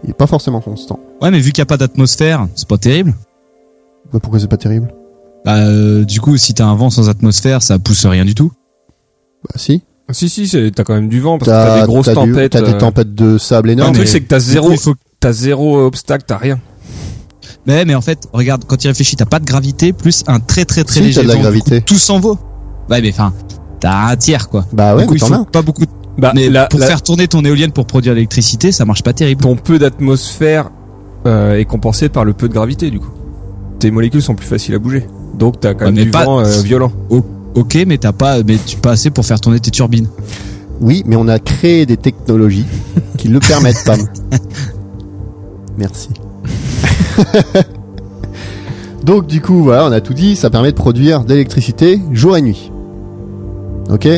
Il 0.04 0.10
est 0.10 0.14
pas 0.14 0.26
forcément 0.26 0.60
constant. 0.60 0.98
Ouais 1.20 1.30
mais 1.30 1.40
vu 1.40 1.50
qu'il 1.52 1.60
n'y 1.60 1.64
a 1.64 1.66
pas 1.66 1.76
d'atmosphère, 1.76 2.46
c'est 2.54 2.68
pas 2.68 2.78
terrible. 2.78 3.14
Bah, 4.12 4.20
pourquoi 4.22 4.38
c'est 4.40 4.48
pas 4.48 4.56
terrible? 4.56 4.88
Bah 5.44 5.56
euh, 5.56 6.04
du 6.04 6.20
coup 6.20 6.36
si 6.36 6.54
t'as 6.54 6.64
un 6.66 6.74
vent 6.76 6.90
sans 6.90 7.08
atmosphère 7.08 7.62
ça 7.62 7.78
pousse 7.78 8.06
rien 8.06 8.24
du 8.24 8.34
tout. 8.34 8.52
Bah 9.44 9.54
si. 9.56 9.82
Ah, 10.08 10.14
Si, 10.14 10.28
si, 10.28 10.46
c'est- 10.48 10.70
t'as 10.74 10.84
quand 10.84 10.94
même 10.94 11.08
du 11.08 11.20
vent 11.20 11.36
parce 11.38 11.50
que 11.50 11.54
t'as 11.54 11.80
des 11.80 11.86
grosses 11.86 12.06
tempêtes. 12.14 12.52
T'as 12.52 12.62
des 12.62 12.72
euh. 12.74 12.78
tempêtes 12.78 13.14
de 13.14 13.36
sable 13.38 13.68
Le 13.68 13.72
énormes. 13.74 13.92
truc, 13.92 14.06
mais- 14.06 14.10
c'est 14.10 14.20
que 14.22 14.38
zéro, 14.38 14.72
t'as 15.20 15.32
zéro 15.32 15.78
obstacle, 15.84 16.24
t'as 16.26 16.38
rien. 16.38 16.58
Mais, 17.68 17.84
mais 17.84 17.94
en 17.94 18.00
fait, 18.00 18.26
regarde, 18.32 18.64
quand 18.66 18.76
tu 18.76 18.88
réfléchis, 18.88 19.14
t'as 19.14 19.26
pas 19.26 19.38
de 19.38 19.44
gravité 19.44 19.92
plus 19.92 20.24
un 20.26 20.40
très 20.40 20.64
très 20.64 20.82
très 20.84 20.94
Si, 21.00 21.06
léger 21.06 21.14
t'as 21.16 21.22
de 21.22 21.28
la 21.28 21.34
vent. 21.34 21.40
Du 21.40 21.46
coup, 21.60 21.68
gravité. 21.68 21.82
tout 21.82 21.98
s'en 21.98 22.18
vaut. 22.18 22.38
Ouais, 22.90 23.00
mais 23.02 23.10
enfin, 23.10 23.32
t'as 23.78 24.08
un 24.08 24.16
tiers 24.16 24.48
quoi. 24.48 24.64
Bah 24.72 24.96
ouais, 24.96 25.04
coup, 25.04 25.12
mais 25.12 25.18
il 25.18 25.20
t'en 25.20 25.26
faut 25.28 25.34
as. 25.34 25.44
pas 25.44 25.62
beaucoup. 25.62 25.84
de- 25.84 25.90
Bah, 26.16 26.32
mais 26.34 26.48
la- 26.48 26.66
pour 26.66 26.80
la- 26.80 26.86
faire 26.86 27.02
tourner 27.02 27.28
ton 27.28 27.44
éolienne 27.44 27.70
pour 27.70 27.86
produire 27.86 28.14
l'électricité, 28.14 28.72
ça 28.72 28.84
marche 28.86 29.02
pas 29.02 29.12
terrible. 29.12 29.42
ton 29.42 29.54
peu 29.54 29.78
d'atmosphère 29.78 30.70
euh, 31.26 31.58
est 31.58 31.64
compensé 31.66 32.08
par 32.08 32.24
le 32.24 32.32
peu 32.32 32.48
de 32.48 32.54
gravité 32.54 32.90
du 32.90 32.98
coup. 33.00 33.10
Tes 33.80 33.90
molécules 33.90 34.22
sont 34.22 34.34
plus 34.34 34.46
faciles 34.46 34.74
à 34.74 34.78
bouger. 34.78 35.06
Donc 35.38 35.60
t'as 35.60 35.74
quand 35.74 35.84
même 35.92 35.94
du 36.04 36.10
pas- 36.10 36.24
vent 36.24 36.40
euh, 36.40 36.60
violent. 36.62 36.90
Ok, 37.54 37.76
mais 37.86 37.98
t'as 37.98 38.12
pas, 38.12 38.42
mais 38.42 38.56
tu 38.64 38.76
pas 38.78 38.92
assez 38.92 39.10
pour 39.10 39.26
faire 39.26 39.40
tourner 39.40 39.60
tes 39.60 39.70
turbines. 39.70 40.08
Oui, 40.80 41.02
mais 41.06 41.16
on 41.16 41.28
a 41.28 41.38
créé 41.38 41.84
des 41.86 41.96
technologies 41.98 42.64
qui 43.18 43.28
le 43.28 43.40
permettent, 43.40 43.82
Pam. 43.84 44.00
Merci. 45.76 46.08
Donc 49.04 49.26
du 49.26 49.40
coup, 49.40 49.62
voilà, 49.62 49.86
on 49.86 49.92
a 49.92 50.00
tout 50.00 50.14
dit, 50.14 50.36
ça 50.36 50.50
permet 50.50 50.70
de 50.70 50.76
produire 50.76 51.24
de 51.24 51.30
l'électricité 51.30 52.00
jour 52.12 52.36
et 52.36 52.42
nuit. 52.42 52.70
Ok? 53.90 54.08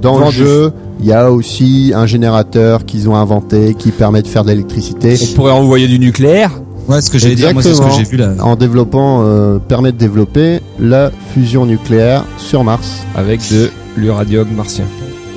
Dans 0.00 0.18
le 0.18 0.30
jeu, 0.30 0.72
il 1.00 1.06
y 1.06 1.12
a 1.12 1.30
aussi 1.30 1.92
un 1.94 2.06
générateur 2.06 2.84
qu'ils 2.86 3.08
ont 3.08 3.16
inventé 3.16 3.74
qui 3.74 3.90
permet 3.90 4.22
de 4.22 4.28
faire 4.28 4.44
de 4.44 4.50
l'électricité 4.50 5.16
On 5.30 5.34
pourrait 5.34 5.52
envoyer 5.52 5.88
du 5.88 5.98
nucléaire. 5.98 6.52
Ouais, 6.88 7.00
ce 7.02 7.10
que 7.10 7.18
j'allais 7.18 7.34
dire, 7.34 7.52
moi, 7.52 7.62
c'est 7.62 7.74
ce 7.74 7.80
que 7.80 7.86
Exactement. 7.86 8.04
j'ai 8.04 8.10
vu 8.10 8.16
là. 8.16 8.42
en 8.42 8.56
développant, 8.56 9.22
euh, 9.24 9.58
permet 9.58 9.92
de 9.92 9.98
développer 9.98 10.60
la 10.80 11.10
fusion 11.34 11.66
nucléaire 11.66 12.24
sur 12.38 12.64
Mars. 12.64 13.04
avec 13.14 13.40
de 13.52 13.70
l'uranium 13.96 14.48
martien. 14.56 14.84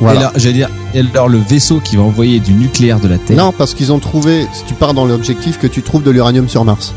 Voilà. 0.04 0.20
Et 0.20 0.24
là, 0.24 0.32
j'allais 0.36 0.54
dire, 0.54 0.70
et 0.94 1.00
alors 1.00 1.30
le 1.30 1.38
vaisseau 1.38 1.80
qui 1.80 1.96
va 1.96 2.04
envoyer 2.04 2.40
du 2.40 2.54
nucléaire 2.54 3.00
de 3.00 3.08
la 3.08 3.18
Terre. 3.18 3.38
Non, 3.38 3.54
parce 3.54 3.74
qu'ils 3.74 3.94
ont 3.94 4.00
trouvé, 4.00 4.46
si 4.54 4.64
tu 4.66 4.74
pars 4.74 4.94
dans 4.94 5.06
l'objectif, 5.06 5.58
que 5.58 5.68
tu 5.68 5.82
trouves 5.82 6.04
de 6.04 6.12
l'uranium 6.12 6.50
sur 6.50 6.66
Mars. 6.66 6.94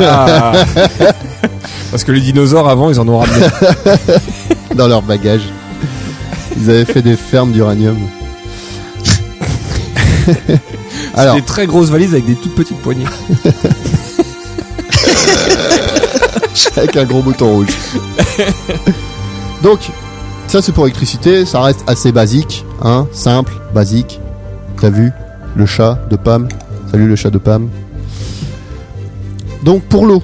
Ah. 0.00 0.52
Parce 1.90 2.04
que 2.04 2.12
les 2.12 2.20
dinosaures 2.20 2.68
avant, 2.68 2.90
ils 2.90 3.00
en 3.00 3.08
ont 3.08 3.18
ramené. 3.18 3.46
dans 4.76 4.86
leur 4.86 5.02
bagage. 5.02 5.40
Ils 6.56 6.70
avaient 6.70 6.84
fait 6.84 7.02
des 7.02 7.16
fermes 7.16 7.50
d'uranium. 7.50 7.96
Alors, 11.14 11.34
Des 11.34 11.42
très 11.42 11.66
grosses 11.66 11.88
valises 11.88 12.12
avec 12.12 12.26
des 12.26 12.36
toutes 12.36 12.54
petites 12.54 12.78
poignées. 12.78 13.06
avec 16.76 16.96
un 16.96 17.04
gros 17.04 17.22
bouton 17.22 17.52
rouge. 17.54 17.68
Donc, 19.62 19.90
ça 20.50 20.60
c'est 20.62 20.72
pour 20.72 20.84
l'électricité, 20.84 21.44
ça 21.46 21.60
reste 21.62 21.84
assez 21.86 22.10
basique, 22.12 22.64
hein, 22.82 23.06
simple, 23.12 23.52
basique. 23.72 24.20
T'as 24.80 24.90
vu 24.90 25.12
le 25.56 25.64
chat 25.66 25.98
de 26.10 26.16
Pam 26.16 26.48
Salut 26.90 27.06
le 27.06 27.14
chat 27.14 27.30
de 27.30 27.38
Pam. 27.38 27.68
Donc 29.64 29.82
pour 29.84 30.06
l'eau, 30.06 30.22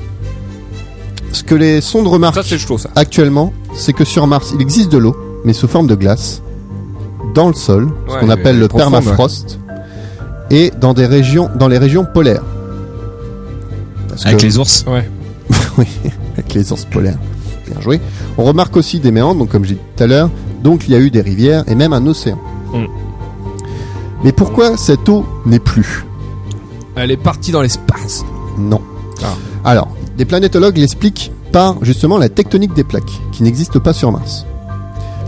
ce 1.30 1.44
que 1.44 1.54
les 1.54 1.80
sondes 1.80 2.08
remarquent 2.08 2.42
Ça 2.42 2.58
chaud 2.58 2.76
ça. 2.78 2.88
actuellement, 2.96 3.52
c'est 3.76 3.92
que 3.92 4.04
sur 4.04 4.26
Mars, 4.26 4.52
il 4.54 4.60
existe 4.62 4.90
de 4.90 4.98
l'eau, 4.98 5.16
mais 5.44 5.52
sous 5.52 5.68
forme 5.68 5.86
de 5.86 5.94
glace, 5.94 6.42
dans 7.34 7.46
le 7.48 7.54
sol, 7.54 7.88
ce 8.08 8.18
qu'on 8.18 8.30
appelle 8.30 8.58
le 8.58 8.66
profonde, 8.66 8.90
permafrost, 8.90 9.60
et 10.50 10.72
dans 10.80 10.92
des 10.94 11.06
régions, 11.06 11.50
dans 11.54 11.68
les 11.68 11.78
régions 11.78 12.04
polaires. 12.04 12.42
Parce 14.08 14.26
Avec 14.26 14.38
que- 14.38 14.46
les 14.46 14.58
ours. 14.58 14.84
Ouais. 14.88 15.08
oui, 15.78 15.86
avec 16.32 16.52
les 16.54 16.72
ours 16.72 16.84
polaires. 16.86 17.18
Bien 17.66 17.80
joué. 17.80 18.00
On 18.38 18.44
remarque 18.44 18.76
aussi 18.76 19.00
des 19.00 19.10
méandres, 19.10 19.40
donc 19.40 19.50
comme 19.50 19.64
j'ai 19.64 19.74
dit 19.74 19.80
tout 19.96 20.04
à 20.04 20.06
l'heure, 20.06 20.30
donc 20.62 20.84
il 20.86 20.92
y 20.92 20.94
a 20.94 20.98
eu 20.98 21.10
des 21.10 21.20
rivières 21.20 21.64
et 21.68 21.74
même 21.74 21.92
un 21.92 22.06
océan. 22.06 22.38
Mm. 22.72 22.86
Mais 24.24 24.32
pourquoi 24.32 24.76
cette 24.76 25.08
eau 25.08 25.26
n'est 25.44 25.58
plus? 25.58 26.04
Elle 26.96 27.10
est 27.10 27.16
partie 27.16 27.52
dans 27.52 27.60
l'espace. 27.60 28.24
Non. 28.58 28.80
Ah. 29.22 29.34
Alors, 29.64 29.88
des 30.16 30.24
planétologues 30.24 30.78
l'expliquent 30.78 31.30
par 31.52 31.84
justement 31.84 32.18
la 32.18 32.28
tectonique 32.28 32.72
des 32.72 32.84
plaques, 32.84 33.20
qui 33.32 33.42
n'existe 33.42 33.78
pas 33.78 33.92
sur 33.92 34.12
Mars. 34.12 34.46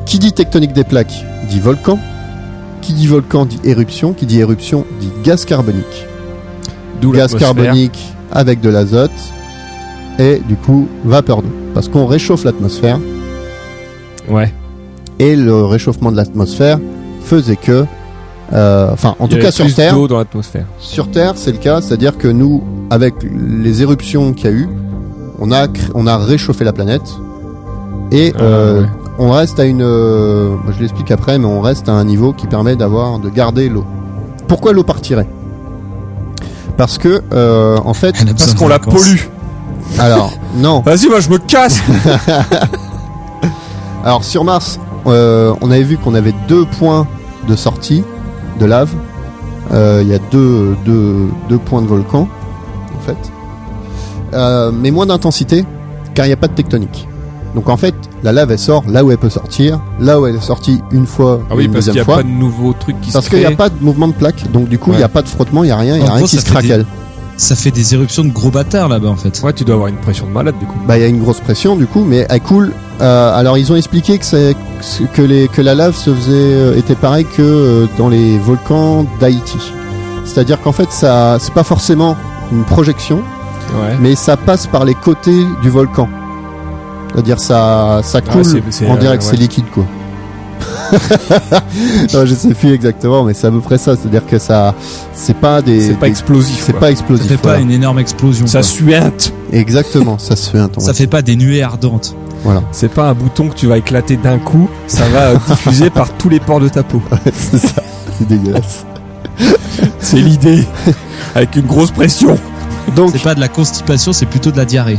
Qui 0.07 0.19
dit 0.19 0.33
tectonique 0.33 0.73
des 0.73 0.85
plaques 0.85 1.25
dit 1.49 1.61
volcan. 1.61 1.99
Qui 2.81 2.95
dit 2.95 3.07
volcan 3.07 3.45
dit 3.45 3.61
éruption. 3.65 4.15
Qui 4.15 4.25
dit 4.25 4.41
éruption 4.41 4.87
dit 5.01 5.11
gaz 5.23 5.45
carbonique. 5.45 6.07
D'où 7.01 7.13
Gaz 7.13 7.35
carbonique 7.35 7.99
avec 8.33 8.61
de 8.61 8.71
l'azote 8.71 9.11
et 10.19 10.41
du 10.47 10.57
coup 10.57 10.89
vapeur 11.05 11.43
d'eau. 11.43 11.49
Parce 11.75 11.89
qu'on 11.89 12.07
réchauffe 12.07 12.45
l'atmosphère 12.45 12.99
Ouais. 14.29 14.53
et 15.19 15.37
le 15.37 15.65
réchauffement 15.65 16.11
de 16.13 16.17
l'atmosphère 16.17 16.79
faisait 17.23 17.57
que, 17.57 17.85
euh, 18.53 18.91
enfin 18.93 19.15
en 19.19 19.25
Il 19.25 19.27
y 19.27 19.29
tout 19.31 19.35
avait 19.37 19.45
cas 19.45 19.51
sur 19.51 19.65
plus 19.65 19.75
Terre, 19.75 19.95
d'eau 19.95 20.09
dans 20.09 20.19
l'atmosphère. 20.19 20.67
sur 20.79 21.11
Terre, 21.11 21.33
c'est 21.37 21.53
le 21.53 21.59
cas, 21.59 21.81
c'est-à-dire 21.81 22.19
que 22.19 22.29
nous, 22.29 22.63
avec 22.91 23.15
les 23.23 23.83
éruptions 23.83 24.33
qu'il 24.33 24.51
y 24.51 24.53
a 24.53 24.57
eu, 24.57 24.69
on 25.41 25.51
a, 25.53 25.67
cr- 25.67 25.91
on 25.95 26.07
a 26.07 26.17
réchauffé 26.19 26.65
la 26.65 26.73
planète 26.73 27.03
et 28.11 28.33
Ah, 28.37 28.43
euh, 28.43 28.81
ouais. 28.83 28.89
on 29.19 29.31
reste 29.31 29.59
à 29.61 29.65
une, 29.65 29.83
euh, 29.83 30.49
moi, 30.51 30.73
je 30.77 30.81
l'explique 30.81 31.11
après, 31.11 31.39
mais 31.39 31.47
on 31.47 31.61
reste 31.61 31.89
à 31.89 31.93
un 31.93 32.05
niveau 32.05 32.33
qui 32.33 32.47
permet 32.47 32.75
d'avoir, 32.77 33.19
de 33.19 33.29
garder 33.31 33.69
l'eau. 33.69 33.85
Pourquoi 34.49 34.73
l'eau 34.73 34.83
partirait? 34.85 35.29
Parce 36.77 36.99
que, 36.99 37.23
euh, 37.33 37.79
en 37.85 37.95
fait, 37.95 38.15
Elle 38.21 38.29
a 38.29 38.33
besoin 38.33 38.37
Parce 38.47 38.55
de 38.55 38.59
qu'on 38.59 38.69
la 38.69 38.79
vacances. 38.79 38.95
pollue. 38.95 39.19
Alors 39.99 40.33
non, 40.57 40.81
Vas-y, 40.81 41.09
moi 41.09 41.21
je 41.21 41.29
me 41.31 41.39
casse. 41.39 41.81
alors 44.05 44.25
sur 44.25 44.45
Mars, 44.45 44.79
euh, 45.07 45.55
on 45.61 45.71
avait 45.71 45.83
vu 45.83 45.97
qu'on 45.99 46.15
avait 46.15 46.35
deux 46.49 46.65
points 46.79 47.07
de 47.49 47.57
sortie 47.57 48.05
de 48.61 48.67
lave. 48.67 48.91
Euh, 49.73 50.01
Il 50.03 50.09
y 50.09 50.15
a 50.15 50.19
deux, 50.31 50.77
deux, 50.85 51.29
deux 51.49 51.59
points 51.59 51.83
de 51.83 51.87
volcan, 51.87 52.29
en 52.97 53.01
fait. 53.05 53.17
Euh, 54.35 54.71
mais 54.73 54.91
moins 54.91 55.07
d'intensité, 55.07 55.65
car 56.15 56.27
il 56.27 56.31
n'y 56.31 56.33
a 56.35 56.37
pas 56.39 56.49
de 56.49 56.55
tectonique. 56.55 57.07
Donc 57.55 57.69
en 57.71 57.77
fait, 57.79 57.95
la 58.23 58.33
lave, 58.33 58.51
elle 58.53 58.59
sort 58.59 58.85
là 58.89 59.05
où 59.05 59.11
elle 59.11 59.17
peut 59.19 59.31
sortir, 59.31 59.81
là 60.01 60.21
où 60.21 60.27
elle 60.27 60.37
est 60.37 60.41
sortie 60.41 60.81
une 60.93 61.07
fois, 61.07 61.41
Ah 61.51 61.55
oui, 61.57 61.65
une 61.65 61.73
parce 61.73 61.87
qu'il 61.87 61.95
deuxième 61.95 61.95
n'y 61.95 62.01
a 62.01 62.05
fois. 62.05 62.17
pas 62.17 62.23
de 62.23 62.29
nouveaux 62.29 62.73
trucs 62.75 63.01
qui 63.01 63.11
Parce 63.11 63.25
se 63.25 63.31
qu'il 63.31 63.39
n'y 63.41 63.47
a 63.47 63.51
pas 63.53 63.71
de 63.71 63.75
mouvement 63.81 64.09
de 64.09 64.13
plaque, 64.13 64.51
donc 64.53 64.69
du 64.69 64.79
coup, 64.79 64.93
il 64.93 64.99
n'y 64.99 65.03
a 65.03 65.09
pas 65.09 65.23
de 65.23 65.29
frottement, 65.29 65.65
il 65.65 65.69
n'y 65.69 65.73
a 65.73 65.77
rien, 65.77 65.97
il 65.97 66.03
n'y 66.03 66.07
a 66.07 66.11
En 66.11 66.15
rien 66.15 66.19
gros, 66.23 66.29
qui 66.29 66.37
se 66.37 66.45
craquelle. 66.45 66.85
Ça 67.39 67.55
fait 67.57 67.71
des 67.71 67.95
éruptions 67.95 68.25
de 68.25 68.31
gros 68.33 68.51
bâtards 68.51 68.89
là-bas 68.89 69.09
en 69.09 69.17
fait. 69.17 69.41
Ouais, 69.45 69.53
tu 69.53 69.65
dois 69.65 69.77
avoir 69.77 69.89
une 69.89 69.97
pression 69.97 70.27
de 70.27 70.33
malade 70.33 70.57
du 70.59 70.67
coup. 70.67 70.77
Bah, 70.87 70.99
il 70.99 71.03
y 71.03 71.05
a 71.05 71.07
une 71.09 71.21
grosse 71.23 71.39
pression 71.41 71.77
du 71.77 71.87
coup, 71.87 72.03
mais 72.05 72.27
elle 72.29 72.41
coule. 72.41 72.73
Euh, 73.01 73.33
alors, 73.39 73.57
ils 73.57 73.71
ont 73.73 73.77
expliqué 73.77 74.19
que, 74.19 74.25
c'est, 74.25 74.57
que, 75.15 75.23
les, 75.23 75.47
que 75.47 75.63
la 75.63 75.75
lave 75.77 75.95
se 75.95 76.13
faisait, 76.13 76.33
euh, 76.33 76.77
était 76.77 76.97
pareil 76.97 77.25
que 77.25 77.41
euh, 77.43 77.87
dans 77.97 78.09
les 78.09 78.37
volcans 78.39 79.07
d'Haïti. 79.21 79.57
C'est-à-dire 80.25 80.61
qu'en 80.61 80.73
fait, 80.73 80.91
ça, 80.91 81.39
c'est 81.41 81.55
pas 81.55 81.63
forcément 81.63 82.17
une 82.53 82.65
projection, 82.65 83.23
Ouais. 83.81 83.97
mais 84.01 84.15
ça 84.17 84.37
passe 84.37 84.67
par 84.67 84.85
les 84.85 84.95
côtés 84.95 85.45
du 85.63 85.71
volcan. 85.71 86.09
C'est-à-dire 87.13 87.39
ça, 87.39 88.01
ça 88.03 88.21
coule, 88.21 88.45
c'est- 88.45 88.63
c'est, 88.71 88.87
on 88.89 88.95
euh, 88.95 88.99
dirait 88.99 89.17
que 89.19 89.23
ouais. 89.23 89.29
c'est 89.31 89.37
liquide 89.37 89.67
quoi. 89.73 89.85
non, 92.15 92.25
je 92.27 92.35
sais 92.35 92.55
plus 92.55 92.73
exactement, 92.73 93.25
mais 93.25 93.35
c'est 93.35 93.47
à 93.47 93.51
peu 93.51 93.61
près 93.61 93.79
ça. 93.79 93.97
C'est-à-dire 93.97 94.27
que 94.27 94.39
ça, 94.39 94.75
c'est 95.13 95.37
pas 95.37 95.63
des, 95.63 95.81
C'est 95.81 95.95
pas 95.99 96.09
explosif. 96.09 96.63
c'est 96.65 96.73
pas 96.73 96.87
Ça 96.87 96.91
explosif. 96.91 97.29
fait 97.29 97.37
pas 97.37 97.43
voilà. 97.51 97.61
une 97.61 97.71
énorme 97.71 97.99
explosion. 97.99 98.47
Ça 98.47 98.63
suinte. 98.63 99.33
Exactement, 99.53 100.19
ça 100.19 100.37
se 100.37 100.51
fait 100.51 100.59
un 100.59 100.69
temps. 100.69 100.81
Ça 100.81 100.95
fait 100.95 101.07
pas 101.07 101.23
des 101.23 101.37
nuées 101.37 101.63
ardentes. 101.63 102.15
C'est 102.73 102.91
pas 102.93 103.09
un 103.11 103.15
bouton 103.15 103.49
que 103.49 103.55
tu 103.55 103.67
vas 103.67 103.77
éclater 103.79 104.17
d'un 104.17 104.39
coup. 104.39 104.71
Ça 104.87 105.05
va 105.09 105.35
diffuser 105.49 105.91
par 105.91 106.11
tous 106.17 106.29
les 106.29 106.41
pores 106.41 106.61
de 106.61 106.69
ta 106.69 106.83
peau. 106.83 107.03
c'est 107.35 107.59
ça, 107.59 107.83
c'est 108.19 108.27
dégueulasse. 108.29 108.87
C'est 110.01 110.17
l'idée. 110.21 110.65
Avec 111.35 111.57
une 111.57 111.67
grosse 111.67 111.91
pression. 111.91 112.39
Donc, 112.97 113.11
C'est 113.13 113.23
pas 113.23 113.35
de 113.35 113.41
la 113.41 113.49
constipation, 113.49 114.13
c'est 114.13 114.25
plutôt 114.27 114.51
de 114.51 114.57
la 114.57 114.65
diarrhée. 114.65 114.99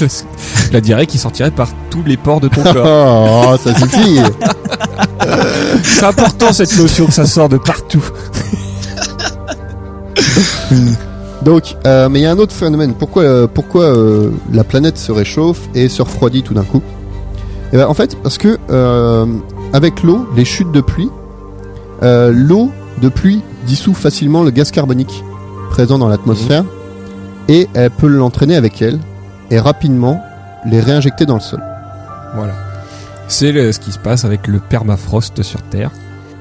La 0.72 0.80
diarrhée 0.80 1.06
qui 1.06 1.18
sortirait 1.18 1.50
par 1.50 1.68
tous 1.90 2.02
les 2.04 2.16
pores 2.16 2.40
de 2.40 2.48
ton 2.48 2.62
corps. 2.72 3.54
Oh, 3.54 3.56
ça 3.62 3.74
suffit. 3.74 4.20
C'est 5.82 6.04
important 6.04 6.52
cette 6.52 6.76
notion 6.76 7.06
que 7.06 7.12
ça 7.12 7.26
sort 7.26 7.48
de 7.48 7.58
partout. 7.58 8.04
Donc, 11.42 11.76
euh, 11.86 12.08
mais 12.08 12.20
il 12.20 12.22
y 12.22 12.26
a 12.26 12.32
un 12.32 12.38
autre 12.38 12.54
phénomène. 12.54 12.94
Pourquoi, 12.94 13.22
euh, 13.22 13.46
pourquoi 13.46 13.84
euh, 13.84 14.30
la 14.52 14.64
planète 14.64 14.98
se 14.98 15.12
réchauffe 15.12 15.60
et 15.74 15.88
se 15.88 16.02
refroidit 16.02 16.42
tout 16.42 16.54
d'un 16.54 16.64
coup? 16.64 16.82
Eh 17.72 17.76
ben, 17.76 17.86
En 17.86 17.94
fait, 17.94 18.16
parce 18.22 18.38
que 18.38 18.58
avec 19.72 20.02
l'eau, 20.02 20.26
les 20.36 20.44
chutes 20.44 20.72
de 20.72 20.80
pluie, 20.80 21.10
l'eau 22.02 22.70
de 23.00 23.08
pluie 23.08 23.42
dissout 23.66 23.94
facilement 23.94 24.42
le 24.42 24.50
gaz 24.50 24.70
carbonique 24.70 25.24
présent 25.70 25.98
dans 25.98 26.08
l'atmosphère 26.08 26.64
et 27.48 27.68
elle 27.74 27.90
peut 27.90 28.06
l'entraîner 28.06 28.56
avec 28.56 28.80
elle 28.80 28.98
et 29.50 29.58
rapidement 29.58 30.22
les 30.64 30.80
réinjecter 30.80 31.26
dans 31.26 31.34
le 31.34 31.40
sol. 31.40 31.62
Voilà. 32.34 32.54
C'est 33.28 33.72
ce 33.72 33.80
qui 33.80 33.92
se 33.92 33.98
passe 33.98 34.24
avec 34.24 34.46
le 34.46 34.60
permafrost 34.60 35.42
sur 35.42 35.62
Terre. 35.62 35.90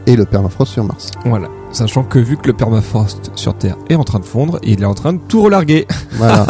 Et 0.08 0.16
le 0.16 0.26
permafrost 0.26 0.72
sur 0.72 0.84
Mars. 0.84 1.10
Voilà. 1.26 1.48
Sachant 1.72 2.04
que 2.04 2.20
vu 2.20 2.38
que 2.38 2.48
le 2.48 2.54
permafrost 2.54 3.32
sur 3.36 3.58
Terre 3.58 3.76
est 3.90 3.96
en 3.96 4.04
train 4.04 4.20
de 4.20 4.26
fondre, 4.26 4.60
il 4.64 4.84
est 4.84 4.86
en 4.86 4.94
train 4.94 5.14
de 5.14 5.20
tout 5.28 5.42
relarguer. 5.42 5.88
Voilà. 6.12 6.46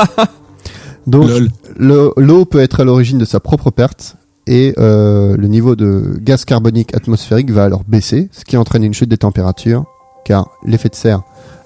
Donc, 1.07 1.30
l'eau 1.77 2.45
peut 2.45 2.60
être 2.60 2.82
à 2.82 2.84
l'origine 2.84 3.18
de 3.18 3.26
sa 3.26 3.40
propre 3.40 3.72
perte 3.72 4.18
et 4.48 4.73
euh, 4.77 5.36
le 5.38 5.48
niveau 5.48 5.76
de 5.76 6.18
gaz 6.19 6.45
carbonique 6.45 6.95
atmosphérique 6.95 7.52
va 7.52 7.64
alors 7.64 7.84
baisser, 7.88 8.30
ce 8.32 8.44
qui 8.44 8.57
entraîne 8.57 8.84
une 8.84 8.94
chute 8.94 9.10
des 9.10 9.18
températures, 9.18 9.86
car 10.23 10.49
l'effet 10.64 10.90
de 10.90 10.95
serre 10.95 11.22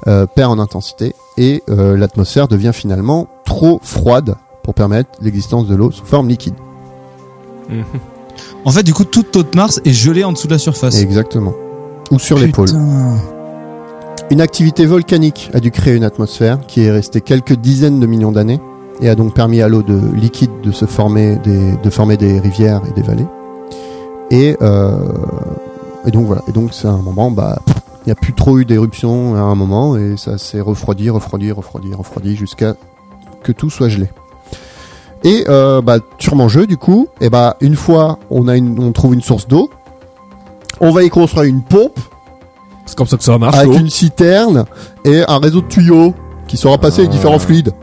euh, 0.07 0.25
perd 0.25 0.51
en 0.51 0.59
intensité 0.59 1.13
et 1.37 1.61
euh, 1.69 1.97
l'atmosphère 1.97 2.47
devient 2.47 2.71
finalement 2.73 3.27
trop 3.45 3.79
froide 3.83 4.35
pour 4.63 4.73
permettre 4.73 5.09
l'existence 5.21 5.67
de 5.67 5.75
l'eau 5.75 5.91
sous 5.91 6.05
forme 6.05 6.27
liquide. 6.27 6.55
Mhm. 7.69 7.83
En 8.65 8.71
fait, 8.71 8.83
du 8.83 8.93
coup, 8.93 9.03
toute 9.03 9.35
l'eau 9.35 9.43
de 9.43 9.55
Mars 9.55 9.81
est 9.85 9.93
gelée 9.93 10.23
en 10.23 10.31
dessous 10.31 10.47
de 10.47 10.53
la 10.53 10.59
surface. 10.59 10.99
Exactement. 11.01 11.53
Ou 12.11 12.19
sur 12.19 12.37
les 12.37 12.47
pôles. 12.47 12.67
Putain. 12.67 13.17
Une 14.31 14.41
activité 14.41 14.85
volcanique 14.85 15.49
a 15.53 15.59
dû 15.59 15.71
créer 15.71 15.95
une 15.95 16.03
atmosphère 16.03 16.59
qui 16.67 16.81
est 16.81 16.91
restée 16.91 17.21
quelques 17.21 17.55
dizaines 17.55 17.99
de 17.99 18.05
millions 18.05 18.31
d'années 18.31 18.59
et 19.01 19.09
a 19.09 19.15
donc 19.15 19.33
permis 19.33 19.61
à 19.61 19.67
l'eau 19.67 19.81
de 19.81 19.99
liquide 20.15 20.51
de 20.61 20.71
se 20.71 20.85
former 20.85 21.37
des, 21.37 21.75
de 21.77 21.89
former 21.89 22.15
des 22.15 22.39
rivières 22.39 22.81
et 22.87 22.93
des 22.93 23.01
vallées. 23.01 23.25
Et, 24.29 24.55
euh, 24.61 24.99
et 26.05 26.11
donc 26.11 26.27
voilà. 26.27 26.43
Et 26.47 26.51
donc 26.51 26.73
c'est 26.73 26.87
un 26.87 26.97
moment, 26.97 27.31
bah, 27.31 27.59
il 27.67 28.07
n'y 28.07 28.11
a 28.11 28.15
plus 28.15 28.33
trop 28.33 28.59
eu 28.59 28.65
d'éruptions 28.65 29.35
à 29.35 29.39
un 29.39 29.55
moment 29.55 29.97
et 29.97 30.15
ça 30.17 30.37
s'est 30.37 30.61
refroidi, 30.61 31.09
refroidi, 31.09 31.51
refroidi, 31.51 31.93
refroidi 31.93 32.35
jusqu'à 32.35 32.75
que 33.41 33.51
tout 33.51 33.69
soit 33.69 33.89
gelé. 33.89 34.09
Et 35.23 35.43
euh, 35.49 35.81
bah, 35.81 35.97
Turmanjeu, 36.17 36.65
du 36.65 36.77
coup, 36.77 37.07
et 37.19 37.29
bah 37.29 37.57
une 37.61 37.75
fois 37.75 38.19
on 38.29 38.47
a 38.47 38.55
une, 38.55 38.79
on 38.81 38.91
trouve 38.93 39.13
une 39.13 39.21
source 39.21 39.47
d'eau, 39.47 39.69
on 40.79 40.91
va 40.91 41.03
y 41.03 41.09
construire 41.09 41.43
une 41.45 41.61
pompe 41.61 41.99
C'est 42.85 42.97
comme 42.97 43.07
ça 43.07 43.17
que 43.17 43.23
ça 43.23 43.37
marche. 43.37 43.57
avec 43.57 43.77
une 43.77 43.89
citerne 43.89 44.63
et 45.03 45.21
un 45.27 45.39
réseau 45.39 45.59
de 45.61 45.67
tuyaux 45.67 46.13
qui 46.47 46.55
saura 46.57 46.77
passer 46.77 47.01
les 47.01 47.07
Ah. 47.09 47.11
différents 47.11 47.39
fluides. 47.39 47.73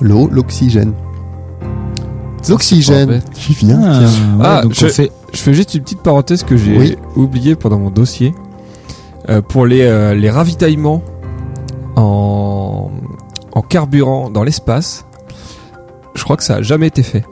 L'eau, 0.00 0.28
l'oxygène. 0.30 0.92
L'oxygène. 2.48 3.22
Qui 3.34 3.52
vient 3.54 3.80
Ah, 3.82 3.98
tiens. 3.98 4.06
ouais, 4.38 4.44
Ah, 4.44 4.60
donc 4.62 4.74
je- 4.74 4.86
on 4.86 4.88
fait. 4.88 5.10
Je 5.32 5.38
fais 5.40 5.52
juste 5.54 5.74
une 5.74 5.82
petite 5.82 6.00
parenthèse 6.00 6.44
que 6.44 6.56
j'ai 6.56 6.78
Oui. 6.78 6.96
oublié 7.16 7.56
pendant 7.56 7.78
mon 7.78 7.90
dossier. 7.90 8.34
Euh, 9.28 9.42
pour 9.42 9.66
les, 9.66 9.82
euh, 9.82 10.14
les 10.14 10.30
ravitaillements 10.30 11.02
en, 11.96 12.90
en 13.52 13.62
carburant 13.62 14.30
dans 14.30 14.44
l'espace, 14.44 15.05
je 16.16 16.24
crois 16.24 16.36
que 16.36 16.42
ça 16.44 16.56
a 16.56 16.62
jamais 16.62 16.86
été 16.88 17.02
fait. 17.02 17.24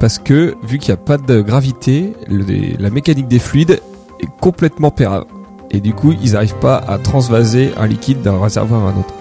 Parce 0.00 0.18
que, 0.18 0.56
vu 0.64 0.78
qu'il 0.78 0.88
n'y 0.92 1.00
a 1.00 1.04
pas 1.04 1.16
de 1.18 1.40
gravité, 1.42 2.12
le- 2.28 2.76
la 2.78 2.90
mécanique 2.90 3.28
des 3.28 3.38
fluides 3.38 3.80
est 4.20 4.28
complètement 4.40 4.90
pérave. 4.90 5.24
Et 5.70 5.80
du 5.80 5.94
coup, 5.94 6.12
ils 6.22 6.32
n'arrivent 6.32 6.58
pas 6.58 6.76
à 6.76 6.98
transvaser 6.98 7.72
un 7.78 7.86
liquide 7.86 8.20
d'un 8.22 8.40
réservoir 8.40 8.86
à 8.86 8.90
un 8.90 8.98
autre 8.98 9.14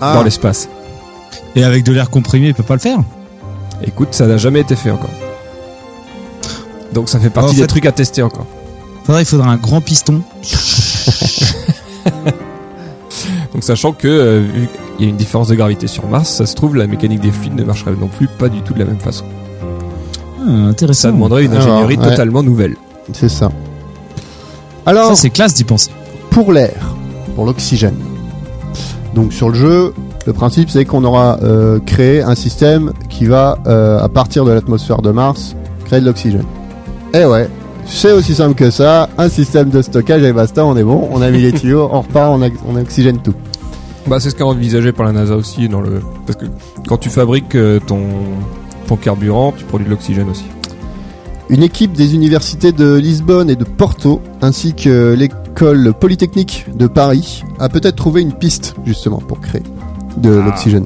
Ah, 0.00 0.14
dans 0.14 0.22
l'espace. 0.22 0.68
Et 1.56 1.64
avec 1.64 1.84
de 1.84 1.92
l'air 1.92 2.10
comprimé, 2.10 2.48
il 2.48 2.54
peut 2.54 2.62
pas 2.62 2.74
le 2.74 2.80
faire. 2.80 2.98
Écoute, 3.86 4.08
ça 4.12 4.26
n'a 4.26 4.36
jamais 4.36 4.60
été 4.60 4.76
fait 4.76 4.90
encore. 4.90 5.10
Donc 6.92 7.08
ça 7.08 7.18
fait 7.20 7.30
partie 7.30 7.56
en 7.56 7.60
des 7.60 7.66
trucs 7.66 7.86
à 7.86 7.92
tester 7.92 8.22
encore. 8.22 8.46
Faudrait, 9.04 9.22
il 9.22 9.26
faudra 9.26 9.50
un 9.50 9.56
grand 9.56 9.80
piston. 9.80 10.22
Donc 13.54 13.62
sachant 13.62 13.92
que 13.92 14.08
euh, 14.08 14.40
vu 14.40 14.68
qu'il 14.96 15.06
y 15.06 15.08
a 15.08 15.10
une 15.10 15.16
différence 15.16 15.48
de 15.48 15.54
gravité 15.54 15.86
sur 15.86 16.06
Mars, 16.08 16.28
ça 16.28 16.44
se 16.46 16.54
trouve 16.54 16.74
la 16.76 16.86
mécanique 16.86 17.20
des 17.20 17.30
fluides 17.30 17.54
ne 17.54 17.64
marcherait 17.64 17.92
non 17.98 18.08
plus 18.08 18.26
pas 18.26 18.48
du 18.48 18.60
tout 18.62 18.74
de 18.74 18.80
la 18.80 18.84
même 18.84 18.98
façon. 18.98 19.24
Ah, 20.40 20.50
intéressant. 20.50 21.02
Ça 21.08 21.12
demanderait 21.12 21.44
une 21.44 21.52
Alors, 21.52 21.68
ingénierie 21.78 21.96
ouais. 21.96 22.10
totalement 22.10 22.42
nouvelle. 22.42 22.76
c'est 23.12 23.28
ça. 23.28 23.50
Alors, 24.86 25.10
Ça, 25.10 25.16
c'est 25.16 25.30
classe 25.30 25.54
d'y 25.54 25.64
penser. 25.64 25.90
pour 26.30 26.52
l'air, 26.52 26.94
pour 27.36 27.46
l'oxygène. 27.46 27.96
Donc 29.14 29.32
sur 29.32 29.48
le 29.48 29.54
jeu, 29.54 29.94
le 30.26 30.32
principe 30.32 30.68
c'est 30.68 30.84
qu'on 30.84 31.04
aura 31.04 31.38
euh, 31.44 31.78
créé 31.86 32.22
un 32.22 32.34
système 32.34 32.92
qui 33.08 33.26
va, 33.26 33.58
euh, 33.68 34.00
à 34.02 34.08
partir 34.08 34.44
de 34.44 34.50
l'atmosphère 34.50 35.00
de 35.00 35.12
Mars, 35.12 35.54
créer 35.84 36.00
de 36.00 36.06
l'oxygène. 36.06 36.44
Et 37.14 37.24
ouais, 37.24 37.48
c'est 37.86 38.12
aussi 38.12 38.34
simple 38.34 38.54
que 38.54 38.70
ça, 38.70 39.08
un 39.18 39.28
système 39.28 39.70
de 39.70 39.82
stockage 39.82 40.22
et 40.22 40.32
basta, 40.32 40.64
on 40.64 40.76
est 40.76 40.82
bon, 40.84 41.08
on 41.12 41.20
a 41.22 41.30
mis 41.30 41.40
les 41.42 41.52
tuyaux, 41.60 41.88
on 41.92 42.00
repart, 42.00 42.32
on, 42.38 42.42
a- 42.42 42.48
on 42.66 42.76
oxygène 42.76 43.18
tout. 43.18 43.34
Bah 44.06 44.20
c'est 44.20 44.28
ce 44.30 44.36
est 44.36 44.42
envisagé 44.42 44.92
par 44.92 45.06
la 45.06 45.12
NASA 45.12 45.34
aussi 45.34 45.66
dans 45.68 45.80
le 45.80 46.00
parce 46.26 46.36
que 46.38 46.44
quand 46.86 46.98
tu 46.98 47.08
fabriques 47.08 47.54
euh, 47.54 47.80
ton 47.86 48.00
ton 48.86 48.96
carburant, 48.96 49.52
tu 49.56 49.64
produis 49.64 49.86
de 49.86 49.90
l'oxygène 49.90 50.28
aussi. 50.28 50.44
Une 51.48 51.62
équipe 51.62 51.92
des 51.92 52.14
universités 52.14 52.72
de 52.72 52.94
Lisbonne 52.94 53.48
et 53.48 53.56
de 53.56 53.64
Porto, 53.64 54.20
ainsi 54.42 54.74
que 54.74 55.14
l'école 55.14 55.92
polytechnique 55.98 56.66
de 56.74 56.86
Paris, 56.86 57.44
a 57.58 57.68
peut-être 57.70 57.96
trouvé 57.96 58.20
une 58.22 58.32
piste 58.34 58.74
justement 58.84 59.18
pour 59.18 59.40
créer 59.40 59.62
de 60.18 60.38
Ah. 60.42 60.46
l'oxygène. 60.46 60.84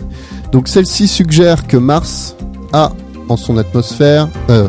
Donc 0.53 0.69
celle-ci 0.69 1.09
suggère 1.09 1.66
que 1.66 1.77
Mars 1.77 2.37
a 2.73 2.93
en 3.29 3.37
son 3.37 3.57
atmosphère, 3.59 4.29
euh, 4.51 4.69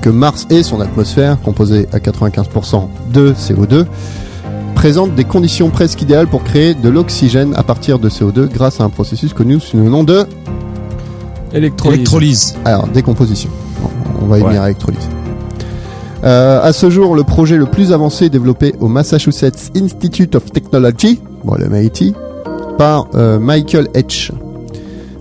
que 0.00 0.08
Mars 0.10 0.46
et 0.50 0.62
son 0.62 0.80
atmosphère, 0.80 1.40
composée 1.42 1.86
à 1.92 1.98
95% 1.98 2.88
de 3.12 3.32
CO2, 3.32 3.84
présente 4.74 5.14
des 5.14 5.24
conditions 5.24 5.68
presque 5.70 6.00
idéales 6.02 6.26
pour 6.26 6.42
créer 6.42 6.74
de 6.74 6.88
l'oxygène 6.88 7.52
à 7.56 7.62
partir 7.62 7.98
de 7.98 8.08
CO2 8.08 8.48
grâce 8.48 8.80
à 8.80 8.84
un 8.84 8.88
processus 8.88 9.34
connu 9.34 9.60
sous 9.60 9.76
le 9.76 9.88
nom 9.90 10.04
de 10.04 10.24
Électrolyse. 11.52 11.96
Électrolyse. 11.98 12.54
alors, 12.64 12.86
décomposition. 12.88 13.50
On 14.22 14.26
va 14.26 14.38
y 14.38 14.42
Ouais. 14.42 14.48
venir 14.48 14.62
à 14.62 14.66
électrolyse. 14.70 15.08
Euh, 16.22 16.60
à 16.62 16.72
ce 16.72 16.90
jour, 16.90 17.16
le 17.16 17.24
projet 17.24 17.56
le 17.56 17.66
plus 17.66 17.92
avancé 17.92 18.26
est 18.26 18.30
développé 18.30 18.74
au 18.80 18.88
Massachusetts 18.88 19.70
Institute 19.76 20.34
of 20.34 20.44
Technology, 20.52 21.20
bon, 21.44 21.54
le 21.58 21.68
MIT, 21.68 22.14
par 22.78 23.06
euh, 23.14 23.38
Michael 23.38 23.88
H. 23.94 24.30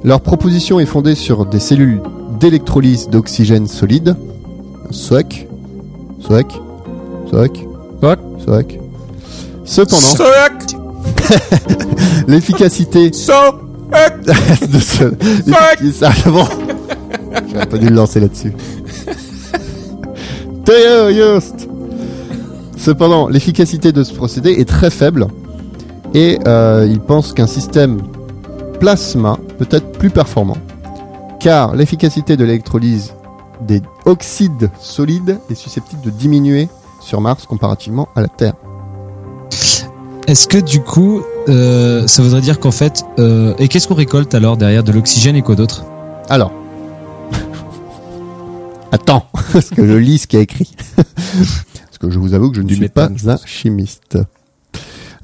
Leur 0.04 0.22
proposition 0.22 0.80
est 0.80 0.86
fondée 0.86 1.16
sur 1.16 1.46
des 1.46 1.60
cellules 1.60 2.02
d'électrolyse 2.40 3.10
d'oxygène 3.10 3.68
solide, 3.68 4.16
SOEC, 4.92 5.48
SOEC, 6.22 6.52
SOEC, 7.30 7.66
SOEC. 8.02 8.20
SOEC. 8.46 8.80
Cependant, 9.66 10.26
l'efficacité. 12.28 13.12
De 13.12 13.18
ce... 14.80 15.12
ça, 15.94 16.12
bon. 16.28 16.46
J'aurais 17.52 17.66
pas 17.66 17.78
dû 17.78 17.90
le 17.90 17.96
lancer 17.96 18.20
là-dessus. 18.20 18.54
Yost. 21.12 21.68
Cependant, 22.78 23.28
l'efficacité 23.28 23.92
de 23.92 24.04
ce 24.04 24.14
procédé 24.14 24.52
est 24.52 24.68
très 24.68 24.92
faible 24.92 25.28
et 26.14 26.40
euh, 26.48 26.88
il 26.90 27.00
pense 27.00 27.34
qu'un 27.34 27.48
système 27.48 28.00
plasma 28.80 29.38
peut 29.58 29.68
être 29.72 29.92
plus 29.94 30.12
performant. 30.12 30.58
Car 31.40 31.76
l'efficacité 31.76 32.38
de 32.38 32.46
l'électrolyse 32.46 33.14
des 33.62 33.82
oxydes 34.06 34.70
solides 34.80 35.40
est 35.50 35.56
susceptible 35.56 36.02
de 36.02 36.10
diminuer 36.10 36.70
sur 37.02 37.22
Mars 37.22 37.46
comparativement 37.46 38.10
à 38.16 38.22
la 38.22 38.28
Terre. 38.28 38.54
Est-ce 40.28 40.48
que 40.48 40.60
du 40.60 40.82
coup, 40.82 41.24
euh, 41.48 42.06
ça 42.06 42.22
voudrait 42.22 42.42
dire 42.42 42.60
qu'en 42.60 42.72
fait, 42.72 43.04
euh, 43.18 43.56
et 43.58 43.68
qu'est-ce 43.68 43.88
qu'on 43.88 43.96
récolte 43.96 44.36
alors 44.36 44.58
derrière 44.58 44.84
de 44.84 44.92
l'oxygène 44.92 45.36
et 45.36 45.42
quoi 45.42 45.56
d'autre? 45.56 45.86
Alors. 46.30 46.54
Attends, 48.92 49.26
parce 49.54 49.70
que 49.70 49.88
je 49.88 49.94
lis 49.94 50.20
ce 50.20 50.28
qui 50.28 50.38
est 50.38 50.44
écrit. 50.44 50.72
parce 50.96 51.98
que 52.00 52.12
je 52.12 52.20
vous 52.20 52.36
avoue 52.36 52.52
que 52.52 52.58
je 52.58 52.62
ne 52.62 52.68
Du 52.68 52.76
suis 52.76 52.84
méthane, 52.84 53.16
pas 53.16 53.34
un 53.34 53.38
chimiste. 53.46 54.20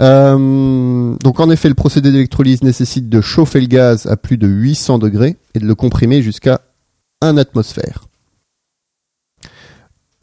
Euh, 0.02 1.16
donc 1.24 1.40
en 1.40 1.49
effet, 1.52 1.70
le 1.70 1.76
procédé 1.76 2.12
d'électrolyse 2.12 2.64
nécessite 2.64 3.07
de 3.07 3.22
chauffer 3.22 3.62
le 3.62 3.68
gaz 3.68 4.07
à 4.07 4.18
plus 4.18 4.38
de 4.38 4.48
800 4.48 4.98
degrés 4.98 5.38
et 5.53 5.60
de 5.60 5.66
le 5.66 5.76
comprimer 5.76 6.22
jusqu'à 6.22 6.62
1 7.22 7.38
atmosphère. 7.38 8.07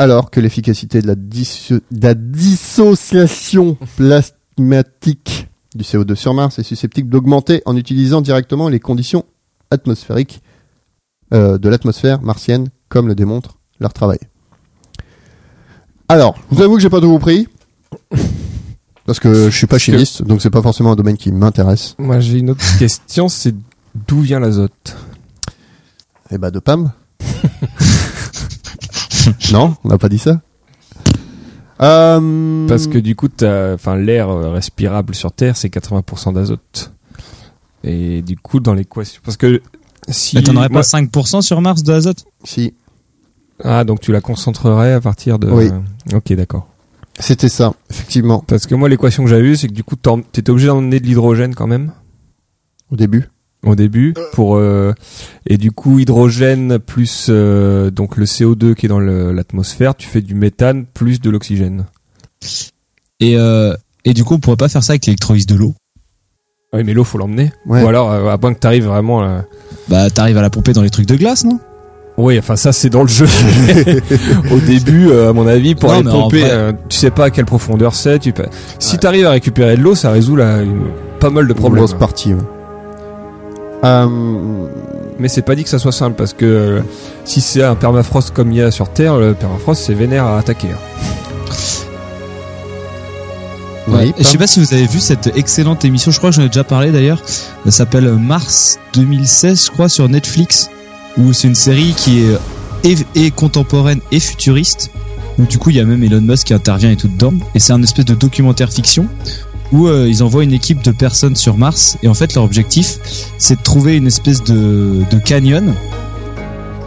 Alors 0.03 0.31
que 0.31 0.41
l'efficacité 0.41 1.01
de 1.01 1.07
la, 1.07 1.15
disso- 1.15 1.79
de 1.93 2.03
la 2.05 2.15
dissociation 2.15 3.77
plasmatique 3.97 5.49
du 5.77 5.85
CO2 5.85 6.17
sur 6.17 6.35
Mars 6.35 6.59
est 6.59 6.65
susceptible 6.65 7.09
d'augmenter 7.09 7.63
en 7.67 7.77
utilisant 7.77 8.21
directement 8.21 8.69
les 8.69 8.81
conditions 8.81 9.25
atmosphériques 9.71 10.43
euh, 11.33 11.57
de 11.57 11.69
l'atmosphère 11.69 12.21
martienne, 12.21 12.69
comme 12.89 13.07
le 13.07 13.15
démontre 13.15 13.59
leur 13.79 13.93
travail. 13.93 14.19
Alors, 16.09 16.37
je 16.51 16.57
vous 16.57 16.63
avoue 16.63 16.75
que 16.77 16.83
j'ai 16.83 16.91
pas 16.91 17.01
tout 17.01 17.09
compris. 17.09 17.47
Parce 19.07 19.21
que 19.21 19.51
je 19.51 19.57
suis 19.57 19.67
pas 19.69 19.77
que- 19.77 19.83
chimiste, 19.83 20.23
donc 20.23 20.43
c'est 20.43 20.51
pas 20.51 20.63
forcément 20.63 20.93
un 20.93 20.97
domaine 20.97 21.17
qui 21.17 21.31
m'intéresse. 21.31 21.95
Moi 21.99 22.19
j'ai 22.21 22.39
une 22.39 22.51
autre 22.51 22.79
question, 22.79 23.29
c'est 23.29 23.55
d'où 24.09 24.21
vient 24.21 24.41
l'azote? 24.41 24.97
Eh 26.33 26.39
bah, 26.39 26.51
de 26.51 26.59
Pam. 26.59 26.91
non, 29.53 29.77
on 29.85 29.89
n'a 29.89 29.99
pas 29.99 30.09
dit 30.09 30.19
ça. 30.19 30.41
Euh, 31.81 32.67
Parce 32.69 32.87
que 32.87 32.99
du 32.99 33.17
coup, 33.17 33.29
t'as, 33.29 33.75
enfin, 33.75 33.97
l'air 33.97 34.29
respirable 34.53 35.15
sur 35.15 35.33
Terre, 35.33 35.57
c'est 35.57 35.69
80% 35.69 36.35
d'azote. 36.35 36.93
Et 37.85 38.23
du 38.23 38.37
coup, 38.37 38.61
dans 38.61 38.75
l'équation, 38.75 39.21
parce 39.25 39.37
que 39.37 39.61
si, 40.09 40.37
Mais 40.37 40.43
T'en 40.43 40.55
aurais 40.57 40.69
moi- 40.69 40.81
pas 40.83 40.87
5% 40.87 41.41
sur 41.43 41.61
Mars 41.61 41.83
de 41.83 41.93
azote 41.93 42.25
Si, 42.45 42.75
ah, 43.65 43.85
donc 43.85 44.01
tu 44.01 44.13
la 44.13 44.21
concentrerais 44.21 44.93
à 44.93 45.01
partir 45.01 45.39
de. 45.39 45.51
Oui. 45.51 45.71
Ok, 46.15 46.33
d'accord. 46.35 46.69
c'était 47.19 47.49
ça, 47.49 47.75
effectivement, 47.91 48.45
Parce 48.47 48.67
que 48.67 48.75
moi, 48.77 48.89
l'équation 48.89 49.25
que 49.25 49.31
j'avais 49.31 49.43
vue, 49.43 49.57
c'est 49.57 49.69
que 49.69 49.73
du 49.73 49.83
coup, 49.85 49.97
t'étais 49.97 50.51
obligé 50.51 50.69
d'emmener 50.69 51.01
de 51.01 51.07
l'hydrogène 51.07 51.55
quand 51.55 51.67
même? 51.67 51.93
Au 52.93 52.97
début. 52.97 53.29
Au 53.65 53.75
début 53.77 54.15
pour 54.33 54.57
euh, 54.57 54.93
et 55.47 55.57
du 55.57 55.71
coup 55.71 55.99
hydrogène 56.01 56.79
plus 56.81 57.27
euh, 57.29 57.91
donc 57.91 58.17
le 58.17 58.25
CO2 58.25 58.75
qui 58.75 58.87
est 58.87 58.89
dans 58.89 58.99
l'atmosphère, 59.01 59.95
tu 59.95 60.09
fais 60.09 60.21
du 60.21 60.35
méthane 60.35 60.85
plus 60.85 61.21
de 61.21 61.31
l'oxygène. 61.31 61.85
et, 63.21 63.37
euh, 63.37 63.75
et 64.05 64.15
du 64.15 64.25
coup, 64.25 64.35
on 64.35 64.39
pourrait 64.41 64.57
pas 64.57 64.69
faire 64.69 64.83
ça 64.83 64.93
avec 64.93 65.07
l'électrolyse 65.07 65.47
de 65.47 65.55
l'eau? 65.55 65.75
Oui, 66.75 66.83
mais 66.85 66.93
l'eau, 66.95 67.05
faut 67.05 67.19
l'emmener. 67.19 67.53
Ouais. 67.67 67.85
Ou 67.85 67.87
alors, 67.87 68.11
euh, 68.11 68.29
à 68.33 68.37
moins 68.39 68.53
que 68.55 68.59
t'arrives 68.59 68.87
vraiment. 68.87 69.23
euh, 69.23 69.41
Bah, 69.89 70.11
t'arrives 70.11 70.39
à 70.39 70.43
la 70.43 70.51
pomper 70.51 70.73
dans 70.73 70.83
les 70.83 70.91
trucs 70.91 71.07
de 71.07 71.15
glace, 71.17 71.45
non? 71.45 71.61
Oui, 72.19 72.39
enfin 72.39 72.57
ça 72.57 72.73
c'est 72.73 72.91
dans 72.91 73.03
le 73.03 73.09
jeu. 73.09 73.27
Au 74.53 74.59
début, 74.59 75.09
euh, 75.09 75.31
à 75.31 75.33
mon 75.33 75.47
avis, 75.47 75.75
pour 75.75 75.91
Non, 75.91 75.97
aller 76.01 76.11
pomper, 76.11 76.41
vrai- 76.41 76.51
euh, 76.51 76.73
tu 76.89 76.97
sais 76.97 77.11
pas 77.11 77.27
à 77.27 77.31
quelle 77.31 77.45
profondeur 77.47 77.95
c'est. 77.95 78.19
Tu 78.19 78.33
peux... 78.33 78.45
Si 78.79 78.99
t'arrives 78.99 79.27
à 79.27 79.31
récupérer 79.31 79.77
de 79.77 79.83
l'eau, 79.83 79.95
ça 79.95 80.11
résout 80.11 80.37
la, 80.37 80.63
une- 80.63 80.89
pas 81.21 81.31
mal 81.31 81.47
de 81.47 81.53
Une 81.53 81.59
problèmes. 81.59 81.85
grosse 81.85 81.95
partie. 81.99 82.35
ouais. 82.35 82.41
Euh, 83.85 84.07
Mais 85.19 85.29
c'est 85.29 85.43
pas 85.43 85.55
dit 85.55 85.65
que 85.65 85.71
ça 85.71 85.79
soit 85.79 85.93
simple 85.93 86.15
parce 86.17 86.33
que 86.33 86.45
euh, 86.45 86.81
si 87.25 87.41
c'est 87.41 87.63
un 87.65 87.75
permafrost 87.75 88.33
comme 88.33 88.53
il 88.53 88.59
y 88.59 88.63
a 88.63 88.71
sur 88.71 88.89
Terre, 88.89 89.17
le 89.19 89.35
permafrost 89.35 89.83
c'est 89.85 89.95
vénère 89.95 90.25
à 90.25 90.39
attaquer. 90.39 90.69
hein. 90.69 91.53
oui, 93.89 94.13
Et 94.19 94.23
Je 94.23 94.29
sais 94.29 94.39
pas 94.39 94.47
si 94.47 94.61
vous 94.61 94.73
avez 94.73 94.87
vu 94.87 95.01
cette 95.01 95.37
excellente 95.37 95.85
émission, 95.85 96.11
je 96.13 96.19
crois 96.19 96.31
que 96.31 96.37
j'en 96.37 96.43
ai 96.43 96.49
déjà 96.49 96.65
parlé 96.65 96.93
d'ailleurs. 96.93 97.21
Elle 97.67 97.73
s'appelle 97.73 98.11
Mars 98.13 98.79
2016, 98.95 99.67
je 99.67 99.71
crois, 99.71 99.89
sur 99.89 100.09
Netflix, 100.09 100.71
où 101.19 101.33
c'est 101.33 101.49
une 101.49 101.55
série 101.57 101.93
qui 101.97 102.21
est 102.23 102.39
et, 102.85 102.97
et 103.15 103.31
contemporaine 103.31 104.01
et 104.13 104.21
futuriste. 104.21 104.91
Donc 105.39 105.49
du 105.49 105.59
coup, 105.59 105.71
il 105.71 105.77
y 105.77 105.81
a 105.81 105.85
même 105.85 106.03
Elon 106.05 106.21
Musk 106.21 106.49
qui 106.49 106.55
intervient 106.55 106.91
et 106.91 106.97
tout 106.97 107.09
dedans. 107.09 107.33
Et 107.55 107.59
c'est 107.59 107.73
un 107.73 107.83
espèce 107.83 108.05
de 108.05 108.15
documentaire 108.15 108.71
fiction 108.71 109.07
où 109.73 109.87
euh, 109.89 110.07
ils 110.09 110.23
envoient 110.23 110.45
une 110.45 110.53
équipe 110.53 110.83
de 110.83 110.91
personnes 110.91 111.37
sur 111.37 111.57
Mars. 111.57 111.97
Et 112.03 112.09
en 112.09 112.15
fait, 112.15 112.35
leur 112.35 112.45
objectif, 112.45 112.99
c'est 113.39 113.57
de 113.57 113.63
trouver 113.63 113.97
une 113.97 114.07
espèce 114.07 114.43
de, 114.45 115.03
de 115.11 115.19
canyon. 115.19 115.75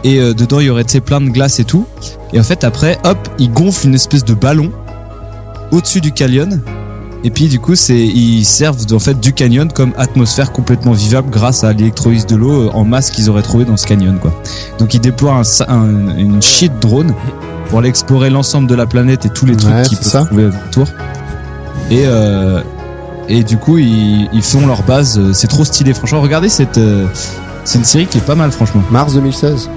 Et 0.04 0.20
euh, 0.20 0.34
dedans, 0.34 0.60
il 0.60 0.66
y 0.66 0.70
aurait 0.70 0.84
plein 1.00 1.20
de 1.20 1.30
glace 1.30 1.58
et 1.58 1.64
tout. 1.64 1.86
Et 2.32 2.38
en 2.40 2.44
fait, 2.44 2.62
après, 2.64 2.98
hop, 3.04 3.18
ils 3.38 3.50
gonflent 3.50 3.86
une 3.86 3.94
espèce 3.94 4.24
de 4.24 4.34
ballon 4.34 4.70
au-dessus 5.72 6.00
du 6.00 6.12
canyon. 6.12 6.60
Et 7.24 7.30
puis 7.30 7.48
du 7.48 7.58
coup, 7.58 7.74
c'est 7.74 7.98
ils 7.98 8.44
servent 8.44 8.84
en 8.92 9.00
fait 9.00 9.18
du 9.18 9.32
canyon 9.32 9.72
comme 9.72 9.92
atmosphère 9.96 10.52
complètement 10.52 10.92
vivable 10.92 11.28
grâce 11.30 11.64
à 11.64 11.72
l'électrolyse 11.72 12.24
de 12.26 12.36
l'eau 12.36 12.66
euh, 12.68 12.70
en 12.72 12.84
masse 12.84 13.10
qu'ils 13.10 13.28
auraient 13.30 13.42
trouvé 13.42 13.64
dans 13.64 13.76
ce 13.76 13.84
canyon 13.86 14.18
quoi. 14.20 14.32
Donc 14.78 14.94
ils 14.94 15.00
déploient 15.00 15.42
un, 15.66 15.72
un- 15.72 16.16
une 16.18 16.38
de 16.38 16.80
drone 16.80 17.12
pour 17.68 17.80
aller 17.80 17.88
explorer 17.88 18.30
l'ensemble 18.30 18.68
de 18.68 18.76
la 18.76 18.86
planète 18.86 19.26
et 19.26 19.30
tous 19.30 19.44
les 19.46 19.56
trucs 19.56 19.74
Ouais, 19.74 19.82
qu'ils 19.82 19.98
peuvent 19.98 20.06
ça. 20.06 20.24
trouver 20.26 20.44
autour. 20.68 20.86
Et 21.90 22.02
euh, 22.04 22.60
et 23.28 23.42
du 23.44 23.56
coup, 23.58 23.78
ils, 23.78 24.28
ils 24.32 24.42
font 24.42 24.66
leur 24.66 24.82
base. 24.82 25.18
euh, 25.18 25.32
C'est 25.32 25.46
trop 25.48 25.64
stylé, 25.64 25.94
franchement. 25.94 26.20
Regardez 26.20 26.48
cette. 26.48 26.78
euh, 26.78 27.06
c'est 27.64 27.78
une 27.78 27.84
série 27.84 28.06
qui 28.06 28.18
est 28.18 28.26
pas 28.26 28.34
mal, 28.36 28.50
franchement. 28.52 28.82
Mars 28.90 29.14
2016. 29.14 29.68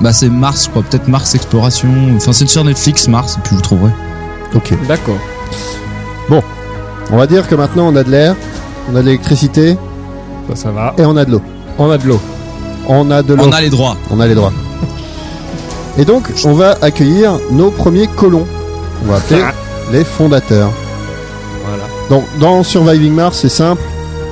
Bah 0.00 0.12
c'est 0.12 0.28
Mars, 0.30 0.64
je 0.64 0.70
crois. 0.70 0.82
Peut-être 0.82 1.08
Mars 1.08 1.34
Exploration. 1.34 1.88
Enfin, 2.16 2.32
c'est 2.32 2.48
sur 2.48 2.64
Netflix, 2.64 3.06
Mars. 3.08 3.36
Et 3.36 3.40
puis 3.42 3.54
vous 3.56 3.62
trouverez. 3.62 3.92
Ok. 4.54 4.72
D'accord. 4.88 5.16
On 7.12 7.16
va 7.16 7.26
dire 7.26 7.48
que 7.48 7.54
maintenant 7.56 7.88
on 7.88 7.96
a 7.96 8.04
de 8.04 8.10
l'air, 8.10 8.36
on 8.90 8.94
a 8.94 9.00
de 9.00 9.06
l'électricité 9.06 9.76
Ça, 10.48 10.54
ça 10.56 10.70
va. 10.70 10.94
et 10.96 11.04
on 11.04 11.16
a 11.16 11.24
de 11.24 11.32
l'eau. 11.32 11.42
On 11.78 11.90
a 11.90 11.98
de 11.98 12.06
l'eau. 12.06 12.20
On 12.88 13.10
a 13.10 13.22
de 13.24 13.34
l'eau. 13.34 13.44
On 13.46 13.52
a 13.52 13.60
les 13.60 13.68
droits. 13.70 13.96
On 14.10 14.20
a 14.20 14.26
les 14.28 14.34
droits. 14.36 14.52
Et 15.98 16.04
donc, 16.04 16.30
on 16.44 16.52
va 16.54 16.76
accueillir 16.82 17.32
nos 17.50 17.70
premiers 17.72 18.06
colons. 18.06 18.46
On 19.04 19.10
va 19.10 19.16
appeler 19.16 19.42
les 19.92 20.04
fondateurs. 20.04 20.70
Voilà. 21.66 21.82
Donc, 22.10 22.24
dans 22.40 22.64
Surviving 22.64 23.14
Mars, 23.14 23.38
c'est 23.38 23.48
simple. 23.48 23.82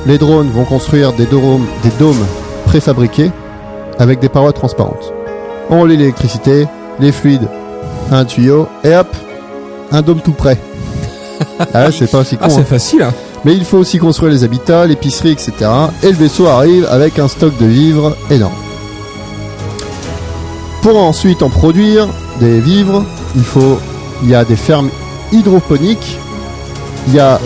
Les 0.05 0.19
drones 0.19 0.51
vont 0.51 0.65
construire 0.65 1.13
des 1.13 1.27
dômes, 1.27 1.67
des 1.85 1.93
dômes 1.99 2.27
préfabriqués 2.67 3.31
avec 3.99 4.19
des 4.19 4.29
parois 4.29 4.53
transparentes. 4.53 5.13
On 5.71 5.83
relie 5.83 5.97
l'électricité, 5.97 6.67
les 6.99 7.13
fluides, 7.13 7.49
un 8.11 8.25
tuyau, 8.25 8.69
et 8.83 8.97
hop, 8.97 9.07
un 9.93 10.03
dôme 10.03 10.21
tout 10.21 10.33
prêt. 10.33 10.59
ah, 11.75 11.93
c'est 11.93 12.11
pas 12.11 12.19
aussi 12.19 12.37
con. 12.37 12.45
Ah, 12.47 12.51
c'est 12.51 12.61
hein. 12.61 12.65
facile. 12.65 13.03
Hein. 13.03 13.13
Mais 13.45 13.55
il 13.55 13.65
faut 13.65 13.79
aussi 13.79 13.99
construire 13.99 14.33
les 14.33 14.43
habitats, 14.43 14.85
l'épicerie, 14.85 15.31
etc. 15.31 15.53
Et 16.03 16.09
le 16.09 16.17
vaisseau 16.17 16.47
arrive 16.47 16.87
avec 16.91 17.19
un 17.21 17.29
stock 17.29 17.57
de 17.59 17.67
vivres 17.67 18.17
énorme. 18.31 18.55
Pour 20.83 20.99
ensuite 20.99 21.43
en 21.43 21.49
produire 21.49 22.09
des 22.41 22.61
vivres, 22.61 23.05
il 23.37 23.45
faut, 23.45 23.79
il 24.23 24.31
y 24.31 24.35
a 24.35 24.45
des 24.45 24.57
fermes 24.57 24.91
hydroponiques, 25.33 26.19
il 27.09 27.15
y 27.15 27.21
a 27.21 27.41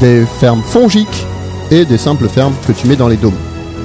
des 0.00 0.24
fermes 0.40 0.62
fongiques 0.62 1.26
et 1.70 1.84
des 1.84 1.98
simples 1.98 2.28
fermes 2.28 2.54
que 2.66 2.72
tu 2.72 2.86
mets 2.86 2.96
dans 2.96 3.08
les 3.08 3.16
dômes. 3.16 3.34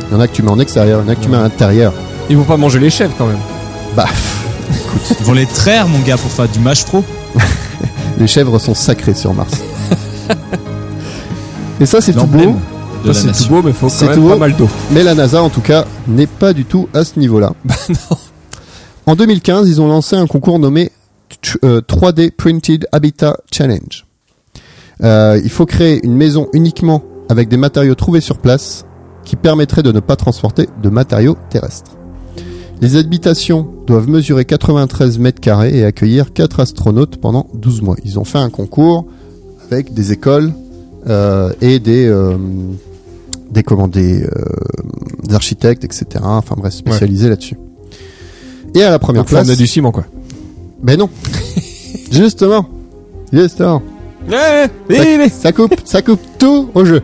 Il 0.09 0.13
y 0.13 0.17
en 0.17 0.19
a 0.19 0.27
que 0.27 0.33
tu 0.33 0.43
mets 0.43 0.51
en 0.51 0.59
extérieur, 0.59 0.99
il 1.01 1.05
y 1.05 1.09
en 1.09 1.11
a 1.11 1.15
que 1.15 1.23
tu 1.23 1.29
mets 1.29 1.37
à 1.37 1.41
l'intérieur. 1.41 1.93
Ils 2.29 2.37
vont 2.37 2.43
pas 2.43 2.57
manger 2.57 2.79
les 2.79 2.89
chèvres 2.89 3.13
quand 3.17 3.27
même. 3.27 3.39
Bah, 3.95 4.05
Ils 5.19 5.25
vont 5.25 5.33
les 5.33 5.45
traire, 5.45 5.87
mon 5.87 5.99
gars, 5.99 6.17
pour 6.17 6.29
faire 6.31 6.47
du 6.47 6.59
match 6.59 6.83
pro. 6.85 7.03
les 8.19 8.27
chèvres 8.27 8.59
sont 8.59 8.75
sacrées 8.75 9.13
sur 9.13 9.33
Mars. 9.33 9.53
et 11.79 11.85
ça 11.85 12.01
c'est 12.01 12.13
tout 12.13 12.25
beau. 12.27 12.55
C'est 13.13 13.31
tout 13.31 13.47
beau, 13.49 13.61
mais 13.63 13.73
faut 13.73 13.89
C'est 13.89 14.05
quand 14.07 14.13
tout 14.13 14.19
même 14.19 14.27
beau. 14.27 14.33
pas 14.33 14.39
mal 14.39 14.55
d'eau. 14.55 14.69
Mais 14.91 15.03
la 15.03 15.15
NASA, 15.15 15.41
en 15.41 15.49
tout 15.49 15.61
cas, 15.61 15.85
n'est 16.07 16.27
pas 16.27 16.53
du 16.53 16.65
tout 16.65 16.87
à 16.93 17.03
ce 17.03 17.17
niveau-là. 17.19 17.53
En 19.07 19.15
2015, 19.15 19.67
ils 19.67 19.81
ont 19.81 19.87
lancé 19.87 20.15
un 20.15 20.27
concours 20.27 20.59
nommé 20.59 20.91
t- 21.41 21.57
euh, 21.65 21.81
3D 21.81 22.29
Printed 22.31 22.87
Habitat 22.91 23.35
Challenge. 23.51 24.05
Euh, 25.03 25.39
il 25.43 25.49
faut 25.49 25.65
créer 25.65 26.05
une 26.05 26.15
maison 26.15 26.47
uniquement 26.53 27.03
avec 27.29 27.49
des 27.49 27.57
matériaux 27.57 27.95
trouvés 27.95 28.21
sur 28.21 28.37
place 28.37 28.85
qui 29.23 29.35
permettraient 29.35 29.83
de 29.83 29.91
ne 29.91 29.99
pas 29.99 30.15
transporter 30.15 30.67
de 30.81 30.89
matériaux 30.89 31.37
terrestres. 31.49 31.97
Les 32.81 32.95
habitations 32.95 33.67
doivent 33.85 34.09
mesurer 34.09 34.43
93 34.43 35.19
mètres 35.19 35.39
carrés 35.39 35.77
et 35.77 35.85
accueillir 35.85 36.33
4 36.33 36.61
astronautes 36.61 37.17
pendant 37.17 37.47
12 37.53 37.83
mois. 37.83 37.95
Ils 38.03 38.17
ont 38.17 38.23
fait 38.23 38.39
un 38.39 38.49
concours 38.49 39.05
avec 39.69 39.93
des 39.93 40.11
écoles 40.11 40.51
euh, 41.07 41.53
et 41.61 41.79
des, 41.79 42.07
euh, 42.07 42.37
des, 43.51 43.61
comment, 43.61 43.87
des, 43.87 44.23
euh, 44.23 44.29
des 45.23 45.35
architectes, 45.35 45.83
etc. 45.83 46.05
Enfin 46.23 46.55
bref, 46.57 46.73
spécialisés 46.73 47.29
là-dessus. 47.29 47.57
Et 48.73 48.81
à 48.81 48.89
la 48.89 48.99
première 48.99 49.23
Donc, 49.23 49.29
place... 49.29 49.43
emmener 49.43 49.57
du 49.57 49.67
ciment 49.67 49.91
quoi. 49.91 50.05
Ben 50.81 50.97
non. 50.97 51.09
Justement. 52.11 52.67
Justement. 53.31 53.83
Ça, 54.29 54.67
ça 55.29 55.51
coupe, 55.51 55.75
ça 55.83 56.01
coupe 56.01 56.21
tout 56.37 56.69
au 56.73 56.85
jeu. 56.85 57.01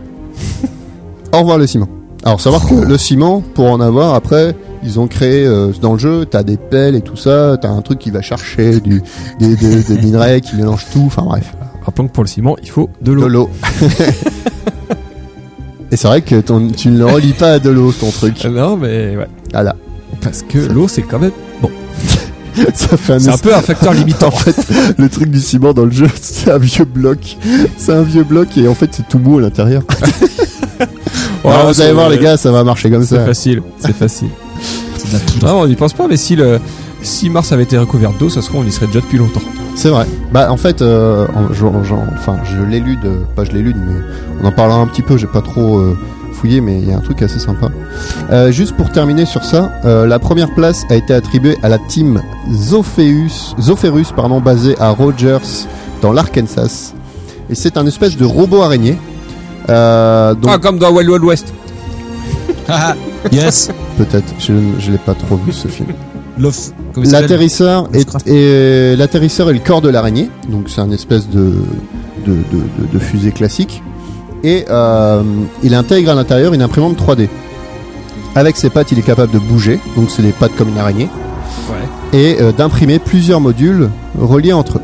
Au 1.34 1.39
revoir 1.39 1.57
le 1.57 1.68
ciment. 1.68 1.88
Alors 2.23 2.41
savoir 2.41 2.68
que 2.68 2.73
le 2.76 2.98
ciment, 2.98 3.41
pour 3.41 3.69
en 3.72 3.80
avoir, 3.80 4.15
après, 4.15 4.56
ils 4.84 4.99
ont 4.99 5.07
créé 5.07 5.45
euh, 5.45 5.72
dans 5.81 5.94
le 5.94 5.99
jeu, 5.99 6.26
t'as 6.26 6.44
des 6.44 6.57
pelles 6.57 6.95
et 6.95 7.02
tout 7.02 7.15
ça, 7.15 7.57
t'as 7.61 7.69
un 7.69 7.81
truc 7.81 7.99
qui 7.99 8.11
va 8.11 8.22
chercher 8.22 8.80
du, 8.80 9.02
des, 9.39 9.56
des, 9.56 9.84
des 9.84 9.98
minerais 10.02 10.41
qui 10.41 10.56
mélange 10.56 10.85
tout, 10.91 11.03
enfin 11.06 11.23
bref, 11.23 11.53
Rappelons 11.84 12.07
que 12.07 12.14
pour 12.14 12.23
le 12.23 12.27
ciment, 12.27 12.57
il 12.61 12.69
faut 12.69 12.89
de 13.02 13.11
de 13.11 13.15
l'eau. 13.15 13.27
l'eau. 13.30 13.49
et 15.91 15.95
c'est 15.95 16.07
vrai 16.07 16.22
que 16.22 16.41
ton, 16.41 16.68
tu 16.69 16.89
ne 16.89 16.98
le 16.98 17.06
relis 17.06 17.31
pas 17.34 17.53
à 17.53 17.60
de 17.60 17.69
l'eau, 17.69 17.91
ton 17.94 18.10
truc. 18.11 18.44
Euh, 18.45 18.49
Non, 18.49 18.76
mais 18.76 19.15
ouais. 19.15 19.27
Voilà. 19.53 19.76
Parce 20.22 20.41
que 20.41 20.57
l'eau, 20.57 20.88
c'est 20.89 21.03
quand 21.03 21.19
même. 21.19 21.31
Bon. 22.57 22.63
Ça 22.73 22.97
fait 22.97 23.13
un 23.13 23.19
C'est 23.19 23.29
un 23.29 23.38
peu 23.38 23.53
un 23.55 23.61
facteur 23.61 23.93
limitant. 23.93 24.27
En 24.31 24.31
fait, 24.31 24.55
le 24.97 25.09
truc 25.09 25.29
du 25.29 25.39
ciment 25.39 25.73
dans 25.73 25.85
le 25.85 25.91
jeu, 25.91 26.07
c'est 26.21 26.51
un 26.51 26.57
vieux 26.57 26.85
bloc. 26.85 27.38
C'est 27.77 27.93
un 27.93 28.03
vieux 28.03 28.23
bloc 28.23 28.57
et 28.57 28.67
en 28.67 28.73
fait, 28.75 28.89
c'est 28.91 29.07
tout 29.07 29.19
mou 29.19 29.38
à 29.38 29.41
l'intérieur. 29.41 29.84
Ouais, 31.43 31.53
vous 31.65 31.81
allez 31.81 31.93
voir, 31.93 32.09
les 32.09 32.17
gars, 32.17 32.38
ça 32.38 32.51
va 32.51 32.63
marcher 32.63 32.89
comme 32.89 33.03
ça. 33.05 33.25
facile. 33.25 33.61
C'est 33.79 33.93
facile. 33.95 34.29
C'est 34.97 35.23
poudre. 35.34 35.47
Non, 35.47 35.61
on 35.61 35.67
n'y 35.67 35.75
pense 35.75 35.93
pas, 35.93 36.07
mais 36.07 36.17
si 36.17 36.35
le. 36.35 36.59
Si 37.03 37.29
Mars 37.29 37.51
avait 37.51 37.63
été 37.63 37.77
recouvert 37.77 38.11
d'eau, 38.19 38.27
ça 38.27 38.41
se 38.41 38.47
trouve, 38.49 38.61
on 38.65 38.67
y 38.67 38.71
serait 38.71 38.88
déjà 38.88 38.99
depuis 39.01 39.19
longtemps. 39.19 39.41
C'est 39.75 39.89
vrai. 39.89 40.05
Bah, 40.34 40.51
en 40.51 40.57
fait, 40.57 40.81
euh, 40.81 41.27
en- 41.35 41.53
enfin, 42.15 42.38
je 42.43 42.63
l'ai 42.63 42.79
lu 42.79 42.97
de, 42.97 43.11
pas 43.35 43.43
je 43.45 43.51
l'ai 43.51 43.61
lu, 43.61 43.73
mais 43.77 43.93
on 44.41 44.45
en 44.47 44.51
parlera 44.51 44.79
un 44.79 44.88
petit 44.88 45.03
peu. 45.03 45.15
J'ai 45.15 45.27
pas 45.27 45.41
trop 45.41 45.77
euh, 45.77 45.95
fouillé, 46.38 46.61
mais 46.61 46.80
il 46.80 46.89
y 46.89 46.93
a 46.93 46.97
un 46.97 47.01
truc 47.01 47.22
assez 47.22 47.39
sympa. 47.39 47.69
Euh, 48.31 48.51
juste 48.51 48.76
pour 48.76 48.89
terminer 48.91 49.26
sur 49.26 49.43
ça, 49.43 49.72
euh, 49.85 50.05
la 50.05 50.19
première 50.19 50.53
place 50.53 50.84
a 50.89 50.95
été 50.95 51.14
attribuée 51.14 51.57
à 51.64 51.69
la 51.69 51.77
team 51.80 52.22
Zopheus, 52.51 53.55
Zopherus, 53.59 54.11
pardon, 54.15 54.39
basée 54.39 54.76
à 54.80 54.89
Rogers 54.89 55.39
dans 56.01 56.11
l'Arkansas. 56.14 56.93
Et 57.49 57.55
c'est 57.55 57.77
un 57.77 57.85
espèce 57.88 58.18
de 58.18 58.26
robot 58.26 58.61
araignée. 58.61 58.97
Euh, 59.69 60.34
donc 60.35 60.51
Ah, 60.53 60.57
comme 60.57 60.77
dans 60.80 60.91
Wild 60.91 61.09
Wild 61.09 61.23
West. 61.23 61.53
Ah, 62.69 62.95
yes. 63.31 63.69
peut-être, 63.97 64.34
je, 64.39 64.53
je 64.80 64.91
l'ai 64.91 64.97
pas 64.97 65.14
trop 65.14 65.38
vu 65.38 65.53
ce 65.53 65.69
film. 65.69 65.88
L'atterrisseur 67.22 67.89
est, 68.26 68.95
l'atterrisseur 68.97 69.49
est 69.49 69.53
le 69.53 69.59
corps 69.59 69.81
de 69.81 69.88
l'araignée, 69.89 70.30
donc 70.49 70.68
c'est 70.69 70.81
un 70.81 70.91
espèce 70.91 71.30
de 71.30 71.53
de, 72.26 72.34
de, 72.34 72.38
de- 72.57 72.93
de 72.93 72.99
fusée 72.99 73.31
classique, 73.31 73.81
et 74.47 74.65
euh, 74.69 75.21
il 75.63 75.73
intègre 75.75 76.11
à 76.11 76.15
l'intérieur 76.15 76.53
une 76.53 76.61
imprimante 76.61 76.97
3D. 76.97 77.27
Avec 78.35 78.55
ses 78.55 78.69
pattes, 78.69 78.91
il 78.91 78.99
est 78.99 79.07
capable 79.13 79.33
de 79.33 79.39
bouger, 79.39 79.79
donc 79.95 80.09
c'est 80.09 80.21
des 80.21 80.31
pattes 80.31 80.55
comme 80.57 80.69
une 80.69 80.77
araignée, 80.77 81.09
Ouais. 81.69 82.19
et 82.19 82.41
euh, 82.41 82.51
d'imprimer 82.51 82.99
plusieurs 82.99 83.41
modules 83.41 83.89
reliés 84.17 84.53
entre 84.53 84.77
eux. 84.77 84.81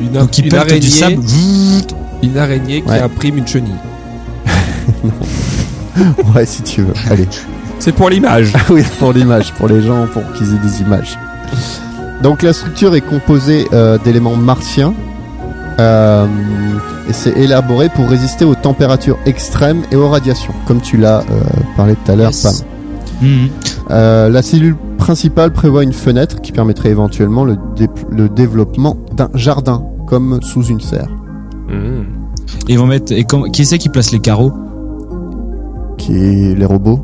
Une, 0.00 0.12
Donc 0.12 0.38
une 0.38 0.54
araignée, 0.54 0.80
du 0.80 0.90
sable. 0.90 1.16
une 2.22 2.38
araignée 2.38 2.82
qui 2.82 2.88
Ouais. 2.90 3.00
imprime 3.00 3.38
une 3.38 3.46
chenille. 3.46 3.72
Ouais, 6.34 6.44
si 6.44 6.62
tu 6.62 6.82
veux. 6.82 6.92
Allez. 7.10 7.26
C'est 7.78 7.92
pour 7.92 8.10
l'image. 8.10 8.52
oui, 8.70 8.82
pour 8.98 9.12
l'image, 9.14 9.52
pour 9.54 9.66
les 9.68 9.80
gens, 9.82 10.06
pour 10.12 10.22
qu'ils 10.34 10.54
aient 10.54 10.58
des 10.58 10.82
images. 10.82 11.18
Donc 12.22 12.42
la 12.42 12.52
structure 12.52 12.94
est 12.94 13.00
composée 13.00 13.66
euh, 13.72 13.96
d'éléments 14.04 14.36
martiens 14.36 14.92
Euh, 15.78 16.26
et 17.08 17.12
c'est 17.12 17.36
élaboré 17.38 17.88
pour 17.88 18.08
résister 18.08 18.44
aux 18.44 18.54
températures 18.54 19.18
extrêmes 19.26 19.82
et 19.92 19.96
aux 19.96 20.08
radiations, 20.08 20.52
comme 20.66 20.80
tu 20.80 20.96
l'as 20.96 21.20
euh, 21.20 21.24
parlé 21.76 21.94
tout 22.04 22.12
à 22.12 22.16
l'heure, 22.16 22.30
Yes. 22.32 22.42
Pam. 22.42 23.28
Mhm. 23.28 23.48
Euh, 23.90 24.28
la 24.28 24.42
cellule 24.42 24.76
principale 24.98 25.52
prévoit 25.52 25.82
une 25.84 25.92
fenêtre 25.92 26.40
qui 26.40 26.52
permettrait 26.52 26.90
éventuellement 26.90 27.44
le, 27.44 27.56
dé- 27.76 27.88
le 28.10 28.28
développement 28.28 28.96
d'un 29.14 29.30
jardin, 29.34 29.84
comme 30.06 30.40
sous 30.42 30.64
une 30.64 30.80
serre, 30.80 31.08
Mmh. 31.68 32.04
Et 32.68 32.74
ils 32.74 32.78
vont 32.78 32.86
mettre. 32.86 33.12
Et 33.12 33.24
qui 33.52 33.64
c'est 33.66 33.78
qui 33.78 33.88
place 33.88 34.12
les 34.12 34.20
carreaux? 34.20 34.52
Qui 35.98 36.54
les 36.54 36.64
robots, 36.64 37.00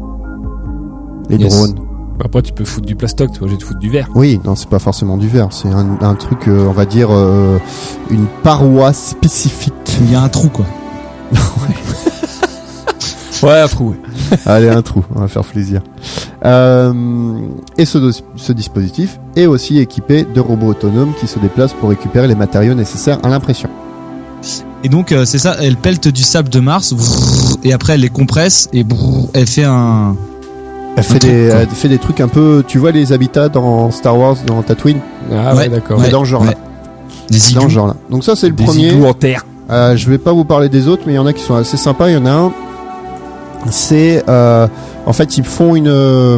les 1.29 1.37
Yes. 1.37 1.53
drones. 1.53 1.82
Après, 2.25 2.43
tu 2.43 2.53
peux 2.53 2.65
foutre 2.65 2.87
du 2.87 2.95
plastoc, 2.95 3.33
tu 3.33 3.39
es 3.39 3.43
obligé 3.43 3.59
de 3.59 3.63
foutre 3.65 3.81
du 3.81 3.91
verre. 3.91 4.09
Oui, 4.15 4.41
non, 4.45 4.55
c'est 4.55 4.69
pas 4.69 4.79
forcément 4.79 5.17
du 5.17 5.29
verre, 5.29 5.49
c'est 5.51 5.69
un, 5.69 5.99
un 6.01 6.15
truc, 6.15 6.47
euh, 6.49 6.67
on 6.69 6.73
va 6.73 6.87
dire, 6.87 7.09
euh, 7.11 7.59
une 8.11 8.27
paroi 8.43 8.93
spécifique. 8.93 9.73
Il 10.01 10.13
y 10.13 10.15
a 10.15 10.23
un 10.23 10.29
trou 10.29 10.49
quoi. 10.49 10.67
Ouais, 13.43 13.61
un 13.61 13.67
trou. 13.67 13.91
ouais. 13.91 14.39
Allez, 14.47 14.69
un 14.69 14.83
trou, 14.83 15.05
on 15.17 15.21
va 15.21 15.27
faire 15.27 15.45
plaisir. 15.45 15.83
Euh, 16.45 16.93
et 17.77 17.85
ce, 17.85 18.53
dispositif 18.53 19.19
est 19.37 19.47
aussi 19.47 19.79
équipé 19.79 20.25
de 20.25 20.41
robots 20.41 20.69
autonomes 20.69 21.13
qui 21.19 21.27
se 21.27 21.39
déplacent 21.41 21.73
pour 21.73 21.89
récupérer 21.89 22.29
les 22.29 22.37
matériaux 22.37 22.75
nécessaires 22.75 23.19
à 23.25 23.29
l'impression. 23.29 23.69
Et 24.85 24.89
donc 24.89 25.13
euh, 25.13 25.25
c'est 25.25 25.39
ça, 25.39 25.57
elle 25.61 25.77
pelte 25.77 26.09
du 26.09 26.23
sable 26.23 26.49
de 26.49 26.61
Mars 26.61 26.95
et 27.63 27.73
après 27.73 27.95
elle 27.95 28.01
les 28.01 28.09
compresse 28.09 28.69
et 28.73 28.85
elle 29.35 29.47
fait 29.47 29.65
un. 29.65 30.17
Elle 30.97 31.05
fait, 31.05 31.19
des, 31.21 31.49
elle 31.49 31.69
fait 31.69 31.89
des 31.89 31.99
trucs 31.99 32.21
un 32.21 32.29
peu, 32.29 32.63
tu 32.67 32.79
vois 32.79 32.91
les 32.91 33.13
habitats 33.13 33.49
dans 33.49 33.91
Star 33.91 34.19
Wars, 34.19 34.37
dans 34.47 34.63
Tatooine, 34.63 34.99
Ah 35.33 35.53
ouais, 35.55 35.61
Ouais. 35.63 35.69
d'accord. 35.71 35.99
Ouais. 35.99 36.11
dans 36.11 36.25
ce 36.25 36.31
genre 36.31 36.45
là. 36.45 36.51
ouais. 36.51 36.57
Des 37.31 37.39
C'est 37.39 37.55
dans 37.55 37.69
genre 37.69 37.87
là. 37.87 37.97
Donc 38.11 38.25
ça 38.25 38.37
c'est 38.37 38.49
le 38.49 38.53
Des 38.55 38.65
premier. 38.65 38.93
en 39.07 39.15
terre. 39.15 39.47
Euh, 39.71 39.97
je 39.97 40.11
vais 40.11 40.19
pas 40.19 40.33
vous 40.33 40.45
parler 40.45 40.69
des 40.69 40.89
autres, 40.89 41.05
mais 41.07 41.15
il 41.15 41.17
y 41.17 41.19
en 41.19 41.27
a 41.27 41.33
qui 41.33 41.43
sont 41.43 41.55
assez 41.55 41.79
sympas. 41.79 42.09
Il 42.11 42.15
y 42.15 42.17
en 42.19 42.27
a 42.27 42.31
un, 42.31 42.53
c'est 43.71 44.23
euh, 44.29 44.67
en 45.07 45.13
fait 45.15 45.39
ils 45.39 45.45
font 45.45 45.75
une, 45.77 45.89
euh, 45.89 46.37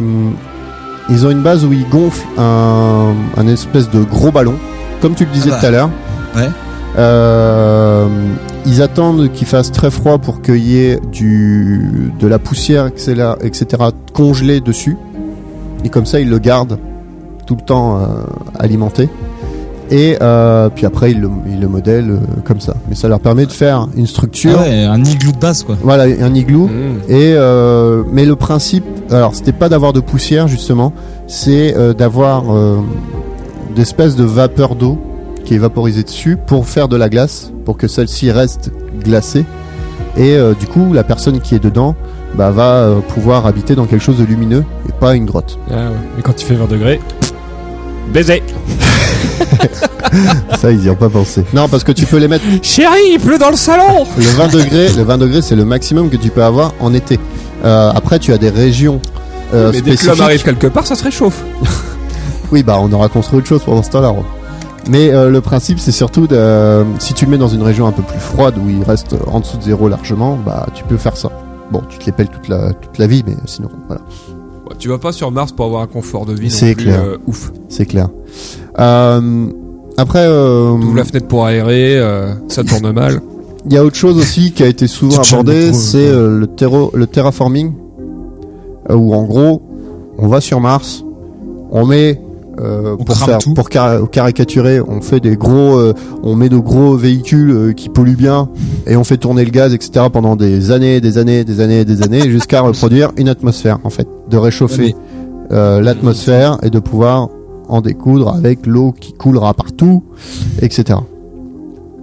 ils 1.09 1.25
ont 1.25 1.31
une 1.31 1.41
base 1.41 1.65
où 1.65 1.73
ils 1.73 1.87
gonflent 1.89 2.25
un, 2.37 3.13
un 3.35 3.47
espèce 3.47 3.89
de 3.89 4.03
gros 4.03 4.31
ballon, 4.31 4.55
comme 5.01 5.15
tu 5.15 5.25
le 5.25 5.31
disais 5.31 5.49
Ah 5.51 5.55
bah. 5.55 5.59
tout 5.59 5.65
à 5.65 5.71
l'heure. 5.71 5.89
Ouais. 6.35 6.49
Euh, 6.97 8.07
ils 8.65 8.81
attendent 8.81 9.31
qu'il 9.31 9.47
fasse 9.47 9.71
très 9.71 9.91
froid 9.91 10.17
pour 10.17 10.41
qu'il 10.41 10.57
y 10.65 10.77
ait 10.79 10.99
du, 11.11 12.11
de 12.19 12.27
la 12.27 12.39
poussière, 12.39 12.87
etc., 12.87 13.33
etc., 13.41 13.65
congelée 14.13 14.61
dessus. 14.61 14.97
Et 15.83 15.89
comme 15.89 16.05
ça, 16.05 16.19
ils 16.19 16.29
le 16.29 16.39
gardent 16.39 16.79
tout 17.45 17.55
le 17.55 17.61
temps 17.61 17.97
euh, 17.97 18.05
alimenté. 18.57 19.09
Et 19.91 20.17
euh, 20.19 20.69
puis 20.73 20.87
après, 20.87 21.11
ils 21.11 21.21
le, 21.21 21.29
ils 21.47 21.59
le 21.59 21.67
modèlent 21.67 22.17
comme 22.43 22.59
ça. 22.59 22.73
Mais 22.89 22.95
ça 22.95 23.07
leur 23.07 23.19
permet 23.19 23.45
de 23.45 23.51
faire 23.51 23.87
une 23.95 24.07
structure, 24.07 24.57
Ah 24.59 24.63
ouais, 24.63 24.83
un 24.85 25.03
igloo 25.03 25.31
de 25.31 25.37
base 25.37 25.61
quoi. 25.63 25.77
voilà, 25.83 26.05
un 26.05 26.33
igloo. 26.33 26.65
Mmh. 26.65 27.11
Et 27.11 27.33
euh, 27.35 28.01
mais 28.11 28.25
le 28.25 28.35
principe, 28.35 28.83
alors 29.11 29.35
c'était 29.35 29.51
pas 29.51 29.69
d'avoir 29.69 29.93
de 29.93 29.99
poussière 29.99 30.47
justement, 30.47 30.91
c'est 31.27 31.77
euh, 31.77 31.93
d'avoir 31.93 32.45
euh, 32.55 32.77
d'espèces 33.75 34.15
de 34.15 34.23
vapeur 34.23 34.73
d'eau 34.73 34.97
qui 35.45 35.55
est 35.55 35.59
vaporisée 35.59 36.03
dessus 36.03 36.37
pour 36.37 36.67
faire 36.67 36.87
de 36.87 36.97
la 36.97 37.07
glace, 37.07 37.51
pour 37.63 37.77
que 37.77 37.87
celle-ci 37.87 38.31
reste 38.31 38.71
glacée. 39.03 39.45
Et 40.17 40.35
euh, 40.35 40.53
du 40.53 40.67
coup, 40.67 40.91
la 40.93 41.03
personne 41.03 41.39
qui 41.39 41.55
est 41.55 41.59
dedans 41.59 41.95
bah, 42.33 42.51
va 42.51 42.73
euh, 42.73 42.99
pouvoir 42.99 43.45
habiter 43.45 43.75
dans 43.75 43.85
quelque 43.85 44.03
chose 44.03 44.17
de 44.17 44.25
lumineux 44.25 44.65
et 44.89 44.91
pas 44.91 45.15
une 45.15 45.25
grotte. 45.25 45.57
Ah 45.69 45.75
ouais. 45.75 45.95
Mais 46.17 46.23
quand 46.23 46.41
il 46.41 46.45
fait 46.45 46.55
20 46.55 46.67
degrés, 46.67 46.99
baiser. 48.11 48.43
Ça, 50.57 50.71
ils 50.71 50.83
y 50.83 50.89
ont 50.89 50.95
pas 50.95 51.09
pensé. 51.09 51.43
Non, 51.53 51.67
parce 51.67 51.83
que 51.83 51.91
tu 51.91 52.05
peux 52.05 52.17
les 52.17 52.27
mettre. 52.27 52.45
Chérie, 52.61 53.13
il 53.13 53.19
pleut 53.19 53.37
dans 53.37 53.49
le 53.49 53.55
salon. 53.55 54.05
Le 54.17 54.23
20 54.23 54.53
degrés, 54.53 54.89
le 54.95 55.03
20 55.03 55.17
degrés, 55.17 55.41
c'est 55.41 55.55
le 55.55 55.65
maximum 55.65 56.09
que 56.09 56.17
tu 56.17 56.29
peux 56.29 56.43
avoir 56.43 56.73
en 56.79 56.93
été. 56.93 57.19
Euh, 57.63 57.91
après, 57.93 58.19
tu 58.19 58.33
as 58.33 58.37
des 58.37 58.49
régions. 58.49 59.01
Mais 59.53 59.81
dès 59.81 59.95
que 59.95 60.07
l'homme 60.07 60.21
arrive 60.21 60.43
quelque 60.43 60.67
part, 60.67 60.85
ça 60.85 60.95
se 60.95 61.03
réchauffe. 61.03 61.43
Oui, 62.51 62.63
bah 62.63 62.77
on 62.79 62.91
aura 62.93 63.09
construit 63.09 63.39
autre 63.39 63.47
chose 63.47 63.63
pendant 63.65 63.83
ce 63.83 63.89
temps-là. 63.89 64.13
Mais 64.89 65.11
euh, 65.11 65.29
le 65.31 65.41
principe, 65.41 65.79
c'est 65.79 65.91
surtout 65.91 66.27
de, 66.27 66.35
euh, 66.35 66.83
si 66.99 67.13
tu 67.13 67.25
le 67.25 67.31
mets 67.31 67.37
dans 67.37 67.47
une 67.47 67.63
région 67.63 67.87
un 67.87 67.91
peu 67.91 68.03
plus 68.03 68.19
froide 68.19 68.55
où 68.63 68.69
il 68.69 68.83
reste 68.83 69.15
en 69.27 69.39
dessous 69.39 69.57
de 69.57 69.63
zéro 69.63 69.89
largement, 69.89 70.37
bah 70.45 70.67
tu 70.73 70.83
peux 70.83 70.97
faire 70.97 71.17
ça. 71.17 71.31
Bon, 71.71 71.81
tu 71.89 71.97
te 71.97 72.05
les 72.05 72.11
pelles 72.11 72.29
toute 72.29 72.47
la 72.47 72.73
toute 72.73 72.97
la 72.99 73.07
vie, 73.07 73.23
mais 73.25 73.33
sinon, 73.47 73.69
voilà, 73.87 74.01
Bah, 74.67 74.75
tu 74.77 74.87
vas 74.89 74.99
pas 74.99 75.11
sur 75.11 75.31
Mars 75.31 75.51
pour 75.51 75.65
avoir 75.65 75.81
un 75.81 75.87
confort 75.87 76.27
de 76.27 76.33
vie. 76.33 76.51
C'est 76.51 76.75
plus, 76.75 76.85
clair. 76.85 77.01
euh, 77.03 77.17
ouf. 77.25 77.51
c'est 77.69 77.87
clair. 77.87 78.09
Euh, 78.79 79.47
après, 79.97 80.25
euh, 80.27 80.71
T'ouvres 80.79 80.95
la 80.95 81.03
fenêtre 81.05 81.27
pour 81.27 81.45
aérer, 81.45 81.97
euh, 81.97 82.33
ça 82.47 82.63
tourne 82.63 82.91
mal. 82.91 83.21
il 83.65 83.73
y 83.73 83.77
a 83.77 83.83
autre 83.83 83.95
chose 83.95 84.17
aussi 84.19 84.51
qui 84.51 84.61
a 84.61 84.67
été 84.67 84.85
souvent 84.85 85.21
Tu 85.21 85.29
te 85.31 85.35
abordé, 85.35 85.61
chames 85.63 85.71
trop, 85.71 85.79
c'est 85.79 86.07
euh, 86.07 86.37
le, 86.39 86.47
terro- 86.47 86.91
le 86.93 87.07
terraforming, 87.07 87.73
euh, 88.91 88.95
où 88.95 89.15
en 89.15 89.23
gros, 89.23 89.63
on 90.19 90.27
va 90.27 90.41
sur 90.41 90.59
Mars, 90.59 91.03
on 91.71 91.85
met 91.87 92.21
euh, 92.59 92.95
pour 92.95 93.15
faire 93.17 93.37
tout. 93.39 93.53
pour 93.53 93.69
car- 93.69 94.09
caricaturer, 94.09 94.79
on 94.81 95.01
fait 95.01 95.19
des 95.19 95.35
gros, 95.35 95.77
euh, 95.77 95.93
on 96.23 96.35
met 96.35 96.49
de 96.49 96.57
gros 96.57 96.95
véhicules 96.95 97.51
euh, 97.51 97.73
qui 97.73 97.89
polluent 97.89 98.15
bien 98.15 98.49
et 98.87 98.95
on 98.95 99.03
fait 99.03 99.17
tourner 99.17 99.43
le 99.45 99.51
gaz, 99.51 99.73
etc. 99.73 100.05
pendant 100.11 100.35
des 100.35 100.71
années, 100.71 101.01
des 101.01 101.17
années, 101.17 101.43
des 101.43 101.59
années, 101.61 101.85
des 101.85 102.01
années, 102.01 102.29
jusqu'à 102.29 102.61
reproduire 102.61 103.11
une 103.17 103.29
atmosphère 103.29 103.79
en 103.83 103.89
fait, 103.89 104.07
de 104.29 104.37
réchauffer 104.37 104.95
euh, 105.51 105.81
l'atmosphère 105.81 106.57
et 106.63 106.69
de 106.69 106.79
pouvoir 106.79 107.29
en 107.67 107.81
découdre 107.81 108.33
avec 108.33 108.65
l'eau 108.67 108.91
qui 108.91 109.13
coulera 109.13 109.53
partout, 109.53 110.03
etc. 110.61 110.99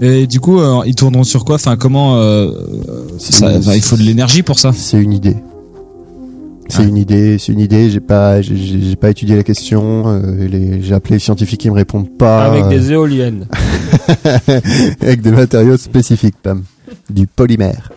Et 0.01 0.27
du 0.27 0.41
coup, 0.41 0.59
euh, 0.61 0.81
ils 0.85 0.97
tourneront 0.97 1.23
sur 1.23 1.45
quoi? 1.45 1.55
Enfin, 1.55 1.77
comment 1.77 2.17
euh, 2.17 2.51
ça, 3.19 3.47
enfin, 3.57 3.75
Il 3.75 3.83
faut 3.83 3.97
de 3.97 4.03
l'énergie 4.03 4.43
pour 4.43 4.59
ça? 4.59 4.73
C'est 4.75 5.01
une 5.01 5.13
idée. 5.13 5.37
C'est 6.75 6.85
une 6.85 6.97
idée, 6.97 7.39
c'est 7.39 7.53
une 7.53 7.61
idée. 7.61 7.91
J'ai 7.91 8.01
pas, 8.01 8.41
j'ai- 8.41 8.97
pas 8.97 9.11
étudié 9.11 9.37
la 9.37 9.43
question. 9.43 10.05
euh, 10.07 10.79
j'ai 10.81 10.95
appelé 10.95 11.17
les 11.17 11.19
scientifiques, 11.19 11.61
qui 11.61 11.71
me 11.71 11.75
répondent 11.77 12.17
pas. 12.17 12.45
Avec 12.45 12.65
euh, 12.65 12.69
des 12.71 12.93
éoliennes. 12.93 13.47
avec 15.03 15.21
des 15.21 15.31
matériaux 15.33 15.77
spécifiques, 15.77 16.37
Pam. 16.43 16.63
Du 17.11 17.27
polymère. 17.27 17.93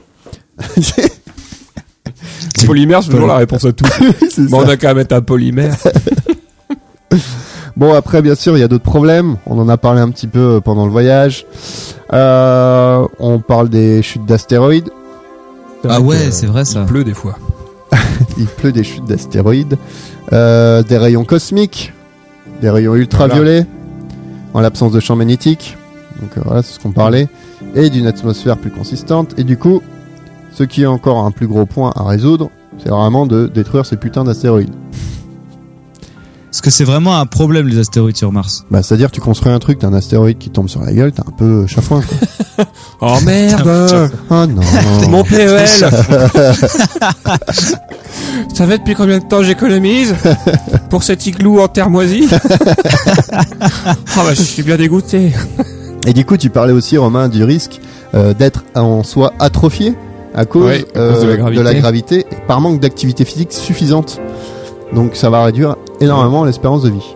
Polymère, 2.66 3.04
c'est 3.04 3.10
toujours 3.12 3.28
la 3.28 3.38
réponse 3.38 3.66
à 3.66 3.72
tout. 3.74 3.86
Mais 4.22 4.30
ça. 4.30 4.42
on 4.52 4.68
a 4.68 4.78
qu'à 4.78 4.94
mettre 4.94 5.16
un 5.16 5.22
polymère. 5.22 5.76
Bon, 7.78 7.94
après, 7.94 8.22
bien 8.22 8.36
sûr, 8.36 8.56
il 8.56 8.62
y 8.62 8.64
a 8.64 8.70
d'autres 8.70 8.86
problèmes. 8.86 9.36
On 9.46 9.60
en 9.60 9.68
a 9.68 9.76
parlé 9.76 10.00
un 10.00 10.10
petit 10.10 10.28
peu 10.28 10.40
euh, 10.40 10.60
pendant 10.62 10.86
le 10.86 10.92
voyage. 10.94 11.46
Euh, 12.14 13.06
on 13.20 13.40
parle 13.40 13.68
des 13.68 14.02
chutes 14.02 14.26
d'astéroïdes. 14.26 14.90
Ah 15.88 16.00
ouais, 16.00 16.32
c'est 16.32 16.46
vrai, 16.46 16.64
ça. 16.64 16.82
Il 16.82 16.86
pleut 16.86 17.04
des 17.04 17.14
fois. 17.14 17.38
Il 18.38 18.48
pleut 18.48 18.72
des 18.72 18.84
chutes 18.84 19.06
d'astéroïdes. 19.06 19.78
Euh, 20.34 20.84
des 20.84 20.98
rayons 20.98 21.26
cosmiques. 21.26 21.94
Des 22.62 22.70
rayons 22.70 22.96
ultraviolets. 22.96 23.66
En 24.54 24.62
l'absence 24.62 24.92
de 24.92 25.00
champ 25.00 25.16
magnétique. 25.16 25.78
Donc 26.22 26.38
euh, 26.38 26.42
voilà, 26.46 26.62
c'est 26.62 26.76
ce 26.76 26.80
qu'on 26.80 26.92
parlait. 26.92 27.28
Et 27.76 27.90
d'une 27.90 28.08
atmosphère 28.08 28.58
plus 28.58 28.72
consistante. 28.72 29.38
Et 29.38 29.44
du 29.44 29.58
coup, 29.58 29.82
ce 30.52 30.64
qui 30.64 30.84
est 30.84 30.88
encore 30.88 31.26
un 31.26 31.32
plus 31.32 31.48
gros 31.48 31.66
point 31.66 31.92
à 31.96 32.04
résoudre, 32.04 32.50
c'est 32.82 32.90
vraiment 32.90 33.26
de 33.26 33.48
détruire 33.48 33.86
ces 33.86 33.98
putains 33.98 34.24
d'astéroïdes. 34.24 34.74
Parce 36.56 36.62
que 36.62 36.72
c'est 36.72 36.86
vraiment 36.86 37.20
un 37.20 37.26
problème 37.26 37.68
les 37.68 37.80
astéroïdes 37.80 38.16
sur 38.16 38.32
Mars. 38.32 38.64
Bah, 38.72 38.82
c'est-à-dire, 38.82 39.12
tu 39.12 39.20
construis 39.20 39.52
un 39.52 39.60
truc, 39.60 39.78
t'as 39.80 39.88
un 39.88 39.94
astéroïde 39.94 40.38
qui 40.38 40.50
tombe 40.50 40.70
sur 40.70 40.82
la 40.82 40.94
gueule, 40.94 41.12
t'as 41.12 41.24
un 41.28 41.32
peu 41.38 41.68
chafouin. 41.68 42.02
quoi. 42.02 42.66
Oh 43.02 43.18
merde 43.26 43.68
oh 44.30 44.46
non. 44.46 44.62
Mon 45.10 45.26
PEL 45.26 45.68
Ça 45.68 45.92
fait 48.66 48.78
depuis 48.78 48.96
combien 48.96 49.20
de 49.20 49.26
temps 49.26 49.44
j'économise 49.44 50.16
Pour 50.90 51.04
cet 51.04 51.28
igloo 51.28 51.60
en 51.60 51.68
terre 51.68 51.90
moisie 51.90 52.30
Oh 52.32 52.38
bah 54.16 54.34
je 54.34 54.42
suis 54.42 54.64
bien 54.64 54.78
dégoûté 54.78 55.34
Et 56.08 56.14
du 56.14 56.24
coup, 56.24 56.38
tu 56.38 56.50
parlais 56.50 56.72
aussi, 56.72 56.98
Romain, 56.98 57.28
du 57.28 57.44
risque 57.44 57.82
euh, 58.14 58.34
d'être 58.34 58.64
en 58.76 59.04
soi 59.04 59.34
atrophié 59.40 59.94
à 60.34 60.46
cause, 60.46 60.64
Ouais, 60.68 60.86
à 60.96 61.10
cause 61.10 61.22
de 61.24 61.28
la 61.28 61.36
gravité. 61.36 61.80
gravité 61.82 62.26
par 62.48 62.62
manque 62.62 62.80
d'activité 62.80 63.26
physique 63.26 63.52
suffisante. 63.52 64.22
Donc, 64.94 65.18
ça 65.18 65.30
va 65.30 65.44
réduire 65.44 65.76
énormément 66.02 66.44
l'espérance 66.44 66.82
de 66.84 66.90
vie. 66.90 67.16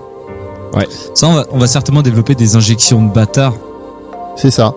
Ça, 1.16 1.28
on 1.28 1.34
va, 1.34 1.46
on 1.52 1.58
va 1.58 1.68
certainement 1.68 2.02
développer 2.04 2.36
des 2.36 2.56
injections 2.56 3.02
de 3.04 3.12
bâtards. 3.12 3.56
C'est 4.36 4.52
ça. 4.52 4.74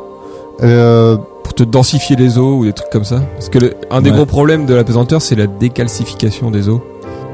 Euh, 0.62 1.16
Pour 1.44 1.54
te 1.54 1.64
densifier 1.64 2.16
les 2.16 2.38
os 2.38 2.60
ou 2.60 2.64
des 2.64 2.72
trucs 2.72 2.88
comme 2.90 3.04
ça. 3.04 3.20
Parce 3.34 3.48
que 3.50 3.58
le- 3.58 3.74
un 3.90 4.00
des 4.00 4.08
Ouais. 4.10 4.16
gros 4.16 4.26
problèmes 4.26 4.64
de 4.64 4.72
la 4.74 4.84
pesanteur, 4.84 5.20
c'est 5.20 5.34
la 5.34 5.46
décalcification 5.46 6.50
des 6.50 6.68
os. 6.68 6.80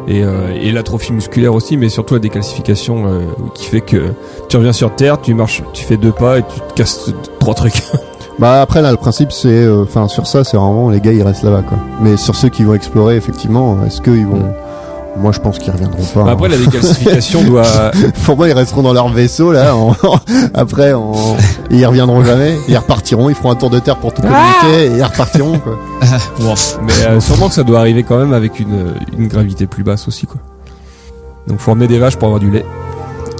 Et, 0.08 0.24
euh, 0.24 0.48
et 0.60 0.72
l'atrophie 0.72 1.12
musculaire 1.12 1.54
aussi, 1.54 1.76
mais 1.76 1.88
surtout 1.90 2.14
la 2.14 2.20
décalcification 2.20 3.06
euh, 3.06 3.20
qui 3.54 3.66
fait 3.66 3.82
que 3.82 4.12
tu 4.48 4.56
reviens 4.56 4.72
sur 4.72 4.94
Terre, 4.96 5.20
tu 5.20 5.34
marches, 5.34 5.62
tu 5.74 5.84
fais 5.84 5.98
deux 5.98 6.10
pas 6.12 6.38
et 6.38 6.42
tu 6.42 6.60
te 6.60 6.72
casses 6.74 7.12
trois 7.38 7.54
trucs. 7.54 7.82
bah 8.38 8.60
après 8.62 8.80
là, 8.82 8.90
le 8.90 8.96
principe 8.96 9.30
c'est, 9.30 9.48
euh, 9.48 9.82
enfin 9.84 10.08
sur 10.08 10.26
ça, 10.26 10.42
c'est 10.44 10.56
vraiment 10.56 10.88
les 10.88 11.00
gars 11.00 11.12
ils 11.12 11.22
restent 11.22 11.42
là-bas 11.44 11.62
quoi. 11.62 11.76
Mais 12.00 12.16
sur 12.16 12.34
ceux 12.34 12.48
qui 12.48 12.64
vont 12.64 12.72
explorer, 12.74 13.16
effectivement, 13.16 13.76
est-ce 13.84 14.00
qu'ils 14.00 14.26
vont, 14.26 14.42
Moi, 15.20 15.32
je 15.32 15.40
pense 15.40 15.58
qu'ils 15.58 15.72
reviendront 15.72 16.02
pas. 16.02 16.22
Bah, 16.22 16.30
hein. 16.30 16.32
après, 16.34 16.48
la 16.48 16.56
décalcification 16.58 17.42
doit. 17.44 17.64
Pour 18.24 18.36
moi, 18.36 18.48
ils 18.48 18.52
resteront 18.52 18.82
dans 18.82 18.92
leur 18.92 19.08
vaisseau 19.08 19.52
là. 19.52 19.74
en- 19.74 19.94
Après, 20.54 20.92
en- 20.92 21.36
ils 21.70 21.84
reviendront 21.86 22.24
jamais. 22.24 22.56
Ils 22.68 22.76
repartiront. 22.76 23.28
Ils 23.28 23.34
feront 23.34 23.50
un 23.50 23.56
tour 23.56 23.70
de 23.70 23.78
terre 23.80 23.96
pour 23.96 24.12
tout 24.14 24.22
communiquer 24.22 24.86
et 24.86 24.96
ils 24.96 25.02
repartiront. 25.02 25.58
Quoi. 25.58 25.76
Ah. 26.40 26.54
Mais 26.82 26.92
euh, 27.06 27.20
sûrement 27.20 27.48
que 27.48 27.54
ça 27.54 27.64
doit 27.64 27.80
arriver 27.80 28.02
quand 28.04 28.16
même 28.18 28.32
avec 28.32 28.60
une, 28.60 28.94
une 29.18 29.28
gravité 29.28 29.66
plus 29.66 29.82
basse 29.82 30.06
aussi, 30.08 30.26
quoi. 30.26 30.40
Donc, 31.46 31.58
faut 31.58 31.72
emmener 31.72 31.88
des 31.88 31.98
vaches 31.98 32.16
pour 32.16 32.26
avoir 32.28 32.40
du 32.40 32.50
lait. 32.50 32.64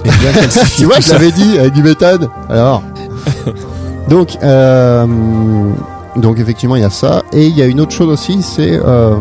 Et 0.05 0.09
bien 0.09 0.31
calcifier 0.33 0.77
tu 0.77 0.85
vois, 0.85 0.99
je 0.99 1.11
l'avais 1.13 1.31
dit 1.31 1.57
avec 1.57 1.73
du 1.73 1.81
méthane. 1.83 2.27
Alors. 2.49 2.83
Donc, 4.09 4.37
euh, 4.43 5.05
donc 6.15 6.39
effectivement, 6.39 6.75
il 6.75 6.81
y 6.81 6.85
a 6.85 6.89
ça. 6.89 7.23
Et 7.33 7.45
il 7.47 7.55
y 7.57 7.61
a 7.61 7.65
une 7.65 7.79
autre 7.81 7.91
chose 7.91 8.09
aussi, 8.09 8.41
c'est 8.41 8.79
euh, 8.83 9.15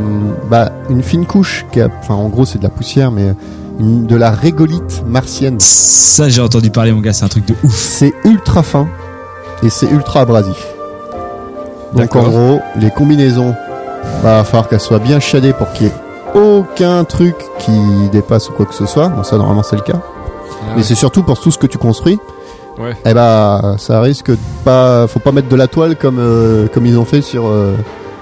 bah, 0.50 0.70
une 0.90 1.02
fine 1.02 1.26
couche. 1.26 1.64
Qui 1.72 1.80
a, 1.80 1.88
enfin, 2.00 2.14
en 2.14 2.28
gros, 2.28 2.44
c'est 2.44 2.58
de 2.58 2.62
la 2.64 2.70
poussière, 2.70 3.10
mais 3.10 3.34
une- 3.78 4.06
de 4.06 4.16
la 4.16 4.30
régolite 4.30 5.02
martienne. 5.06 5.56
Ça, 5.60 6.28
j'ai 6.28 6.40
entendu 6.40 6.70
parler, 6.70 6.92
mon 6.92 7.00
gars, 7.00 7.12
c'est 7.12 7.24
un 7.24 7.28
truc 7.28 7.46
de 7.46 7.54
ouf. 7.64 7.74
C'est 7.76 8.12
ultra 8.24 8.62
fin 8.62 8.88
et 9.62 9.70
c'est 9.70 9.90
ultra 9.90 10.20
abrasif. 10.20 10.66
Donc 11.94 12.14
en 12.16 12.22
gros, 12.28 12.60
les 12.76 12.90
combinaisons, 12.90 13.54
va 14.22 14.44
falloir 14.44 14.68
qu'elles 14.68 14.80
soient 14.80 14.98
bien 14.98 15.20
chiadées 15.20 15.52
pour 15.52 15.70
qu'il 15.72 15.86
y 15.86 15.90
ait 15.90 15.94
aucun 16.34 17.04
truc 17.04 17.34
qui 17.58 17.72
dépasse 18.12 18.48
ou 18.48 18.52
quoi 18.52 18.66
que 18.66 18.74
ce 18.74 18.86
soit. 18.86 19.08
Bon, 19.08 19.22
ça 19.22 19.36
normalement 19.38 19.62
c'est 19.62 19.76
le 19.76 19.82
cas. 19.82 20.00
Mais 20.76 20.82
c'est 20.82 20.94
surtout 20.94 21.22
pour 21.22 21.40
tout 21.40 21.50
ce 21.50 21.58
que 21.58 21.66
tu 21.66 21.78
construis. 21.78 22.18
Ouais. 22.78 22.94
Eh 23.04 23.12
bah, 23.14 23.74
ça 23.78 24.00
risque 24.00 24.30
de 24.30 24.38
pas, 24.64 25.06
faut 25.08 25.18
pas 25.18 25.32
mettre 25.32 25.48
de 25.48 25.56
la 25.56 25.66
toile 25.66 25.96
comme 25.96 26.18
euh, 26.18 26.68
comme 26.72 26.86
ils 26.86 26.96
ont 26.98 27.04
fait 27.04 27.22
sur 27.22 27.46
euh, 27.46 27.74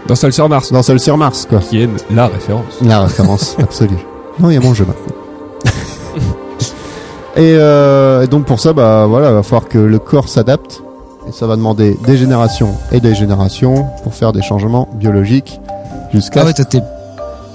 Dans 0.06 0.14
Seul 0.14 0.32
sur 0.32 0.48
Mars, 0.48 0.72
dans 0.72 0.82
Seul 0.82 0.98
sur 0.98 1.16
Mars 1.18 1.46
quoi. 1.48 1.58
qui 1.58 1.82
est 1.82 1.90
la 2.10 2.26
référence. 2.26 2.78
La 2.82 3.00
référence 3.02 3.56
absolue. 3.62 3.98
Non, 4.38 4.50
il 4.50 4.54
y 4.54 4.56
a 4.56 4.60
mon 4.60 4.72
jeu 4.74 4.86
maintenant. 4.86 5.14
et, 7.36 7.54
euh, 7.58 8.22
et 8.22 8.26
donc 8.28 8.46
pour 8.46 8.60
ça, 8.60 8.72
bah 8.72 9.06
voilà, 9.06 9.30
va 9.32 9.42
falloir 9.42 9.68
que 9.68 9.78
le 9.78 9.98
corps 9.98 10.28
s'adapte. 10.28 10.82
Et 11.28 11.32
ça 11.32 11.46
va 11.46 11.56
demander 11.56 11.98
des 12.06 12.16
générations 12.16 12.74
et 12.92 13.00
des 13.00 13.14
générations 13.14 13.86
pour 14.04 14.14
faire 14.14 14.32
des 14.32 14.42
changements 14.42 14.88
biologiques 14.94 15.60
jusqu'à. 16.14 16.42
Ah 16.42 16.46
ouais, 16.46 16.52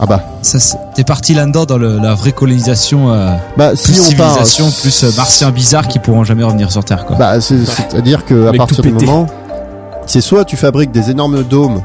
Ah 0.04 0.08
bah, 0.08 0.20
ça, 0.42 0.60
c'est- 0.60 0.78
t'es 0.96 1.04
parti 1.04 1.36
là-dedans 1.36 1.66
dans 1.66 1.78
le- 1.78 2.00
la 2.00 2.16
vraie 2.16 2.32
colonisation, 2.32 3.12
euh, 3.14 3.30
bah 3.56 3.70
plus 3.70 3.78
si 3.94 4.00
on 4.14 4.18
part, 4.18 4.32
civilisation, 4.34 4.72
plus 4.82 5.04
euh, 5.04 5.12
martiens 5.16 5.52
bizarres 5.52 5.88
qui 5.88 6.00
pourront 6.00 6.24
jamais 6.24 6.44
revenir 6.44 6.72
sur 6.72 6.84
Terre, 6.84 7.06
quoi. 7.06 7.18
Bah, 7.18 7.40
c'est- 7.40 7.64
c'est-à-dire 7.66 8.26
que 8.26 8.48
à 8.48 8.54
partir 8.54 8.82
du 8.82 8.92
pété. 8.92 9.06
moment, 9.06 9.28
c'est 10.08 10.22
soit 10.22 10.44
tu 10.44 10.58
fabriques 10.58 10.92
des 10.92 11.12
énormes 11.12 11.44
dômes 11.44 11.82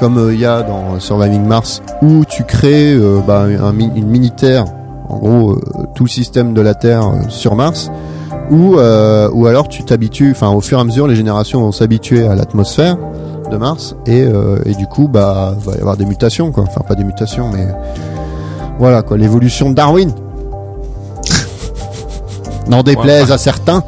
comme 0.00 0.16
euh, 0.16 0.32
il 0.32 0.40
y 0.40 0.46
a 0.46 0.62
dans 0.62 0.98
Surviving 0.98 1.44
Mars, 1.44 1.82
ou 2.00 2.24
tu 2.24 2.44
crées 2.44 2.94
euh, 2.94 3.20
bah, 3.26 3.42
un, 3.62 3.72
mi- 3.72 3.90
une 3.94 4.06
mini 4.06 4.30
terre, 4.30 4.64
en 5.10 5.18
gros 5.18 5.50
euh, 5.52 5.60
tout 5.94 6.04
le 6.04 6.08
système 6.10 6.54
de 6.54 6.60
la 6.62 6.74
Terre 6.74 7.02
euh, 7.06 7.28
sur 7.28 7.54
Mars, 7.54 7.90
ou 8.50 8.78
euh, 8.78 9.28
ou 9.34 9.46
alors 9.46 9.68
tu 9.68 9.82
t'habitues, 9.84 10.30
enfin 10.34 10.48
au 10.48 10.62
fur 10.62 10.78
et 10.78 10.80
à 10.80 10.84
mesure 10.84 11.06
les 11.06 11.16
générations 11.16 11.60
vont 11.60 11.72
s'habituer 11.72 12.26
à 12.26 12.34
l'atmosphère 12.34 12.96
de 13.48 13.56
Mars 13.56 13.96
et 14.06 14.22
euh, 14.22 14.58
et 14.66 14.74
du 14.74 14.86
coup 14.86 15.08
bah 15.08 15.54
va 15.64 15.72
y 15.74 15.80
avoir 15.80 15.96
des 15.96 16.04
mutations 16.04 16.52
quoi, 16.52 16.64
enfin 16.66 16.82
pas 16.86 16.94
des 16.94 17.04
mutations 17.04 17.50
mais 17.52 17.66
voilà 18.78 19.02
quoi, 19.02 19.16
l'évolution 19.16 19.70
de 19.70 19.74
Darwin. 19.74 20.12
N'en 22.68 22.82
déplaise 22.82 23.32
à 23.32 23.38
certains. 23.38 23.82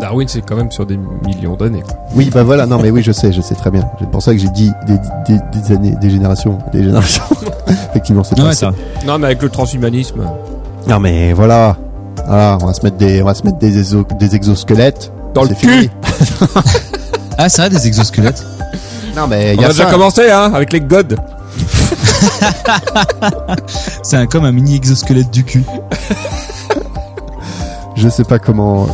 Darwin, 0.00 0.28
c'est 0.28 0.42
quand 0.42 0.54
même 0.54 0.70
sur 0.70 0.86
des 0.86 0.96
millions 1.26 1.56
d'années. 1.56 1.82
Oui, 2.14 2.30
bah 2.32 2.44
voilà, 2.44 2.66
non 2.66 2.78
mais 2.80 2.90
oui, 2.90 3.02
je 3.02 3.10
sais, 3.10 3.32
je 3.32 3.40
sais 3.40 3.54
très 3.56 3.70
bien. 3.70 3.82
C'est 3.98 4.08
pour 4.10 4.22
ça 4.22 4.32
que 4.32 4.38
j'ai 4.38 4.48
dit 4.50 4.70
des, 4.86 4.96
des, 5.26 5.40
des 5.52 5.72
années, 5.74 5.94
des 6.00 6.10
générations, 6.10 6.58
des 6.72 6.84
générations. 6.84 7.24
Effectivement, 7.90 8.22
c'est 8.22 8.36
pas 8.36 8.44
ouais, 8.44 8.54
ça. 8.54 8.70
Non, 9.06 9.18
mais 9.18 9.26
avec 9.26 9.42
le 9.42 9.48
transhumanisme. 9.48 10.20
Non 10.86 11.00
mais 11.00 11.32
voilà. 11.32 11.76
Ah, 12.28 12.58
on 12.60 12.66
va 12.66 12.74
se 12.74 12.82
mettre 12.84 12.96
des, 12.98 13.22
on 13.22 13.24
va 13.24 13.34
se 13.34 13.42
mettre 13.44 13.58
des, 13.58 13.82
exo- 13.82 14.16
des 14.18 14.36
exosquelettes. 14.36 15.10
Dans 15.34 15.42
le 15.42 15.48
C'est 15.48 15.54
cul 15.56 15.68
fini. 15.68 15.90
Ah, 17.38 17.48
c'est 17.48 17.62
vrai, 17.62 17.70
des 17.70 17.86
exosquelettes. 17.86 18.42
Non 19.16 19.26
mais 19.28 19.54
il 19.54 19.58
On 19.58 19.62
y 19.62 19.64
a 19.64 19.68
a 19.68 19.70
déjà 19.70 19.84
ça. 19.84 19.90
commencé, 19.90 20.30
hein, 20.30 20.52
avec 20.54 20.72
les 20.72 20.80
gods. 20.80 21.02
C'est 24.02 24.16
un, 24.16 24.26
comme 24.26 24.44
un 24.44 24.52
mini 24.52 24.76
exosquelette 24.76 25.30
du 25.30 25.44
cul. 25.44 25.64
Je 27.98 28.08
sais 28.08 28.24
pas 28.24 28.38
comment. 28.38 28.86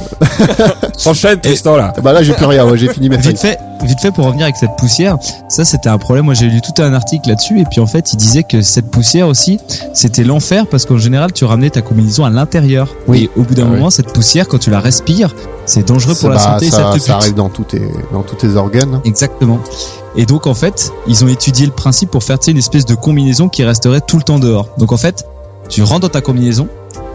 Enchaîne, 1.07 1.41
Tristan, 1.41 1.77
là. 1.77 1.93
Bah 2.03 2.13
là, 2.13 2.23
j'ai 2.23 2.33
plus 2.33 2.47
rien. 2.47 2.65
ouais, 2.67 2.79
j'ai 2.79 2.89
fini 2.93 3.09
mes. 3.09 3.17
Vite 3.19 3.39
fait, 3.39 3.59
vite 3.85 4.01
fait 4.01 4.11
pour 4.11 4.25
revenir 4.27 4.45
avec 4.45 4.57
cette 4.57 4.77
poussière, 4.77 5.19
ça 5.49 5.65
c'était 5.65 5.89
un 5.89 5.99
problème. 5.99 6.25
Moi 6.25 6.35
j'ai 6.35 6.47
lu 6.47 6.61
tout 6.63 6.81
un 6.83 6.93
article 6.95 7.29
là-dessus 7.29 7.61
et 7.61 7.65
puis 7.65 7.81
en 7.81 7.87
fait 7.87 8.13
il 8.13 8.17
disait 8.17 8.43
que 8.43 8.63
cette 8.63 8.91
poussière 8.91 9.29
aussi 9.29 9.61
c'était 9.93 10.25
l'enfer 10.25 10.67
parce 10.67 10.87
qu'en 10.87 10.97
général 10.99 11.33
tu 11.33 11.45
ramenais 11.45 11.71
ta 11.71 11.83
combinaison 11.83 12.25
à 12.25 12.31
l'intérieur. 12.31 12.89
Oui. 13.09 13.25
Et 13.35 13.41
au 13.41 13.43
bout 13.45 13.55
d'un 13.55 13.67
Ah 13.67 13.71
moment 13.71 13.91
cette 13.91 14.13
poussière 14.13 14.49
quand 14.49 14.59
tu 14.59 14.71
la 14.71 14.81
respires 14.81 15.35
c'est 15.67 15.87
dangereux 15.87 16.15
pour 16.15 16.29
la 16.31 16.37
Bah, 16.37 16.43
santé 16.43 16.67
et 16.67 16.71
ça 16.71 16.93
ça, 16.93 16.93
te 16.95 16.99
ça 16.99 17.17
arrive 17.17 17.35
dans 17.35 17.49
tous 17.49 17.65
tes, 17.65 17.83
dans 18.13 18.23
tous 18.23 18.37
tes 18.37 18.57
organes. 18.57 19.01
Exactement. 19.05 19.59
Et 20.17 20.25
donc 20.27 20.47
en 20.47 20.55
fait 20.55 20.93
ils 21.07 21.25
ont 21.25 21.29
étudié 21.29 21.67
le 21.67 21.73
principe 21.73 22.11
pour 22.11 22.23
faire 22.23 22.39
tu 22.39 22.47
sais, 22.47 22.51
une 22.53 22.59
espèce 22.59 22.85
de 22.87 22.95
combinaison 22.95 23.49
qui 23.49 23.65
resterait 23.65 24.01
tout 24.01 24.17
le 24.17 24.23
temps 24.23 24.39
dehors. 24.39 24.69
Donc 24.79 24.93
en 24.93 24.97
fait 24.99 25.25
tu 25.69 25.83
rentres 25.83 26.01
dans 26.01 26.09
ta 26.09 26.21
combinaison 26.21 26.69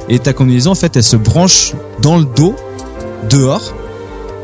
et 0.09 0.19
ta 0.19 0.33
combinaison 0.33 0.71
en 0.71 0.75
fait 0.75 0.95
elle 0.95 1.03
se 1.03 1.15
branche 1.15 1.73
dans 2.01 2.17
le 2.17 2.25
dos 2.25 2.55
dehors. 3.29 3.73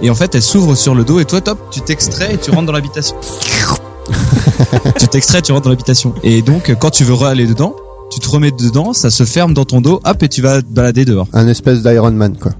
Et 0.01 0.09
en 0.09 0.15
fait 0.15 0.35
elle 0.35 0.41
s'ouvre 0.41 0.75
sur 0.75 0.93
le 0.95 1.03
dos 1.03 1.19
et 1.19 1.25
toi 1.25 1.41
top 1.41 1.59
tu 1.71 1.81
t'extrais 1.81 2.35
et 2.35 2.37
tu 2.37 2.51
rentres 2.51 2.67
dans 2.67 2.73
l'habitation. 2.73 3.15
Tu 4.99 5.07
t'extrais 5.07 5.41
tu 5.41 5.51
rentres 5.51 5.63
dans 5.65 5.69
l'habitation. 5.71 6.13
Et 6.23 6.41
donc 6.41 6.73
quand 6.79 6.91
tu 6.91 7.03
veux 7.03 7.19
aller 7.25 7.47
dedans 7.47 7.75
tu 8.11 8.19
te 8.19 8.29
remets 8.29 8.51
dedans 8.51 8.93
ça 8.93 9.09
se 9.09 9.23
ferme 9.25 9.53
dans 9.53 9.65
ton 9.65 9.81
dos 9.81 9.99
hop 10.03 10.23
et 10.23 10.29
tu 10.29 10.41
vas 10.41 10.61
te 10.61 10.67
balader 10.67 11.05
dehors. 11.05 11.27
Un 11.33 11.47
espèce 11.47 11.81
d'Iron 11.81 12.11
Man, 12.11 12.37
quoi. 12.37 12.51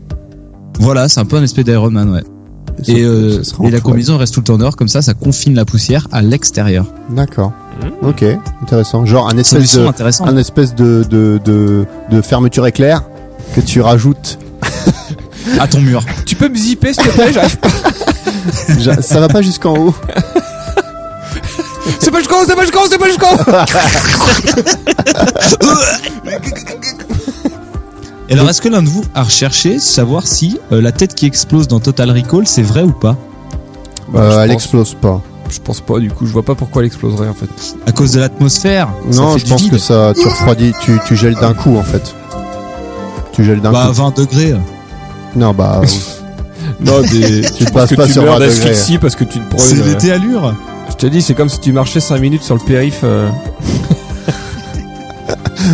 voilà 0.79 1.07
c'est 1.07 1.19
un 1.19 1.25
peu 1.25 1.37
un 1.37 1.43
espèce 1.43 1.65
d'Iron 1.65 1.91
Man 1.91 2.09
ouais. 2.11 2.23
Et, 2.87 3.03
euh, 3.03 3.41
et 3.63 3.71
la 3.71 3.79
combinaison 3.79 4.17
reste 4.17 4.33
tout 4.33 4.41
le 4.41 4.45
temps 4.45 4.57
dehors 4.57 4.75
comme 4.75 4.87
ça 4.89 5.01
ça 5.01 5.13
confine 5.13 5.55
la 5.55 5.65
poussière 5.65 6.07
à 6.11 6.21
l'extérieur. 6.21 6.85
D'accord. 7.09 7.53
Mmh. 7.81 8.07
Ok, 8.07 8.23
intéressant. 8.63 9.05
Genre 9.05 9.27
un 9.27 9.37
espèce 9.37 9.75
de, 9.75 9.85
un 10.23 10.37
espèce 10.37 10.73
de, 10.75 11.03
de, 11.09 11.39
de, 11.43 11.85
de 12.09 12.21
fermeture 12.21 12.65
éclair 12.67 13.01
que 13.55 13.61
tu 13.61 13.81
rajoutes. 13.81 14.39
à 15.59 15.67
ton 15.67 15.81
mur 15.81 16.03
Tu 16.25 16.35
peux 16.35 16.47
me 16.49 16.55
zipper, 16.55 16.93
s'il 16.93 17.03
te 17.03 17.09
plaît, 17.09 17.33
j'arrive 17.33 17.57
pas. 17.57 17.69
Ça 19.01 19.19
va 19.19 19.27
pas 19.27 19.41
jusqu'en 19.41 19.75
haut. 19.75 19.95
C'est 21.99 22.11
pas 22.11 22.19
jusqu'en 22.19 22.35
haut, 22.41 22.45
c'est 22.47 22.55
pas 22.55 22.61
jusqu'en 22.61 22.81
haut, 22.83 22.87
c'est 22.89 22.97
pas 22.97 23.07
jusqu'en 23.07 23.33
haut. 23.33 24.55
Et 28.29 28.33
alors, 28.33 28.49
est-ce 28.49 28.61
que 28.61 28.69
l'un 28.69 28.81
de 28.81 28.87
vous 28.89 29.03
a 29.13 29.23
recherché 29.23 29.79
savoir 29.79 30.25
si 30.25 30.59
euh, 30.71 30.81
la 30.81 30.91
tête 30.91 31.13
qui 31.13 31.25
explose 31.27 31.67
dans 31.67 31.79
Total 31.79 32.09
Recall, 32.09 32.47
c'est 32.47 32.63
vrai 32.63 32.81
ou 32.81 32.91
pas? 32.91 33.15
Bah, 34.11 34.19
Euh, 34.19 34.41
elle 34.43 34.47
pense- 34.49 34.55
explose 34.63 34.95
pas. 34.95 35.21
Je 35.49 35.59
pense 35.59 35.79
pas, 35.81 35.99
du 35.99 36.09
coup, 36.11 36.25
je 36.25 36.31
vois 36.33 36.43
pas 36.43 36.55
pourquoi 36.55 36.81
elle 36.81 36.87
exploserait, 36.87 37.27
en 37.29 37.33
fait. 37.33 37.47
À 37.87 37.91
cause 37.91 38.11
de 38.11 38.19
l'atmosphère 38.19 38.89
Non, 39.13 39.37
je 39.37 39.45
pense 39.45 39.61
vide. 39.63 39.71
que 39.71 39.77
ça, 39.77 40.13
tu 40.19 40.27
refroidis, 40.27 40.73
tu, 40.81 40.99
tu 41.07 41.15
gèles 41.15 41.35
d'un 41.35 41.53
coup 41.53 41.77
en 41.77 41.83
fait. 41.83 42.13
Tu 43.31 43.43
gèles 43.43 43.61
d'un 43.61 43.71
Bah, 43.71 43.85
à 43.85 43.87
coup. 43.87 43.93
20 43.93 44.17
degrés. 44.17 44.55
Non, 45.35 45.53
bah, 45.53 45.81
Non, 46.81 47.01
des... 47.01 47.41
tu 47.57 47.65
passes 47.65 47.93
pas 47.93 48.07
tu 48.07 48.13
sur 48.13 48.23
meurs 48.23 48.39
20 48.39 48.45
degrés. 48.47 48.59
d'asphyxie 48.59 48.97
parce 48.97 49.15
que 49.15 49.23
tu 49.23 49.39
te 49.39 49.57
C'est 49.61 49.75
brûles. 49.75 49.91
l'été 49.93 50.11
allure. 50.11 50.53
Je 50.89 50.95
te 50.95 51.05
dis, 51.07 51.21
c'est 51.21 51.35
comme 51.35 51.49
si 51.49 51.59
tu 51.59 51.71
marchais 51.71 51.99
5 51.99 52.19
minutes 52.19 52.43
sur 52.43 52.55
le 52.55 52.61
périph. 52.61 53.01
euh, 53.03 53.29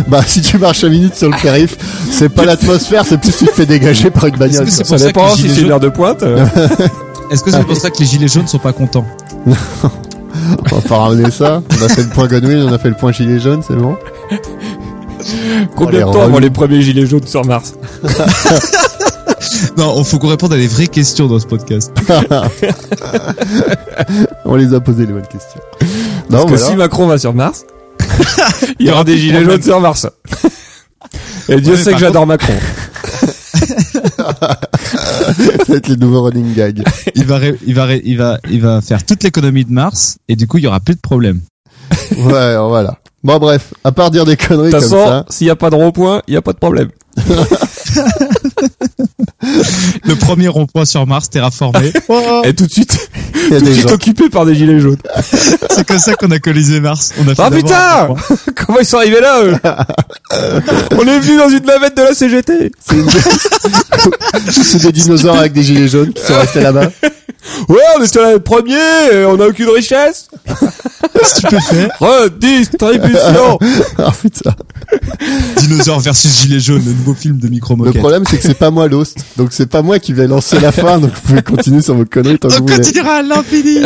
Bah, 0.08 0.22
si 0.26 0.40
tu 0.40 0.58
marches 0.58 0.84
à 0.84 0.88
minute 0.88 1.14
sur 1.14 1.28
le 1.28 1.36
périph, 1.36 1.76
c'est 2.10 2.28
pas 2.30 2.44
l'atmosphère, 2.44 3.04
c'est 3.06 3.18
plus 3.18 3.36
tu 3.36 3.44
te 3.46 3.52
fais 3.52 3.66
dégager 3.66 4.10
par 4.10 4.26
une 4.26 4.36
bagnole. 4.36 4.70
C'est 4.70 4.86
Ça 4.86 4.96
dépend 4.96 5.34
si 5.36 5.48
une 5.60 5.70
heure 5.70 5.80
de 5.80 5.90
pointe. 5.90 6.22
euh, 6.22 6.44
Est-ce 7.30 7.42
que 7.42 7.50
c'est 7.50 7.62
pour 7.64 7.76
ça 7.76 7.90
que 7.90 7.98
les 7.98 8.06
gilets 8.06 8.28
jaunes 8.28 8.46
sont 8.46 8.58
pas 8.58 8.72
contents 8.72 9.06
On 10.72 10.76
va 10.76 10.80
pas 10.88 10.96
ramener 10.98 11.30
ça. 11.30 11.62
On 11.70 11.84
a 11.84 11.88
fait 11.88 12.02
le 12.02 12.08
point 12.08 12.26
Godwin, 12.26 12.66
on 12.68 12.72
a 12.72 12.78
fait 12.78 12.88
le 12.88 12.94
point 12.94 13.12
gilet 13.12 13.38
jaune, 13.38 13.62
c'est 13.66 13.74
bon. 13.76 13.96
Combien 15.76 16.00
les 16.00 16.04
de 16.06 16.12
temps 16.12 16.22
avant 16.22 16.38
les 16.38 16.50
premiers 16.50 16.82
gilets 16.82 17.06
jaunes 17.06 17.26
sur 17.26 17.44
Mars 17.44 17.74
Non, 19.76 19.94
il 19.98 20.04
faut 20.04 20.18
qu'on 20.18 20.28
réponde 20.28 20.52
à 20.52 20.56
des 20.56 20.66
vraies 20.66 20.86
questions 20.88 21.26
dans 21.26 21.38
ce 21.38 21.46
podcast. 21.46 21.92
On 24.44 24.56
les 24.56 24.74
a 24.74 24.80
posé 24.80 25.06
les 25.06 25.12
bonnes 25.12 25.26
questions. 25.26 25.60
Parce 25.78 25.90
Non, 26.30 26.44
que 26.44 26.48
voilà. 26.56 26.66
si 26.66 26.76
Macron 26.76 27.06
va 27.06 27.18
sur 27.18 27.34
Mars, 27.34 27.64
il 28.80 28.86
y 28.86 28.90
aura 28.90 29.04
des 29.04 29.16
gilets 29.18 29.44
jaunes 29.44 29.62
sur 29.62 29.80
Mars. 29.80 30.06
Et 31.48 31.60
Dieu 31.60 31.74
Ouais, 31.74 31.78
sait 31.82 31.92
que 31.92 31.98
j'adore 31.98 32.26
Macron. 32.26 32.54
Ça 34.40 35.64
va 35.68 35.74
être 35.76 35.88
le 35.88 35.96
nouveau 35.96 36.22
running 36.22 36.54
gag. 36.54 36.82
Il 37.14 37.24
va, 37.24 37.38
ré- 37.38 37.58
il 37.66 37.74
va, 37.74 37.84
ré- 37.84 38.02
il 38.04 38.16
va, 38.18 38.38
il 38.50 38.60
va 38.60 38.80
faire 38.80 39.04
toute 39.04 39.22
l'économie 39.22 39.64
de 39.64 39.72
Mars 39.72 40.18
et 40.28 40.36
du 40.36 40.46
coup, 40.46 40.58
il 40.58 40.64
y 40.64 40.66
aura 40.66 40.80
plus 40.80 40.94
de 40.94 41.00
problème. 41.00 41.40
Ouais, 42.16 42.56
voilà. 42.56 42.98
Bon, 43.24 43.38
bref, 43.38 43.72
à 43.84 43.92
part 43.92 44.10
dire 44.10 44.24
des 44.24 44.36
conneries 44.36 44.70
De 44.70 44.72
comme 44.72 44.80
toute 44.80 44.90
façon, 44.90 45.06
ça. 45.06 45.24
s'il 45.28 45.46
n'y 45.46 45.50
a 45.50 45.56
pas 45.56 45.70
de 45.70 45.76
rond-point, 45.76 46.22
il 46.26 46.32
n'y 46.32 46.36
a 46.36 46.42
pas 46.42 46.52
de 46.52 46.58
problème. 46.58 46.88
Le 50.04 50.14
premier 50.16 50.48
rond-point 50.48 50.84
sur 50.84 51.06
Mars 51.06 51.30
terraformé. 51.30 51.92
Et 52.44 52.54
tout 52.54 52.66
de 52.66 52.70
suite, 52.70 53.08
Il 53.34 53.52
y 53.52 53.56
a 53.56 53.60
tout 53.60 53.64
de 53.66 53.72
suite 53.72 53.88
gens. 53.88 53.94
occupé 53.94 54.28
par 54.28 54.46
des 54.46 54.54
gilets 54.54 54.78
jaunes. 54.80 54.98
C'est 55.70 55.86
comme 55.86 55.98
ça 55.98 56.14
qu'on 56.14 56.30
a 56.30 56.38
colonisé 56.38 56.80
Mars. 56.80 57.12
On 57.18 57.22
a 57.28 57.34
fait 57.34 57.42
Ah 57.42 57.50
putain. 57.50 58.14
Comment 58.54 58.78
ils 58.80 58.86
sont 58.86 58.98
arrivés 58.98 59.20
là 59.20 59.42
eux 59.42 59.56
On 60.96 61.06
est 61.06 61.18
venu 61.20 61.38
dans 61.38 61.48
une 61.48 61.64
navette 61.64 61.96
de 61.96 62.02
la 62.02 62.14
CGT. 62.14 62.72
C'est 62.88 62.96
une- 62.96 64.78
des 64.80 64.92
dinosaures 64.92 65.38
avec 65.38 65.52
des 65.52 65.62
gilets 65.62 65.88
jaunes 65.88 66.12
qui 66.12 66.22
sont 66.24 66.34
restés 66.38 66.60
là-bas. 66.60 66.90
Ouais, 67.68 67.78
on 67.98 68.02
était 68.04 68.20
là 68.20 68.32
le 68.32 68.38
premier, 68.38 68.76
et 69.12 69.24
on 69.24 69.40
a 69.40 69.46
aucune 69.48 69.68
richesse. 69.70 70.28
Stupéfait. 71.24 71.88
Redistribution. 71.98 73.58
Ah 73.98 74.12
putain. 74.20 74.54
Dinosaure 75.56 76.00
versus 76.00 76.40
Gilet 76.42 76.60
jaune, 76.60 76.82
le 76.84 76.92
nouveau 76.92 77.14
film 77.14 77.38
de 77.38 77.48
Micro 77.48 77.74
Le 77.84 77.92
problème, 77.92 78.24
c'est 78.28 78.36
que 78.38 78.42
c'est 78.42 78.54
pas 78.54 78.70
moi 78.70 78.88
l'host. 78.88 79.18
Donc 79.36 79.48
c'est 79.52 79.66
pas 79.66 79.82
moi 79.82 79.98
qui 79.98 80.12
vais 80.12 80.26
lancer 80.26 80.58
la 80.60 80.72
fin. 80.72 80.98
Donc 80.98 81.12
vous 81.14 81.20
pouvez 81.22 81.42
continuer 81.42 81.82
sur 81.82 81.94
vos 81.94 82.04
conneries 82.04 82.38
tant 82.38 82.48
que 82.48 82.54
On 82.54 82.58
vous 82.58 82.64
voulez. 82.66 82.76
continuera 82.76 83.14
à 83.16 83.22
l'infini. 83.22 83.78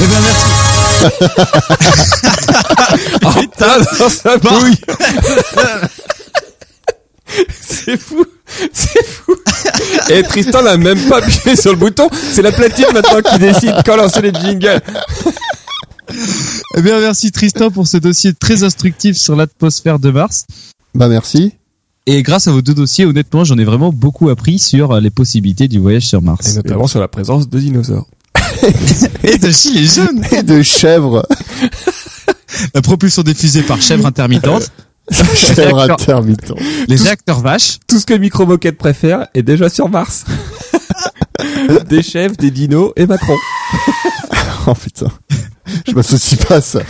Eh 0.00 0.06
ben 0.06 0.20
merci. 0.22 0.50
Oh, 3.24 3.28
putain, 3.40 3.78
dans 3.98 4.08
sa 4.08 4.36
Bon. 4.38 4.58
bouille. 4.60 4.76
C'est 7.60 8.00
fou. 8.00 8.24
C'est 8.72 9.04
fou. 9.06 9.34
Et 10.10 10.22
Tristan 10.22 10.62
n'a 10.62 10.76
même 10.76 11.00
pas 11.08 11.18
appuyé 11.18 11.56
sur 11.56 11.72
le 11.72 11.78
bouton. 11.78 12.08
C'est 12.32 12.42
la 12.42 12.52
platine 12.52 12.86
maintenant 12.92 13.20
qui 13.22 13.38
décide 13.38 13.74
quand 13.84 13.96
lancer 13.96 14.20
les 14.22 14.32
jingles. 14.32 14.80
Eh 16.76 16.82
bien 16.82 17.00
merci 17.00 17.32
Tristan 17.32 17.70
pour 17.70 17.86
ce 17.88 17.96
dossier 17.96 18.34
très 18.34 18.62
instructif 18.62 19.16
sur 19.16 19.34
l'atmosphère 19.36 19.98
de 19.98 20.10
Mars. 20.10 20.44
Bah 20.94 21.08
merci. 21.08 21.52
Et 22.06 22.22
grâce 22.22 22.48
à 22.48 22.52
vos 22.52 22.60
deux 22.60 22.74
dossiers, 22.74 23.06
honnêtement, 23.06 23.44
j'en 23.44 23.56
ai 23.56 23.64
vraiment 23.64 23.90
beaucoup 23.90 24.28
appris 24.28 24.58
sur 24.58 24.92
euh, 24.92 25.00
les 25.00 25.08
possibilités 25.10 25.68
du 25.68 25.78
voyage 25.78 26.06
sur 26.06 26.18
Et 26.20 26.24
Mars. 26.24 26.54
notamment 26.54 26.86
sur 26.86 27.00
la 27.00 27.08
présence 27.08 27.48
de 27.48 27.58
dinosaures. 27.58 28.06
Et 29.22 29.38
de 29.38 29.48
Gilets 29.50 29.86
jaunes. 29.86 30.22
Et 30.32 30.42
de 30.42 30.62
chèvres. 30.62 31.26
La 32.74 32.82
propulsion 32.82 33.22
des 33.22 33.34
fusées 33.34 33.62
par 33.62 33.80
chèvre 33.80 34.06
intermittente. 34.06 34.70
Chèvres 35.10 35.76
D'accord. 35.76 36.00
intermittents. 36.00 36.56
Les 36.88 36.96
réacteurs 36.96 37.40
vaches. 37.40 37.78
Tout 37.86 37.98
ce 37.98 38.06
que 38.06 38.14
Micro 38.14 38.46
Moquette 38.46 38.78
préfère 38.78 39.26
est 39.34 39.42
déjà 39.42 39.68
sur 39.68 39.88
Mars. 39.88 40.24
des 41.88 42.02
chefs, 42.02 42.36
des 42.38 42.50
dinos 42.50 42.92
et 42.96 43.06
Macron. 43.06 43.36
Oh 44.66 44.72
putain. 44.74 45.08
Je 45.86 45.92
m'associe 45.92 46.40
pas 46.42 46.56
à 46.56 46.60
ça. 46.62 46.80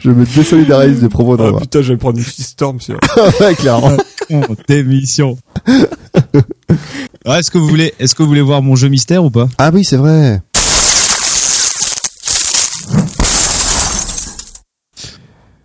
Je 0.00 0.10
me 0.10 0.24
désolidarise 0.24 1.00
des 1.00 1.08
propos 1.08 1.36
de 1.36 1.42
Oh 1.42 1.46
Romain. 1.46 1.58
putain, 1.60 1.82
je 1.82 1.92
vais 1.92 1.98
prendre 1.98 2.18
une 2.18 2.24
storm 2.24 2.80
sur. 2.80 2.98
Ouais, 3.40 3.54
clairement. 3.54 3.96
Démission. 4.68 5.36
Ah, 7.24 7.38
est-ce 7.38 7.50
que 7.50 7.58
vous 7.58 7.68
voulez, 7.68 7.92
est-ce 7.98 8.14
que 8.14 8.22
vous 8.22 8.28
voulez 8.28 8.40
voir 8.42 8.62
mon 8.62 8.76
jeu 8.76 8.88
mystère 8.88 9.24
ou 9.24 9.30
pas? 9.30 9.48
Ah 9.58 9.70
oui, 9.72 9.84
c'est 9.84 9.96
vrai. 9.96 10.40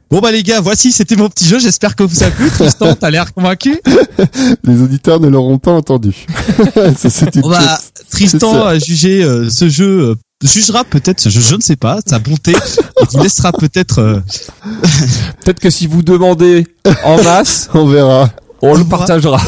Bon 0.10 0.20
bah 0.22 0.32
les 0.32 0.42
gars, 0.44 0.62
voici, 0.62 0.92
c'était 0.94 1.18
mon 1.18 1.28
petit 1.30 1.46
jeu. 1.46 1.60
J'espère 1.60 1.96
que 1.96 2.04
vous 2.04 2.24
a 2.24 2.28
plu. 2.30 2.50
Tristan, 2.50 2.96
t'as 2.96 3.10
l'air 3.10 3.34
convaincu 3.34 3.80
Les 4.64 4.82
auditeurs 4.82 5.20
ne 5.20 5.28
l'auront 5.28 5.58
pas 5.60 5.72
entendu. 5.72 6.26
Ça, 6.98 7.10
c'est 7.10 7.36
une 7.36 7.42
Bon 7.42 7.50
bah, 7.50 7.80
Tristan 8.10 8.54
ça. 8.54 8.68
a 8.70 8.80
jugé 8.80 9.22
euh, 9.24 9.50
ce 9.50 9.68
jeu, 9.68 9.86
euh, 10.12 10.16
jugera 10.44 10.86
peut-être 10.86 11.20
ce 11.20 11.28
jeu, 11.30 11.42
je 11.42 11.56
ne 11.56 11.62
sais 11.62 11.76
pas, 11.76 12.00
sa 12.06 12.20
bonté. 12.20 12.52
et 12.54 13.06
vous 13.12 13.22
laissera 13.22 13.52
peut-être. 13.52 14.00
euh, 14.00 14.20
Peut-être 15.44 15.60
que 15.60 15.70
si 15.70 15.88
vous 15.88 16.02
demandez 16.04 16.66
en 17.04 17.22
masse, 17.22 17.70
On 17.74 17.86
verra. 17.86 18.30
on 18.62 18.76
le 18.76 18.86
partagera. 18.86 19.42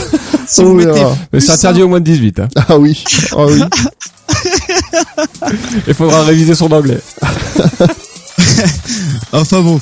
si 0.46 0.62
vous 0.64 0.74
mettez. 0.74 1.06
Mais 1.32 1.40
c'est 1.40 1.52
interdit 1.54 1.84
au 1.84 1.88
moins 1.88 2.02
de 2.02 2.06
18. 2.06 2.40
Hein. 2.42 2.48
Ah 2.68 2.78
oui. 2.78 3.02
Ah 3.32 3.46
oui. 3.46 3.62
Il 5.88 5.94
faudra 5.94 6.24
réviser 6.24 6.54
son 6.54 6.70
anglais. 6.74 7.00
Enfin 9.32 9.62
bon. 9.62 9.80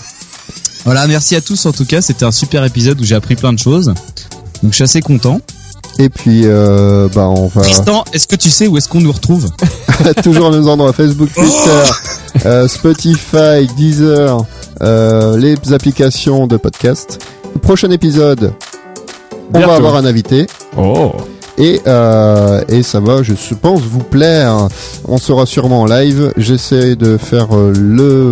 Voilà, 0.88 1.06
merci 1.06 1.36
à 1.36 1.42
tous 1.42 1.66
en 1.66 1.74
tout 1.74 1.84
cas. 1.84 2.02
C'était 2.02 2.24
un 2.24 2.32
super 2.32 2.64
épisode 2.64 2.98
où 3.02 3.04
j'ai 3.04 3.16
appris 3.16 3.36
plein 3.36 3.52
de 3.52 3.60
choses. 3.60 3.88
Donc 4.64 4.72
je 4.72 4.76
suis 4.76 4.86
assez 4.86 5.02
content. 5.02 5.42
Et 6.00 6.08
puis, 6.08 6.44
euh, 6.46 7.10
bah, 7.14 7.28
on 7.28 7.48
va 7.48 7.62
Tristan, 7.64 8.06
est-ce 8.14 8.26
que 8.26 8.38
tu 8.38 8.50
sais 8.50 8.68
où 8.68 8.78
est-ce 8.78 8.88
qu'on 8.88 9.02
nous 9.02 9.12
retrouve? 9.12 9.50
Toujours 10.24 10.46
au 10.46 10.52
même 10.52 10.66
endroit. 10.66 10.94
Facebook, 10.94 11.28
Twitter, 11.34 11.92
euh, 12.46 12.70
Spotify, 12.70 13.68
Deezer, 13.76 14.46
euh, 14.82 15.38
les 15.38 15.58
applications 15.74 16.48
de 16.48 16.56
podcast. 16.56 17.20
Prochain 17.62 17.92
épisode, 17.92 18.54
on 19.50 19.58
Bientôt. 19.58 19.68
va 19.68 19.76
avoir 19.76 19.96
un 19.98 20.06
invité. 20.06 20.48
Oh. 20.78 21.12
Et, 21.60 21.82
euh, 21.88 22.62
et 22.70 22.84
ça 22.84 23.00
va, 23.00 23.24
je 23.24 23.34
pense, 23.60 23.82
vous 23.82 24.04
plaire. 24.04 24.68
On 25.06 25.18
sera 25.18 25.46
sûrement 25.46 25.82
en 25.82 25.86
live. 25.86 26.32
J'essaie 26.38 26.96
de 26.96 27.18
faire 27.18 27.48
euh, 27.56 27.74
le... 27.76 28.32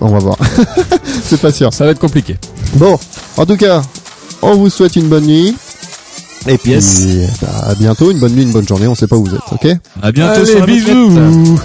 On 0.00 0.08
va 0.08 0.18
voir. 0.18 0.36
C'est 1.24 1.40
pas 1.40 1.52
sûr. 1.52 1.72
Ça 1.72 1.84
va 1.84 1.92
être 1.92 2.00
compliqué. 2.00 2.36
Bon, 2.74 2.98
en 3.36 3.46
tout 3.46 3.56
cas, 3.56 3.82
on 4.42 4.54
vous 4.56 4.68
souhaite 4.68 4.96
une 4.96 5.08
bonne 5.08 5.26
nuit. 5.26 5.54
Et 6.48 6.58
puis, 6.58 6.72
Yes. 6.72 7.02
bah, 7.42 7.48
à 7.68 7.74
bientôt. 7.74 8.10
Une 8.10 8.18
bonne 8.18 8.32
nuit, 8.32 8.42
une 8.42 8.52
bonne 8.52 8.66
journée. 8.66 8.86
On 8.88 8.94
sait 8.94 9.06
pas 9.06 9.16
où 9.16 9.24
vous 9.24 9.34
êtes, 9.34 9.40
ok? 9.52 9.68
À 10.02 10.10
bientôt 10.10 10.40
Allez, 10.40 10.46
sur 10.46 10.60
la 10.60 10.66
moquette. 10.66 10.84
bisous. 10.86 11.58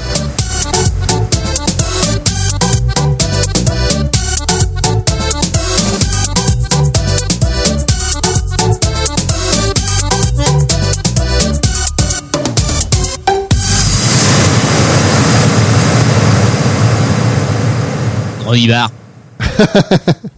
Ibar. 18.57 18.91